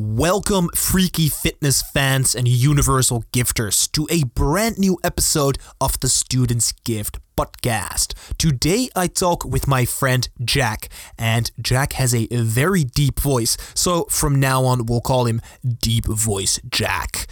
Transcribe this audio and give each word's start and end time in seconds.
Welcome, 0.00 0.68
freaky 0.76 1.28
fitness 1.28 1.82
fans 1.82 2.36
and 2.36 2.46
universal 2.46 3.24
gifters, 3.32 3.90
to 3.90 4.06
a 4.12 4.22
brand 4.22 4.78
new 4.78 4.96
episode 5.02 5.58
of 5.80 5.98
the 5.98 6.08
Students 6.08 6.70
Gift 6.70 7.18
podcast. 7.36 8.14
Today 8.38 8.88
I 8.94 9.08
talk 9.08 9.44
with 9.44 9.66
my 9.66 9.84
friend 9.84 10.28
Jack, 10.44 10.88
and 11.18 11.50
Jack 11.60 11.94
has 11.94 12.14
a 12.14 12.28
very 12.30 12.84
deep 12.84 13.18
voice, 13.18 13.56
so 13.74 14.04
from 14.04 14.38
now 14.38 14.64
on 14.64 14.86
we'll 14.86 15.00
call 15.00 15.24
him 15.24 15.40
Deep 15.66 16.06
Voice 16.06 16.60
Jack. 16.70 17.26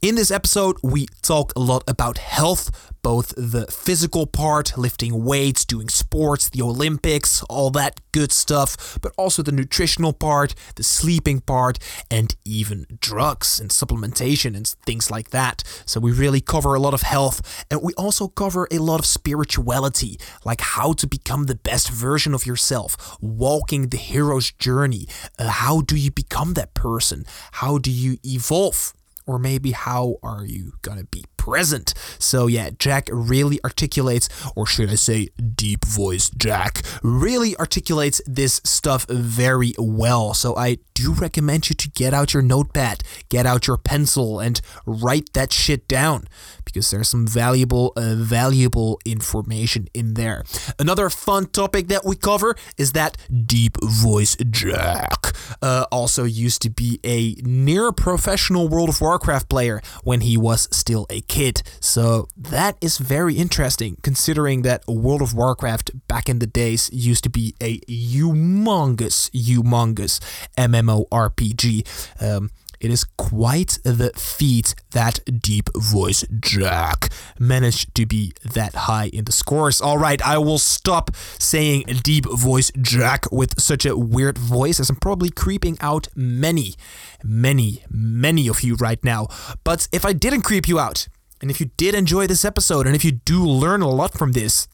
In 0.00 0.14
this 0.14 0.30
episode, 0.30 0.76
we 0.80 1.06
talk 1.22 1.52
a 1.56 1.60
lot 1.60 1.82
about 1.88 2.18
health, 2.18 2.91
both 3.02 3.34
the 3.36 3.66
physical 3.66 4.26
part, 4.26 4.78
lifting 4.78 5.24
weights, 5.24 5.64
doing 5.64 5.88
sports, 5.88 6.48
the 6.48 6.62
Olympics, 6.62 7.42
all 7.44 7.70
that 7.70 8.00
good 8.12 8.32
stuff, 8.32 8.98
but 9.02 9.12
also 9.16 9.42
the 9.42 9.52
nutritional 9.52 10.12
part, 10.12 10.54
the 10.76 10.82
sleeping 10.82 11.40
part, 11.40 11.78
and 12.10 12.36
even 12.44 12.86
drugs 13.00 13.58
and 13.60 13.70
supplementation 13.70 14.56
and 14.56 14.66
things 14.86 15.10
like 15.10 15.30
that. 15.30 15.62
So 15.84 16.00
we 16.00 16.12
really 16.12 16.40
cover 16.40 16.74
a 16.74 16.80
lot 16.80 16.94
of 16.94 17.02
health, 17.02 17.64
and 17.70 17.82
we 17.82 17.92
also 17.94 18.28
cover 18.28 18.68
a 18.70 18.78
lot 18.78 19.00
of 19.00 19.06
spirituality, 19.06 20.18
like 20.44 20.60
how 20.60 20.92
to 20.94 21.06
become 21.06 21.44
the 21.46 21.54
best 21.54 21.90
version 21.90 22.34
of 22.34 22.46
yourself, 22.46 23.16
walking 23.20 23.88
the 23.88 23.96
hero's 23.96 24.52
journey. 24.52 25.06
Uh, 25.38 25.48
how 25.48 25.80
do 25.80 25.96
you 25.96 26.10
become 26.10 26.54
that 26.54 26.74
person? 26.74 27.24
How 27.52 27.78
do 27.78 27.90
you 27.90 28.18
evolve? 28.24 28.92
Or 29.26 29.38
maybe 29.38 29.72
how 29.72 30.16
are 30.22 30.44
you 30.44 30.72
gonna 30.82 31.04
be 31.04 31.24
present. 31.42 31.92
So 32.20 32.46
yeah, 32.46 32.70
Jack 32.78 33.08
really 33.10 33.58
articulates, 33.64 34.28
or 34.54 34.64
should 34.64 34.90
I 34.90 34.94
say, 34.94 35.28
deep 35.56 35.84
voice 35.84 36.30
Jack 36.30 36.82
really 37.02 37.56
articulates 37.56 38.20
this 38.26 38.60
stuff 38.62 39.06
very 39.08 39.74
well. 39.76 40.34
So 40.34 40.56
I 40.56 40.78
do 40.94 41.12
recommend 41.12 41.68
you 41.68 41.74
to 41.74 41.90
get 41.90 42.14
out 42.14 42.32
your 42.32 42.44
notepad, 42.44 43.02
get 43.28 43.44
out 43.44 43.66
your 43.66 43.76
pencil, 43.76 44.38
and 44.38 44.60
write 44.86 45.32
that 45.32 45.52
shit 45.52 45.88
down 45.88 46.28
because 46.72 46.90
there's 46.90 47.08
some 47.08 47.26
valuable, 47.26 47.92
uh, 47.96 48.14
valuable 48.16 48.98
information 49.04 49.88
in 49.94 50.14
there. 50.14 50.44
Another 50.78 51.10
fun 51.10 51.46
topic 51.46 51.88
that 51.88 52.04
we 52.04 52.16
cover 52.16 52.56
is 52.78 52.92
that 52.92 53.16
deep 53.46 53.76
voice 53.82 54.36
Jack 54.50 55.36
uh, 55.60 55.86
also 55.92 56.24
used 56.24 56.62
to 56.62 56.70
be 56.70 56.98
a 57.04 57.34
near 57.42 57.92
professional 57.92 58.68
World 58.68 58.88
of 58.88 59.00
Warcraft 59.00 59.48
player 59.48 59.80
when 60.02 60.22
he 60.22 60.36
was 60.36 60.68
still 60.72 61.06
a 61.10 61.20
kid. 61.22 61.62
So 61.80 62.28
that 62.36 62.76
is 62.80 62.98
very 62.98 63.34
interesting 63.36 63.96
considering 64.02 64.62
that 64.62 64.86
World 64.86 65.22
of 65.22 65.34
Warcraft 65.34 65.90
back 66.08 66.28
in 66.28 66.38
the 66.38 66.46
days 66.46 66.90
used 66.92 67.24
to 67.24 67.30
be 67.30 67.54
a 67.60 67.78
humongous, 67.80 69.30
humongous 69.30 70.20
MMORPG. 70.56 72.22
Um, 72.22 72.50
it 72.82 72.90
is 72.90 73.04
quite 73.04 73.78
the 73.84 74.10
feat 74.16 74.74
that 74.90 75.20
Deep 75.40 75.70
Voice 75.76 76.24
Jack 76.40 77.10
managed 77.38 77.94
to 77.94 78.04
be 78.04 78.32
that 78.44 78.74
high 78.74 79.06
in 79.12 79.24
the 79.24 79.32
scores. 79.32 79.80
All 79.80 79.98
right, 79.98 80.20
I 80.20 80.38
will 80.38 80.58
stop 80.58 81.14
saying 81.38 81.84
Deep 82.02 82.26
Voice 82.26 82.72
Jack 82.80 83.30
with 83.30 83.60
such 83.60 83.86
a 83.86 83.96
weird 83.96 84.36
voice 84.36 84.80
as 84.80 84.90
I'm 84.90 84.96
probably 84.96 85.30
creeping 85.30 85.78
out 85.80 86.08
many, 86.16 86.74
many, 87.22 87.84
many 87.88 88.48
of 88.48 88.62
you 88.62 88.74
right 88.74 89.02
now. 89.04 89.28
But 89.62 89.86
if 89.92 90.04
I 90.04 90.12
didn't 90.12 90.42
creep 90.42 90.66
you 90.66 90.80
out, 90.80 91.06
and 91.40 91.52
if 91.52 91.60
you 91.60 91.70
did 91.76 91.94
enjoy 91.94 92.26
this 92.26 92.44
episode, 92.44 92.86
and 92.86 92.96
if 92.96 93.04
you 93.04 93.12
do 93.12 93.46
learn 93.46 93.80
a 93.82 93.88
lot 93.88 94.12
from 94.12 94.32
this, 94.32 94.66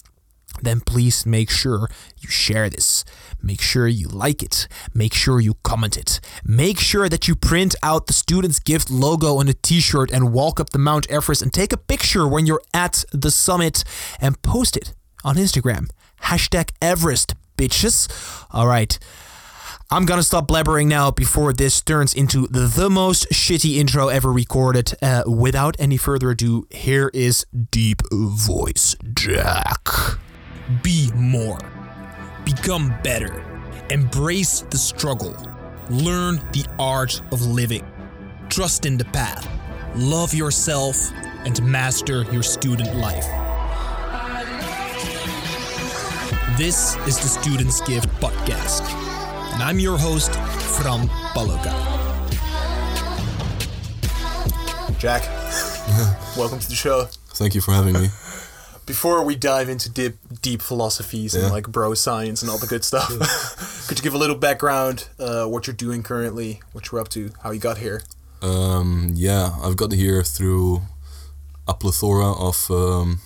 then 0.62 0.80
please 0.80 1.26
make 1.26 1.50
sure 1.50 1.88
you 2.20 2.28
share 2.28 2.68
this. 2.68 3.04
Make 3.42 3.60
sure 3.60 3.86
you 3.86 4.08
like 4.08 4.42
it. 4.42 4.68
Make 4.94 5.14
sure 5.14 5.40
you 5.40 5.54
comment 5.62 5.96
it. 5.96 6.20
Make 6.44 6.78
sure 6.78 7.08
that 7.08 7.28
you 7.28 7.34
print 7.34 7.74
out 7.82 8.06
the 8.06 8.12
Students 8.12 8.58
Gift 8.58 8.90
logo 8.90 9.36
on 9.36 9.48
a 9.48 9.54
t 9.54 9.80
shirt 9.80 10.10
and 10.10 10.32
walk 10.32 10.60
up 10.60 10.70
the 10.70 10.78
Mount 10.78 11.08
Everest 11.10 11.42
and 11.42 11.52
take 11.52 11.72
a 11.72 11.76
picture 11.76 12.26
when 12.26 12.46
you're 12.46 12.62
at 12.74 13.04
the 13.12 13.30
summit 13.30 13.84
and 14.20 14.40
post 14.42 14.76
it 14.76 14.94
on 15.24 15.36
Instagram. 15.36 15.90
Hashtag 16.22 16.70
Everest, 16.82 17.34
bitches. 17.56 18.08
All 18.50 18.66
right. 18.66 18.98
I'm 19.90 20.04
gonna 20.04 20.22
stop 20.22 20.46
blabbering 20.46 20.86
now 20.86 21.10
before 21.10 21.54
this 21.54 21.80
turns 21.80 22.12
into 22.12 22.46
the, 22.48 22.90
most 22.90 23.26
shitty 23.30 23.76
intro 23.76 24.08
ever 24.08 24.30
recorded. 24.30 24.92
Uh, 25.00 25.22
without 25.26 25.76
any 25.78 25.96
further 25.96 26.30
ado, 26.30 26.66
here 26.70 27.10
is 27.14 27.46
Deep 27.70 28.02
Voice 28.12 28.96
Jack. 29.14 29.88
Be 30.82 31.10
more. 31.14 31.58
Become 32.44 32.94
better. 33.02 33.42
Embrace 33.88 34.60
the 34.68 34.76
struggle. 34.76 35.34
Learn 35.88 36.36
the 36.52 36.66
art 36.78 37.22
of 37.32 37.40
living. 37.40 37.86
Trust 38.50 38.84
in 38.84 38.98
the 38.98 39.06
path. 39.06 39.48
Love 39.96 40.34
yourself 40.34 41.10
and 41.46 41.62
master 41.62 42.24
your 42.24 42.42
student 42.42 42.94
life. 42.96 43.24
This 46.58 46.96
is 47.06 47.18
the 47.18 47.28
Student's 47.28 47.80
Gift 47.80 48.08
podcast, 48.20 48.82
and 49.54 49.62
I'm 49.62 49.78
your 49.78 49.96
host, 49.96 50.32
Fran 50.32 51.08
Paloka. 51.32 51.72
Jack, 54.98 55.22
welcome 56.36 56.58
to 56.58 56.68
the 56.68 56.74
show. 56.74 57.04
Thank 57.28 57.54
you 57.54 57.62
for 57.62 57.72
having 57.72 57.94
me. 57.94 58.08
Before 58.88 59.22
we 59.22 59.36
dive 59.36 59.68
into 59.68 59.90
deep, 59.90 60.16
deep 60.48 60.62
philosophies 60.62 61.34
and 61.34 61.52
like 61.52 61.68
bro 61.68 61.92
science 61.92 62.40
and 62.42 62.50
all 62.50 62.56
the 62.56 62.66
good 62.66 62.82
stuff, 62.82 63.08
could 63.86 63.98
you 63.98 64.02
give 64.02 64.14
a 64.14 64.18
little 64.24 64.40
background, 64.48 65.08
uh, 65.18 65.44
what 65.44 65.66
you're 65.66 65.76
doing 65.76 66.02
currently, 66.02 66.60
what 66.72 66.90
you're 66.90 67.00
up 67.02 67.10
to, 67.10 67.30
how 67.42 67.50
you 67.50 67.60
got 67.60 67.76
here? 67.76 68.00
Um, 68.40 69.10
yeah, 69.14 69.50
I've 69.62 69.76
got 69.76 69.92
here 69.92 70.22
through 70.22 70.82
a 71.66 71.74
plethora 71.74 72.32
of 72.32 72.70
um, 72.70 73.20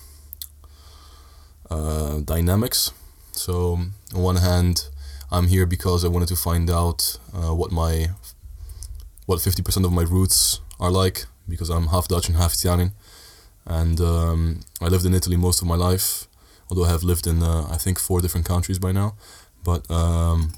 uh, 1.71 2.19
dynamics. 2.25 2.91
So, 3.31 3.79
on 4.15 4.23
one 4.31 4.37
hand, 4.37 4.89
I'm 5.31 5.47
here 5.47 5.65
because 5.65 6.05
I 6.05 6.09
wanted 6.09 6.29
to 6.29 6.37
find 6.37 6.69
out 6.71 7.19
uh, 7.33 7.55
what 7.55 7.71
my 7.71 8.11
what 9.27 9.39
50% 9.39 9.85
of 9.85 9.93
my 9.93 10.03
roots 10.03 10.59
are 10.81 10.91
like 10.91 11.27
because 11.49 11.71
I'm 11.71 11.87
half 11.95 12.09
Dutch 12.09 12.27
and 12.29 12.37
half 12.37 12.55
Italian, 12.55 12.91
and 13.65 14.01
um, 14.01 14.61
I 14.81 14.89
lived 14.89 15.07
in 15.07 15.15
Italy 15.15 15.37
most 15.37 15.63
of 15.63 15.69
my 15.69 15.77
life. 15.77 16.27
Although 16.73 16.87
I 16.87 16.93
have 16.97 17.03
lived 17.05 17.27
in 17.27 17.43
uh, 17.43 17.67
I 17.71 17.77
think 17.77 17.99
four 17.99 18.23
different 18.23 18.47
countries 18.47 18.79
by 18.79 18.93
now, 18.93 19.09
but 19.63 19.83
um, 19.91 20.55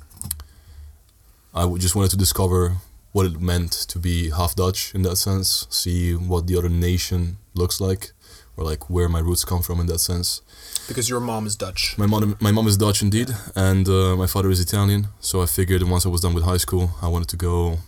I 1.52 1.62
w- 1.62 1.80
just 1.84 1.97
wanted 1.97 2.12
to 2.12 2.16
discover 2.16 2.76
what 3.10 3.26
it 3.26 3.41
meant 3.41 3.72
to 3.92 3.98
be 3.98 4.30
half 4.30 4.54
Dutch 4.54 4.94
in 4.94 5.03
that 5.03 5.16
sense, 5.16 5.66
see 5.70 6.14
what 6.14 6.47
the 6.47 6.56
other 6.56 6.69
nation 6.69 7.38
looks 7.54 7.80
like, 7.80 8.12
or 8.56 8.62
like 8.62 8.88
where 8.88 9.08
my 9.08 9.19
roots 9.19 9.44
come 9.44 9.60
from 9.60 9.80
in 9.80 9.86
that 9.86 9.98
sense. 9.98 10.41
Because 10.86 11.08
your 11.08 11.19
mom 11.19 11.48
is 11.48 11.56
Dutch. 11.56 11.98
My 11.98 12.06
mom, 12.06 12.36
my 12.41 12.53
mom 12.53 12.69
is 12.69 12.76
Dutch 12.76 13.03
indeed, 13.03 13.30
and 13.56 13.88
uh, 13.88 14.14
my 14.14 14.28
father 14.28 14.50
is 14.50 14.60
Italian. 14.60 15.08
So 15.19 15.42
I 15.42 15.47
figured 15.47 15.82
once 15.82 16.06
I 16.06 16.10
was 16.10 16.20
done 16.20 16.34
with 16.34 16.44
high 16.44 16.58
school, 16.66 16.91
I 17.03 17.08
wanted 17.08 17.28
to 17.30 17.36
go, 17.36 17.78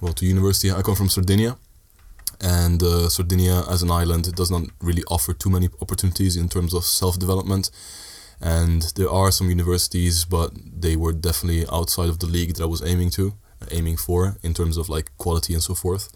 well, 0.00 0.12
to 0.14 0.26
university. 0.26 0.72
I 0.72 0.82
come 0.82 0.96
from 0.96 1.08
Sardinia, 1.08 1.56
and 2.40 2.82
uh, 2.82 3.08
Sardinia 3.08 3.64
as 3.68 3.82
an 3.82 3.90
island 3.90 4.34
does 4.34 4.50
not 4.50 4.62
really 4.80 5.02
offer 5.08 5.32
too 5.32 5.50
many 5.50 5.68
opportunities 5.80 6.36
in 6.36 6.48
terms 6.48 6.74
of 6.74 6.84
self-development. 6.84 7.70
And 8.40 8.82
there 8.96 9.10
are 9.10 9.30
some 9.30 9.48
universities, 9.48 10.24
but 10.24 10.52
they 10.80 10.96
were 10.96 11.12
definitely 11.12 11.66
outside 11.72 12.08
of 12.08 12.18
the 12.18 12.26
league 12.26 12.54
that 12.54 12.62
I 12.62 12.66
was 12.66 12.82
aiming 12.84 13.10
to, 13.10 13.34
aiming 13.70 13.96
for 13.96 14.36
in 14.42 14.52
terms 14.52 14.76
of 14.76 14.88
like 14.88 15.10
quality 15.16 15.54
and 15.54 15.62
so 15.62 15.74
forth. 15.74 16.08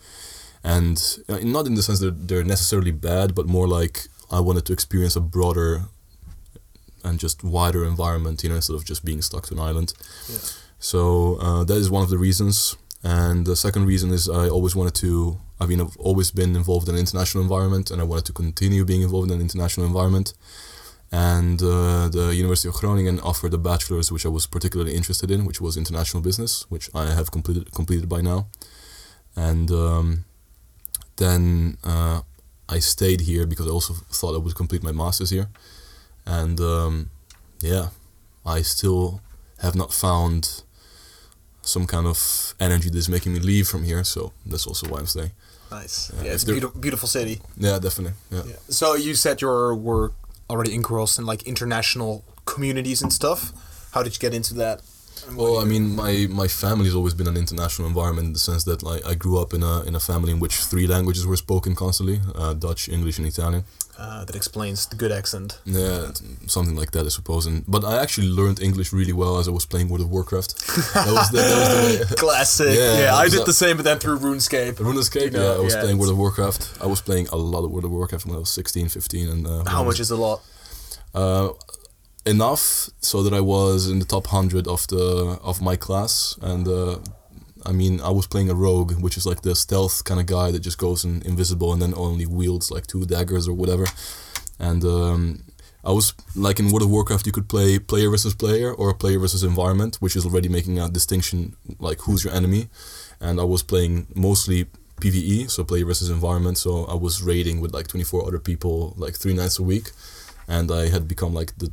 And 0.62 1.03
uh, 1.28 1.38
not 1.42 1.66
in 1.66 1.75
the 1.75 1.82
sense 1.82 2.00
that 2.00 2.28
they're 2.28 2.44
necessarily 2.44 2.92
bad, 2.92 3.34
but 3.34 3.47
more 3.47 3.66
like 3.66 4.09
I 4.30 4.41
wanted 4.41 4.66
to 4.66 4.72
experience 4.75 5.16
a 5.16 5.20
broader 5.20 5.84
and 7.03 7.19
just 7.19 7.42
wider 7.42 7.86
environment, 7.86 8.42
you 8.42 8.50
know, 8.50 8.56
instead 8.56 8.76
of 8.76 8.84
just 8.84 9.03
being 9.04 9.22
stuck 9.22 9.47
to 9.47 9.54
an 9.54 9.60
island. 9.60 9.94
Yeah. 10.28 10.38
So 10.78 11.36
uh, 11.41 11.64
that 11.64 11.76
is 11.76 11.91
one 11.91 12.03
of 12.03 12.10
the 12.10 12.19
reasons. 12.19 12.76
And 13.03 13.47
the 13.47 13.56
second 13.56 13.86
reason 13.86 14.10
is 14.10 14.28
I 14.28 14.48
always 14.48 14.76
wanted 14.76 14.94
to. 14.97 15.39
I 15.60 15.66
mean, 15.66 15.80
I've 15.80 15.97
always 15.98 16.30
been 16.30 16.57
involved 16.57 16.89
in 16.89 16.95
an 16.95 17.01
international 17.01 17.42
environment, 17.42 17.91
and 17.91 18.01
I 18.01 18.04
wanted 18.04 18.24
to 18.27 18.33
continue 18.33 18.84
being 18.84 19.03
involved 19.03 19.30
in 19.30 19.36
an 19.36 19.42
international 19.42 19.86
environment. 19.86 20.33
And 21.12 21.60
uh, 21.60 22.09
the 22.09 22.33
University 22.34 22.68
of 22.68 22.74
Groningen 22.74 23.21
offered 23.21 23.53
a 23.53 23.59
bachelor's, 23.59 24.12
which 24.12 24.24
I 24.24 24.28
was 24.28 24.47
particularly 24.47 24.95
interested 24.95 25.30
in, 25.30 25.45
which 25.45 25.60
was 25.60 25.77
international 25.77 26.22
business, 26.22 26.65
which 26.71 26.89
I 26.95 27.07
have 27.07 27.30
completed 27.30 27.72
completed 27.72 28.09
by 28.09 28.21
now. 28.21 28.47
And 29.36 29.71
um, 29.71 30.24
then 31.16 31.78
uh, 31.84 32.22
I 32.68 32.78
stayed 32.78 33.22
here 33.22 33.45
because 33.47 33.66
I 33.66 33.71
also 33.71 33.95
thought 33.95 34.34
I 34.34 34.39
would 34.39 34.54
complete 34.54 34.83
my 34.83 34.92
master's 34.92 35.30
here. 35.30 35.48
And 36.24 36.60
um, 36.60 37.10
yeah, 37.60 37.89
I 38.47 38.62
still 38.62 39.21
have 39.59 39.74
not 39.74 39.92
found 39.92 40.62
some 41.62 41.86
kind 41.86 42.07
of 42.07 42.54
energy 42.60 42.89
that's 42.89 43.09
making 43.09 43.34
me 43.34 43.41
leave 43.41 43.66
from 43.66 43.83
here. 43.83 44.04
So 44.04 44.33
that's 44.47 44.66
also 44.66 44.89
why 44.89 45.01
I'm 45.01 45.07
staying. 45.07 45.33
Nice. 45.71 46.11
Yeah, 46.17 46.25
Yeah, 46.25 46.33
it's 46.33 46.43
a 46.43 46.47
beautiful, 46.47 46.81
beautiful 46.81 47.09
city. 47.09 47.41
Yeah, 47.57 47.78
definitely. 47.78 48.15
Yeah. 48.31 48.43
Yeah. 48.47 48.57
So 48.69 48.95
you 48.95 49.15
said 49.15 49.41
you 49.41 49.49
were 49.49 50.13
already 50.49 50.75
engrossed 50.75 51.19
in 51.19 51.27
like 51.27 51.43
international 51.45 52.25
communities 52.45 53.03
and 53.03 53.13
stuff. 53.13 53.53
How 53.93 54.03
did 54.03 54.15
you 54.15 54.21
get 54.21 54.34
into 54.34 54.55
that? 54.55 54.83
Well, 55.37 55.59
I 55.59 55.65
mean, 55.65 55.95
my 55.97 56.27
my 56.31 56.49
family's 56.49 56.95
always 56.95 57.15
been 57.15 57.27
an 57.28 57.37
international 57.37 57.89
environment 57.89 58.27
in 58.28 58.33
the 58.33 58.39
sense 58.39 58.65
that 58.65 58.83
like 58.83 59.05
I 59.07 59.15
grew 59.15 59.39
up 59.43 59.55
in 59.55 59.63
a 59.63 59.83
in 59.89 59.95
a 59.95 60.01
family 60.01 60.33
in 60.33 60.41
which 60.41 60.57
three 60.71 60.87
languages 60.87 61.25
were 61.27 61.37
spoken 61.37 61.75
constantly: 61.75 62.21
uh, 62.34 62.55
Dutch, 62.55 62.89
English, 62.89 63.19
and 63.19 63.27
Italian. 63.27 63.65
Uh, 63.99 64.25
that 64.25 64.34
explains 64.34 64.87
the 64.87 64.97
good 64.97 65.13
accent. 65.13 65.59
Yeah, 65.67 66.11
something 66.47 66.75
like 66.75 66.91
that, 66.93 67.05
I 67.05 67.11
suppose. 67.11 67.45
And 67.47 67.65
but 67.69 67.84
I 67.84 68.01
actually 68.03 68.28
learned 68.28 68.59
English 68.63 68.93
really 68.95 69.13
well 69.13 69.37
as 69.39 69.47
I 69.47 69.51
was 69.51 69.67
playing 69.67 69.89
World 69.91 70.01
of 70.07 70.11
Warcraft. 70.11 70.51
That 70.95 71.13
was 71.13 71.28
the, 71.31 71.37
that 71.39 71.59
was 71.99 72.09
the. 72.09 72.17
Classic. 72.25 72.75
Yeah, 72.75 72.99
Yeah, 73.03 73.15
I 73.25 73.28
did 73.28 73.41
I- 73.43 73.45
the 73.45 73.53
same, 73.53 73.77
but 73.77 73.84
then 73.84 73.99
through 73.99 74.19
RuneScape. 74.19 74.75
RuneScape, 74.81 75.25
You 75.25 75.31
know, 75.39 75.53
yeah, 75.53 75.59
I 75.61 75.61
was 75.61 75.75
yeah, 75.75 75.83
playing 75.83 75.99
World 75.99 76.13
of 76.13 76.19
Warcraft. 76.19 76.78
I 76.81 76.87
was 76.87 77.03
playing 77.03 77.27
a 77.28 77.37
lot 77.37 77.63
of 77.65 77.71
World 77.72 77.84
of 77.84 77.91
Warcraft 77.91 78.25
when 78.27 78.37
I 78.37 78.39
was 78.39 78.49
16, 78.51 78.89
15. 78.89 79.28
And, 79.28 79.47
uh, 79.47 79.65
How 79.67 79.84
much 79.84 80.01
is 80.01 80.11
a 80.11 80.17
lot? 80.17 80.41
uh, 81.15 81.51
enough 82.27 82.91
so 83.01 83.22
that 83.22 83.33
I 83.33 83.41
was 83.41 83.89
in 83.89 83.99
the 83.99 84.05
top 84.05 84.27
hundred 84.28 84.67
of 84.67 84.87
the 84.89 85.39
of 85.43 85.63
my 85.63 85.77
class, 85.77 86.39
and 86.43 86.67
uh, 86.69 86.99
I 87.65 87.72
mean 87.72 88.01
I 88.01 88.11
was 88.11 88.27
playing 88.27 88.51
a 88.51 88.55
rogue, 88.55 88.93
which 89.01 89.17
is 89.17 89.27
like 89.27 89.43
the 89.43 89.55
stealth 89.55 90.05
kind 90.05 90.21
of 90.21 90.27
guy 90.27 90.51
that 90.51 90.61
just 90.61 90.78
goes 90.78 91.05
in, 91.05 91.22
invisible 91.22 91.72
and 91.72 91.81
then 91.83 91.95
only 91.97 92.27
wields 92.27 92.71
like 92.71 92.87
two 92.87 93.07
daggers 93.07 93.49
or 93.49 93.55
whatever, 93.55 93.87
and. 94.59 94.84
Um, 94.84 95.43
I 95.83 95.93
was 95.93 96.13
like 96.37 96.61
in 96.61 96.67
World 96.67 96.83
of 96.83 96.91
Warcraft, 96.91 97.25
you 97.25 97.33
could 97.33 97.49
play 97.49 97.78
player 97.78 98.11
versus 98.11 98.34
player 98.34 98.71
or 98.71 98.93
player 98.93 99.19
versus 99.19 99.43
environment, 99.43 99.97
which 99.97 100.15
is 100.15 100.27
already 100.27 100.51
making 100.51 100.78
a 100.78 100.91
distinction 100.91 101.57
like 101.78 102.01
who's 102.03 102.22
your 102.22 102.34
enemy. 102.34 102.69
And 103.19 103.41
I 103.41 103.45
was 103.45 103.63
playing 103.63 104.07
mostly 104.15 104.67
PVE, 105.01 105.51
so 105.51 105.65
player 105.65 105.87
versus 105.87 106.11
environment. 106.11 106.59
So 106.59 106.84
I 106.84 106.97
was 106.97 107.22
raiding 107.22 107.63
with 107.63 107.72
like 107.72 107.87
24 107.87 108.27
other 108.27 108.39
people 108.39 108.93
like 108.99 109.15
three 109.15 109.33
nights 109.33 109.59
a 109.59 109.63
week 109.63 109.93
and 110.51 110.71
I 110.71 110.89
had 110.89 111.07
become 111.07 111.33
like 111.33 111.57
the 111.59 111.72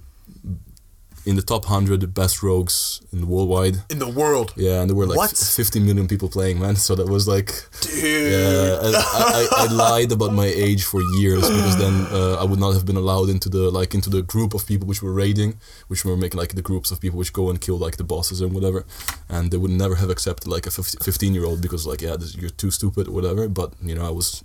in 1.28 1.36
the 1.36 1.42
top 1.42 1.66
hundred 1.66 2.14
best 2.14 2.42
rogues 2.42 3.02
in 3.12 3.20
the 3.20 3.28
worldwide. 3.28 3.76
In 3.90 4.00
the 4.00 4.08
world. 4.08 4.54
Yeah, 4.56 4.80
and 4.80 4.90
there 4.90 4.96
were 4.96 5.06
like 5.06 5.18
What? 5.18 5.36
50 5.38 5.82
million 5.82 6.08
people 6.08 6.30
playing, 6.30 6.58
man. 6.60 6.78
So 6.78 6.96
that 6.96 7.08
was 7.10 7.28
like, 7.28 7.50
Dude. 7.82 8.32
yeah, 8.32 8.80
I, 8.82 8.88
I, 9.34 9.48
I 9.64 9.66
lied 9.84 10.12
about 10.14 10.34
my 10.34 10.46
age 10.46 10.84
for 10.86 11.02
years 11.20 11.42
because 11.42 11.78
then 11.78 11.96
uh, 12.12 12.36
I 12.42 12.46
would 12.46 12.60
not 12.60 12.74
have 12.74 12.86
been 12.86 12.96
allowed 12.96 13.30
into 13.30 13.50
the 13.50 13.70
like 13.80 13.94
into 13.94 14.10
the 14.10 14.22
group 14.22 14.54
of 14.54 14.66
people 14.66 14.88
which 14.88 15.02
were 15.04 15.12
raiding, 15.12 15.60
which 15.90 16.06
were 16.06 16.16
making 16.16 16.40
like 16.40 16.54
the 16.56 16.62
groups 16.62 16.92
of 16.92 17.02
people 17.02 17.20
which 17.20 17.34
go 17.34 17.50
and 17.50 17.60
kill 17.60 17.78
like 17.78 17.98
the 17.98 18.06
bosses 18.06 18.40
and 18.40 18.54
whatever, 18.54 18.86
and 19.28 19.52
they 19.52 19.58
would 19.58 19.72
never 19.84 19.96
have 19.96 20.10
accepted 20.10 20.48
like 20.48 20.66
a 20.66 20.72
15 20.72 21.34
year 21.34 21.46
old 21.46 21.62
because 21.62 21.86
like 21.86 22.02
yeah, 22.02 22.16
this, 22.16 22.36
you're 22.38 22.50
too 22.64 22.72
stupid 22.72 23.08
or 23.10 23.12
whatever. 23.12 23.50
But 23.50 23.74
you 23.84 23.96
know, 23.96 24.06
I 24.08 24.12
was. 24.12 24.44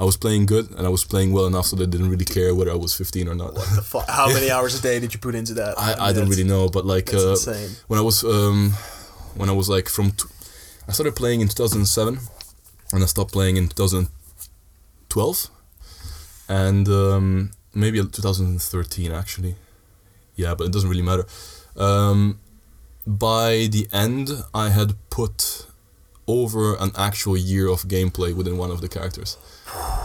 I 0.00 0.04
was 0.04 0.16
playing 0.16 0.46
good 0.46 0.70
and 0.70 0.86
I 0.86 0.88
was 0.88 1.04
playing 1.04 1.30
well 1.30 1.46
enough 1.46 1.66
so 1.66 1.76
they 1.76 1.84
didn't 1.84 2.08
really 2.08 2.24
care 2.24 2.54
whether 2.54 2.70
I 2.70 2.74
was 2.74 2.94
15 2.94 3.28
or 3.28 3.34
not. 3.34 3.52
What 3.52 3.68
the 3.76 3.82
fuck? 3.82 4.08
How 4.08 4.28
many 4.32 4.50
hours 4.56 4.78
a 4.78 4.80
day 4.82 4.98
did 4.98 5.12
you 5.12 5.20
put 5.20 5.34
into 5.34 5.52
that? 5.54 5.78
I, 5.78 5.92
I 5.92 6.06
mean, 6.06 6.16
don't 6.16 6.28
really 6.30 6.44
know, 6.44 6.70
but 6.70 6.86
like 6.86 7.12
uh, 7.12 7.36
when 7.88 7.98
I 7.98 8.02
was 8.02 8.24
um, 8.24 8.72
when 9.36 9.50
I 9.50 9.52
was 9.52 9.68
like 9.68 9.90
from, 9.90 10.12
t- 10.12 10.24
I 10.88 10.92
started 10.92 11.14
playing 11.16 11.42
in 11.42 11.48
2007, 11.48 12.18
and 12.94 13.02
I 13.02 13.06
stopped 13.06 13.32
playing 13.32 13.58
in 13.58 13.68
2012, 13.68 15.50
and 16.48 16.88
um, 16.88 17.50
maybe 17.74 17.98
2013 18.00 19.12
actually. 19.12 19.56
Yeah, 20.34 20.54
but 20.54 20.64
it 20.66 20.72
doesn't 20.72 20.88
really 20.88 21.02
matter. 21.02 21.26
Um, 21.76 22.40
by 23.06 23.68
the 23.70 23.86
end, 23.92 24.30
I 24.54 24.70
had 24.70 24.94
put 25.10 25.66
over 26.26 26.74
an 26.76 26.92
actual 26.96 27.36
year 27.36 27.68
of 27.68 27.82
gameplay 27.82 28.34
within 28.34 28.56
one 28.56 28.70
of 28.70 28.80
the 28.80 28.88
characters. 28.88 29.36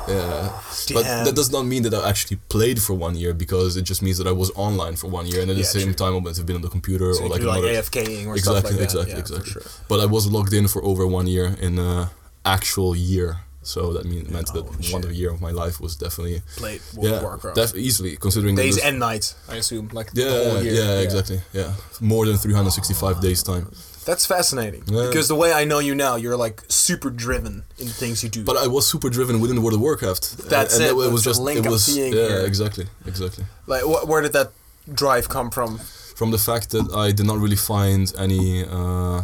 Yeah, 0.07 0.51
but 0.93 1.03
that 1.25 1.33
does 1.35 1.51
not 1.51 1.63
mean 1.65 1.81
that 1.83 1.93
I 1.93 2.07
actually 2.09 2.37
played 2.49 2.79
for 2.81 2.93
one 2.93 3.15
year 3.15 3.33
because 3.33 3.75
it 3.75 3.81
just 3.83 4.01
means 4.03 4.17
that 4.19 4.27
I 4.27 4.31
was 4.31 4.51
online 4.55 4.95
for 4.95 5.07
one 5.07 5.25
year, 5.25 5.41
and 5.41 5.49
at 5.49 5.57
the 5.57 5.63
same 5.63 5.85
true. 5.93 5.93
time 5.93 6.15
I 6.15 6.19
might 6.19 6.37
have 6.37 6.45
been 6.45 6.57
on 6.57 6.61
the 6.61 6.69
computer 6.69 7.11
So 7.13 7.23
or 7.23 7.29
like 7.29 7.41
another. 7.41 7.67
AFKing 7.67 8.27
or 8.27 8.35
exactly, 8.35 8.41
stuff 8.41 8.63
like 8.65 8.73
that. 8.75 8.83
exactly, 8.83 9.13
yeah, 9.13 9.19
exactly. 9.19 9.51
Sure. 9.51 9.63
But 9.87 9.99
I 10.01 10.05
was 10.05 10.27
logged 10.31 10.53
in 10.53 10.67
for 10.67 10.83
over 10.85 11.07
one 11.07 11.25
year 11.25 11.55
in 11.59 11.79
uh, 11.79 12.09
actual 12.45 12.95
year, 12.95 13.37
so 13.63 13.93
that 13.93 14.05
mean, 14.05 14.27
meant 14.31 14.53
that 14.53 14.65
Holy 14.65 14.93
one 14.93 15.01
shit. 15.01 15.11
year 15.13 15.31
of 15.31 15.41
my 15.41 15.49
life 15.51 15.81
was 15.81 15.95
definitely 15.95 16.43
Played 16.55 16.81
World 16.95 17.09
yeah, 17.09 17.17
of 17.17 17.23
Warcraft. 17.23 17.55
def- 17.55 17.75
easily 17.75 18.15
considering 18.17 18.55
Days 18.55 18.77
and 18.77 18.99
nights, 18.99 19.33
I 19.49 19.55
assume. 19.55 19.89
Like 19.91 20.11
the 20.11 20.21
yeah, 20.21 20.29
whole 20.51 20.61
year. 20.63 20.73
yeah, 20.73 20.99
exactly, 20.99 21.39
yeah, 21.51 21.73
more 21.99 22.27
than 22.27 22.37
365 22.37 23.21
days 23.21 23.41
time. 23.41 23.71
That's 24.05 24.25
fascinating. 24.25 24.83
Yeah. 24.87 25.07
Because 25.07 25.27
the 25.27 25.35
way 25.35 25.51
I 25.51 25.65
know 25.65 25.79
you 25.79 25.95
now, 25.95 26.15
you're 26.15 26.37
like 26.37 26.61
super 26.67 27.09
driven 27.09 27.63
in 27.79 27.87
things 27.87 28.23
you 28.23 28.29
do. 28.29 28.43
But 28.43 28.57
I 28.57 28.67
was 28.67 28.87
super 28.87 29.09
driven 29.09 29.39
within 29.41 29.55
the 29.55 29.61
World 29.61 29.73
of 29.75 29.81
Warcraft. 29.81 30.49
That's 30.49 30.75
and 30.75 30.83
it, 30.85 30.89
It, 30.91 31.11
was 31.11 31.23
just 31.23 31.41
link 31.41 31.65
it 31.65 31.69
was 31.69 31.97
yeah, 31.97 32.05
here. 32.09 32.45
exactly, 32.45 32.85
exactly. 33.05 33.45
like, 33.67 33.81
wh- 33.81 34.07
where 34.07 34.21
did 34.21 34.33
that 34.33 34.51
drive 34.93 35.27
come 35.27 35.49
from? 35.49 35.79
From 36.15 36.31
the 36.31 36.37
fact 36.37 36.69
that 36.69 36.93
I 36.93 37.11
did 37.11 37.25
not 37.25 37.37
really 37.39 37.57
find 37.57 38.13
any 38.17 38.63
uh, 38.63 39.23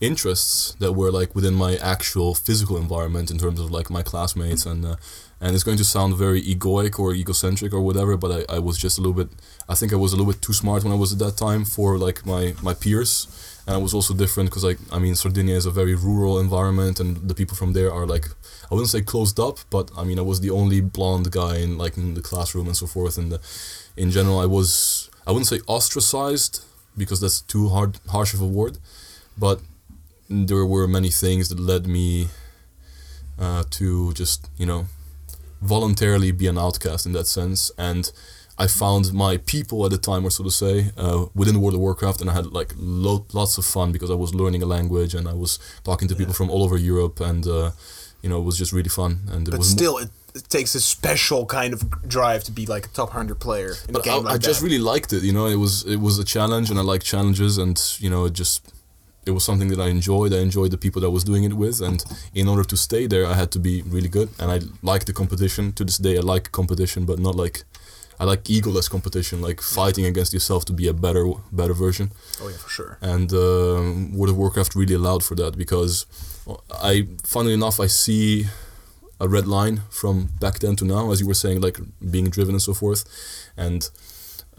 interests 0.00 0.74
that 0.78 0.92
were 0.92 1.10
like 1.10 1.34
within 1.34 1.54
my 1.54 1.76
actual 1.76 2.34
physical 2.34 2.76
environment 2.76 3.30
in 3.30 3.38
terms 3.38 3.60
of 3.60 3.70
like 3.70 3.90
my 3.90 4.02
classmates 4.02 4.64
and 4.66 4.84
uh, 4.84 4.96
and 5.42 5.54
it's 5.54 5.64
going 5.64 5.78
to 5.78 5.84
sound 5.84 6.16
very 6.16 6.42
egoic 6.42 6.98
or 6.98 7.14
egocentric 7.14 7.72
or 7.72 7.80
whatever, 7.80 8.14
but 8.18 8.30
I, 8.50 8.56
I 8.56 8.58
was 8.58 8.76
just 8.76 8.98
a 8.98 9.00
little 9.00 9.14
bit. 9.14 9.30
I 9.70 9.74
think 9.74 9.90
I 9.90 9.96
was 9.96 10.12
a 10.12 10.16
little 10.16 10.30
bit 10.30 10.42
too 10.42 10.52
smart 10.52 10.84
when 10.84 10.92
I 10.92 10.96
was 10.96 11.12
at 11.14 11.18
that 11.20 11.38
time 11.38 11.64
for 11.64 11.96
like 11.96 12.26
my 12.26 12.54
my 12.62 12.74
peers. 12.74 13.26
And 13.70 13.78
it 13.78 13.82
was 13.84 13.94
also 13.94 14.14
different 14.14 14.50
because 14.50 14.64
like 14.64 14.78
I 14.90 14.98
mean 14.98 15.14
Sardinia 15.14 15.54
is 15.54 15.64
a 15.64 15.70
very 15.70 15.94
rural 15.94 16.40
environment 16.40 16.98
and 16.98 17.28
the 17.28 17.36
people 17.36 17.56
from 17.56 17.72
there 17.72 17.92
are 17.92 18.04
like 18.04 18.26
I 18.68 18.74
wouldn't 18.74 18.90
say 18.90 19.00
closed 19.00 19.38
up, 19.38 19.58
but 19.70 19.92
I 19.96 20.02
mean 20.02 20.18
I 20.18 20.22
was 20.22 20.40
the 20.40 20.50
only 20.50 20.80
blonde 20.80 21.30
guy 21.30 21.58
in 21.58 21.78
like 21.78 21.96
in 21.96 22.14
the 22.14 22.20
classroom 22.20 22.66
and 22.66 22.76
so 22.76 22.88
forth. 22.88 23.16
And 23.16 23.32
uh, 23.32 23.38
in 23.96 24.10
general, 24.10 24.40
I 24.40 24.46
was 24.46 25.08
I 25.24 25.30
wouldn't 25.30 25.46
say 25.46 25.60
ostracized 25.68 26.64
because 26.96 27.20
that's 27.20 27.42
too 27.42 27.68
hard 27.68 28.00
harsh 28.08 28.34
of 28.34 28.40
a 28.40 28.46
word, 28.60 28.78
but 29.38 29.60
there 30.28 30.66
were 30.66 30.88
many 30.88 31.10
things 31.10 31.48
that 31.50 31.60
led 31.60 31.86
me 31.86 32.26
uh, 33.38 33.62
to 33.70 34.12
just 34.14 34.50
you 34.56 34.66
know 34.66 34.86
voluntarily 35.62 36.32
be 36.32 36.48
an 36.48 36.58
outcast 36.58 37.06
in 37.06 37.12
that 37.12 37.28
sense 37.28 37.70
and 37.78 38.10
I 38.64 38.66
found 38.66 39.04
my 39.26 39.38
people 39.54 39.78
at 39.86 39.90
the 39.90 40.02
time, 40.10 40.22
or 40.26 40.30
so 40.30 40.44
to 40.44 40.50
say, 40.50 40.76
uh, 41.04 41.26
within 41.40 41.60
World 41.62 41.74
of 41.78 41.80
Warcraft, 41.80 42.20
and 42.20 42.28
I 42.30 42.34
had 42.34 42.46
like 42.60 42.70
lo- 42.76 43.26
lots 43.32 43.58
of 43.58 43.64
fun 43.64 43.88
because 43.90 44.10
I 44.10 44.18
was 44.24 44.30
learning 44.34 44.62
a 44.62 44.66
language 44.76 45.12
and 45.18 45.26
I 45.26 45.32
was 45.44 45.58
talking 45.82 46.08
to 46.08 46.14
people 46.14 46.34
from 46.34 46.50
all 46.50 46.62
over 46.62 46.76
Europe, 46.92 47.16
and 47.30 47.46
uh, 47.46 47.70
you 48.22 48.28
know 48.30 48.38
it 48.42 48.44
was 48.50 48.56
just 48.62 48.72
really 48.78 48.90
fun. 49.00 49.12
And 49.32 49.48
it 49.48 49.50
But 49.50 49.60
was 49.60 49.70
mo- 49.70 49.76
still, 49.78 49.96
it, 50.04 50.10
it 50.34 50.44
takes 50.56 50.74
a 50.74 50.80
special 50.80 51.46
kind 51.46 51.72
of 51.76 51.80
drive 52.16 52.40
to 52.44 52.52
be 52.52 52.66
like 52.74 52.84
a 52.86 52.92
top 53.00 53.08
100 53.08 53.40
player 53.46 53.72
in 53.88 53.92
but 53.94 54.02
a 54.02 54.04
game 54.08 54.20
I, 54.26 54.30
like 54.30 54.34
I 54.34 54.38
just 54.50 54.60
really 54.62 54.82
liked 54.92 55.10
it. 55.16 55.22
You 55.28 55.32
know, 55.32 55.46
it 55.46 55.58
was 55.64 55.72
it 55.94 56.00
was 56.06 56.18
a 56.18 56.24
challenge, 56.24 56.66
and 56.70 56.78
I 56.78 56.82
like 56.92 57.02
challenges, 57.02 57.56
and 57.56 57.76
you 57.98 58.10
know, 58.10 58.26
it 58.28 58.34
just 58.42 58.60
it 59.28 59.32
was 59.32 59.44
something 59.44 59.68
that 59.68 59.80
I 59.80 59.88
enjoyed. 59.88 60.32
I 60.34 60.40
enjoyed 60.48 60.70
the 60.70 60.78
people 60.84 61.00
that 61.00 61.06
I 61.06 61.14
was 61.18 61.24
doing 61.24 61.44
it 61.44 61.54
with, 61.54 61.80
and 61.88 62.04
in 62.34 62.46
order 62.48 62.64
to 62.64 62.76
stay 62.76 63.06
there, 63.06 63.24
I 63.32 63.34
had 63.34 63.50
to 63.52 63.58
be 63.58 63.74
really 63.94 64.08
good. 64.18 64.28
And 64.38 64.50
I 64.54 64.58
like 64.82 65.04
the 65.06 65.12
competition. 65.12 65.72
To 65.72 65.84
this 65.84 65.98
day, 65.98 66.16
I 66.18 66.20
like 66.34 66.52
competition, 66.52 67.04
but 67.06 67.18
not 67.18 67.34
like 67.44 67.64
I 68.20 68.24
like 68.24 68.44
egoless 68.44 68.88
competition, 68.90 69.40
like 69.40 69.62
fighting 69.62 70.04
against 70.04 70.34
yourself 70.34 70.66
to 70.66 70.74
be 70.74 70.86
a 70.88 70.92
better 70.92 71.24
better 71.50 71.72
version. 71.72 72.12
oh, 72.42 72.48
yeah, 72.48 72.58
for 72.58 72.68
sure. 72.68 72.98
And 73.00 73.32
um, 73.32 74.12
World 74.12 74.30
of 74.30 74.36
Warcraft 74.36 74.74
really 74.74 74.94
allowed 74.94 75.24
for 75.24 75.34
that 75.36 75.56
because 75.56 76.04
I, 76.70 77.08
funnily 77.24 77.54
enough, 77.54 77.80
I 77.80 77.86
see 77.86 78.44
a 79.18 79.26
red 79.26 79.46
line 79.46 79.82
from 79.90 80.28
back 80.38 80.58
then 80.58 80.76
to 80.76 80.84
now, 80.84 81.10
as 81.12 81.20
you 81.20 81.26
were 81.26 81.40
saying, 81.44 81.62
like 81.62 81.78
being 82.10 82.28
driven 82.28 82.54
and 82.54 82.62
so 82.62 82.74
forth, 82.74 83.04
and 83.56 83.88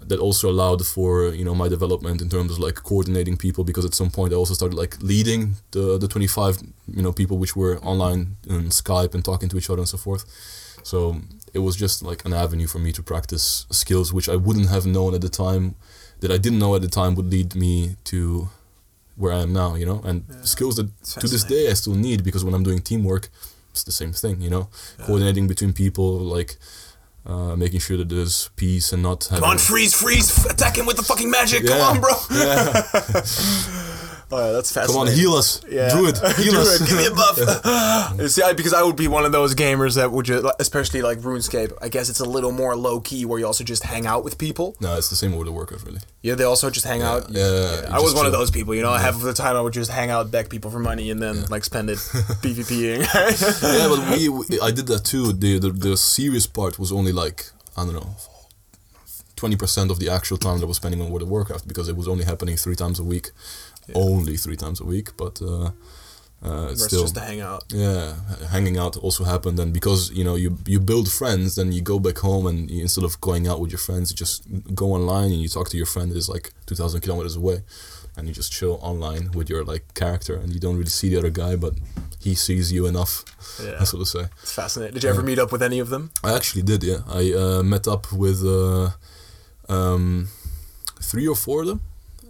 that 0.08 0.20
also 0.20 0.50
allowed 0.50 0.84
for 0.86 1.28
you 1.28 1.46
know 1.46 1.54
my 1.54 1.70
development 1.70 2.22
in 2.22 2.30
terms 2.30 2.52
of 2.52 2.58
like 2.60 2.76
coordinating 2.76 3.38
people 3.38 3.64
because 3.64 3.86
at 3.86 3.94
some 3.94 4.10
point 4.10 4.34
I 4.34 4.36
also 4.36 4.56
started 4.56 4.76
like 4.76 5.00
leading 5.02 5.56
the 5.72 6.00
the 6.00 6.08
25 6.08 6.58
you 6.88 7.04
know 7.04 7.12
people 7.12 7.38
which 7.38 7.56
were 7.56 7.78
online 7.80 8.38
in 8.48 8.70
Skype 8.70 9.14
and 9.14 9.24
talking 9.24 9.50
to 9.50 9.58
each 9.58 9.70
other 9.70 9.80
and 9.80 9.88
so 9.88 9.98
forth. 9.98 10.26
So 10.84 11.22
it 11.54 11.60
was 11.60 11.76
just 11.76 12.02
like 12.02 12.26
an 12.26 12.34
avenue 12.34 12.68
for 12.68 12.80
me 12.80 12.92
to 12.92 13.04
practice 13.04 13.66
skills 13.70 14.14
which 14.14 14.30
I 14.30 14.36
wouldn't 14.36 14.70
have 14.70 14.86
known 14.86 15.14
at 15.14 15.22
the 15.22 15.30
time 15.30 15.76
that 16.22 16.32
I 16.32 16.38
didn't 16.38 16.60
know 16.60 16.76
at 16.76 16.82
the 16.82 16.88
time 16.88 17.16
would 17.16 17.32
lead 17.32 17.56
me 17.56 17.96
to 18.06 18.50
where 19.18 19.34
I 19.34 19.42
am 19.42 19.54
now, 19.54 19.76
you 19.76 19.86
know, 19.86 20.02
and 20.04 20.24
skills 20.44 20.76
that 20.78 20.90
It's 21.02 21.16
to 21.16 21.28
this 21.28 21.44
day 21.44 21.70
I 21.70 21.74
still 21.74 21.96
need 21.96 22.24
because 22.24 22.44
when 22.44 22.54
I'm 22.54 22.64
doing 22.64 22.80
teamwork, 22.80 23.30
it's 23.72 23.84
the 23.84 23.92
same 23.92 24.14
thing, 24.14 24.42
you 24.42 24.50
know, 24.50 24.70
coordinating 25.06 25.48
between 25.48 25.74
people, 25.74 26.20
like 26.20 26.58
uh, 27.26 27.56
making 27.56 27.80
sure 27.80 27.98
that 27.98 28.10
there's 28.10 28.50
peace 28.56 28.92
and 28.94 29.04
not. 29.04 29.28
Come 29.30 29.44
on, 29.44 29.58
freeze, 29.58 29.94
freeze, 29.94 30.46
attack 30.46 30.78
him 30.78 30.86
with 30.86 30.98
the 30.98 31.04
fucking 31.04 31.30
magic. 31.30 31.68
Come 31.68 31.82
on, 31.82 32.02
bro. 32.02 32.12
Yeah. 34.32 34.38
Oh, 34.38 34.46
yeah, 34.48 34.52
that's 34.54 34.72
fascinating. 34.72 34.96
Come 35.06 35.08
on, 35.10 35.14
heal 35.14 35.34
us, 35.34 35.62
Yeah. 35.70 35.90
Druid, 35.90 36.18
heal 36.38 36.54
Druid, 36.54 36.68
us. 36.68 36.88
give 36.90 36.98
me 36.98 37.06
a 37.08 37.12
buff. 38.16 38.30
See, 38.32 38.42
I, 38.42 38.54
because 38.54 38.74
I 38.74 38.82
would 38.84 38.96
be 38.96 39.08
one 39.08 39.26
of 39.26 39.32
those 39.32 39.56
gamers 39.56 39.96
that 39.96 40.12
would 40.12 40.26
just, 40.26 40.46
especially 40.60 41.02
like 41.02 41.20
RuneScape. 41.20 41.74
I 41.82 41.90
guess 41.90 42.10
it's 42.10 42.20
a 42.22 42.26
little 42.26 42.52
more 42.52 42.76
low 42.76 43.00
key 43.02 43.26
where 43.26 43.40
you 43.40 43.46
also 43.46 43.64
just 43.64 43.84
hang 43.84 44.06
out 44.06 44.24
with 44.24 44.38
people. 44.38 44.76
no, 44.80 44.96
it's 44.98 45.10
the 45.10 45.16
same 45.16 45.34
World 45.34 45.48
of 45.48 45.54
Warcraft, 45.54 45.86
really. 45.86 46.00
Yeah, 46.22 46.36
they 46.36 46.44
also 46.44 46.70
just 46.70 46.86
hang 46.86 47.02
out. 47.02 47.30
yeah, 47.30 47.82
you 47.82 47.88
I 47.90 48.00
was 48.00 48.14
one 48.14 48.26
of 48.26 48.32
those 48.32 48.52
people. 48.52 48.74
You 48.76 48.84
know, 48.84 48.94
half 48.94 49.16
of 49.16 49.22
the 49.22 49.34
time 49.34 49.56
I 49.56 49.62
would 49.62 49.74
just 49.74 49.92
hang 49.92 50.10
out, 50.12 50.32
beg 50.32 50.50
people 50.50 50.72
for 50.72 50.80
money, 50.80 51.10
and 51.12 51.22
then 51.22 51.46
like 51.48 51.64
spend 51.64 51.90
it 51.90 51.98
PvPing. 51.98 53.00
yeah, 53.62 53.88
but 53.88 54.18
we, 54.18 54.30
we 54.30 54.60
I 54.62 54.72
did 54.72 54.88
that 54.88 55.04
too. 55.04 55.34
The, 55.34 55.60
the 55.60 55.72
the 55.72 55.98
serious 55.98 56.46
part 56.48 56.78
was 56.80 56.92
only 56.92 57.12
like 57.12 57.46
I 57.76 57.84
don't 57.86 57.96
know, 57.96 58.16
twenty 59.36 59.56
percent 59.56 59.92
of 59.92 60.00
the 60.00 60.10
actual 60.10 60.38
time 60.38 60.60
that 60.60 60.66
I 60.66 60.68
was 60.68 60.78
spending 60.78 61.02
on 61.02 61.10
World 61.10 61.24
of 61.24 61.30
Warcraft 61.30 61.68
because 61.68 61.88
it 61.90 61.96
was 61.96 62.08
only 62.08 62.26
happening 62.26 62.56
three 62.58 62.76
times 62.76 63.00
a 63.00 63.04
week, 63.04 63.32
only 63.96 64.38
three 64.38 64.56
times 64.56 64.82
a 64.82 64.86
week. 64.86 65.16
But 65.18 65.42
uh, 65.42 65.72
uh, 66.44 66.74
still 66.76 67.04
just 67.04 67.16
to 67.16 67.22
hang 67.22 67.42
out. 67.42 67.64
yeah, 67.70 68.16
hanging 68.50 68.78
out 68.78 68.98
also 68.98 69.24
happened, 69.24 69.60
and 69.60 69.72
because 69.74 70.12
you 70.12 70.24
know 70.24 70.36
you 70.36 70.58
you 70.66 70.80
build 70.80 71.12
friends, 71.12 71.56
then 71.56 71.72
you 71.72 71.82
go 71.82 72.00
back 72.00 72.18
home 72.20 72.48
and 72.48 72.70
you, 72.72 72.82
instead 72.82 73.04
of 73.04 73.20
going 73.22 73.48
out 73.48 73.60
with 73.60 73.72
your 73.72 73.80
friends, 73.80 74.12
you 74.12 74.18
just 74.18 74.44
go 74.74 74.94
online 74.94 75.32
and 75.32 75.42
you 75.42 75.50
talk 75.50 75.70
to 75.70 75.78
your 75.78 75.86
friend 75.86 76.12
that 76.12 76.18
is 76.18 76.30
like 76.30 76.52
two 76.66 76.76
thousand 76.76 77.02
kilometers 77.02 77.36
away, 77.36 77.64
and 78.18 78.28
you 78.28 78.34
just 78.34 78.52
chill 78.52 78.80
online 78.82 79.32
with 79.32 79.50
your 79.50 79.64
like 79.64 79.94
character, 79.94 80.36
and 80.36 80.52
you 80.54 80.60
don't 80.60 80.78
really 80.78 80.90
see 80.90 81.10
the 81.10 81.18
other 81.18 81.30
guy, 81.30 81.56
but 81.56 81.74
he 82.20 82.36
sees 82.36 82.72
you 82.72 82.86
enough. 82.88 83.24
Yeah. 83.64 83.76
That's 83.78 83.94
what 83.94 84.00
to 84.00 84.06
say. 84.06 84.26
It's 84.42 84.54
fascinating. 84.54 84.94
Did 84.94 85.04
you 85.04 85.10
ever 85.10 85.24
meet 85.24 85.40
up 85.40 85.52
with 85.52 85.62
any 85.62 85.80
of 85.80 85.90
them? 85.90 86.12
I 86.24 86.36
actually 86.36 86.64
did, 86.64 86.84
yeah. 86.84 87.00
I 87.08 87.34
uh, 87.34 87.64
met 87.64 87.88
up 87.88 88.12
with 88.12 88.44
uh, 88.46 88.92
um, 89.70 90.28
three 91.02 91.28
or 91.28 91.36
four 91.36 91.62
of 91.62 91.68
them, 91.68 91.82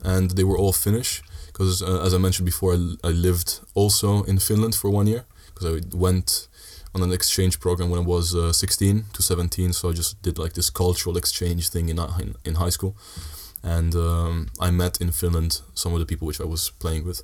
and 0.03 0.31
they 0.31 0.43
were 0.43 0.57
all 0.57 0.73
Finnish. 0.73 1.21
Because, 1.61 1.83
uh, 1.83 2.01
as 2.01 2.15
I 2.15 2.17
mentioned 2.17 2.47
before, 2.47 2.73
I, 2.73 2.95
I 3.03 3.11
lived 3.11 3.59
also 3.75 4.23
in 4.23 4.39
Finland 4.39 4.73
for 4.73 4.89
one 4.89 5.05
year. 5.05 5.25
Because 5.53 5.67
I 5.75 5.95
went 5.95 6.47
on 6.95 7.03
an 7.03 7.11
exchange 7.11 7.59
program 7.59 7.91
when 7.91 7.99
I 7.99 8.03
was 8.03 8.33
uh, 8.33 8.51
16 8.51 9.03
to 9.13 9.21
17. 9.21 9.71
So 9.73 9.89
I 9.89 9.93
just 9.93 10.19
did 10.23 10.39
like 10.39 10.53
this 10.53 10.71
cultural 10.71 11.17
exchange 11.17 11.69
thing 11.69 11.89
in, 11.89 11.99
uh, 11.99 12.17
in, 12.19 12.33
in 12.43 12.55
high 12.55 12.71
school. 12.71 12.95
And 13.61 13.93
um, 13.93 14.47
I 14.59 14.71
met 14.71 14.99
in 14.99 15.11
Finland 15.11 15.61
some 15.75 15.93
of 15.93 15.99
the 15.99 16.07
people 16.07 16.25
which 16.25 16.41
I 16.41 16.45
was 16.45 16.71
playing 16.79 17.05
with. 17.05 17.21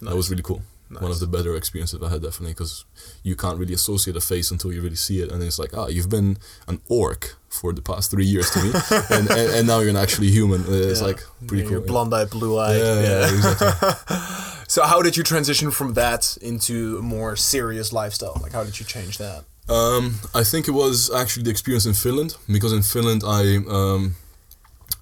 That 0.00 0.16
was 0.16 0.30
really 0.30 0.42
cool. 0.42 0.62
One 0.88 1.10
of 1.10 1.20
the 1.20 1.26
better 1.26 1.54
experiences 1.54 2.00
I 2.02 2.08
had, 2.08 2.22
definitely, 2.22 2.54
because 2.54 2.86
you 3.22 3.36
can't 3.36 3.58
really 3.58 3.74
associate 3.74 4.16
a 4.16 4.20
face 4.22 4.50
until 4.50 4.72
you 4.72 4.80
really 4.80 4.96
see 4.96 5.20
it, 5.20 5.30
and 5.30 5.42
it's 5.42 5.58
like, 5.58 5.76
ah, 5.76 5.88
you've 5.88 6.10
been 6.10 6.38
an 6.68 6.80
orc 6.88 7.36
for 7.60 7.72
the 7.72 7.82
past 7.90 8.10
three 8.10 8.26
years 8.34 8.48
to 8.50 8.58
me, 8.64 8.70
and, 9.16 9.24
and, 9.38 9.48
and 9.56 9.64
now 9.70 9.78
you're 9.80 9.94
an 9.96 10.02
actually 10.06 10.30
human. 10.38 10.60
Uh, 10.66 10.90
It's 10.90 11.00
Yeah. 11.00 11.06
like 11.10 11.20
pretty 11.48 11.62
You're 11.70 11.80
cool. 11.80 11.88
blonde 11.90 12.12
eyed, 12.18 12.30
blue 12.30 12.54
eyed. 12.64 12.80
Yeah, 12.84 13.00
yeah, 13.08 13.34
exactly. 13.34 14.16
So 14.74 14.82
how 14.92 15.02
did 15.02 15.14
you 15.16 15.22
transition 15.22 15.70
from 15.70 15.94
that 15.94 16.36
into 16.40 16.74
a 16.98 17.02
more 17.02 17.36
serious 17.36 17.92
lifestyle? 17.92 18.36
Like 18.42 18.52
how 18.58 18.64
did 18.64 18.76
you 18.80 18.86
change 18.86 19.14
that? 19.18 19.40
Um, 19.68 20.04
I 20.40 20.42
think 20.50 20.66
it 20.68 20.74
was 20.84 21.10
actually 21.20 21.44
the 21.44 21.50
experience 21.50 21.86
in 21.90 21.94
Finland 21.94 22.30
because 22.56 22.72
in 22.78 22.82
Finland 22.82 23.22
I 23.40 23.42
um, 23.78 24.02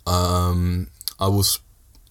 um, 0.06 0.88
I 1.18 1.28
was 1.28 1.60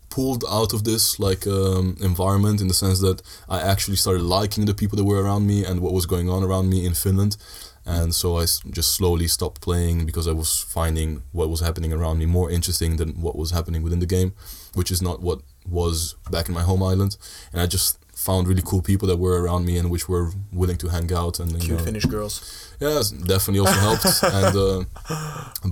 pulled 0.09 0.43
out 0.49 0.73
of 0.73 0.83
this 0.83 1.19
like 1.19 1.45
um, 1.47 1.95
environment 2.01 2.61
in 2.61 2.67
the 2.67 2.73
sense 2.73 2.99
that 3.01 3.21
I 3.49 3.59
actually 3.61 3.97
started 3.97 4.23
liking 4.23 4.65
the 4.65 4.73
people 4.73 4.97
that 4.97 5.05
were 5.05 5.21
around 5.23 5.45
me 5.47 5.65
and 5.65 5.79
what 5.81 5.93
was 5.93 6.05
going 6.05 6.29
on 6.29 6.43
around 6.43 6.69
me 6.69 6.85
in 6.85 6.93
Finland. 6.93 7.37
And 7.85 8.13
so 8.13 8.37
I 8.37 8.41
just 8.69 8.93
slowly 8.93 9.27
stopped 9.27 9.61
playing 9.61 10.05
because 10.05 10.27
I 10.27 10.33
was 10.33 10.61
finding 10.61 11.23
what 11.31 11.49
was 11.49 11.61
happening 11.61 11.91
around 11.91 12.19
me 12.19 12.25
more 12.25 12.51
interesting 12.51 12.97
than 12.97 13.21
what 13.21 13.35
was 13.35 13.51
happening 13.51 13.81
within 13.81 13.99
the 13.99 14.05
game, 14.05 14.33
which 14.75 14.91
is 14.91 15.01
not 15.01 15.21
what 15.21 15.39
was 15.67 16.15
back 16.29 16.47
in 16.47 16.53
my 16.53 16.61
home 16.61 16.83
island. 16.83 17.17
And 17.51 17.61
I 17.61 17.65
just 17.65 17.97
found 18.15 18.47
really 18.47 18.61
cool 18.63 18.83
people 18.83 19.07
that 19.07 19.17
were 19.17 19.41
around 19.41 19.65
me 19.65 19.77
and 19.77 19.89
which 19.89 20.07
were 20.07 20.29
willing 20.51 20.77
to 20.77 20.89
hang 20.89 21.11
out 21.11 21.39
and 21.39 21.51
you 21.53 21.57
Cute 21.59 21.79
know, 21.79 21.83
Finnish 21.83 22.05
girls. 22.05 22.75
yeah, 22.79 23.01
definitely 23.25 23.59
also 23.59 23.79
helped. 23.79 24.05
and 24.23 24.55
uh, 24.55 24.83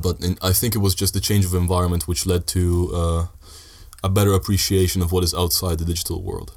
but 0.02 0.20
in, 0.24 0.36
I 0.42 0.52
think 0.52 0.74
it 0.74 0.80
was 0.80 0.96
just 0.96 1.14
the 1.14 1.20
change 1.20 1.46
of 1.46 1.54
environment 1.54 2.08
which 2.08 2.26
led 2.26 2.48
to 2.48 2.90
uh, 2.94 3.28
a 4.04 4.10
better 4.10 4.34
appreciation 4.34 5.04
of 5.04 5.12
what 5.12 5.24
is 5.24 5.34
outside 5.36 5.78
the 5.78 5.86
digital 5.86 6.24
world, 6.24 6.54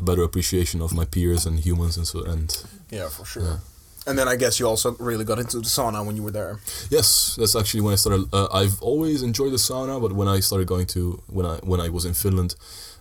a 0.00 0.04
better 0.04 0.24
appreciation 0.24 0.82
of 0.82 0.92
my 0.92 1.04
peers 1.04 1.46
and 1.46 1.60
humans 1.60 1.96
and 1.96 2.06
so 2.06 2.24
and 2.24 2.64
Yeah, 2.90 3.08
for 3.08 3.24
sure. 3.24 3.60
And 4.08 4.18
then 4.18 4.26
I 4.26 4.36
guess 4.36 4.58
you 4.58 4.66
also 4.66 4.96
really 4.98 5.24
got 5.24 5.38
into 5.38 5.58
the 5.58 5.70
sauna 5.76 6.04
when 6.06 6.16
you 6.16 6.22
were 6.22 6.30
there. 6.30 6.58
yes, 6.90 7.36
that's 7.38 7.54
actually 7.54 7.82
when 7.82 7.92
I 7.92 7.96
started. 7.96 8.26
Uh, 8.32 8.48
I've 8.52 8.80
always 8.82 9.22
enjoyed 9.22 9.52
the 9.52 9.58
sauna, 9.58 10.00
but 10.00 10.12
when 10.12 10.28
I 10.28 10.40
started 10.40 10.66
going 10.66 10.86
to 10.86 11.22
when 11.26 11.46
I 11.46 11.56
when 11.70 11.80
I 11.80 11.88
was 11.88 12.04
in 12.04 12.14
Finland. 12.14 12.54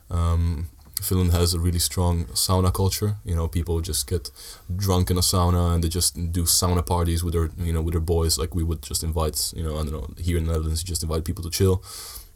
Um, 0.10 0.68
Finland 1.02 1.32
has 1.32 1.54
a 1.54 1.60
really 1.60 1.80
strong 1.80 2.26
sauna 2.34 2.72
culture. 2.74 3.18
You 3.24 3.36
know, 3.36 3.48
people 3.48 3.82
just 3.82 4.08
get 4.10 4.32
drunk 4.76 5.12
in 5.12 5.18
a 5.18 5.22
sauna 5.22 5.74
and 5.74 5.84
they 5.84 5.90
just 5.90 6.16
do 6.32 6.44
sauna 6.44 6.86
parties 6.86 7.24
with 7.24 7.34
their, 7.34 7.50
you 7.58 7.74
know, 7.74 7.82
with 7.82 7.94
their 7.94 8.02
boys. 8.02 8.38
Like 8.38 8.56
we 8.56 8.64
would 8.64 8.82
just 8.82 9.04
invite, 9.04 9.54
you 9.56 9.64
know, 9.64 9.76
I 9.78 9.84
don't 9.84 9.92
know, 9.92 10.10
here 10.18 10.38
in 10.38 10.46
the 10.46 10.54
Netherlands, 10.54 10.82
you 10.82 10.88
just 10.88 11.04
invite 11.04 11.24
people 11.24 11.44
to 11.44 11.50
chill. 11.50 11.84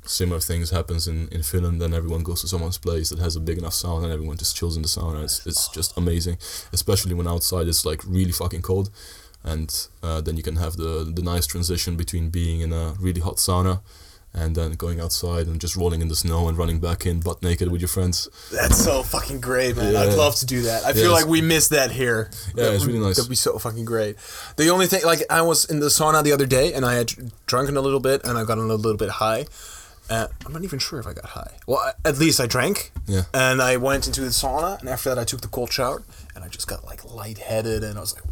Similar 0.03 0.39
things 0.39 0.72
happens 0.72 1.08
in, 1.08 1.27
in 1.29 1.43
Finland. 1.43 1.79
Then 1.79 1.93
everyone 1.93 2.24
goes 2.24 2.41
to 2.41 2.48
someone's 2.48 2.79
place 2.79 3.10
that 3.10 3.20
has 3.20 3.36
a 3.36 3.39
big 3.39 3.58
enough 3.60 3.74
sauna 3.74 4.05
and 4.05 4.13
everyone 4.13 4.38
just 4.38 4.55
chills 4.58 4.75
in 4.75 4.81
the 4.81 4.88
sauna. 4.88 5.24
It's 5.24 5.46
it's 5.46 5.67
just 5.70 5.96
amazing, 5.98 6.38
especially 6.74 7.13
when 7.13 7.27
outside 7.27 7.67
it's 7.67 7.86
like 7.86 8.01
really 8.08 8.31
fucking 8.31 8.63
cold, 8.63 8.89
and 9.43 9.70
uh, 10.01 10.20
then 10.22 10.38
you 10.38 10.43
can 10.43 10.55
have 10.55 10.75
the 10.75 11.12
the 11.15 11.22
nice 11.22 11.46
transition 11.46 11.96
between 11.98 12.29
being 12.31 12.62
in 12.62 12.74
a 12.74 12.96
really 13.00 13.22
hot 13.22 13.38
sauna. 13.38 13.81
And 14.34 14.55
then 14.55 14.72
going 14.75 15.01
outside 15.01 15.48
and 15.48 15.60
just 15.60 15.75
rolling 15.75 16.01
in 16.01 16.08
the 16.08 16.15
snow 16.15 16.48
and 16.48 16.58
running 16.58 16.79
back 16.79 17.05
in 17.05 17.20
butt 17.20 17.43
naked 17.43 17.70
with 17.70 17.81
your 17.81 17.89
friends. 17.89 18.29
That's 18.50 18.81
so 18.81 19.03
fucking 19.03 19.41
great, 19.41 19.75
man. 19.75 19.91
Yeah. 19.91 20.03
I'd 20.03 20.13
love 20.17 20.36
to 20.36 20.46
do 20.46 20.62
that. 20.62 20.86
I 20.86 20.93
feel 20.93 21.12
like 21.12 21.25
we 21.27 21.41
missed 21.41 21.72
that 21.72 21.91
here. 21.91 22.29
Yeah, 22.55 22.63
That 22.63 22.74
it's 22.75 22.86
would- 22.86 22.93
really 22.93 23.05
nice. 23.05 23.17
That'd 23.17 23.29
be 23.29 23.36
so 23.36 23.60
fucking 23.60 23.84
great. 23.84 24.15
The 24.55 24.70
only 24.70 24.88
thing, 24.88 25.01
like, 25.03 25.20
I 25.29 25.41
was 25.41 25.65
in 25.65 25.81
the 25.81 25.88
sauna 25.88 26.24
the 26.24 26.31
other 26.31 26.46
day 26.46 26.72
and 26.72 26.86
I 26.86 26.93
had 26.96 27.12
drunken 27.46 27.75
a 27.75 27.81
little 27.81 28.00
bit 28.00 28.24
and 28.25 28.38
I 28.38 28.46
got 28.46 28.58
a 28.58 28.62
little 28.62 28.96
bit 28.96 29.10
high. 29.10 29.48
Uh, 30.10 30.27
I'm 30.46 30.51
not 30.53 30.63
even 30.63 30.79
sure 30.79 31.00
if 31.00 31.08
I 31.08 31.13
got 31.13 31.25
high. 31.25 31.51
Well, 31.67 31.93
at 32.03 32.17
least 32.17 32.39
I 32.41 32.46
drank. 32.48 32.91
Yeah. 33.08 33.24
And 33.34 33.62
I 33.62 33.77
went 33.77 34.08
into 34.08 34.22
the 34.22 34.27
sauna 34.27 34.79
and 34.79 34.89
after 34.89 35.10
that 35.10 35.20
I 35.20 35.24
took 35.24 35.41
the 35.41 35.48
cold 35.48 35.72
shower 35.72 36.03
and 36.36 36.43
I 36.43 36.48
just 36.50 36.67
got 36.67 36.84
like 36.86 37.05
lightheaded 37.05 37.84
and 37.84 37.98
I 37.98 38.01
was 38.01 38.15
like 38.15 38.24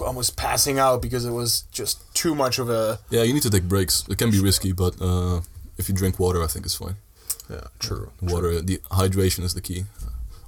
almost 0.00 0.36
passing 0.36 0.78
out 0.78 1.02
because 1.02 1.24
it 1.26 1.30
was 1.32 1.62
just 1.70 2.02
too 2.14 2.34
much 2.34 2.58
of 2.58 2.68
a. 2.70 2.98
Yeah, 3.10 3.22
you 3.22 3.32
need 3.32 3.42
to 3.42 3.50
take 3.50 3.64
breaks. 3.64 4.04
It 4.08 4.18
can 4.18 4.30
be 4.30 4.40
risky, 4.40 4.72
but 4.72 5.00
uh, 5.00 5.40
if 5.78 5.88
you 5.88 5.94
drink 5.94 6.18
water, 6.18 6.42
I 6.42 6.46
think 6.46 6.64
it's 6.64 6.74
fine. 6.74 6.96
Yeah, 7.48 7.64
true. 7.78 8.10
Water, 8.22 8.60
the 8.62 8.78
hydration 8.90 9.44
is 9.44 9.54
the 9.54 9.60
key. 9.60 9.84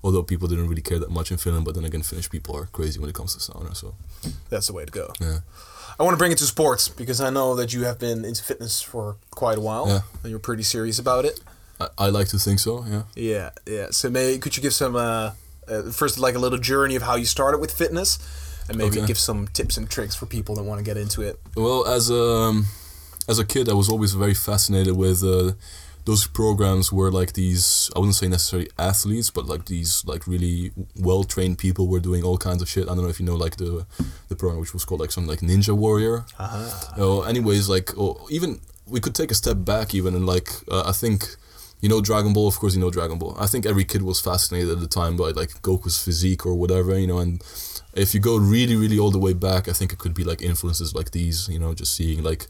Although 0.04 0.22
people 0.24 0.48
didn't 0.48 0.68
really 0.68 0.82
care 0.82 0.98
that 0.98 1.10
much 1.10 1.30
in 1.30 1.36
Finland, 1.36 1.64
but 1.64 1.74
then 1.76 1.84
again, 1.84 2.02
Finnish 2.02 2.28
people 2.28 2.56
are 2.56 2.66
crazy 2.66 2.98
when 2.98 3.08
it 3.08 3.14
comes 3.14 3.34
to 3.36 3.40
sauna. 3.52 3.76
So 3.76 3.94
That's 4.50 4.66
the 4.66 4.72
way 4.72 4.84
to 4.84 4.90
go. 4.90 5.12
yeah, 5.20 5.38
I 5.98 6.02
want 6.02 6.14
to 6.14 6.18
bring 6.18 6.32
it 6.32 6.38
to 6.38 6.44
sports 6.46 6.88
because 6.88 7.20
I 7.20 7.30
know 7.30 7.54
that 7.56 7.72
you 7.72 7.84
have 7.84 7.98
been 7.98 8.24
into 8.24 8.42
fitness 8.42 8.80
for 8.82 9.16
quite 9.30 9.58
a 9.58 9.60
while. 9.60 9.86
Yeah. 9.88 10.00
And 10.22 10.30
you're 10.30 10.38
pretty 10.40 10.62
serious 10.62 10.98
about 10.98 11.24
it. 11.24 11.40
I, 11.80 11.88
I 11.98 12.08
like 12.08 12.28
to 12.28 12.38
think 12.38 12.58
so. 12.60 12.84
Yeah. 12.88 13.02
Yeah, 13.14 13.50
yeah. 13.66 13.86
So 13.90 14.10
may, 14.10 14.38
could 14.38 14.56
you 14.56 14.62
give 14.62 14.74
some 14.74 14.96
uh, 14.96 15.32
uh, 15.68 15.90
first 15.92 16.18
like 16.18 16.34
a 16.34 16.38
little 16.38 16.58
journey 16.58 16.96
of 16.96 17.02
how 17.02 17.16
you 17.16 17.24
started 17.26 17.58
with 17.58 17.72
fitness, 17.72 18.18
and 18.68 18.76
maybe 18.78 18.98
Okay. 18.98 19.06
give 19.06 19.18
some 19.18 19.48
tips 19.48 19.76
and 19.76 19.88
tricks 19.90 20.14
for 20.14 20.26
people 20.26 20.54
that 20.56 20.62
want 20.64 20.78
to 20.78 20.84
get 20.84 20.96
into 20.96 21.22
it. 21.22 21.38
Well, 21.56 21.86
as 21.86 22.10
a 22.10 22.22
um, 22.22 22.66
as 23.28 23.38
a 23.38 23.44
kid, 23.44 23.68
I 23.68 23.72
was 23.74 23.88
always 23.88 24.12
very 24.14 24.34
fascinated 24.34 24.96
with 24.96 25.22
uh, 25.22 25.52
those 26.04 26.26
programs 26.26 26.92
were 26.92 27.10
like 27.10 27.34
these 27.34 27.90
I 27.94 28.00
wouldn't 28.00 28.16
say 28.16 28.28
necessarily 28.28 28.68
athletes, 28.78 29.30
but 29.30 29.46
like 29.46 29.66
these 29.66 30.04
like 30.04 30.26
really 30.26 30.72
well 30.96 31.24
trained 31.24 31.58
people 31.58 31.86
were 31.86 32.00
doing 32.00 32.24
all 32.24 32.38
kinds 32.38 32.62
of 32.62 32.68
shit. 32.68 32.84
I 32.84 32.94
don't 32.94 33.04
know 33.04 33.08
if 33.08 33.20
you 33.20 33.26
know 33.26 33.36
like 33.36 33.56
the 33.56 33.86
the 34.28 34.36
program 34.36 34.60
which 34.60 34.72
was 34.74 34.84
called 34.84 35.00
like 35.00 35.12
something 35.12 35.30
like 35.30 35.40
Ninja 35.40 35.76
Warrior. 35.76 36.24
Uh-huh. 36.38 36.94
Oh, 36.96 37.22
anyways, 37.22 37.68
like 37.68 37.96
or 37.96 38.18
even 38.30 38.60
we 38.86 39.00
could 39.00 39.14
take 39.14 39.30
a 39.30 39.34
step 39.34 39.58
back 39.60 39.94
even 39.94 40.14
and 40.14 40.26
like 40.26 40.48
uh, 40.70 40.84
I 40.86 40.92
think 40.92 41.36
you 41.80 41.88
know 41.88 42.00
Dragon 42.00 42.32
Ball. 42.32 42.48
Of 42.48 42.58
course, 42.58 42.74
you 42.74 42.80
know 42.80 42.90
Dragon 42.90 43.18
Ball. 43.18 43.36
I 43.38 43.46
think 43.46 43.64
every 43.64 43.84
kid 43.84 44.02
was 44.02 44.20
fascinated 44.20 44.70
at 44.70 44.80
the 44.80 44.88
time 44.88 45.16
by 45.16 45.30
like 45.30 45.50
Goku's 45.62 46.02
physique 46.02 46.44
or 46.44 46.54
whatever, 46.54 46.98
you 46.98 47.06
know. 47.06 47.18
And 47.18 47.42
if 47.94 48.14
you 48.14 48.20
go 48.20 48.36
really, 48.36 48.74
really 48.74 48.98
all 48.98 49.10
the 49.10 49.18
way 49.18 49.34
back, 49.34 49.68
I 49.68 49.72
think 49.72 49.92
it 49.92 49.98
could 49.98 50.14
be 50.14 50.24
like 50.24 50.42
influences 50.42 50.94
like 50.94 51.12
these, 51.12 51.48
you 51.48 51.58
know, 51.58 51.74
just 51.74 51.94
seeing 51.94 52.22
like 52.22 52.46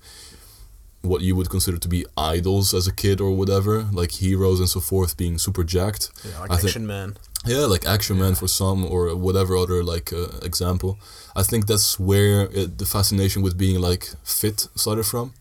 what 1.03 1.21
you 1.21 1.35
would 1.37 1.51
consider 1.51 1.79
to 1.79 1.89
be 1.89 2.07
idols 2.17 2.73
as 2.73 2.87
a 2.87 2.93
kid 2.93 3.21
or 3.21 3.33
whatever, 3.33 3.83
like 3.93 4.13
heroes 4.13 4.61
and 4.61 4.69
so 4.69 4.81
forth, 4.81 5.17
being 5.17 5.37
super 5.39 5.65
jacked. 5.65 6.11
Yeah, 6.25 6.39
like 6.41 6.51
I 6.51 6.55
Action 6.55 6.87
Man. 6.87 7.17
yeah, 7.45 7.67
like 7.67 7.85
Action 7.87 8.19
Man 8.19 8.35
for 8.35 8.49
some, 8.49 8.85
or 8.85 9.15
whatever 9.17 9.57
other 9.57 9.83
like 9.83 10.13
uh, 10.13 10.29
example. 10.43 10.99
I 11.35 11.43
think 11.43 11.67
that's 11.67 11.99
where 11.99 12.49
it, 12.53 12.79
the 12.79 12.87
fascination 12.87 13.43
with 13.43 13.59
being 13.59 13.81
like 13.81 14.11
fit 14.23 14.69
started 14.77 15.05
from, 15.05 15.35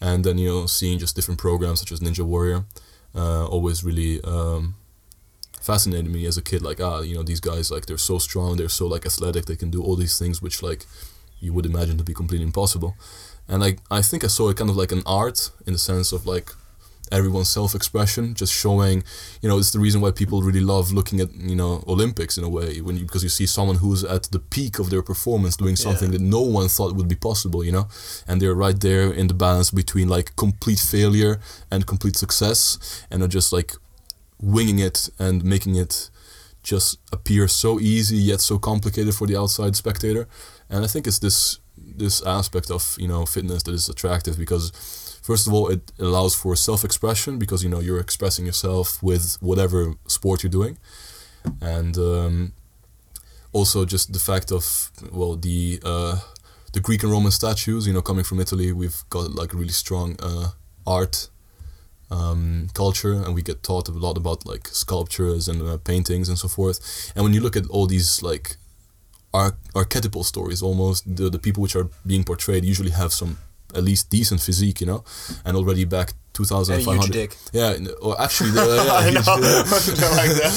and 0.00 0.24
then 0.24 0.38
you 0.38 0.48
know 0.48 0.66
seeing 0.66 0.98
just 0.98 1.14
different 1.14 1.40
programs 1.40 1.80
such 1.80 1.92
as 1.92 2.00
Ninja 2.00 2.24
Warrior, 2.24 2.64
uh, 3.14 3.46
always 3.46 3.84
really 3.84 4.20
um, 4.24 4.74
fascinated 5.60 6.10
me 6.10 6.26
as 6.26 6.36
a 6.36 6.42
kid. 6.42 6.62
Like 6.62 6.80
ah, 6.80 7.00
you 7.00 7.14
know 7.14 7.22
these 7.22 7.40
guys 7.40 7.70
like 7.70 7.86
they're 7.86 7.98
so 7.98 8.18
strong, 8.18 8.56
they're 8.56 8.68
so 8.68 8.86
like 8.88 9.06
athletic, 9.06 9.46
they 9.46 9.56
can 9.56 9.70
do 9.70 9.82
all 9.82 9.94
these 9.94 10.18
things 10.18 10.42
which 10.42 10.62
like 10.62 10.84
you 11.38 11.52
would 11.52 11.66
imagine 11.66 11.98
to 11.98 12.04
be 12.04 12.14
completely 12.14 12.46
impossible, 12.46 12.96
and 13.48 13.60
like 13.60 13.78
I 13.90 14.02
think 14.02 14.24
I 14.24 14.28
saw 14.28 14.48
it 14.50 14.56
kind 14.56 14.70
of 14.70 14.76
like 14.76 14.92
an 14.92 15.02
art 15.06 15.50
in 15.66 15.72
the 15.72 15.78
sense 15.78 16.12
of 16.12 16.26
like 16.26 16.50
everyone's 17.12 17.48
self-expression 17.48 18.34
just 18.34 18.52
showing 18.52 19.04
you 19.40 19.48
know 19.48 19.58
it's 19.58 19.70
the 19.70 19.78
reason 19.78 20.00
why 20.00 20.10
people 20.10 20.42
really 20.42 20.58
love 20.74 20.90
looking 20.92 21.20
at 21.20 21.32
you 21.34 21.54
know 21.54 21.84
olympics 21.86 22.36
in 22.36 22.42
a 22.42 22.48
way 22.48 22.80
when 22.80 22.96
you 22.96 23.04
because 23.04 23.22
you 23.22 23.28
see 23.28 23.46
someone 23.46 23.76
who's 23.76 24.02
at 24.02 24.24
the 24.32 24.40
peak 24.40 24.80
of 24.80 24.90
their 24.90 25.02
performance 25.02 25.54
doing 25.56 25.76
something 25.76 26.10
Yeah. 26.10 26.18
that 26.18 26.24
no 26.24 26.40
one 26.40 26.66
thought 26.66 26.96
would 26.96 27.06
be 27.06 27.14
possible 27.14 27.62
you 27.62 27.70
know 27.70 27.86
and 28.26 28.42
they're 28.42 28.56
right 28.56 28.80
there 28.80 29.12
in 29.12 29.28
the 29.28 29.34
balance 29.34 29.70
between 29.70 30.08
like 30.08 30.34
complete 30.34 30.80
failure 30.80 31.38
and 31.70 31.86
complete 31.86 32.16
success 32.16 33.04
and 33.08 33.22
are 33.22 33.28
just 33.38 33.52
like 33.52 33.70
winging 34.40 34.80
it 34.80 35.08
and 35.16 35.44
making 35.44 35.76
it 35.76 36.10
just 36.64 36.98
appear 37.12 37.46
so 37.46 37.78
easy 37.78 38.16
yet 38.16 38.40
so 38.40 38.58
complicated 38.58 39.14
for 39.14 39.28
the 39.28 39.36
outside 39.38 39.76
spectator 39.76 40.26
and 40.68 40.84
i 40.84 40.88
think 40.88 41.06
it's 41.06 41.20
this 41.20 41.60
this 41.86 42.22
aspect 42.26 42.70
of 42.70 42.96
you 42.98 43.08
know 43.08 43.26
fitness 43.26 43.62
that 43.62 43.72
is 43.72 43.88
attractive 43.88 44.36
because 44.38 44.72
First 45.26 45.48
of 45.48 45.52
all, 45.52 45.66
it 45.70 45.90
allows 45.98 46.36
for 46.36 46.54
self-expression 46.54 47.36
because 47.36 47.64
you 47.64 47.68
know 47.68 47.80
you're 47.80 47.98
expressing 47.98 48.46
yourself 48.46 49.02
with 49.02 49.36
whatever 49.40 49.94
sport 50.06 50.44
you're 50.44 50.56
doing, 50.60 50.78
and 51.60 51.98
um, 51.98 52.52
also 53.52 53.84
just 53.84 54.12
the 54.12 54.20
fact 54.20 54.52
of 54.52 54.92
well 55.10 55.34
the 55.34 55.80
uh, 55.84 56.20
the 56.74 56.78
Greek 56.78 57.02
and 57.02 57.10
Roman 57.10 57.32
statues. 57.32 57.88
You 57.88 57.92
know, 57.92 58.02
coming 58.02 58.22
from 58.22 58.38
Italy, 58.38 58.70
we've 58.70 59.02
got 59.10 59.34
like 59.34 59.52
really 59.52 59.76
strong 59.84 60.14
uh, 60.20 60.50
art 60.86 61.28
um, 62.08 62.68
culture, 62.74 63.14
and 63.14 63.34
we 63.34 63.42
get 63.42 63.64
taught 63.64 63.88
a 63.88 63.92
lot 63.92 64.16
about 64.16 64.46
like 64.46 64.68
sculptures 64.68 65.48
and 65.48 65.60
uh, 65.60 65.76
paintings 65.78 66.28
and 66.28 66.38
so 66.38 66.46
forth. 66.46 66.78
And 67.16 67.24
when 67.24 67.34
you 67.34 67.40
look 67.40 67.56
at 67.56 67.66
all 67.66 67.88
these 67.88 68.22
like 68.22 68.58
arch- 69.42 69.58
archetypal 69.74 70.24
stories, 70.32 70.60
almost 70.68 71.00
the 71.18 71.26
the 71.34 71.38
people 71.46 71.60
which 71.64 71.76
are 71.80 71.88
being 72.10 72.24
portrayed 72.24 72.62
usually 72.72 72.92
have 73.02 73.10
some 73.20 73.32
at 73.78 73.82
least 73.84 74.10
decent 74.10 74.40
physique, 74.40 74.78
you 74.82 74.86
know, 74.90 75.00
and 75.44 75.52
already 75.56 75.84
back 75.84 76.08
And 76.38 76.50
a 76.50 76.76
huge 76.76 76.88
2,500. 76.88 77.12
dick. 77.12 77.30
Yeah, 77.52 77.76
or 78.06 78.12
actually, 78.26 78.50
the, 78.58 78.64
yeah, 78.64 78.92
I 78.92 79.10
huge- 79.10 79.26
know. 79.26 79.36
like 80.20 80.32
that. 80.40 80.52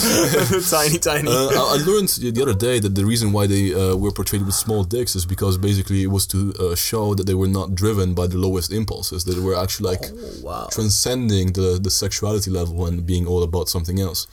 tiny, 0.77 0.97
tiny. 0.99 1.29
uh, 1.29 1.49
I 1.61 1.75
I 1.75 1.77
learned 1.89 2.09
the 2.35 2.41
other 2.45 2.57
day 2.67 2.79
that 2.85 2.93
the 2.99 3.05
reason 3.11 3.27
why 3.35 3.47
they 3.53 3.65
uh, 3.73 3.95
were 4.03 4.11
portrayed 4.19 4.43
with 4.47 4.55
small 4.65 4.83
dicks 4.95 5.15
is 5.19 5.25
because 5.25 5.57
basically 5.69 5.99
it 6.07 6.11
was 6.17 6.25
to 6.33 6.37
uh, 6.59 6.75
show 6.89 7.05
that 7.17 7.25
they 7.29 7.37
were 7.41 7.51
not 7.59 7.67
driven 7.81 8.07
by 8.21 8.27
the 8.33 8.37
lowest 8.45 8.69
impulses. 8.81 9.19
That 9.25 9.33
they 9.37 9.45
were 9.49 9.57
actually 9.63 9.87
like 9.93 10.03
oh, 10.11 10.17
wow. 10.47 10.67
transcending 10.77 11.47
the 11.59 11.69
the 11.85 11.91
sexuality 12.03 12.51
level 12.59 12.77
and 12.87 12.95
being 13.11 13.25
all 13.31 13.43
about 13.49 13.65
something 13.75 13.99
else. 14.07 14.27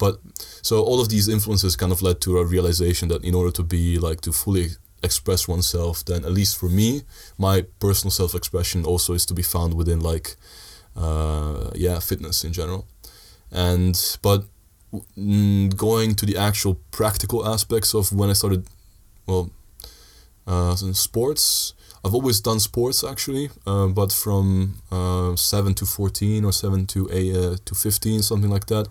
But 0.00 0.14
so 0.62 0.74
all 0.88 1.00
of 1.00 1.08
these 1.08 1.28
influences 1.28 1.76
kind 1.76 1.92
of 1.92 2.02
led 2.02 2.20
to 2.22 2.38
a 2.38 2.44
realization 2.54 3.08
that 3.08 3.22
in 3.22 3.34
order 3.34 3.52
to 3.52 3.62
be 3.62 3.98
like 4.08 4.20
to 4.22 4.32
fully 4.32 4.66
express 5.02 5.48
oneself, 5.48 6.04
then 6.04 6.24
at 6.24 6.32
least 6.32 6.58
for 6.60 6.68
me, 6.68 7.02
my 7.38 7.56
personal 7.78 8.10
self-expression 8.10 8.84
also 8.84 9.14
is 9.14 9.26
to 9.26 9.34
be 9.34 9.42
found 9.42 9.74
within 9.74 10.00
like 10.00 10.36
uh, 10.96 11.70
yeah 11.74 12.00
fitness 12.00 12.44
in 12.44 12.52
general. 12.52 12.82
And 13.52 13.96
but 14.22 14.40
going 15.76 16.16
to 16.16 16.26
the 16.26 16.36
actual 16.36 16.74
practical 16.90 17.40
aspects 17.54 17.94
of 17.94 18.12
when 18.12 18.30
I 18.30 18.34
started, 18.34 18.66
well, 19.26 19.50
uh, 20.46 20.74
sports. 20.94 21.74
I've 22.02 22.14
always 22.14 22.40
done 22.40 22.60
sports 22.60 23.04
actually, 23.04 23.50
uh, 23.66 23.88
but 23.88 24.10
from 24.10 24.80
uh, 24.90 25.36
seven 25.36 25.74
to 25.74 25.84
fourteen 25.84 26.44
or 26.44 26.52
seven 26.52 26.86
to 26.86 27.00
a 27.12 27.22
uh, 27.30 27.56
to 27.66 27.74
fifteen, 27.74 28.22
something 28.22 28.50
like 28.50 28.66
that. 28.66 28.88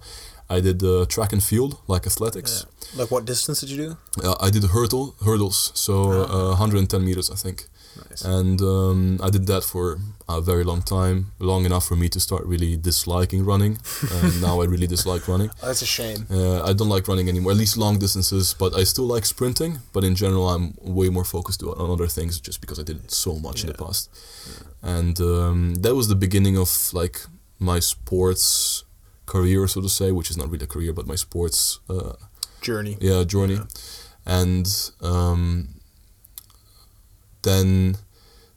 I 0.50 0.60
did 0.62 0.84
uh, 0.84 1.06
track 1.06 1.32
and 1.34 1.44
field, 1.44 1.78
like 1.88 2.06
athletics. 2.08 2.66
Yeah. 2.66 3.02
Like 3.02 3.12
what 3.12 3.26
distance 3.26 3.60
did 3.62 3.70
you 3.70 3.78
do? 3.78 3.98
Uh, 4.24 4.36
I 4.42 4.50
did 4.50 4.64
hurdle 4.64 5.16
hurdles, 5.24 5.72
so 5.76 5.94
uh, 6.24 6.50
110 6.50 7.06
meters, 7.06 7.30
I 7.30 7.36
think. 7.36 7.66
Nice. 8.10 8.24
And 8.24 8.62
um, 8.62 9.20
I 9.22 9.30
did 9.30 9.46
that 9.48 9.64
for 9.64 10.00
a 10.28 10.40
very 10.42 10.64
long 10.64 10.82
time, 10.82 11.32
long 11.40 11.66
enough 11.66 11.86
for 11.88 11.96
me 11.96 12.08
to 12.10 12.20
start 12.20 12.46
really 12.46 12.78
disliking 12.78 13.44
running. 13.44 13.78
and 14.12 14.42
now 14.42 14.62
I 14.62 14.66
really 14.66 14.88
dislike 14.88 15.28
running. 15.28 15.50
Oh, 15.62 15.68
that's 15.68 15.82
a 15.82 15.86
shame. 15.86 16.26
Uh, 16.32 16.64
I 16.64 16.72
don't 16.74 16.88
like 16.90 17.08
running 17.08 17.28
anymore, 17.30 17.52
at 17.52 17.58
least 17.58 17.76
long 17.78 18.00
distances, 18.00 18.56
but 18.58 18.74
I 18.74 18.84
still 18.86 19.06
like 19.08 19.26
sprinting. 19.26 19.80
But 19.94 20.04
in 20.04 20.16
general, 20.16 20.48
I'm 20.50 20.74
way 20.82 21.10
more 21.10 21.26
focused 21.26 21.62
on 21.64 21.74
on 21.82 21.90
other 21.92 22.08
things 22.08 22.40
just 22.40 22.62
because 22.62 22.80
I 22.80 22.84
did 22.84 22.98
it 23.04 23.12
so 23.12 23.32
much 23.46 23.64
in 23.64 23.68
the 23.72 23.78
past. 23.86 24.10
Yeah. 24.10 24.54
past. 24.60 24.98
And 24.98 25.20
um, 25.20 25.76
that 25.84 25.94
was 25.96 26.08
the 26.08 26.16
beginning 26.16 26.58
of 26.58 26.70
like 26.94 27.18
my 27.60 27.80
sports 27.82 28.84
career, 29.36 29.68
so 29.68 29.82
to 29.82 29.90
say, 30.00 30.12
which 30.12 30.30
is 30.32 30.38
not 30.38 30.48
really 30.52 30.66
a 30.70 30.74
career, 30.76 30.94
but 30.94 31.06
my 31.14 31.18
sports 31.26 31.80
uh, 31.90 32.14
Journey. 32.62 32.98
yeah 33.00 33.24
journey. 33.24 33.56
Yeah. 33.56 33.68
And 34.42 34.68
um, 35.02 35.42
then 37.42 37.96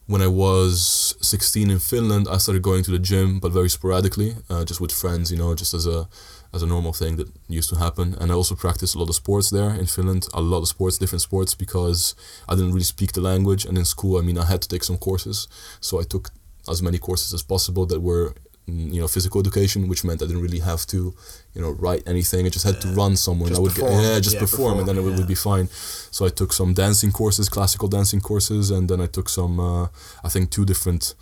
when 0.06 0.22
I 0.22 0.26
was 0.26 1.16
16 1.20 1.70
in 1.70 1.78
Finland, 1.78 2.26
I 2.28 2.38
started 2.38 2.62
going 2.62 2.82
to 2.84 2.90
the 2.90 2.98
gym, 2.98 3.40
but 3.40 3.52
very 3.52 3.70
sporadically, 3.70 4.30
uh, 4.50 4.64
just 4.64 4.80
with 4.80 4.92
friends, 4.92 5.30
you 5.30 5.38
know, 5.38 5.54
just 5.54 5.74
as 5.74 5.86
a 5.86 6.08
as 6.54 6.62
a 6.62 6.66
normal 6.66 6.92
thing 6.92 7.16
that 7.16 7.28
used 7.48 7.70
to 7.70 7.76
happen. 7.76 8.14
And 8.20 8.30
I 8.30 8.34
also 8.34 8.54
practiced 8.54 8.94
a 8.94 8.98
lot 8.98 9.08
of 9.08 9.14
sports 9.14 9.48
there 9.50 9.70
in 9.80 9.86
Finland, 9.86 10.26
a 10.34 10.42
lot 10.42 10.62
of 10.62 10.68
sports, 10.68 10.98
different 10.98 11.22
sports, 11.22 11.54
because 11.54 12.14
I 12.46 12.54
didn't 12.56 12.74
really 12.74 12.92
speak 12.94 13.12
the 13.12 13.22
language. 13.22 13.64
And 13.68 13.78
in 13.78 13.86
school, 13.86 14.18
I 14.18 14.22
mean, 14.22 14.36
I 14.36 14.44
had 14.44 14.60
to 14.62 14.68
take 14.68 14.84
some 14.84 14.98
courses, 14.98 15.48
so 15.80 16.00
I 16.00 16.04
took 16.04 16.30
as 16.68 16.82
many 16.82 16.98
courses 16.98 17.32
as 17.32 17.42
possible 17.42 17.86
that 17.86 18.00
were 18.00 18.34
you 18.66 19.00
know 19.00 19.08
physical 19.08 19.40
education 19.40 19.88
which 19.88 20.04
meant 20.04 20.22
i 20.22 20.26
didn't 20.26 20.40
really 20.40 20.60
have 20.60 20.86
to 20.86 21.12
you 21.54 21.60
know 21.60 21.70
write 21.72 22.02
anything. 22.06 22.46
I 22.46 22.48
just 22.48 22.64
had 22.64 22.80
to 22.82 22.88
run 22.88 23.16
somewhere 23.16 23.48
Just 23.48 23.58
and 23.58 23.58
i 23.58 23.62
would 23.62 23.74
perform. 23.74 24.02
get 24.02 24.12
yeah 24.14 24.20
just 24.20 24.34
Yeah, 24.36 24.40
perform, 24.46 24.78
and 24.78 24.86
then 24.88 24.96
it 24.98 25.02
would, 25.02 25.16
would 25.18 25.26
be 25.26 25.34
fine. 25.34 25.66
So 26.16 26.24
i 26.26 26.28
took 26.30 26.52
some 26.52 26.72
dancing 26.72 27.10
courses 27.12 27.48
classical 27.48 27.88
dancing 27.88 28.20
courses 28.20 28.70
and 28.70 28.88
then 28.88 29.00
i 29.00 29.06
took 29.06 29.28
some 29.28 29.58
uh, 29.60 29.88
i 30.24 30.28
think 30.28 30.50
two 30.50 30.64
different 30.64 31.14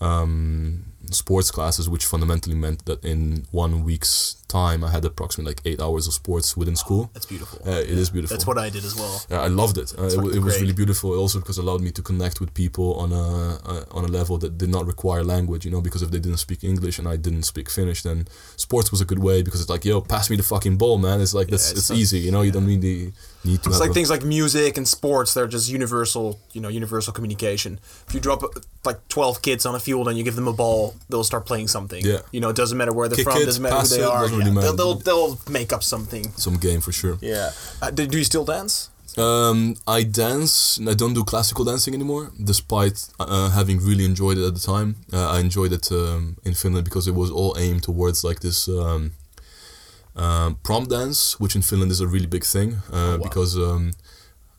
um, 0.00 0.84
sports 1.10 1.50
classes 1.50 1.88
which 1.88 2.04
fundamentally 2.04 2.54
meant 2.54 2.84
that 2.86 3.04
in 3.04 3.44
one 3.50 3.82
week's 3.84 4.34
time 4.48 4.84
i 4.84 4.90
had 4.90 5.04
approximately 5.04 5.50
like 5.52 5.60
eight 5.64 5.80
hours 5.80 6.06
of 6.06 6.12
sports 6.12 6.56
within 6.56 6.76
school 6.76 7.10
That's 7.14 7.26
beautiful. 7.26 7.58
uh, 7.66 7.70
it 7.80 7.88
is 7.90 8.10
beautiful 8.10 8.34
That's 8.36 8.46
what 8.46 8.58
I 8.58 8.68
did 8.70 8.84
as 8.84 8.94
well. 8.94 9.22
yeah, 9.30 9.40
I 9.40 9.48
loved 9.48 9.78
it. 9.78 9.92
Uh, 9.98 10.04
it, 10.04 10.12
fucking 10.12 10.34
it 10.36 10.42
was 10.42 10.60
really 10.60 10.72
beautiful. 10.74 11.08
Also 11.18 11.38
because 11.40 11.58
it 11.58 11.62
allowed 11.62 11.80
me 11.80 11.90
to 11.92 12.02
connect 12.02 12.40
with 12.40 12.52
people 12.54 12.94
on 12.94 13.10
a 13.12 13.24
uh, 13.72 13.84
on 13.98 14.04
a 14.04 14.08
level 14.08 14.36
that 14.38 14.56
did 14.58 14.68
not 14.68 14.86
require 14.86 15.22
language. 15.24 15.64
You 15.64 15.70
know, 15.70 15.80
because 15.80 16.02
if 16.02 16.10
they 16.10 16.18
didn't 16.20 16.38
speak 16.46 16.62
English 16.64 16.98
and 16.98 17.06
I 17.08 17.16
didn't 17.16 17.44
speak 17.44 17.68
Finnish, 17.70 18.02
then 18.02 18.26
sports 18.56 18.90
was 18.90 19.00
a 19.00 19.04
good 19.04 19.18
way 19.18 19.42
because 19.42 19.60
it's 19.62 19.70
like, 19.70 19.84
yo, 19.84 20.00
pass 20.00 20.28
me 20.30 20.36
the 20.36 20.42
fucking 20.42 20.76
ball, 20.76 20.98
man. 20.98 21.20
It's 21.20 21.34
like 21.34 21.48
that's 21.48 21.70
it's 21.70 21.80
it's, 21.80 21.90
not- 21.90 21.98
easy. 21.98 22.18
You 22.20 22.30
know, 22.32 22.42
you 22.42 22.52
don't 22.52 22.66
really 22.66 23.12
need 23.44 23.62
to. 23.62 23.70
It's 23.70 23.80
like 23.80 23.90
a- 23.90 23.94
things 23.94 24.10
like 24.10 24.22
music 24.24 24.76
and 24.76 24.86
sports. 24.86 25.32
They're 25.34 25.48
just 25.48 25.70
universal, 25.70 26.38
you 26.52 26.60
know, 26.60 26.68
universal 26.68 27.12
communication. 27.12 27.80
If 28.08 28.14
you 28.14 28.20
drop 28.20 28.42
uh, 28.42 28.48
like 28.84 28.98
twelve 29.08 29.40
kids 29.42 29.64
on 29.66 29.74
a 29.74 29.80
field 29.80 30.08
and 30.08 30.16
you 30.18 30.24
give 30.24 30.36
them 30.36 30.48
a 30.48 30.52
ball, 30.52 30.91
they'll 31.08 31.24
start 31.24 31.46
playing 31.46 31.68
something. 31.68 32.04
Yeah. 32.04 32.20
You 32.30 32.40
know, 32.40 32.50
it 32.50 32.56
doesn't 32.56 32.76
matter 32.78 32.92
where 32.92 33.08
they're 33.08 33.16
Kick 33.16 33.24
from. 33.24 33.42
it, 33.42 33.46
doesn't 33.46 33.62
matter 33.62 33.76
who 33.76 33.88
they 33.88 34.02
it, 34.02 34.06
are. 34.06 34.24
really 34.28 34.50
yeah. 34.50 34.60
They'll, 34.60 34.76
they'll 34.76 34.94
they'll 34.94 35.38
make 35.48 35.72
up 35.72 35.82
something. 35.82 36.32
some 36.36 36.56
game 36.56 36.80
for 36.80 36.92
sure. 36.92 37.18
Yeah. 37.20 37.50
Uh, 37.80 37.90
do, 37.90 38.06
do 38.06 38.18
you 38.18 38.24
still 38.24 38.44
dance? 38.44 38.90
Um, 39.18 39.76
I 39.86 40.04
dance. 40.04 40.80
I 40.80 40.94
don't 40.94 41.14
do 41.14 41.22
classical 41.24 41.64
dancing 41.64 41.94
anymore, 41.94 42.32
despite 42.42 43.08
uh, 43.20 43.50
having 43.50 43.78
really 43.78 44.04
enjoyed 44.04 44.38
it 44.38 44.46
at 44.46 44.54
the 44.54 44.60
time. 44.60 44.96
Uh, 45.12 45.28
I 45.30 45.40
enjoyed 45.40 45.72
it 45.72 45.92
um, 45.92 46.36
in 46.44 46.54
Finland 46.54 46.84
because 46.84 47.06
it 47.06 47.14
was 47.14 47.30
all 47.30 47.54
aimed 47.58 47.82
towards 47.82 48.24
like 48.24 48.40
this 48.40 48.68
um, 48.68 49.12
um, 50.16 50.56
prom 50.62 50.86
dance, 50.86 51.38
which 51.38 51.54
in 51.54 51.62
Finland 51.62 51.90
is 51.90 52.00
a 52.00 52.06
really 52.06 52.26
big 52.26 52.44
thing. 52.44 52.78
Uh, 52.90 53.18
wow. 53.18 53.18
Because 53.22 53.56
um, 53.56 53.92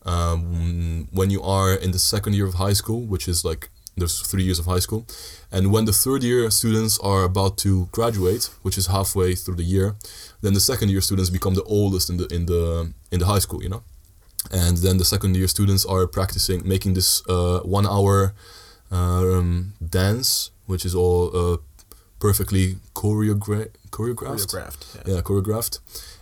um, 0.04 1.08
when 1.12 1.30
you 1.30 1.42
are 1.42 1.74
in 1.74 1.90
the 1.90 1.98
second 1.98 2.34
year 2.34 2.46
of 2.46 2.54
high 2.54 2.74
school, 2.74 3.00
which 3.00 3.26
is 3.26 3.44
like 3.44 3.70
there's 3.96 4.20
three 4.20 4.42
years 4.42 4.58
of 4.58 4.66
high 4.66 4.80
school, 4.80 5.04
and 5.52 5.70
when 5.72 5.84
the 5.84 5.92
third 5.92 6.22
year 6.22 6.50
students 6.50 6.98
are 6.98 7.22
about 7.24 7.56
to 7.58 7.88
graduate, 7.92 8.50
which 8.62 8.76
is 8.78 8.86
halfway 8.88 9.34
through 9.34 9.56
the 9.56 9.62
year, 9.64 9.94
then 10.42 10.52
the 10.54 10.60
second 10.60 10.88
year 10.90 11.00
students 11.00 11.30
become 11.30 11.54
the 11.54 11.62
oldest 11.64 12.10
in 12.10 12.16
the 12.16 12.26
in 12.36 12.46
the 12.46 12.92
in 13.12 13.18
the 13.20 13.26
high 13.26 13.40
school, 13.40 13.62
you 13.62 13.68
know 13.68 13.82
and 14.52 14.76
then 14.78 14.98
the 14.98 15.04
second 15.04 15.34
year 15.36 15.48
students 15.48 15.86
are 15.86 16.06
practicing 16.06 16.66
making 16.68 16.92
this 16.94 17.22
uh, 17.28 17.60
one 17.60 17.86
hour 17.86 18.34
um, 18.90 19.72
dance 19.80 20.50
which 20.66 20.84
is 20.84 20.94
all 20.94 21.30
uh, 21.34 21.56
perfectly 22.20 22.76
choreogra- 22.94 23.70
choreographed 23.90 24.46
Choreographed. 24.46 25.06
Yeah. 25.06 25.14
yeah 25.14 25.20
choreographed 25.22 25.78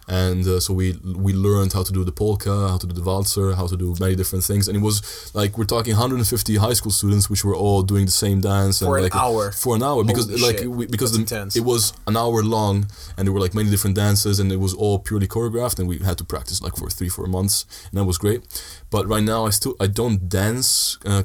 and 0.08 0.46
uh, 0.46 0.58
so 0.60 0.74
we 0.74 0.98
we 1.26 1.32
learned 1.32 1.72
how 1.72 1.82
to 1.82 1.92
do 1.92 2.04
the 2.04 2.12
polka 2.12 2.68
how 2.68 2.76
to 2.76 2.86
do 2.86 2.94
the 2.94 3.02
waltzer 3.02 3.54
how 3.54 3.66
to 3.66 3.76
do 3.76 3.94
many 4.00 4.14
different 4.16 4.44
things. 4.44 4.68
And 4.68 4.76
it 4.76 4.80
was 4.80 5.30
like 5.34 5.56
we're 5.56 5.64
talking 5.64 5.92
150 5.92 6.56
high 6.56 6.72
school 6.72 6.92
students 6.92 7.30
which 7.30 7.44
were 7.44 7.54
all 7.54 7.82
doing 7.82 8.06
the 8.06 8.12
same 8.12 8.40
dance 8.40 8.80
For 8.80 8.86
and 8.86 8.96
an 8.96 9.02
like 9.04 9.16
hour. 9.16 9.52
for 9.52 9.76
an 9.76 9.82
hour. 9.82 10.04
Because 10.04 10.28
Holy 10.28 10.42
like 10.42 10.60
we, 10.66 10.86
because 10.86 11.12
the, 11.12 11.52
it 11.54 11.64
was 11.64 11.92
an 12.06 12.16
hour 12.16 12.42
long 12.42 12.86
and 13.16 13.26
there 13.26 13.32
were 13.32 13.40
like 13.40 13.54
many 13.54 13.70
different 13.70 13.96
dances 13.96 14.40
and 14.40 14.50
it 14.50 14.60
was 14.66 14.74
all 14.74 14.98
purely 14.98 15.28
choreographed 15.28 15.78
and 15.78 15.88
we 15.88 15.98
had 15.98 16.18
to 16.18 16.24
practice 16.24 16.60
like 16.60 16.76
for 16.76 16.90
three 16.90 17.08
four 17.08 17.26
months 17.26 17.64
and 17.90 17.98
that 17.98 18.04
was 18.04 18.18
great. 18.18 18.40
But 18.90 19.06
right 19.06 19.22
now 19.22 19.46
i 19.46 19.50
still 19.50 19.74
i 19.80 19.86
don't 19.86 20.28
dance 20.28 20.98
uh, 21.06 21.22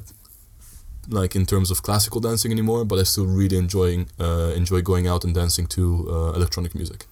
like 1.10 1.36
in 1.36 1.46
terms 1.46 1.72
of 1.72 1.82
classical 1.82 2.20
dancing 2.22 2.52
anymore 2.52 2.86
but 2.86 3.00
i 3.00 3.04
still 3.04 3.26
really 3.26 3.58
enjoying 3.58 4.08
uh, 4.20 4.52
enjoy 4.56 4.82
going 4.82 5.08
out 5.08 5.24
and 5.24 5.34
dancing 5.36 5.66
to 5.68 5.82
uh, 6.10 6.32
electronic 6.36 6.74
music 6.76 7.06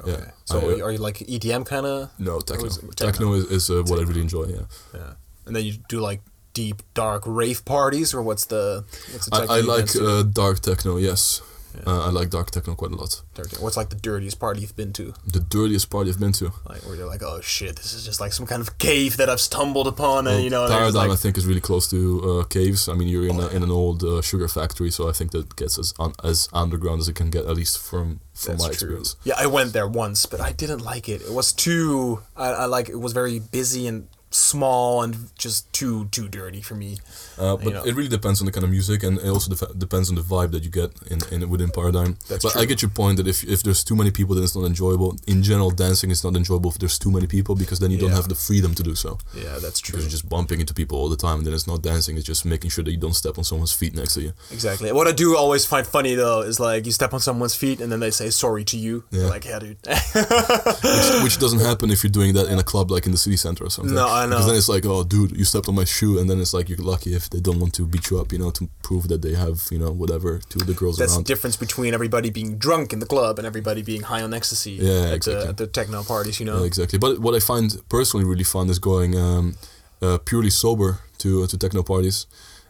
Okay. 0.00 0.10
yeah 0.12 0.30
So 0.44 0.58
I, 0.58 0.80
uh, 0.80 0.84
are 0.86 0.92
you 0.92 0.98
like 0.98 1.18
EDM 1.20 1.64
kind 1.64 1.86
of? 1.86 2.10
no 2.18 2.40
techno 2.40 2.68
techno, 2.68 2.90
techno? 3.06 3.32
is, 3.34 3.44
is 3.56 3.70
uh, 3.70 3.82
what 3.88 3.98
i 3.98 4.02
really 4.02 4.20
enjoy 4.20 4.44
yeah 4.56 4.66
Yeah. 4.94 5.12
And 5.46 5.54
then 5.56 5.64
you 5.64 5.74
do 5.88 6.00
like 6.10 6.20
deep 6.54 6.82
dark 6.94 7.22
rave 7.26 7.60
parties, 7.64 8.14
or 8.14 8.20
what's 8.22 8.46
the 8.46 8.84
what's 9.12 9.26
the 9.26 9.36
i, 9.36 9.58
I 9.58 9.60
like 9.60 9.90
uh, 9.96 10.22
dark 10.42 10.60
techno 10.60 10.96
yes 10.98 11.42
uh, 11.86 12.06
i 12.06 12.10
like 12.10 12.30
dark 12.30 12.50
techno 12.50 12.74
quite 12.74 12.92
a 12.92 12.96
lot 12.96 13.22
Dirty- 13.34 13.56
What's 13.56 13.76
like 13.76 13.88
the 13.90 13.96
dirtiest 13.96 14.38
party 14.38 14.60
you've 14.60 14.76
been 14.76 14.92
to? 14.94 15.14
the 15.26 15.40
dirtiest 15.40 15.90
party 15.90 16.10
i've 16.10 16.20
been 16.20 16.32
to 16.32 16.52
Like 16.68 16.82
where 16.86 16.96
you're 16.96 17.06
like, 17.06 17.22
oh 17.22 17.40
shit, 17.40 17.76
this 17.76 17.92
is 17.92 18.04
just 18.04 18.20
like 18.20 18.32
some 18.32 18.46
kind 18.46 18.60
of 18.62 18.78
cave 18.78 19.16
that 19.18 19.28
I've 19.28 19.40
stumbled 19.40 19.86
upon, 19.86 20.26
and 20.26 20.42
you 20.44 20.50
know, 20.50 20.66
Paradigm, 20.68 21.10
I 21.10 21.16
think, 21.16 21.36
is 21.38 21.46
really 21.46 21.60
close 21.60 21.88
to 21.90 21.98
uh, 22.40 22.44
caves. 22.44 22.88
I 22.88 22.94
mean, 22.94 23.08
you're 23.08 23.26
in, 23.28 23.38
Oh, 23.40 23.46
a, 23.48 23.56
in 23.56 23.62
an 23.62 23.70
old 23.70 24.02
uh, 24.04 24.22
sugar 24.22 24.48
factory, 24.48 24.90
so 24.90 25.08
I 25.08 25.12
think 25.12 25.30
that 25.32 25.56
gets 25.56 25.78
as 25.78 25.94
un- 25.98 26.14
as 26.22 26.48
underground 26.52 27.00
as 27.00 27.08
it 27.08 27.14
can 27.16 27.30
get, 27.30 27.44
at 27.46 27.56
least 27.56 27.78
from 27.78 28.20
from 28.34 28.54
that's 28.56 28.62
my 28.62 28.66
true. 28.68 28.72
experience. 28.72 29.16
Yeah, 29.24 29.34
I 29.38 29.46
went 29.46 29.72
there 29.72 29.86
once, 29.88 30.26
but 30.26 30.40
I 30.40 30.52
didn't 30.52 30.80
like 30.92 31.08
it. 31.08 31.22
It 31.22 31.32
was 31.32 31.52
too. 31.52 32.20
I, 32.36 32.48
I 32.50 32.64
like 32.66 32.88
it 32.88 33.00
was 33.00 33.12
very 33.12 33.38
busy 33.38 33.86
and 33.86 34.08
small 34.34 35.02
and 35.02 35.30
just 35.38 35.72
too 35.72 36.06
too 36.06 36.28
dirty 36.28 36.60
for 36.60 36.74
me. 36.74 36.98
Uh, 37.38 37.56
but 37.56 37.72
know. 37.72 37.84
it 37.84 37.94
really 37.94 38.08
depends 38.08 38.40
on 38.40 38.46
the 38.46 38.52
kind 38.52 38.64
of 38.64 38.70
music, 38.70 39.02
and 39.02 39.18
it 39.18 39.28
also 39.28 39.54
def- 39.54 39.78
depends 39.78 40.08
on 40.08 40.16
the 40.16 40.22
vibe 40.22 40.50
that 40.52 40.62
you 40.62 40.70
get 40.70 40.90
in, 41.10 41.18
in 41.30 41.48
within 41.48 41.70
Paradigm. 41.70 42.16
That's 42.28 42.44
but 42.44 42.52
true. 42.52 42.62
I 42.62 42.64
get 42.64 42.82
your 42.82 42.90
point 42.90 43.16
that 43.18 43.28
if, 43.28 43.44
if 43.44 43.62
there's 43.62 43.84
too 43.84 43.96
many 43.96 44.10
people, 44.10 44.34
then 44.34 44.44
it's 44.44 44.56
not 44.56 44.64
enjoyable. 44.64 45.16
In 45.26 45.42
general, 45.42 45.70
dancing 45.70 46.10
is 46.10 46.24
not 46.24 46.36
enjoyable 46.36 46.70
if 46.70 46.78
there's 46.78 46.98
too 46.98 47.10
many 47.10 47.26
people 47.26 47.54
because 47.54 47.78
then 47.78 47.90
you 47.90 47.98
don't 47.98 48.12
have 48.12 48.28
the 48.28 48.34
freedom 48.34 48.74
to 48.74 48.82
do 48.82 48.94
so. 48.94 49.18
Yeah, 49.34 49.58
that's 49.60 49.80
true. 49.80 49.92
Because 49.92 50.04
you're 50.04 50.10
just 50.10 50.28
bumping 50.28 50.60
into 50.60 50.74
people 50.74 50.98
all 50.98 51.08
the 51.08 51.16
time, 51.16 51.38
and 51.38 51.46
then 51.46 51.54
it's 51.54 51.66
not 51.66 51.82
dancing. 51.82 52.16
It's 52.16 52.26
just 52.26 52.44
making 52.44 52.70
sure 52.70 52.84
that 52.84 52.90
you 52.90 52.98
don't 52.98 53.14
step 53.14 53.38
on 53.38 53.44
someone's 53.44 53.72
feet 53.72 53.94
next 53.94 54.14
to 54.14 54.22
you. 54.22 54.32
Exactly. 54.50 54.92
What 54.92 55.06
I 55.06 55.12
do 55.12 55.36
always 55.36 55.64
find 55.64 55.86
funny 55.86 56.14
though 56.14 56.42
is 56.42 56.58
like 56.60 56.86
you 56.86 56.92
step 56.92 57.14
on 57.14 57.20
someone's 57.20 57.54
feet 57.54 57.80
and 57.80 57.90
then 57.90 58.00
they 58.00 58.10
say 58.10 58.30
sorry 58.30 58.64
to 58.64 58.76
you. 58.76 59.04
Yeah. 59.10 59.26
Like, 59.26 59.44
yeah, 59.44 59.58
dude. 59.58 59.78
which, 59.86 61.22
which 61.22 61.38
doesn't 61.38 61.60
happen 61.60 61.90
if 61.90 62.02
you're 62.02 62.10
doing 62.10 62.34
that 62.34 62.48
in 62.48 62.58
a 62.58 62.62
club 62.62 62.90
like 62.90 63.06
in 63.06 63.12
the 63.12 63.18
city 63.18 63.36
center 63.36 63.64
or 63.64 63.70
something. 63.70 63.94
No, 63.94 64.08
I 64.08 64.23
Because 64.28 64.46
know. 64.46 64.52
then 64.52 64.58
it's 64.58 64.68
like, 64.68 64.84
oh, 64.86 65.04
dude, 65.04 65.36
you 65.36 65.44
stepped 65.44 65.68
on 65.68 65.74
my 65.74 65.84
shoe, 65.84 66.18
and 66.18 66.28
then 66.28 66.40
it's 66.40 66.54
like 66.54 66.68
you're 66.68 66.78
lucky 66.78 67.14
if 67.14 67.30
they 67.30 67.40
don't 67.40 67.58
want 67.58 67.74
to 67.74 67.86
beat 67.86 68.10
you 68.10 68.18
up, 68.20 68.32
you 68.32 68.38
know, 68.38 68.50
to 68.52 68.68
prove 68.82 69.08
that 69.08 69.22
they 69.22 69.34
have, 69.34 69.68
you 69.70 69.78
know, 69.78 69.90
whatever 69.90 70.38
to 70.38 70.58
the 70.58 70.74
girls 70.74 70.98
That's 70.98 71.16
the 71.16 71.22
difference 71.22 71.56
between 71.56 71.94
everybody 71.94 72.30
being 72.30 72.56
drunk 72.58 72.92
in 72.92 72.98
the 72.98 73.06
club 73.06 73.38
and 73.38 73.46
everybody 73.46 73.82
being 73.82 74.02
high 74.02 74.22
on 74.22 74.34
ecstasy 74.34 74.72
Yeah, 74.72 75.08
at, 75.08 75.14
exactly. 75.14 75.44
the, 75.44 75.48
at 75.48 75.56
the 75.56 75.66
techno 75.66 76.02
parties, 76.02 76.40
you 76.40 76.46
know? 76.46 76.60
Yeah, 76.60 76.66
exactly. 76.66 76.98
But 76.98 77.18
what 77.18 77.34
I 77.34 77.40
find 77.40 77.76
personally 77.88 78.26
really 78.26 78.44
fun 78.44 78.68
is 78.70 78.78
going 78.78 79.18
um, 79.18 79.56
uh, 80.02 80.18
purely 80.18 80.50
sober 80.50 81.00
to 81.18 81.42
uh, 81.42 81.46
to 81.46 81.56
techno 81.58 81.82
parties, 81.82 82.26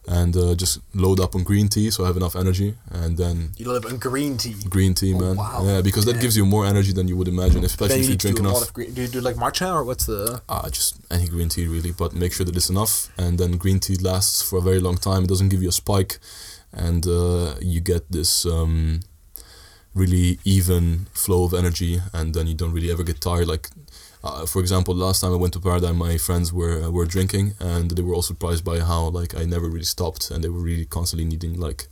and 0.07 0.37
uh, 0.37 0.55
just 0.55 0.81
load 0.95 1.19
up 1.19 1.35
on 1.35 1.43
green 1.45 1.69
tea, 1.69 1.91
so 1.91 2.05
I 2.05 2.07
have 2.09 2.17
enough 2.17 2.37
energy, 2.37 2.75
and 2.91 3.17
then 3.17 3.53
You 3.57 3.73
live 3.73 3.87
on 3.87 3.97
green 3.99 4.37
tea. 4.37 4.55
green 4.69 4.93
tea, 4.95 5.15
man. 5.15 5.37
Oh, 5.39 5.43
wow. 5.43 5.63
Yeah, 5.65 5.81
because 5.81 6.05
that 6.05 6.21
gives 6.21 6.37
you 6.37 6.45
more 6.45 6.67
energy 6.67 6.93
than 6.93 7.09
you 7.09 7.17
would 7.17 7.29
imagine, 7.29 7.65
especially 7.65 8.01
if 8.01 8.09
you 8.11 8.17
drink 8.17 8.39
enough. 8.39 8.55
lot 8.55 8.63
of 8.63 8.73
green. 8.75 8.93
Do 8.93 9.01
you 9.03 9.09
do 9.09 9.21
like 9.21 9.37
matcha 9.37 9.73
or 9.73 9.83
what's 9.85 10.07
the? 10.07 10.43
Ah, 10.49 10.69
just 10.69 10.97
any 11.11 11.27
green 11.27 11.49
tea 11.49 11.67
really, 11.67 11.93
but 11.93 12.15
make 12.15 12.33
sure 12.33 12.45
that 12.45 12.55
it's 12.55 12.69
enough. 12.71 13.09
And 13.17 13.39
then 13.39 13.53
green 13.57 13.81
tea 13.81 13.97
lasts 13.97 14.43
for 14.43 14.59
a 14.59 14.63
very 14.63 14.81
long 14.81 14.97
time. 14.99 15.25
It 15.25 15.29
doesn't 15.29 15.49
give 15.49 15.63
you 15.63 15.71
a 15.71 15.73
spike, 15.73 16.19
and 16.73 17.07
uh, 17.07 17.55
you 17.61 17.81
get 17.81 18.11
this 18.13 18.45
um, 18.45 19.01
really 19.95 20.39
even 20.45 21.07
flow 21.15 21.45
of 21.45 21.55
energy, 21.55 22.01
and 22.13 22.35
then 22.35 22.47
you 22.47 22.55
don't 22.55 22.73
really 22.73 22.91
ever 22.91 23.03
get 23.05 23.21
tired. 23.21 23.47
Like, 23.47 23.71
uh, 24.27 24.47
for 24.47 24.61
example, 24.65 24.95
last 24.95 25.21
time 25.21 25.33
I 25.33 25.37
went 25.37 25.53
to 25.53 25.61
Paradigm, 25.61 25.97
my 26.09 26.17
friends 26.19 26.47
were 26.53 26.77
uh, 26.85 26.91
were 26.97 27.07
drinking, 27.17 27.47
and 27.61 27.91
they 27.91 28.03
were 28.07 28.15
all 28.15 28.23
surprised 28.33 28.65
by 28.65 28.77
how 28.91 29.01
like 29.21 29.33
I 29.41 29.45
never 29.45 29.69
really 29.69 29.91
stopped, 29.97 30.31
and 30.31 30.43
they 30.43 30.49
were 30.49 30.65
really 30.71 30.87
constantly 30.97 31.27
needing 31.33 31.55
like 31.67 31.83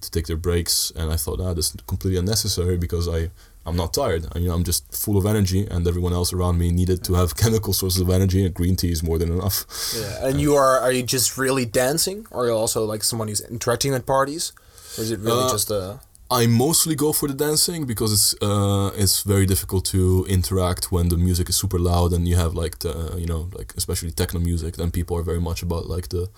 to 0.00 0.10
take 0.10 0.26
their 0.26 0.36
breaks. 0.48 0.92
And 0.98 1.06
I 1.14 1.16
thought, 1.16 1.40
ah, 1.40 1.52
that's 1.54 1.72
completely 1.92 2.18
unnecessary 2.18 2.76
because 2.76 3.06
I 3.08 3.30
I'm 3.66 3.76
not 3.76 3.92
tired. 3.94 4.22
I, 4.32 4.38
you 4.40 4.48
know, 4.48 4.54
I'm 4.54 4.64
just 4.64 4.82
full 4.94 5.16
of 5.16 5.26
energy, 5.26 5.66
and 5.70 5.86
everyone 5.88 6.12
else 6.12 6.32
around 6.32 6.58
me 6.58 6.70
needed 6.70 7.02
to 7.04 7.14
have 7.14 7.34
chemical 7.44 7.72
sources 7.72 8.00
of 8.00 8.10
energy, 8.10 8.44
and 8.44 8.54
green 8.54 8.76
tea 8.76 8.92
is 8.92 9.02
more 9.02 9.18
than 9.18 9.32
enough. 9.32 9.64
Yeah. 9.98 10.28
And 10.28 10.40
you 10.40 10.54
are 10.54 10.78
are 10.78 10.92
you 10.92 11.02
just 11.02 11.36
really 11.38 11.66
dancing, 11.66 12.26
or 12.30 12.44
are 12.44 12.48
you 12.48 12.54
also 12.54 12.84
like 12.84 13.02
someone 13.02 13.28
who's 13.28 13.40
interacting 13.40 13.94
at 13.94 14.06
parties, 14.06 14.52
or 14.96 15.02
is 15.04 15.10
it 15.10 15.18
really 15.20 15.44
Uh, 15.44 15.50
just 15.50 15.70
a? 15.70 16.00
I 16.30 16.46
mostly 16.46 16.94
go 16.94 17.12
for 17.12 17.28
the 17.28 17.34
dancing 17.34 17.86
because 17.86 18.12
it's 18.12 18.42
uh, 18.42 18.90
it's 18.96 19.22
very 19.22 19.46
difficult 19.46 19.84
to 19.86 20.24
interact 20.28 20.90
when 20.90 21.08
the 21.08 21.16
music 21.18 21.48
is 21.48 21.56
super 21.56 21.78
loud 21.78 22.12
and 22.12 22.26
you 22.26 22.36
have 22.36 22.54
like 22.54 22.78
the 22.78 23.14
you 23.18 23.26
know 23.26 23.48
like 23.52 23.74
especially 23.76 24.10
techno 24.10 24.40
music. 24.40 24.76
Then 24.76 24.90
people 24.90 25.16
are 25.18 25.22
very 25.22 25.40
much 25.40 25.62
about 25.62 25.86
like 25.86 26.08
the 26.08 26.28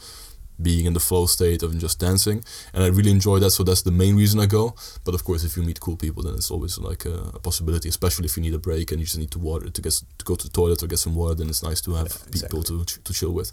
being 0.61 0.87
in 0.87 0.95
the 0.95 1.01
flow 1.01 1.27
state 1.27 1.63
of 1.63 1.79
just 1.79 2.01
dancing, 2.01 2.43
and 2.75 2.83
I 2.83 2.89
really 2.89 3.11
enjoy 3.11 3.39
that. 3.39 3.51
So 3.51 3.63
that's 3.63 3.83
the 3.83 3.93
main 3.93 4.17
reason 4.17 4.41
I 4.41 4.47
go. 4.47 4.75
But 5.05 5.15
of 5.15 5.23
course, 5.23 5.45
if 5.45 5.57
you 5.57 5.63
meet 5.63 5.79
cool 5.81 5.97
people, 5.97 6.23
then 6.25 6.35
it's 6.35 6.51
always 6.51 6.79
like 6.79 7.05
a, 7.05 7.31
a 7.35 7.39
possibility. 7.39 7.89
Especially 7.89 8.25
if 8.27 8.37
you 8.37 8.43
need 8.43 8.55
a 8.55 8.59
break 8.59 8.91
and 8.91 8.99
you 9.01 9.07
just 9.07 9.19
need 9.19 9.31
to 9.31 9.39
water 9.39 9.71
to 9.71 9.83
get 9.83 9.93
to 10.19 10.25
go 10.25 10.35
to 10.35 10.47
the 10.49 10.53
toilet 10.53 10.83
or 10.83 10.89
get 10.89 10.99
some 10.99 11.15
water, 11.15 11.35
then 11.37 11.49
it's 11.49 11.63
nice 11.63 11.81
to 11.83 11.95
have 11.95 12.09
Yeah, 12.09 12.41
people 12.41 12.63
to 12.65 12.85
to 12.85 13.13
chill 13.13 13.33
with. 13.33 13.53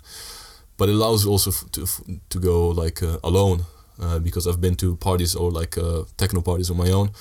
But 0.78 0.90
it 0.90 0.96
allows 0.96 1.26
you 1.26 1.32
also 1.32 1.52
to 1.52 1.86
to 2.30 2.40
go 2.40 2.70
like 2.70 3.04
uh, 3.04 3.20
alone 3.24 3.66
uh, 4.02 4.20
because 4.20 4.48
I've 4.48 4.62
been 4.62 4.76
to 4.76 4.96
parties 4.96 5.36
or 5.36 5.52
like 5.52 5.78
uh, 5.78 6.04
techno 6.18 6.42
parties 6.42 6.70
on 6.70 6.78
my 6.78 6.90
own 6.92 7.12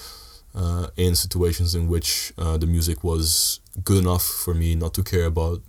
uh, 0.54 0.88
in 0.96 1.14
situations 1.14 1.74
in 1.74 1.88
which 1.88 2.32
uh, 2.38 2.56
the 2.58 2.66
music 2.66 3.02
was 3.04 3.60
good 3.84 4.02
enough 4.04 4.22
for 4.24 4.54
me 4.54 4.74
not 4.74 4.94
to 4.94 5.02
care 5.02 5.24
about 5.26 5.60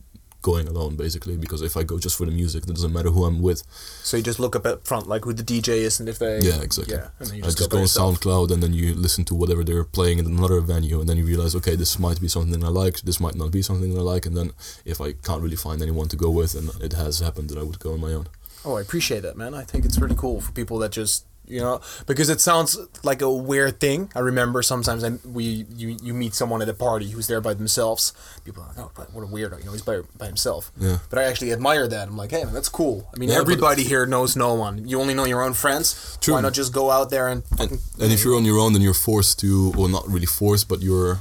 going 0.42 0.68
alone 0.68 0.98
basically 0.98 1.38
because 1.38 1.62
if 1.62 1.78
I 1.78 1.84
go 1.84 1.98
just 1.98 2.18
for 2.18 2.26
the 2.26 2.32
music 2.34 2.66
it 2.66 2.74
doesn't 2.74 2.92
matter 2.92 3.10
who 3.12 3.24
I'm 3.24 3.42
with 3.42 3.64
So 4.04 4.18
you 4.18 4.24
just 4.24 4.42
look 4.42 4.58
up 4.58 4.66
at 4.66 4.86
front, 4.86 5.08
like 5.08 5.24
who 5.24 5.32
the 5.32 5.42
DJ 5.42 5.70
is, 5.70 6.02
and 6.02 6.10
if 6.10 6.20
they. 6.20 6.42
yeah 6.42 6.62
exactly 6.62 6.96
Yeah, 6.96 7.08
and 7.20 7.30
then 7.30 7.38
you 7.38 7.44
I 7.44 7.46
just, 7.46 7.60
just 7.60 7.70
go, 7.70 7.78
go 7.78 7.82
on. 7.84 7.88
SoundCloud 7.88 8.52
and 8.52 8.62
then 8.62 8.74
you 8.74 8.94
listen 8.94 9.24
to 9.26 9.36
whatever 9.36 9.64
they're 9.64 9.86
playing 9.86 10.20
in 10.20 10.26
another 10.26 10.60
venue 10.60 11.00
and 11.00 11.08
then 11.08 11.16
you 11.18 11.26
realize 11.26 11.56
okay 11.56 11.78
this 11.78 11.98
might 11.98 12.20
be 12.20 12.28
something 12.28 12.62
I 12.62 12.68
like 12.68 13.00
this 13.04 13.22
might 13.22 13.36
not 13.36 13.52
be 13.52 13.62
something 13.62 13.98
I 13.98 14.02
like 14.02 14.26
and 14.26 14.36
then 14.36 14.52
if 14.84 15.00
I 15.00 15.14
can't 15.14 15.42
really 15.42 15.56
find 15.56 15.82
anyone 15.82 16.10
to 16.10 16.18
go 16.18 16.30
with 16.30 16.56
and 16.56 16.70
it 16.84 16.92
has 16.92 17.20
happened 17.20 17.50
that 17.52 17.58
I 17.58 17.64
would 17.64 17.80
go 17.80 17.94
on 17.94 18.02
my 18.02 18.12
own 18.12 18.28
Oh, 18.66 18.78
I 18.78 18.82
appreciate 18.82 19.22
that, 19.24 19.36
man. 19.38 19.54
I 19.54 19.64
think 19.64 19.86
it's 19.86 19.98
really 20.00 20.16
cool 20.16 20.42
for 20.42 20.52
people 20.52 20.78
that 20.80 20.92
just 20.92 21.26
you 21.46 21.60
know 21.60 21.82
because 22.08 22.30
it 22.30 22.40
sounds 22.40 22.78
like 23.04 23.22
a 23.22 23.30
weird 23.30 23.82
thing. 23.82 24.10
I 24.16 24.20
remember 24.20 24.62
sometimes 24.62 25.04
I, 25.04 25.10
we 25.28 25.66
you 25.76 25.98
you 26.02 26.14
meet 26.14 26.34
someone 26.34 26.62
at 26.62 26.70
a 26.70 26.74
party 26.74 27.10
who's 27.12 27.28
there 27.28 27.42
by 27.42 27.54
themselves. 27.54 28.14
People 28.46 28.64
are 28.64 28.68
like, 28.68 28.80
oh, 28.80 28.92
but 28.96 29.14
what 29.14 29.24
a 29.24 29.28
weirdo, 29.28 29.60
you 29.60 29.66
know, 29.66 29.74
he's 29.74 29.82
by 29.82 30.00
by 30.18 30.28
himself. 30.28 30.72
Yeah. 30.80 31.00
But 31.10 31.20
I 31.20 31.24
actually 31.24 31.52
admire 31.52 31.86
that. 31.90 32.08
I'm 32.08 32.16
like, 32.16 32.32
hey, 32.32 32.46
man, 32.46 32.54
that's 32.54 32.70
cool. 32.70 33.10
I 33.14 33.20
mean, 33.20 33.30
Yeah, 33.30 33.40
everybody 33.40 33.84
here 33.84 34.06
knows 34.06 34.38
no 34.38 34.54
one. 34.54 34.88
You 34.88 35.02
only 35.02 35.14
know 35.14 35.26
your 35.26 35.44
own 35.44 35.54
friends. 35.54 36.18
True. 36.22 36.36
Why 36.36 36.42
not 36.42 36.54
just 36.54 36.72
go 36.74 36.90
out 36.90 37.10
there 37.10 37.28
and? 37.28 37.44
and, 37.60 37.72
and 38.02 38.12
if 38.14 38.24
you're 38.24 38.38
on 38.38 38.46
your 38.46 38.60
own 38.60 38.72
then 38.74 38.82
you're 38.82 38.94
forced 39.10 39.40
to 39.40 39.74
or 39.78 39.90
not 39.90 40.08
really 40.08 40.26
forced 40.42 40.70
but 40.70 40.82
you're 40.82 41.20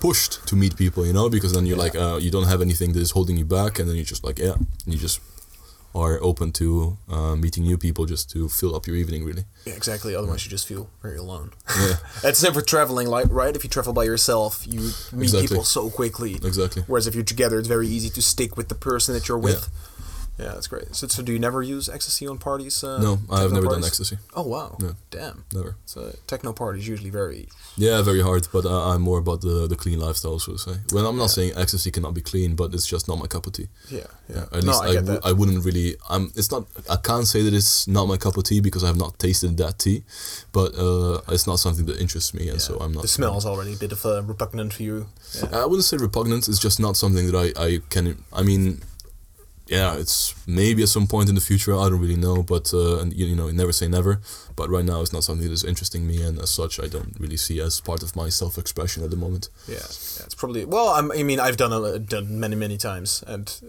pushed 0.00 0.46
to 0.46 0.54
meet 0.54 0.76
people 0.76 1.04
you 1.04 1.12
know 1.12 1.28
because 1.28 1.52
then 1.54 1.66
you're 1.66 1.76
like 1.76 1.96
uh, 1.96 2.16
you 2.20 2.30
don't 2.30 2.46
have 2.46 2.60
anything 2.62 2.92
that 2.92 3.00
is 3.00 3.10
holding 3.12 3.36
you 3.36 3.44
back 3.44 3.78
and 3.80 3.88
then 3.88 3.96
you're 3.96 4.04
just 4.04 4.22
like 4.22 4.38
yeah 4.38 4.52
and 4.54 4.94
you 4.94 4.96
just 4.96 5.18
are 5.94 6.18
open 6.22 6.52
to 6.52 6.96
uh, 7.10 7.34
meeting 7.34 7.64
new 7.64 7.78
people 7.78 8.04
just 8.06 8.30
to 8.30 8.48
fill 8.48 8.74
up 8.76 8.86
your 8.86 8.94
evening 8.96 9.24
really 9.24 9.44
Yeah, 9.64 9.72
exactly. 9.74 10.14
Otherwise, 10.14 10.44
you 10.44 10.50
just 10.50 10.66
feel 10.66 10.88
very 11.02 11.16
alone. 11.18 11.52
yeah 11.80 11.94
That's 12.22 12.46
for 12.46 12.60
traveling, 12.62 13.08
like 13.08 13.26
right? 13.30 13.56
If 13.56 13.64
you 13.64 13.70
travel 13.70 13.92
by 13.92 14.04
yourself, 14.04 14.66
you 14.66 14.80
meet 15.12 15.22
Exactly. 15.24 15.48
people 15.48 15.64
so 15.64 15.90
quickly. 15.90 16.34
exactly 16.34 16.82
Whereas 16.86 17.06
if 17.06 17.14
you're 17.14 17.24
together, 17.24 17.58
it's 17.58 17.68
very 17.68 17.88
easy 17.88 18.10
to 18.10 18.22
stick 18.22 18.56
with 18.56 18.68
the 18.68 18.74
person 18.74 19.14
that 19.14 19.28
you're 19.28 19.38
with. 19.38 19.68
Yeah, 19.70 20.04
that's 20.38 20.68
great. 20.68 20.94
So, 20.94 21.06
so 21.08 21.22
do 21.22 21.32
you 21.32 21.38
never 21.38 21.62
use 21.62 21.88
ecstasy 21.88 22.26
on 22.28 22.38
parties? 22.38 22.84
Uh, 22.84 22.98
no 23.02 23.12
i 23.30 23.40
have 23.40 23.50
techno 23.50 23.60
never 23.60 23.74
done 23.74 23.84
ecstasy 23.84 24.16
Oh 24.34 24.42
wow! 24.54 24.76
No. 24.80 24.94
Damn. 25.10 25.44
never 25.52 25.74
So 25.86 26.14
techno 26.26 26.52
parties 26.52 26.86
usually 26.88 27.10
very. 27.10 27.48
yeah 27.76 28.02
very 28.02 28.22
hard 28.22 28.46
but 28.52 28.64
uh, 28.64 28.90
i'm 28.90 29.02
more 29.02 29.18
about 29.18 29.40
the 29.40 29.66
the 29.72 29.76
clean 29.76 29.98
lifestyle 30.06 30.38
so 30.38 30.52
to 30.52 30.58
say 30.58 30.76
well 30.92 31.06
i'm 31.08 31.16
not 31.16 31.24
Yeah. 31.30 31.36
saying 31.38 31.52
ecstasy 31.56 31.90
cannot 31.90 32.14
be 32.14 32.22
clean 32.30 32.54
but 32.60 32.72
it's 32.74 32.86
just 32.94 33.08
not 33.08 33.16
my 33.18 33.26
cup 33.34 33.46
of 33.48 33.52
tea 33.52 33.68
Yeah, 33.90 34.06
yeah. 34.34 34.44
at 34.56 34.62
no, 34.64 34.72
least 34.78 34.82
I 34.82 35.28
I. 35.28 35.30
I 35.30 35.32
wouldn't 35.38 35.64
really 35.68 35.88
i'm 36.14 36.24
it's 36.40 36.50
not 36.54 36.62
i 36.88 36.96
can't 37.08 37.26
say 37.26 37.40
that 37.46 37.54
it's 37.60 37.86
not 37.96 38.04
my 38.12 38.16
cup 38.24 38.36
of 38.36 38.44
tea 38.44 38.60
because 38.68 38.82
i 38.84 38.88
have 38.92 39.00
not 39.04 39.12
tasted 39.18 39.56
that 39.62 39.74
tea 39.84 39.98
but 40.58 40.70
uh, 40.86 41.20
it's 41.34 41.46
not 41.50 41.58
something 41.64 41.86
that 41.90 41.96
interests 42.04 42.32
me 42.38 42.44
and 42.52 42.58
Yeah. 42.58 42.66
so 42.68 42.72
i'm 42.82 42.92
not 42.96 43.02
The 43.02 43.08
smell 43.18 43.36
is 43.42 43.46
already 43.46 43.72
a 43.74 43.80
bit 43.84 43.92
of 43.92 44.00
uh, 44.06 44.22
repugnant 44.32 44.70
for 44.76 44.82
you. 44.88 44.96
Yeah. 45.34 45.62
I 45.62 45.66
wouldn't 45.68 45.84
say 45.90 45.96
repugnant. 46.08 46.42
It's 46.50 46.62
just 46.68 46.78
not 46.86 46.94
something 47.02 47.24
that 47.30 47.36
I, 47.44 47.46
I 47.66 47.70
can. 47.94 48.04
I 48.40 48.42
mean, 48.50 48.62
yeah, 49.68 49.96
it's 49.96 50.34
maybe 50.46 50.82
at 50.82 50.88
some 50.88 51.06
point 51.06 51.28
in 51.28 51.34
the 51.34 51.40
future. 51.40 51.74
I 51.74 51.88
don't 51.88 52.00
really 52.00 52.16
know, 52.16 52.42
but 52.42 52.72
uh, 52.72 53.00
and 53.00 53.12
you, 53.12 53.26
you 53.26 53.36
know, 53.36 53.50
never 53.50 53.72
say 53.72 53.86
never. 53.86 54.20
But 54.56 54.70
right 54.70 54.84
now, 54.84 55.02
it's 55.02 55.12
not 55.12 55.24
something 55.24 55.46
that 55.46 55.52
is 55.52 55.62
interesting 55.62 56.06
me, 56.06 56.22
and 56.22 56.38
as 56.40 56.50
such, 56.50 56.80
I 56.80 56.86
don't 56.86 57.14
really 57.18 57.36
see 57.36 57.60
as 57.60 57.80
part 57.80 58.02
of 58.02 58.16
my 58.16 58.28
self-expression 58.30 59.04
at 59.04 59.10
the 59.10 59.16
moment. 59.16 59.50
Yeah, 59.66 59.74
yeah, 59.74 60.24
it's 60.24 60.34
probably 60.34 60.64
well. 60.64 60.88
I'm, 60.88 61.12
I 61.12 61.22
mean, 61.22 61.38
I've 61.38 61.58
done 61.58 61.72
a, 61.72 61.98
done 61.98 62.40
many, 62.40 62.56
many 62.56 62.78
times, 62.78 63.22
and 63.26 63.60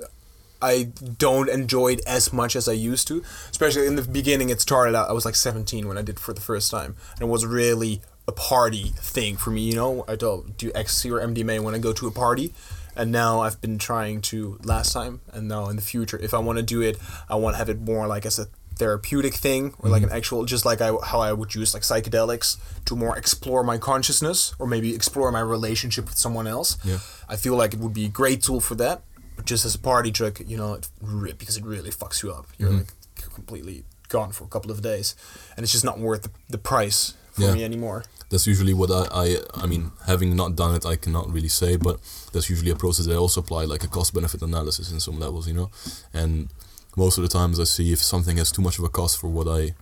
I 0.62 0.90
don't 1.18 1.50
enjoy 1.50 1.94
it 1.94 2.02
as 2.08 2.32
much 2.32 2.56
as 2.56 2.70
I 2.70 2.74
used 2.74 3.08
to. 3.10 3.24
Especially 3.52 3.86
in 3.86 3.96
the 3.96 4.04
beginning, 4.04 4.50
it 4.50 4.62
started 4.62 4.96
out. 4.96 5.10
I 5.10 5.14
was 5.14 5.26
like 5.26 5.36
17 5.36 5.88
when 5.88 5.98
I 5.98 6.02
did 6.02 6.20
for 6.20 6.34
the 6.34 6.42
first 6.42 6.72
time, 6.72 6.96
and 7.14 7.22
it 7.24 7.32
was 7.32 7.46
really 7.46 8.02
a 8.26 8.32
party 8.32 8.94
thing 8.96 9.36
for 9.36 9.52
me. 9.52 9.62
You 9.62 9.76
know, 9.76 10.06
I 10.08 10.16
don't 10.16 10.58
do 10.58 10.72
ecstasy 10.74 11.12
or 11.12 11.20
MDMA 11.20 11.62
when 11.62 11.76
I 11.76 11.78
go 11.78 11.92
to 11.92 12.08
a 12.08 12.12
party. 12.12 12.54
And 13.00 13.14
now 13.14 13.40
I've 13.40 13.62
been 13.62 13.78
trying 13.78 14.20
to 14.24 14.60
last 14.66 14.92
time, 14.92 15.22
and 15.32 15.48
now 15.48 15.70
in 15.70 15.78
the 15.78 15.82
future, 15.82 16.20
if 16.22 16.34
I 16.34 16.40
want 16.40 16.58
to 16.58 16.64
do 16.64 16.82
it, 16.82 16.98
I 17.30 17.36
want 17.36 17.54
to 17.54 17.58
have 17.58 17.70
it 17.70 17.80
more 17.80 18.08
like 18.08 18.26
as 18.26 18.38
a 18.38 18.48
therapeutic 18.76 19.36
thing, 19.36 19.74
or 19.80 19.90
like 19.90 20.04
an 20.04 20.10
mm-hmm. 20.10 20.18
actual, 20.18 20.44
just 20.44 20.66
like 20.66 20.82
I 20.82 20.92
how 21.06 21.22
I 21.22 21.32
would 21.32 21.56
use 21.56 21.74
like 21.74 21.84
psychedelics 21.84 22.58
to 22.88 22.98
more 22.98 23.18
explore 23.18 23.64
my 23.64 23.78
consciousness, 23.78 24.54
or 24.60 24.68
maybe 24.68 24.94
explore 24.94 25.32
my 25.32 25.40
relationship 25.40 26.06
with 26.10 26.18
someone 26.18 26.46
else. 26.46 26.78
Yeah. 26.84 27.00
I 27.30 27.38
feel 27.38 27.56
like 27.56 27.74
it 27.74 27.80
would 27.80 27.94
be 27.94 28.06
a 28.06 28.10
great 28.10 28.44
tool 28.44 28.60
for 28.60 28.76
that. 28.76 29.04
But 29.38 29.46
just 29.46 29.64
as 29.64 29.76
a 29.76 29.80
party 29.80 30.12
trick, 30.12 30.44
you 30.46 30.58
know, 30.58 30.74
it 30.74 30.90
re- 31.02 31.32
because 31.32 31.56
it 31.56 31.64
really 31.64 31.92
fucks 31.92 32.22
you 32.22 32.34
up. 32.34 32.48
You're 32.58 32.70
mm-hmm. 32.70 32.80
like 32.80 33.34
completely 33.34 33.86
gone 34.10 34.34
for 34.34 34.44
a 34.44 34.48
couple 34.48 34.72
of 34.72 34.82
days, 34.82 35.16
and 35.56 35.64
it's 35.64 35.72
just 35.72 35.86
not 35.86 36.00
worth 36.00 36.24
the, 36.24 36.32
the 36.50 36.58
price 36.58 37.14
for 37.32 37.44
Yeah. 37.44 37.54
me 37.54 37.64
anymore. 37.64 38.04
That's 38.30 38.46
usually 38.48 38.74
what 38.74 38.92
I, 38.92 39.08
I. 39.12 39.38
I 39.56 39.66
mean, 39.66 39.92
having 40.06 40.36
not 40.36 40.56
done 40.56 40.76
it, 40.76 40.86
I 40.86 40.96
cannot 40.96 41.32
really 41.32 41.48
say, 41.48 41.78
but 41.78 42.00
that's 42.32 42.50
usually 42.50 42.72
a 42.72 42.76
process 42.76 43.06
that 43.08 43.14
I 43.14 43.18
also 43.18 43.42
apply, 43.42 43.66
like 43.66 43.84
a 43.84 43.88
cost-benefit 43.88 44.42
analysis 44.44 44.92
in 44.92 45.00
some 45.00 45.20
levels, 45.20 45.48
you 45.48 45.54
know. 45.56 45.70
And 46.14 46.50
most 46.96 47.18
of 47.18 47.24
the 47.24 47.28
times, 47.30 47.60
I 47.60 47.64
see 47.64 47.92
if 47.92 48.00
something 48.00 48.38
has 48.38 48.52
too 48.52 48.62
much 48.62 48.78
of 48.78 48.86
a 48.86 48.90
cost 48.90 49.20
for 49.20 49.28
what 49.28 49.48
I 49.48 49.74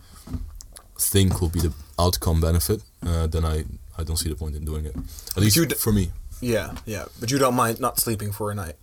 think 0.97 1.41
will 1.41 1.49
be 1.49 1.59
the 1.59 1.73
outcome 1.99 2.39
benefit, 2.41 2.81
uh, 3.05 3.27
then 3.27 3.43
I, 3.45 3.65
I 3.97 4.03
don't 4.03 4.17
see 4.17 4.29
the 4.29 4.35
point 4.35 4.55
in 4.55 4.65
doing 4.65 4.85
it. 4.85 4.95
At 5.35 5.43
least 5.43 5.55
you 5.55 5.65
d- 5.65 5.75
for 5.75 5.91
me. 5.91 6.11
Yeah, 6.41 6.73
yeah. 6.85 7.05
But 7.19 7.31
you 7.31 7.37
don't 7.39 7.55
mind 7.55 7.79
not 7.79 7.99
sleeping 7.99 8.31
for 8.31 8.51
a 8.51 8.55
night. 8.55 8.75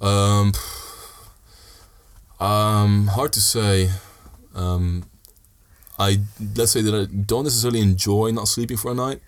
Um, 0.00 0.52
Um, 2.40 3.06
hard 3.08 3.32
to 3.32 3.40
say. 3.40 3.90
Um, 4.54 5.04
I 5.98 6.18
let's 6.56 6.72
say 6.72 6.82
that 6.82 6.94
I 6.94 7.04
don't 7.06 7.44
necessarily 7.44 7.80
enjoy 7.80 8.30
not 8.30 8.48
sleeping 8.48 8.76
for 8.76 8.90
a 8.90 8.94
night 8.94 9.20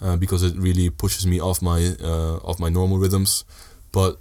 uh, 0.00 0.16
because 0.16 0.42
it 0.42 0.56
really 0.56 0.90
pushes 0.90 1.26
me 1.26 1.40
off 1.40 1.60
my 1.60 1.94
uh, 2.00 2.36
off 2.38 2.58
my 2.58 2.68
normal 2.68 2.98
rhythms. 2.98 3.44
But 3.92 4.18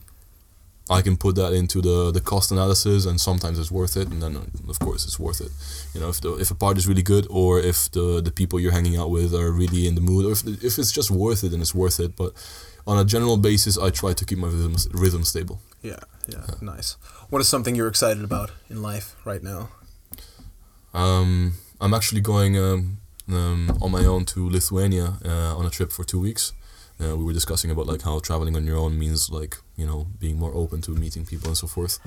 I 0.90 1.02
can 1.02 1.18
put 1.18 1.36
that 1.36 1.54
into 1.54 1.82
the 1.82 2.12
the 2.12 2.22
cost 2.22 2.52
analysis, 2.52 3.06
and 3.06 3.20
sometimes 3.20 3.60
it's 3.60 3.72
worth 3.72 3.98
it, 3.98 4.08
and 4.10 4.22
then 4.22 4.36
of 4.70 4.80
course 4.80 5.06
it's 5.06 5.20
worth 5.20 5.42
it. 5.42 5.52
You 5.94 6.02
know, 6.02 6.10
if 6.10 6.22
the 6.22 6.36
if 6.36 6.52
a 6.52 6.56
part 6.56 6.78
is 6.78 6.88
really 6.88 7.04
good, 7.04 7.28
or 7.30 7.60
if 7.60 7.92
the 7.92 8.22
the 8.22 8.32
people 8.32 8.60
you're 8.60 8.72
hanging 8.72 8.98
out 8.98 9.10
with 9.10 9.34
are 9.34 9.52
really 9.52 9.88
in 9.88 9.96
the 9.96 10.02
mood, 10.02 10.26
or 10.26 10.32
if 10.32 10.46
if 10.64 10.80
it's 10.80 10.92
just 10.92 11.12
worth 11.12 11.44
it, 11.44 11.50
then 11.50 11.62
it's 11.62 11.76
worth 11.76 12.00
it. 12.00 12.16
But 12.16 12.34
on 12.86 12.98
a 12.98 13.06
general 13.06 13.38
basis, 13.38 13.78
I 13.78 13.90
try 13.90 14.14
to 14.14 14.26
keep 14.26 14.38
my 14.38 14.48
rhythm 14.48 14.76
rhythm 14.94 15.24
stable. 15.24 15.60
Yeah, 15.82 16.00
yeah, 16.28 16.46
nice. 16.62 16.98
What 17.30 17.42
is 17.42 17.50
something 17.50 17.76
you're 17.76 17.90
excited 17.90 18.24
about 18.24 18.52
in 18.70 18.82
life 18.82 19.16
right 19.26 19.44
now? 19.44 19.70
Um, 20.94 21.54
I'm 21.80 21.94
actually 21.94 22.22
going 22.22 22.58
um, 22.58 22.98
um, 23.32 23.78
on 23.82 23.92
my 23.92 24.06
own 24.06 24.26
to 24.26 24.50
Lithuania 24.50 25.18
uh, 25.26 25.56
on 25.58 25.66
a 25.66 25.70
trip 25.70 25.92
for 25.92 26.04
two 26.04 26.20
weeks. 26.20 26.54
Uh, 27.00 27.16
we 27.16 27.24
were 27.24 27.34
discussing 27.34 27.70
about 27.70 27.86
like 27.86 28.02
how 28.02 28.20
traveling 28.20 28.56
on 28.56 28.66
your 28.66 28.78
own 28.78 28.98
means 28.98 29.30
like 29.30 29.58
you 29.76 29.86
know 29.86 30.08
being 30.20 30.40
more 30.40 30.52
open 30.56 30.82
to 30.82 30.92
meeting 30.92 31.26
people 31.26 31.48
and 31.48 31.58
so 31.58 31.68
forth. 31.68 32.00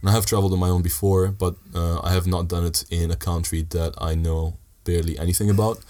And 0.00 0.08
I 0.08 0.12
have 0.12 0.26
traveled 0.26 0.52
on 0.52 0.60
my 0.60 0.68
own 0.68 0.82
before, 0.82 1.28
but 1.28 1.56
uh, 1.74 2.00
I 2.02 2.12
have 2.12 2.26
not 2.28 2.46
done 2.46 2.64
it 2.64 2.84
in 2.90 3.10
a 3.10 3.16
country 3.16 3.62
that 3.70 3.94
I 3.98 4.14
know 4.14 4.56
barely 4.84 5.18
anything 5.18 5.50
about. 5.50 5.84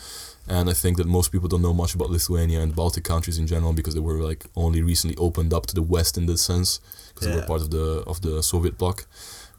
And 0.48 0.70
I 0.70 0.74
think 0.74 0.96
that 0.96 1.06
most 1.06 1.32
people 1.32 1.48
don't 1.48 1.60
know 1.60 1.74
much 1.74 1.94
about 1.94 2.08
Lithuania 2.08 2.60
and 2.60 2.74
Baltic 2.74 3.02
countries 3.04 3.36
in 3.36 3.48
general 3.48 3.72
because 3.72 3.94
they 3.94 4.00
were 4.00 4.22
like 4.22 4.46
only 4.54 4.80
recently 4.80 5.16
opened 5.16 5.52
up 5.52 5.66
to 5.66 5.74
the 5.74 5.82
West 5.82 6.16
in 6.16 6.26
this 6.26 6.40
sense 6.40 6.80
because 7.08 7.28
they 7.28 7.34
were 7.34 7.46
part 7.46 7.62
of 7.62 7.70
the 7.70 8.04
of 8.06 8.22
the 8.22 8.42
Soviet 8.42 8.78
bloc. 8.78 9.06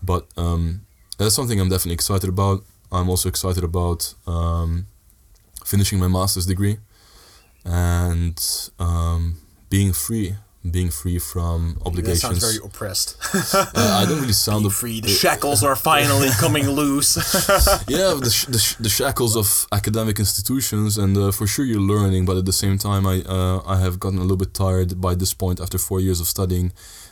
But 0.02 0.26
um, 0.38 0.82
that's 1.18 1.36
something 1.36 1.60
I'm 1.60 1.70
definitely 1.70 1.96
excited 1.96 2.30
about. 2.30 2.64
I'm 2.92 3.10
also 3.10 3.28
excited 3.30 3.64
about 3.64 4.14
um, 4.26 4.86
finishing 5.66 6.00
my 6.00 6.08
master's 6.08 6.46
degree 6.46 6.78
and 7.66 8.42
um, 8.80 9.38
being 9.70 9.92
free, 9.94 10.36
being 10.70 10.90
free 10.90 11.20
from 11.20 11.76
That 11.80 11.88
obligations. 11.88 12.22
sounds 12.22 12.42
very 12.44 12.58
oppressed. 12.64 13.18
Uh, 13.54 13.66
I 13.76 14.06
don't 14.08 14.22
really 14.22 14.34
sound 14.34 14.64
Being 14.64 14.72
free. 14.72 15.02
The 15.02 15.10
shackles 15.10 15.64
are 15.64 15.76
finally 15.76 16.30
coming 16.40 16.68
loose. 16.70 17.16
yeah, 17.88 18.14
the, 18.20 18.30
sh- 18.32 18.46
the, 18.46 18.60
sh- 18.60 18.76
the 18.80 18.90
shackles 18.90 19.36
of 19.36 19.68
academic 19.72 20.20
institutions, 20.20 20.98
and 20.98 21.18
uh, 21.18 21.32
for 21.32 21.46
sure 21.48 21.66
you're 21.66 21.80
learning, 21.82 22.26
but 22.26 22.38
at 22.38 22.46
the 22.46 22.54
same 22.54 22.78
time, 22.78 23.06
I 23.06 23.22
uh, 23.24 23.62
I 23.66 23.78
have 23.80 24.00
gotten 24.00 24.20
a 24.20 24.22
little 24.22 24.38
bit 24.38 24.54
tired 24.54 25.00
by 25.02 25.16
this 25.16 25.34
point 25.34 25.60
after 25.60 25.78
four 25.78 26.00
years 26.00 26.20
of 26.22 26.28
studying 26.28 26.72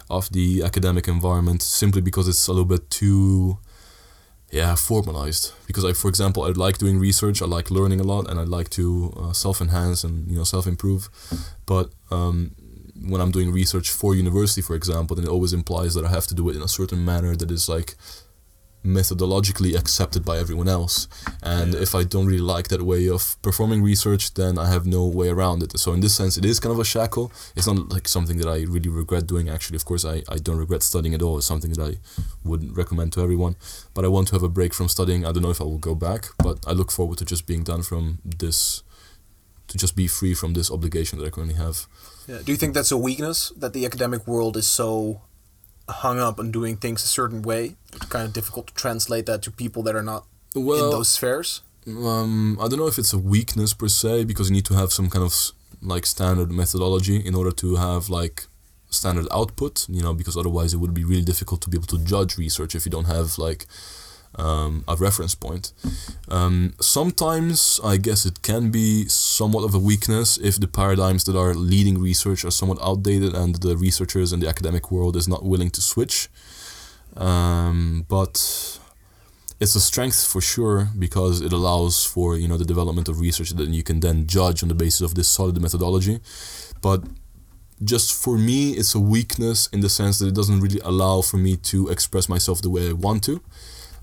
of 0.10 0.30
the 0.32 0.64
academic 0.64 1.08
environment, 1.08 1.62
simply 1.64 2.02
because 2.02 2.28
it's 2.28 2.48
a 2.48 2.52
little 2.52 2.66
bit 2.66 2.90
too, 2.90 3.58
yeah, 4.56 4.74
formalized. 4.76 5.52
Because 5.68 5.84
I, 5.84 5.92
for 5.92 6.08
example, 6.08 6.44
I 6.44 6.50
like 6.52 6.78
doing 6.78 6.98
research, 6.98 7.42
I 7.42 7.46
like 7.46 7.70
learning 7.70 8.00
a 8.00 8.04
lot, 8.04 8.30
and 8.30 8.40
I 8.40 8.44
like 8.44 8.70
to 8.72 9.14
uh, 9.18 9.34
self-enhance 9.34 10.06
and 10.06 10.32
you 10.32 10.38
know 10.38 10.46
self-improve, 10.46 11.10
but 11.66 11.92
um, 12.10 12.56
when 13.10 13.20
I'm 13.20 13.32
doing 13.32 13.52
research 13.52 13.90
for 13.90 14.16
university, 14.16 14.62
for 14.62 14.74
example, 14.74 15.16
then 15.16 15.26
it 15.26 15.30
always 15.30 15.52
implies 15.52 15.94
that 15.96 16.06
I 16.06 16.10
have 16.10 16.28
to 16.28 16.36
do 16.36 16.50
it 16.50 16.56
in 16.56 16.62
a 16.62 16.70
certain 16.70 17.04
manner 17.04 17.36
that 17.36 17.52
is 17.52 17.68
like 17.68 17.96
methodologically 18.86 19.76
accepted 19.78 20.24
by 20.24 20.38
everyone 20.38 20.70
else. 20.70 21.08
And 21.42 21.74
Yeah. 21.74 21.82
if 21.82 21.96
I 21.96 22.04
don't 22.04 22.26
really 22.28 22.48
like 22.56 22.68
that 22.70 22.82
way 22.84 23.10
of 23.10 23.36
performing 23.42 23.82
research, 23.84 24.34
then 24.36 24.58
I 24.58 24.68
have 24.70 24.86
no 24.86 25.06
way 25.06 25.30
around 25.30 25.64
it. 25.64 25.78
So 25.80 25.94
in 25.94 26.00
this 26.02 26.14
sense, 26.16 26.38
it 26.38 26.46
is 26.46 26.60
kind 26.60 26.74
of 26.74 26.80
a 26.80 26.86
shackle. 26.86 27.32
It's 27.56 27.68
not 27.68 27.90
like 27.90 28.08
something 28.08 28.38
that 28.38 28.48
I 28.48 28.58
really 28.76 28.90
regret 28.90 29.26
doing. 29.28 29.50
Actually, 29.50 29.78
of 29.78 29.86
course, 29.86 30.06
I, 30.06 30.24
I 30.30 30.38
don't 30.38 30.58
regret 30.58 30.84
studying 30.84 31.14
at 31.16 31.22
all. 31.22 31.38
It's 31.38 31.48
something 31.48 31.72
that 31.74 31.84
I 31.92 31.98
would 32.44 32.78
recommend 32.78 33.12
to 33.14 33.22
everyone. 33.22 33.56
But 33.94 34.06
I 34.06 34.08
want 34.08 34.28
to 34.30 34.36
have 34.36 34.44
a 34.44 34.50
break 34.60 34.74
from 34.74 34.88
studying. 34.90 35.26
I 35.26 35.32
don't 35.32 35.44
know 35.44 35.52
if 35.52 35.62
I 35.62 35.66
will 35.66 35.80
go 35.90 35.96
back, 35.96 36.30
but 36.38 36.58
I 36.68 36.72
look 36.74 36.92
forward 36.92 37.18
to 37.20 37.26
just 37.26 37.46
being 37.48 37.64
done 37.64 37.82
from 37.84 38.20
this, 38.24 38.84
to 39.68 39.78
just 39.78 39.96
be 39.96 40.08
free 40.08 40.34
from 40.36 40.54
this 40.54 40.70
obligation 40.72 41.18
that 41.20 41.26
I 41.26 41.30
currently 41.32 41.56
have. 41.56 41.88
Yeah. 42.28 42.40
Do 42.46 42.52
you 42.52 42.58
think 42.58 42.74
that's 42.74 42.92
a 42.92 42.98
weakness 42.98 43.52
that 43.58 43.74
the 43.74 43.86
academic 43.86 44.28
world 44.28 44.58
is 44.58 44.68
so 44.68 45.22
hung 45.90 46.20
up 46.20 46.40
on 46.40 46.52
doing 46.52 46.78
things 46.78 47.04
a 47.04 47.08
certain 47.08 47.42
way? 47.42 47.76
It's 47.94 48.06
kind 48.06 48.26
of 48.26 48.34
difficult 48.34 48.68
to 48.68 48.74
translate 48.74 49.26
that 49.28 49.42
to 49.44 49.52
people 49.52 49.84
that 49.84 49.96
are 49.96 50.04
not 50.04 50.26
in 50.56 50.66
Well, 50.66 50.92
those 50.92 51.10
spheres. 51.10 51.62
Um, 51.88 52.58
I 52.60 52.68
don't 52.68 52.80
know 52.80 52.88
if 52.88 52.98
it's 52.98 53.14
a 53.14 53.20
weakness 53.20 53.74
per 53.74 53.88
se 53.88 54.24
because 54.26 54.50
you 54.50 54.56
need 54.56 54.66
to 54.66 54.74
have 54.74 54.92
some 54.92 55.10
kind 55.10 55.24
of 55.24 55.34
like 55.82 56.06
standard 56.06 56.52
methodology 56.52 57.18
in 57.18 57.36
order 57.36 57.52
to 57.52 57.76
have 57.76 58.10
like 58.10 58.48
standard 58.90 59.28
output. 59.32 59.88
You 59.90 60.02
know, 60.02 60.14
because 60.14 60.36
otherwise 60.36 60.74
it 60.74 60.78
would 60.78 60.94
be 60.94 61.04
really 61.04 61.24
difficult 61.24 61.62
to 61.62 61.70
be 61.70 61.78
able 61.78 61.88
to 61.88 62.00
judge 62.00 62.38
research 62.38 62.76
if 62.76 62.86
you 62.86 62.92
don't 62.92 63.06
have 63.06 63.38
like 63.38 63.66
um, 64.38 64.84
a 64.88 64.96
reference 64.96 65.36
point. 65.36 65.74
Um, 66.30 66.74
sometimes 66.80 67.80
I 67.84 67.98
guess 67.98 68.26
it 68.26 68.42
can 68.42 68.72
be 68.72 69.08
somewhat 69.08 69.64
of 69.64 69.74
a 69.74 69.80
weakness 69.80 70.38
if 70.38 70.60
the 70.60 70.68
paradigms 70.68 71.24
that 71.26 71.38
are 71.38 71.54
leading 71.54 72.00
research 72.00 72.44
are 72.46 72.52
somewhat 72.52 72.80
outdated 72.82 73.34
and 73.34 73.56
the 73.56 73.78
researchers 73.78 74.34
in 74.34 74.40
the 74.40 74.48
academic 74.48 74.92
world 74.92 75.16
is 75.16 75.28
not 75.28 75.44
willing 75.44 75.70
to 75.72 75.82
switch. 75.82 76.30
Um, 77.16 78.06
but 78.10 78.80
it's 79.60 79.76
a 79.76 79.82
strength 79.82 80.28
for 80.28 80.42
sure 80.42 80.90
because 81.00 81.42
it 81.42 81.54
allows 81.54 82.06
for 82.06 82.36
you 82.38 82.48
know 82.48 82.58
the 82.58 82.66
development 82.66 83.08
of 83.08 83.20
research 83.20 83.52
that 83.52 83.68
you 83.70 83.84
can 83.84 84.02
then 84.02 84.28
judge 84.28 84.62
on 84.62 84.70
the 84.70 84.76
basis 84.76 85.02
of 85.02 85.16
this 85.16 85.28
solid 85.28 85.62
methodology 85.62 86.20
but 86.82 87.04
just 87.84 88.22
for 88.22 88.38
me 88.38 88.72
it's 88.72 88.94
a 88.96 89.00
weakness 89.00 89.68
in 89.68 89.80
the 89.80 89.90
sense 89.90 90.20
that 90.20 90.28
it 90.28 90.36
doesn't 90.36 90.60
really 90.60 90.80
allow 90.84 91.22
for 91.22 91.38
me 91.38 91.56
to 91.56 91.88
express 91.88 92.28
myself 92.28 92.62
the 92.62 92.70
way 92.70 92.90
i 92.90 92.92
want 92.92 93.24
to 93.24 93.42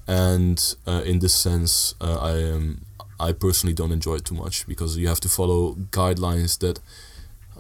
and 0.07 0.75
uh, 0.87 1.03
in 1.05 1.19
this 1.21 1.35
sense 1.35 1.95
uh, 2.01 2.19
i 2.21 2.33
am 2.39 2.85
i 3.21 3.33
personally 3.33 3.75
don't 3.75 3.93
enjoy 3.93 4.15
it 4.17 4.25
too 4.25 4.35
much 4.35 4.67
because 4.67 4.97
you 4.97 5.07
have 5.09 5.21
to 5.21 5.29
follow 5.29 5.75
guidelines 5.91 6.59
that 6.59 6.81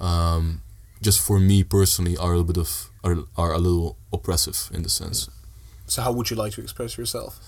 um, 0.01 0.63
just 1.01 1.21
for 1.21 1.39
me 1.39 1.63
personally 1.63 2.17
are 2.17 2.33
a 2.35 2.39
little 2.39 2.45
bit 2.53 2.57
of 2.59 2.91
are, 3.05 3.19
are 3.37 3.53
a 3.53 3.59
little 3.59 3.97
oppressive 4.13 4.71
in 4.75 4.83
the 4.83 4.89
sense 4.89 5.29
So 5.87 6.03
how 6.03 6.13
would 6.13 6.31
you 6.31 6.37
like 6.37 6.53
to 6.55 6.63
express 6.63 6.97
yourself? 6.97 7.39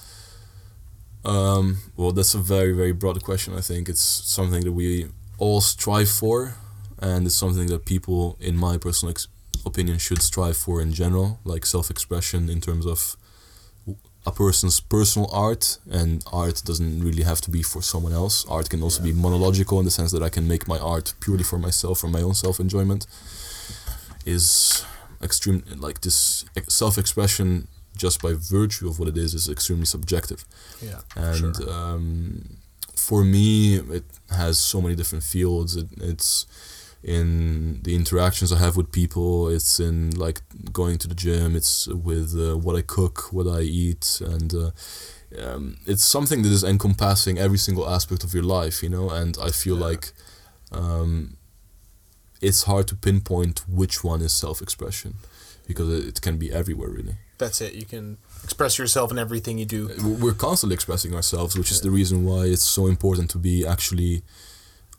Um, 1.25 1.79
well, 1.97 2.13
that's 2.13 2.35
a 2.35 2.39
very, 2.39 2.73
very 2.73 2.93
broad 2.93 3.23
question. 3.23 3.55
I 3.55 3.61
think 3.63 3.89
it's 3.89 4.03
something 4.03 4.63
that 4.65 4.73
we 4.73 5.07
all 5.39 5.61
strive 5.61 6.11
for, 6.11 6.55
and 6.99 7.27
it's 7.27 7.37
something 7.37 7.69
that 7.69 7.87
people, 7.87 8.37
in 8.41 8.57
my 8.57 8.77
personal 8.77 9.11
ex- 9.11 9.29
opinion, 9.65 9.99
should 9.99 10.21
strive 10.23 10.57
for 10.57 10.83
in 10.83 10.93
general, 10.93 11.39
like 11.45 11.65
self 11.65 11.91
expression 11.91 12.51
in 12.51 12.61
terms 12.61 12.85
of 12.87 13.17
a 14.27 14.33
person's 14.33 14.81
personal 14.81 15.29
art. 15.33 15.79
And 15.91 16.25
art 16.33 16.63
doesn't 16.65 17.03
really 17.05 17.23
have 17.25 17.41
to 17.43 17.51
be 17.51 17.63
for 17.63 17.83
someone 17.83 18.13
else. 18.13 18.47
Art 18.49 18.69
can 18.71 18.83
also 18.83 19.03
be 19.03 19.13
monological 19.13 19.79
in 19.79 19.85
the 19.85 19.91
sense 19.91 20.11
that 20.13 20.23
I 20.23 20.29
can 20.31 20.47
make 20.49 20.67
my 20.69 20.79
art 20.79 21.15
purely 21.21 21.45
for 21.45 21.59
myself, 21.59 21.99
for 22.01 22.09
my 22.09 22.23
own 22.23 22.35
self 22.35 22.59
enjoyment. 22.61 23.07
Is 24.27 24.85
extreme, 25.23 25.63
like 25.77 26.01
this 26.01 26.45
self 26.69 26.97
expression 26.99 27.69
just 27.97 28.21
by 28.23 28.33
virtue 28.35 28.89
of 28.89 28.99
what 28.99 29.09
it 29.09 29.17
is, 29.17 29.35
is 29.35 29.49
extremely 29.49 29.85
subjective 29.87 30.45
Yeah. 30.83 31.01
and 31.17 31.55
sure. 31.57 31.71
um, 31.73 32.57
for 32.97 33.23
me 33.23 33.77
it 33.77 34.05
has 34.31 34.59
so 34.59 34.81
many 34.81 34.95
different 34.97 35.23
fields 35.23 35.77
it, 35.77 35.87
it's 36.01 36.47
in 37.05 37.81
the 37.83 37.95
interactions 37.95 38.51
i 38.51 38.59
have 38.59 38.77
with 38.79 38.91
people 38.91 39.49
it's 39.57 39.79
in 39.79 40.11
like 40.27 40.41
going 40.73 40.97
to 40.99 41.07
the 41.07 41.15
gym 41.15 41.55
it's 41.55 41.87
with 41.89 42.35
uh, 42.39 42.57
what 42.57 42.75
i 42.75 42.81
cook 42.83 43.17
what 43.31 43.47
i 43.47 43.61
eat 43.61 44.23
and 44.25 44.55
uh, 44.55 44.71
um, 45.45 45.77
it's 45.87 46.03
something 46.05 46.43
that 46.43 46.51
is 46.53 46.65
encompassing 46.65 47.39
every 47.39 47.59
single 47.59 47.87
aspect 47.97 48.25
of 48.25 48.33
your 48.33 48.43
life 48.59 48.83
you 48.83 48.89
know 48.89 49.11
and 49.11 49.37
i 49.49 49.51
feel 49.51 49.77
Yeah. 49.79 49.87
like 49.91 50.13
um, 50.73 51.37
it's 52.41 52.63
hard 52.65 52.89
to 52.89 52.95
pinpoint 52.97 53.65
which 53.69 54.03
one 54.03 54.21
is 54.23 54.33
self-expression 54.33 55.15
because 55.67 55.89
it, 55.91 56.07
it 56.09 56.21
can 56.23 56.37
be 56.39 56.51
everywhere 56.53 56.89
really 56.89 57.17
That's 57.39 57.61
it. 57.61 57.75
You 57.75 57.87
can 57.95 58.17
express 58.45 58.79
yourself 58.79 59.11
in 59.11 59.19
everything 59.19 59.59
you 59.59 59.67
do. 59.67 59.81
we're 60.23 60.39
constantly 60.49 60.75
expressing 60.75 61.13
ourselves, 61.15 61.57
which 61.59 61.71
is 61.75 61.81
the 61.81 61.91
reason 61.91 62.17
why 62.29 62.43
it's 62.55 62.69
so 62.79 62.87
important 62.87 63.29
to 63.31 63.39
be 63.39 63.67
actually 63.75 64.23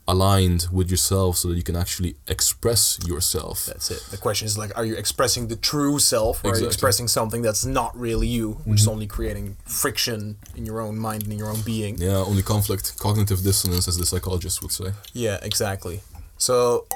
aligned 0.08 0.66
with 0.70 0.88
yourself 0.90 1.36
so 1.36 1.48
that 1.48 1.56
you 1.56 1.62
can 1.62 1.74
actually 1.76 2.14
express 2.28 2.98
yourself. 3.06 3.66
That's 3.66 3.90
it. 3.90 4.02
The 4.10 4.16
question 4.16 4.46
is 4.46 4.56
like, 4.56 4.70
are 4.78 4.84
you 4.84 4.94
expressing 4.94 5.48
the 5.48 5.56
true 5.56 5.98
self, 5.98 6.44
or 6.44 6.52
are 6.52 6.58
you 6.58 6.66
expressing 6.66 7.08
something 7.08 7.42
that's 7.42 7.64
not 7.64 7.96
really 7.98 8.28
you, 8.28 8.52
which 8.52 8.64
Mm-hmm. 8.64 8.74
is 8.74 8.88
only 8.88 9.06
creating 9.06 9.56
friction 9.66 10.36
in 10.54 10.64
your 10.64 10.80
own 10.80 10.96
mind 10.98 11.24
and 11.24 11.32
in 11.32 11.38
your 11.38 11.48
own 11.50 11.60
being? 11.62 11.98
Yeah, 11.98 12.18
only 12.18 12.42
conflict, 12.42 12.96
cognitive 12.98 13.42
dissonance, 13.42 13.88
as 13.88 13.96
the 13.98 14.06
psychologist 14.06 14.62
would 14.62 14.72
say. 14.72 14.92
Yeah, 15.12 15.38
exactly. 15.42 16.00
So, 16.38 16.86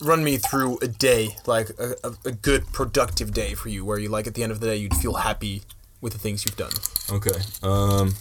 run 0.00 0.24
me 0.24 0.36
through 0.38 0.78
a 0.80 0.88
day, 0.88 1.36
like 1.46 1.68
a, 1.78 1.94
a, 2.02 2.12
a 2.26 2.32
good 2.32 2.66
productive 2.72 3.32
day 3.32 3.54
for 3.54 3.68
you, 3.68 3.84
where 3.84 3.98
you 3.98 4.08
like 4.08 4.26
at 4.26 4.34
the 4.34 4.42
end 4.42 4.52
of 4.52 4.60
the 4.60 4.66
day 4.68 4.76
you'd 4.76 4.94
feel 4.96 5.14
happy 5.14 5.62
with 6.00 6.12
the 6.12 6.18
things 6.18 6.44
you've 6.44 6.56
done. 6.56 6.72
Okay. 7.10 7.38
Um, 7.62 8.14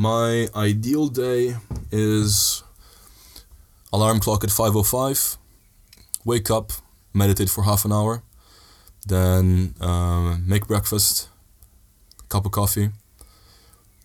my 0.00 0.48
ideal 0.56 1.08
day 1.08 1.54
is 1.90 2.62
alarm 3.92 4.18
clock 4.18 4.42
at 4.42 4.48
5.05, 4.48 5.36
wake 6.24 6.50
up, 6.50 6.72
meditate 7.12 7.50
for 7.50 7.64
half 7.64 7.84
an 7.84 7.92
hour, 7.92 8.22
then 9.06 9.74
um, 9.78 10.42
make 10.48 10.66
breakfast, 10.66 11.28
cup 12.30 12.46
of 12.46 12.52
coffee, 12.52 12.88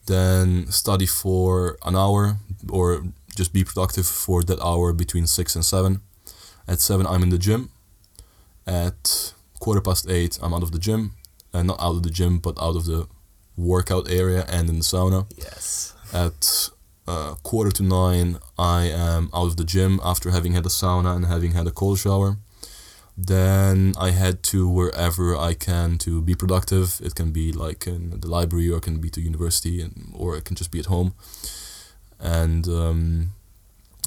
then 0.07 0.69
study 0.69 1.05
for 1.05 1.77
an 1.85 1.95
hour 1.95 2.39
or 2.69 3.05
just 3.33 3.53
be 3.53 3.63
productive 3.63 4.05
for 4.05 4.43
that 4.43 4.59
hour 4.61 4.91
between 4.91 5.25
six 5.25 5.55
and 5.55 5.63
seven. 5.63 6.01
At 6.67 6.81
seven, 6.81 7.07
I'm 7.07 7.23
in 7.23 7.29
the 7.29 7.37
gym. 7.37 7.69
At 8.67 9.33
quarter 9.61 9.79
past 9.79 10.09
eight, 10.09 10.39
I'm 10.41 10.53
out 10.53 10.63
of 10.63 10.73
the 10.73 10.79
gym, 10.79 11.13
and 11.53 11.67
not 11.67 11.79
out 11.79 11.95
of 11.95 12.03
the 12.03 12.09
gym, 12.09 12.39
but 12.39 12.61
out 12.61 12.75
of 12.75 12.85
the 12.85 13.07
workout 13.57 14.09
area 14.09 14.45
and 14.47 14.69
in 14.69 14.77
the 14.77 14.83
sauna. 14.83 15.25
Yes. 15.37 15.93
At 16.13 16.69
uh, 17.07 17.35
quarter 17.43 17.71
to 17.71 17.83
nine, 17.83 18.39
I 18.57 18.83
am 18.85 19.29
out 19.33 19.47
of 19.47 19.57
the 19.57 19.63
gym 19.63 19.99
after 20.03 20.31
having 20.31 20.53
had 20.53 20.65
a 20.65 20.69
sauna 20.69 21.15
and 21.15 21.25
having 21.25 21.51
had 21.51 21.67
a 21.67 21.71
cold 21.71 21.99
shower. 21.99 22.37
Then 23.17 23.93
I 23.97 24.11
head 24.11 24.43
to 24.43 24.67
wherever 24.67 25.37
I 25.37 25.53
can 25.53 25.97
to 25.99 26.21
be 26.21 26.35
productive. 26.35 26.99
It 27.01 27.15
can 27.15 27.31
be 27.31 27.53
like 27.53 27.87
in 27.87 28.19
the 28.19 28.27
library, 28.27 28.69
or 28.69 28.77
it 28.77 28.83
can 28.83 28.97
be 28.97 29.09
to 29.11 29.21
university, 29.21 29.81
and 29.81 30.11
or 30.13 30.35
it 30.35 30.43
can 30.43 30.55
just 30.57 30.69
be 30.69 30.79
at 30.79 30.87
home. 30.87 31.13
And 32.19 32.67
um, 32.67 33.31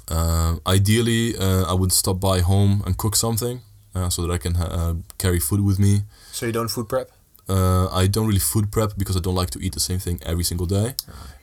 uh, 0.08 0.56
ideally, 0.66 1.36
uh, 1.38 1.64
I 1.64 1.72
would 1.72 1.92
stop 1.92 2.20
by 2.20 2.40
home 2.40 2.82
and 2.84 2.98
cook 2.98 3.16
something 3.16 3.62
uh, 3.94 4.10
so 4.10 4.26
that 4.26 4.32
I 4.32 4.36
can 4.36 4.54
ha- 4.56 4.64
uh, 4.70 4.94
carry 5.16 5.40
food 5.40 5.64
with 5.64 5.78
me. 5.78 6.02
So 6.32 6.44
you 6.44 6.52
don't 6.52 6.68
food 6.68 6.88
prep? 6.88 7.10
Uh, 7.48 7.88
I 7.88 8.06
don't 8.06 8.26
really 8.26 8.38
food 8.40 8.70
prep 8.70 8.92
because 8.98 9.16
I 9.16 9.20
don't 9.20 9.34
like 9.34 9.50
to 9.50 9.60
eat 9.60 9.72
the 9.72 9.80
same 9.80 9.98
thing 9.98 10.20
every 10.24 10.44
single 10.44 10.66
day, 10.66 10.94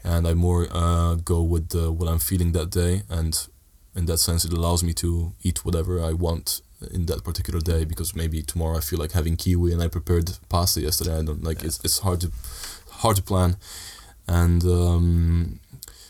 and 0.04 0.28
I 0.28 0.34
more 0.34 0.68
uh, 0.72 1.16
go 1.16 1.42
with 1.42 1.76
uh, 1.76 1.92
what 1.92 2.08
I'm 2.08 2.20
feeling 2.20 2.52
that 2.52 2.70
day, 2.70 3.04
and 3.10 3.48
in 3.96 4.06
that 4.06 4.18
sense, 4.18 4.46
it 4.46 4.54
allows 4.54 4.84
me 4.84 4.94
to 4.94 5.34
eat 5.42 5.66
whatever 5.66 6.04
I 6.04 6.14
want 6.14 6.62
in 6.94 7.06
that 7.08 7.24
particular 7.24 7.60
day 7.60 7.86
because 7.86 8.16
maybe 8.16 8.42
tomorrow 8.42 8.78
I 8.78 8.82
feel 8.82 9.00
like 9.00 9.14
having 9.14 9.36
kiwi 9.38 9.72
and 9.74 9.82
I 9.82 9.88
prepared 9.88 10.38
pasta 10.50 10.82
yesterday. 10.82 11.18
I 11.18 11.24
don't 11.24 11.44
like 11.44 11.64
it's 11.64 11.84
it's 11.84 12.00
hard 12.00 12.22
to 12.22 12.32
hard 12.90 13.16
to 13.16 13.24
plan, 13.24 13.58
and 14.28 14.64
um, 14.64 15.60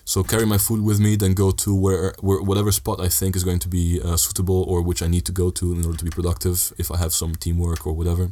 so 0.04 0.24
carry 0.24 0.46
my 0.46 0.60
food 0.60 0.84
with 0.84 1.00
me, 1.00 1.16
then 1.16 1.34
go 1.34 1.50
to 1.52 1.74
where, 1.74 2.14
where 2.20 2.40
whatever 2.42 2.72
spot 2.72 3.00
I 3.00 3.10
think 3.10 3.36
is 3.36 3.44
going 3.44 3.60
to 3.60 3.68
be 3.68 4.00
uh, 4.02 4.18
suitable 4.18 4.64
or 4.64 4.82
which 4.84 5.02
I 5.02 5.08
need 5.08 5.26
to 5.26 5.32
go 5.32 5.50
to 5.50 5.74
in 5.74 5.84
order 5.84 5.98
to 5.98 6.06
be 6.06 6.12
productive 6.12 6.74
if 6.78 6.92
I 6.92 6.98
have 6.98 7.12
some 7.12 7.36
teamwork 7.36 7.88
or 7.88 7.94
whatever 7.94 8.32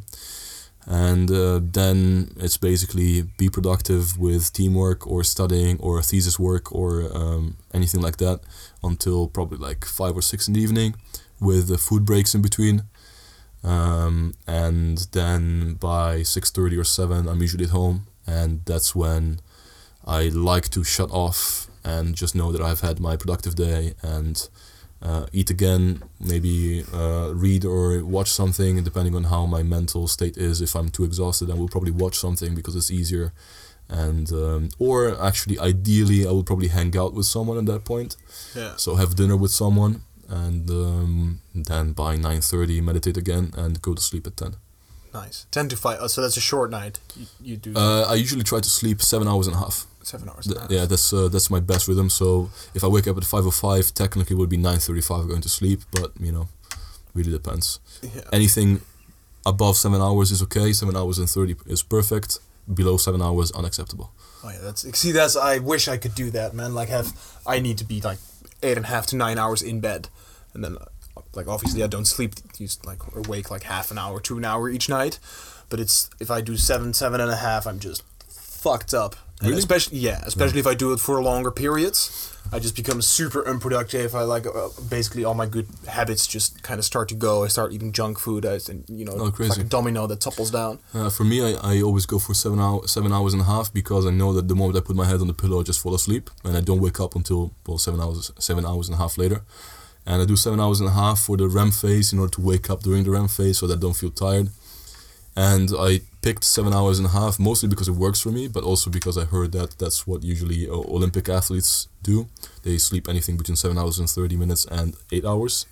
and 0.86 1.30
uh, 1.30 1.60
then 1.62 2.32
it's 2.36 2.58
basically 2.58 3.22
be 3.38 3.48
productive 3.48 4.18
with 4.18 4.52
teamwork 4.52 5.06
or 5.06 5.24
studying 5.24 5.78
or 5.80 6.02
thesis 6.02 6.38
work 6.38 6.72
or 6.72 7.10
um, 7.16 7.56
anything 7.72 8.02
like 8.02 8.18
that 8.18 8.40
until 8.82 9.28
probably 9.28 9.58
like 9.58 9.84
five 9.84 10.14
or 10.14 10.22
six 10.22 10.46
in 10.46 10.54
the 10.54 10.60
evening 10.60 10.94
with 11.40 11.68
the 11.68 11.78
food 11.78 12.04
breaks 12.04 12.34
in 12.34 12.42
between. 12.42 12.82
Um, 13.62 14.34
and 14.46 14.98
then 15.12 15.74
by 15.74 16.18
6.30 16.18 16.78
or 16.78 16.84
7 16.84 17.28
i'm 17.28 17.40
usually 17.40 17.64
at 17.64 17.70
home. 17.70 18.06
And 18.26 18.62
that's 18.66 18.94
when 18.94 19.40
i 20.06 20.24
like 20.24 20.68
to 20.70 20.84
shut 20.84 21.10
off 21.10 21.68
and 21.82 22.14
just 22.14 22.34
know 22.34 22.52
that 22.52 22.60
i've 22.60 22.80
had 22.80 23.00
my 23.00 23.16
productive 23.16 23.54
day 23.54 23.94
and 24.02 24.48
uh, 25.02 25.26
eat 25.32 25.50
again, 25.50 26.02
maybe 26.18 26.84
uh, 26.92 27.32
read 27.34 27.64
or 27.64 28.04
watch 28.04 28.30
something, 28.30 28.82
depending 28.82 29.14
on 29.14 29.24
how 29.24 29.46
my 29.46 29.62
mental 29.62 30.08
state 30.08 30.36
is. 30.36 30.60
If 30.62 30.74
I'm 30.74 30.88
too 30.88 31.04
exhausted, 31.04 31.50
I 31.50 31.54
will 31.54 31.68
probably 31.68 31.90
watch 31.90 32.16
something 32.18 32.54
because 32.54 32.74
it's 32.74 32.90
easier. 32.90 33.32
And 33.88 34.32
um, 34.32 34.70
or 34.78 35.20
actually, 35.22 35.58
ideally, 35.58 36.26
I 36.26 36.30
will 36.30 36.44
probably 36.44 36.68
hang 36.68 36.96
out 36.96 37.12
with 37.12 37.26
someone 37.26 37.58
at 37.58 37.66
that 37.66 37.84
point. 37.84 38.16
Yeah. 38.54 38.76
So 38.76 38.94
have 38.94 39.14
dinner 39.14 39.36
with 39.36 39.50
someone, 39.50 40.02
and 40.28 40.70
um, 40.70 41.40
then 41.54 41.92
by 41.92 42.16
nine 42.16 42.40
thirty, 42.40 42.80
meditate 42.80 43.18
again 43.18 43.52
and 43.58 43.82
go 43.82 43.92
to 43.92 44.00
sleep 44.00 44.26
at 44.26 44.36
ten. 44.38 44.56
Nice. 45.12 45.46
10 45.52 45.68
to 45.68 45.76
5. 45.76 45.98
Oh, 46.00 46.06
so 46.08 46.20
that's 46.22 46.36
a 46.36 46.40
short 46.40 46.72
night. 46.72 46.98
You, 47.16 47.26
you 47.40 47.56
do 47.56 47.72
Uh, 47.76 48.02
I 48.08 48.14
usually 48.14 48.42
try 48.42 48.58
to 48.58 48.68
sleep 48.68 49.00
seven 49.00 49.28
hours 49.28 49.46
and 49.46 49.54
a 49.54 49.60
half. 49.60 49.86
Seven 50.04 50.28
hours. 50.28 50.46
Th- 50.46 50.56
and 50.56 50.58
a 50.58 50.60
half. 50.62 50.70
yeah, 50.70 50.84
that's 50.86 51.12
uh, 51.12 51.28
that's 51.28 51.50
my 51.50 51.60
best 51.60 51.88
rhythm. 51.88 52.10
So 52.10 52.50
if 52.74 52.84
I 52.84 52.88
wake 52.88 53.06
up 53.06 53.16
at 53.16 53.24
five 53.24 53.46
o 53.46 53.50
five, 53.50 53.92
technically 53.94 54.34
it 54.34 54.38
would 54.38 54.48
be 54.48 54.56
nine 54.56 54.78
thirty 54.78 55.00
five 55.00 55.28
going 55.28 55.42
to 55.42 55.48
sleep. 55.48 55.80
But 55.90 56.12
you 56.20 56.32
know, 56.32 56.48
really 57.14 57.30
depends. 57.30 57.80
Yeah. 58.02 58.22
Anything 58.32 58.80
above 59.46 59.76
seven 59.76 60.00
hours 60.00 60.30
is 60.30 60.42
okay. 60.42 60.72
Seven 60.72 60.96
hours 60.96 61.18
and 61.18 61.28
thirty 61.28 61.56
is 61.66 61.82
perfect. 61.82 62.38
Below 62.72 62.96
seven 62.96 63.20
hours, 63.20 63.52
unacceptable. 63.52 64.10
Oh 64.42 64.50
yeah, 64.50 64.58
that's 64.62 64.98
see. 64.98 65.12
That's 65.12 65.36
I 65.36 65.58
wish 65.58 65.88
I 65.88 65.96
could 65.96 66.14
do 66.14 66.30
that, 66.30 66.54
man. 66.54 66.74
Like 66.74 66.88
have 66.88 67.12
I 67.46 67.58
need 67.58 67.78
to 67.78 67.84
be 67.84 68.00
like 68.00 68.18
eight 68.62 68.76
and 68.76 68.86
a 68.86 68.88
half 68.88 69.06
to 69.08 69.16
nine 69.16 69.38
hours 69.38 69.62
in 69.62 69.80
bed, 69.80 70.08
and 70.54 70.64
then 70.64 70.78
like 71.34 71.46
obviously 71.46 71.82
I 71.82 71.86
don't 71.86 72.06
sleep. 72.06 72.34
Use 72.58 72.78
like 72.84 73.00
awake 73.14 73.50
like 73.50 73.64
half 73.64 73.90
an 73.90 73.98
hour 73.98 74.20
to 74.20 74.38
an 74.38 74.44
hour 74.44 74.70
each 74.70 74.88
night, 74.88 75.18
but 75.68 75.78
it's 75.78 76.08
if 76.20 76.30
I 76.30 76.40
do 76.40 76.56
seven 76.56 76.94
seven 76.94 77.20
and 77.20 77.30
a 77.30 77.36
half, 77.36 77.66
I'm 77.66 77.78
just 77.78 78.02
fucked 78.28 78.94
up. 78.94 79.16
Really? 79.44 79.58
Especially 79.58 79.98
yeah, 79.98 80.22
especially 80.26 80.60
if 80.60 80.66
I 80.66 80.74
do 80.74 80.92
it 80.92 81.00
for 81.00 81.22
longer 81.22 81.50
periods, 81.50 82.34
I 82.52 82.58
just 82.58 82.76
become 82.76 83.00
super 83.02 83.46
unproductive. 83.46 84.14
I 84.14 84.22
like 84.22 84.46
uh, 84.46 84.68
basically 84.88 85.24
all 85.24 85.34
my 85.34 85.46
good 85.46 85.66
habits 85.88 86.26
just 86.26 86.62
kind 86.62 86.78
of 86.78 86.84
start 86.84 87.08
to 87.08 87.14
go. 87.14 87.44
I 87.44 87.48
start 87.48 87.72
eating 87.72 87.92
junk 87.92 88.18
food, 88.18 88.44
I, 88.46 88.58
and 88.68 88.84
you 88.88 89.04
know, 89.04 89.12
Oh, 89.16 89.26
it's 89.26 89.38
like 89.56 89.58
a 89.58 89.64
domino 89.64 90.06
that 90.06 90.20
topples 90.20 90.50
down. 90.50 90.78
Uh, 90.92 91.10
for 91.10 91.24
me, 91.24 91.42
I, 91.42 91.72
I 91.72 91.82
always 91.82 92.06
go 92.06 92.18
for 92.18 92.34
seven 92.34 92.60
hour, 92.60 92.86
seven 92.86 93.12
hours 93.12 93.32
and 93.32 93.42
a 93.42 93.46
half 93.46 93.72
because 93.72 94.06
I 94.06 94.10
know 94.10 94.32
that 94.34 94.48
the 94.48 94.54
moment 94.54 94.76
I 94.76 94.80
put 94.80 94.96
my 94.96 95.06
head 95.06 95.20
on 95.20 95.26
the 95.26 95.34
pillow, 95.34 95.60
I 95.60 95.62
just 95.62 95.80
fall 95.80 95.94
asleep 95.94 96.30
and 96.44 96.56
I 96.56 96.60
don't 96.60 96.80
wake 96.80 97.00
up 97.00 97.14
until 97.16 97.52
well 97.66 97.78
seven 97.78 98.00
hours 98.00 98.30
seven 98.38 98.64
hours 98.66 98.88
and 98.88 98.94
a 98.96 98.98
half 98.98 99.16
later. 99.18 99.42
And 100.06 100.20
I 100.20 100.26
do 100.26 100.36
seven 100.36 100.60
hours 100.60 100.80
and 100.80 100.88
a 100.88 100.92
half 100.92 101.18
for 101.20 101.36
the 101.38 101.48
REM 101.48 101.70
phase 101.70 102.12
in 102.12 102.18
order 102.18 102.32
to 102.32 102.40
wake 102.42 102.68
up 102.68 102.82
during 102.82 103.04
the 103.04 103.10
REM 103.10 103.28
phase 103.28 103.56
so 103.58 103.66
that 103.66 103.78
I 103.78 103.80
don't 103.80 103.96
feel 103.96 104.10
tired. 104.10 104.50
And 105.36 105.70
I 105.76 106.00
picked 106.24 106.44
seven 106.44 106.72
hours 106.72 106.98
and 106.98 107.06
a 107.06 107.10
half 107.10 107.38
mostly 107.38 107.68
because 107.68 107.86
it 107.86 107.96
works 108.06 108.20
for 108.20 108.30
me, 108.30 108.48
but 108.48 108.64
also 108.64 108.90
because 108.90 109.16
I 109.18 109.24
heard 109.26 109.52
that 109.52 109.78
that's 109.78 110.06
what 110.06 110.22
usually 110.22 110.66
uh, 110.68 110.72
Olympic 110.72 111.28
athletes 111.28 111.88
do. 112.02 112.28
They 112.62 112.78
sleep 112.78 113.08
anything 113.08 113.36
between 113.36 113.56
seven 113.56 113.76
hours 113.76 113.98
and 113.98 114.08
30 114.08 114.36
minutes 114.36 114.64
and 114.64 114.96
eight 115.12 115.26
hours. 115.26 115.66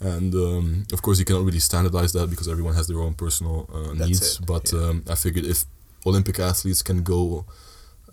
And 0.00 0.34
um, 0.34 0.86
of 0.92 1.00
course, 1.02 1.20
you 1.20 1.24
cannot 1.24 1.44
really 1.44 1.60
standardize 1.60 2.12
that 2.14 2.28
because 2.30 2.48
everyone 2.48 2.74
has 2.74 2.88
their 2.88 3.00
own 3.00 3.14
personal 3.14 3.68
uh, 3.72 3.92
needs. 3.94 4.40
it, 4.40 4.46
But 4.46 4.72
yeah. 4.72 4.88
um, 4.88 5.04
I 5.08 5.14
figured 5.14 5.46
if 5.46 5.64
Olympic 6.04 6.38
athletes 6.40 6.82
can 6.82 7.02
go 7.04 7.46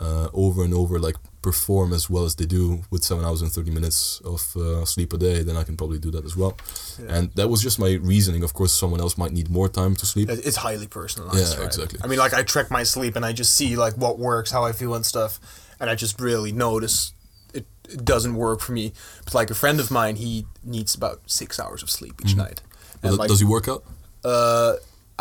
uh, 0.01 0.27
over 0.33 0.63
and 0.63 0.73
over, 0.73 0.99
like 0.99 1.15
perform 1.41 1.93
as 1.93 2.09
well 2.09 2.23
as 2.25 2.35
they 2.35 2.45
do 2.45 2.83
with 2.91 3.03
seven 3.03 3.23
hours 3.25 3.41
and 3.41 3.51
30 3.51 3.71
minutes 3.71 4.21
of 4.25 4.41
uh, 4.55 4.83
sleep 4.85 5.13
a 5.13 5.17
day, 5.17 5.43
then 5.43 5.55
I 5.57 5.63
can 5.63 5.75
probably 5.77 5.99
do 5.99 6.11
that 6.11 6.25
as 6.25 6.35
well. 6.35 6.53
Yeah. 6.99 7.15
And 7.15 7.31
that 7.35 7.47
was 7.49 7.61
just 7.61 7.77
my 7.79 7.91
reasoning. 8.13 8.43
Of 8.43 8.53
course, 8.53 8.71
someone 8.73 8.99
else 8.99 9.17
might 9.17 9.31
need 9.31 9.49
more 9.49 9.69
time 9.69 9.95
to 9.95 10.05
sleep. 10.05 10.29
It's 10.29 10.57
highly 10.57 10.87
personalized. 10.87 11.53
Yeah, 11.53 11.59
right? 11.59 11.65
exactly. 11.67 11.99
I 12.03 12.07
mean, 12.07 12.19
like 12.19 12.33
I 12.33 12.43
track 12.43 12.69
my 12.71 12.83
sleep 12.83 13.15
and 13.15 13.25
I 13.25 13.33
just 13.33 13.55
see 13.55 13.75
like 13.75 13.95
what 13.95 14.19
works, 14.19 14.51
how 14.51 14.63
I 14.63 14.71
feel 14.71 14.93
and 14.95 15.05
stuff, 15.05 15.39
and 15.79 15.89
I 15.89 15.95
just 15.95 16.19
really 16.19 16.51
notice 16.51 17.13
it, 17.53 17.65
it 17.89 18.05
doesn't 18.05 18.35
work 18.35 18.59
for 18.61 18.71
me. 18.73 18.93
But 19.25 19.33
like 19.33 19.49
a 19.51 19.55
friend 19.55 19.79
of 19.79 19.89
mine, 19.91 20.15
he 20.17 20.45
needs 20.63 20.95
about 20.95 21.21
six 21.25 21.59
hours 21.59 21.83
of 21.83 21.89
sleep 21.89 22.21
each 22.23 22.35
night. 22.35 22.61
Does, 23.01 23.11
And 23.11 23.17
like, 23.17 23.29
does 23.29 23.39
he 23.39 23.45
work 23.45 23.67
out? 23.67 23.83
uh, 24.23 24.75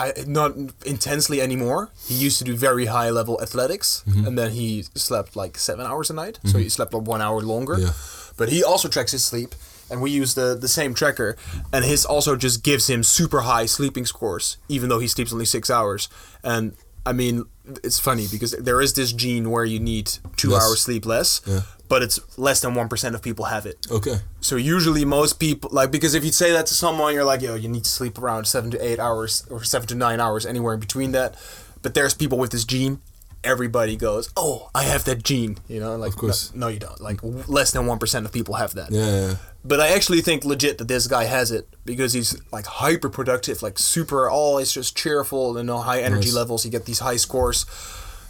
I 0.07 0.13
not 0.27 0.53
intensely 0.87 1.41
anymore. 1.41 1.91
He 2.09 2.15
used 2.27 2.39
to 2.39 2.45
do 2.45 2.55
very 2.57 2.87
high 2.87 3.11
level 3.11 3.39
athletics, 3.43 4.03
Mm-hmm. 4.09 4.27
and 4.27 4.39
then 4.39 4.51
he 4.53 4.85
slept 4.95 5.37
like 5.37 5.59
seven 5.59 5.87
hours 5.87 6.11
a 6.11 6.15
night. 6.15 6.39
So 6.45 6.59
he 6.59 6.69
slept 6.69 6.93
like 6.95 7.07
one 7.09 7.21
hour 7.23 7.41
longer. 7.43 7.77
Yeah. 7.79 7.93
But 8.37 8.49
he 8.49 8.65
also 8.65 8.89
tracks 8.89 9.13
his 9.13 9.25
sleep, 9.25 9.55
and 9.91 10.01
we 10.03 10.11
use 10.23 10.35
the 10.35 10.57
the 10.61 10.69
same 10.69 10.95
tracker, 10.95 11.37
and 11.73 11.85
his 11.85 12.07
also 12.07 12.37
just 12.37 12.63
gives 12.65 12.87
him 12.89 13.03
super 13.03 13.41
high 13.41 13.67
sleeping 13.69 14.07
scores, 14.07 14.57
even 14.69 14.89
though 14.89 15.01
he 15.01 15.09
sleeps 15.09 15.33
only 15.33 15.45
six 15.47 15.71
hours. 15.71 16.09
And 16.43 16.73
I 17.07 17.13
mean, 17.13 17.45
it's 17.85 17.99
funny 18.01 18.27
because 18.31 18.53
there 18.65 18.81
is 18.85 18.93
this 18.95 19.13
gene 19.13 19.51
where 19.51 19.65
you 19.67 19.81
need 19.81 20.07
two 20.37 20.51
Less. 20.51 20.63
hours 20.63 20.81
sleep 20.83 21.05
less, 21.07 21.41
Yeah. 21.47 21.61
But 21.91 22.03
it's 22.03 22.19
less 22.39 22.61
than 22.63 22.75
one 22.75 22.89
percent 22.89 23.15
of 23.15 23.21
people 23.21 23.45
have 23.47 23.67
it. 23.67 23.77
Okay. 23.91 24.17
So 24.41 24.57
usually 24.57 25.05
most 25.05 25.39
people 25.39 25.69
like 25.73 25.91
because 25.91 26.15
if 26.15 26.25
you 26.25 26.33
say 26.33 26.53
that 26.53 26.67
to 26.67 26.75
someone, 26.75 27.13
you're 27.13 27.25
like, 27.25 27.43
yo, 27.43 27.55
you 27.57 27.69
need 27.69 27.85
to 27.85 27.91
sleep 27.91 28.17
around 28.19 28.47
seven 28.47 28.71
to 28.71 28.79
eight 28.83 28.99
hours 28.99 29.45
or 29.51 29.63
seven 29.65 29.87
to 29.89 29.95
nine 29.95 30.21
hours, 30.21 30.47
anywhere 30.47 30.73
in 30.75 30.81
between 30.81 31.13
that. 31.13 31.35
But 31.83 31.93
there's 31.95 32.15
people 32.15 32.39
with 32.39 32.53
this 32.53 32.65
gene. 32.65 33.01
Everybody 33.43 33.97
goes, 33.97 34.29
oh, 34.37 34.69
I 34.75 34.83
have 34.83 35.05
that 35.05 35.23
gene, 35.25 35.57
you 35.67 35.81
know, 35.81 35.97
like 35.97 36.13
Of 36.13 36.19
course. 36.19 36.53
No, 36.55 36.67
no, 36.67 36.69
you 36.69 36.79
don't. 36.79 37.01
Like 37.01 37.23
w- 37.23 37.43
less 37.49 37.71
than 37.71 37.87
one 37.87 37.99
percent 37.99 38.27
of 38.27 38.33
people 38.33 38.55
have 38.55 38.75
that. 38.75 38.91
Yeah. 38.93 39.07
yeah, 39.07 39.27
yeah. 39.29 39.35
But 39.65 39.81
I 39.81 39.89
actually 39.97 40.21
think 40.21 40.45
legit 40.45 40.77
that 40.79 40.89
this 40.89 41.07
guy 41.07 41.25
has 41.25 41.51
it 41.51 41.67
because 41.87 42.13
he's 42.13 42.37
like 42.53 42.67
hyper 42.67 43.09
productive, 43.09 43.63
like 43.63 43.79
super 43.79 44.29
always 44.29 44.71
just 44.73 44.95
cheerful 44.97 45.57
and 45.57 45.67
no 45.67 45.79
high 45.79 46.03
energy 46.03 46.29
Nice. 46.29 46.35
levels. 46.35 46.65
You 46.67 46.71
get 46.71 46.85
these 46.85 46.99
high 47.01 47.17
scores. 47.17 47.65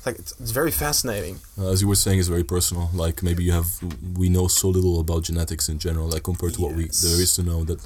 Like 0.07 0.19
it's, 0.19 0.33
it's 0.41 0.51
very 0.51 0.71
fascinating. 0.71 1.39
Uh, 1.59 1.69
as 1.71 1.83
you 1.83 1.89
were 1.89 1.95
saying, 1.95 2.19
it's 2.19 2.29
very 2.29 2.45
personal. 2.45 2.91
Like 2.95 3.23
maybe 3.23 3.45
you 3.45 3.53
have, 3.53 3.69
we 4.17 4.29
know 4.29 4.49
so 4.49 4.69
little 4.69 4.99
about 5.01 5.25
genetics 5.25 5.69
in 5.69 5.79
general, 5.79 6.09
like 6.09 6.23
compared 6.23 6.55
to 6.55 6.61
what 6.63 6.73
we 6.75 6.85
there 6.85 7.21
is 7.21 7.35
to 7.37 7.43
know 7.43 7.65
that 7.65 7.81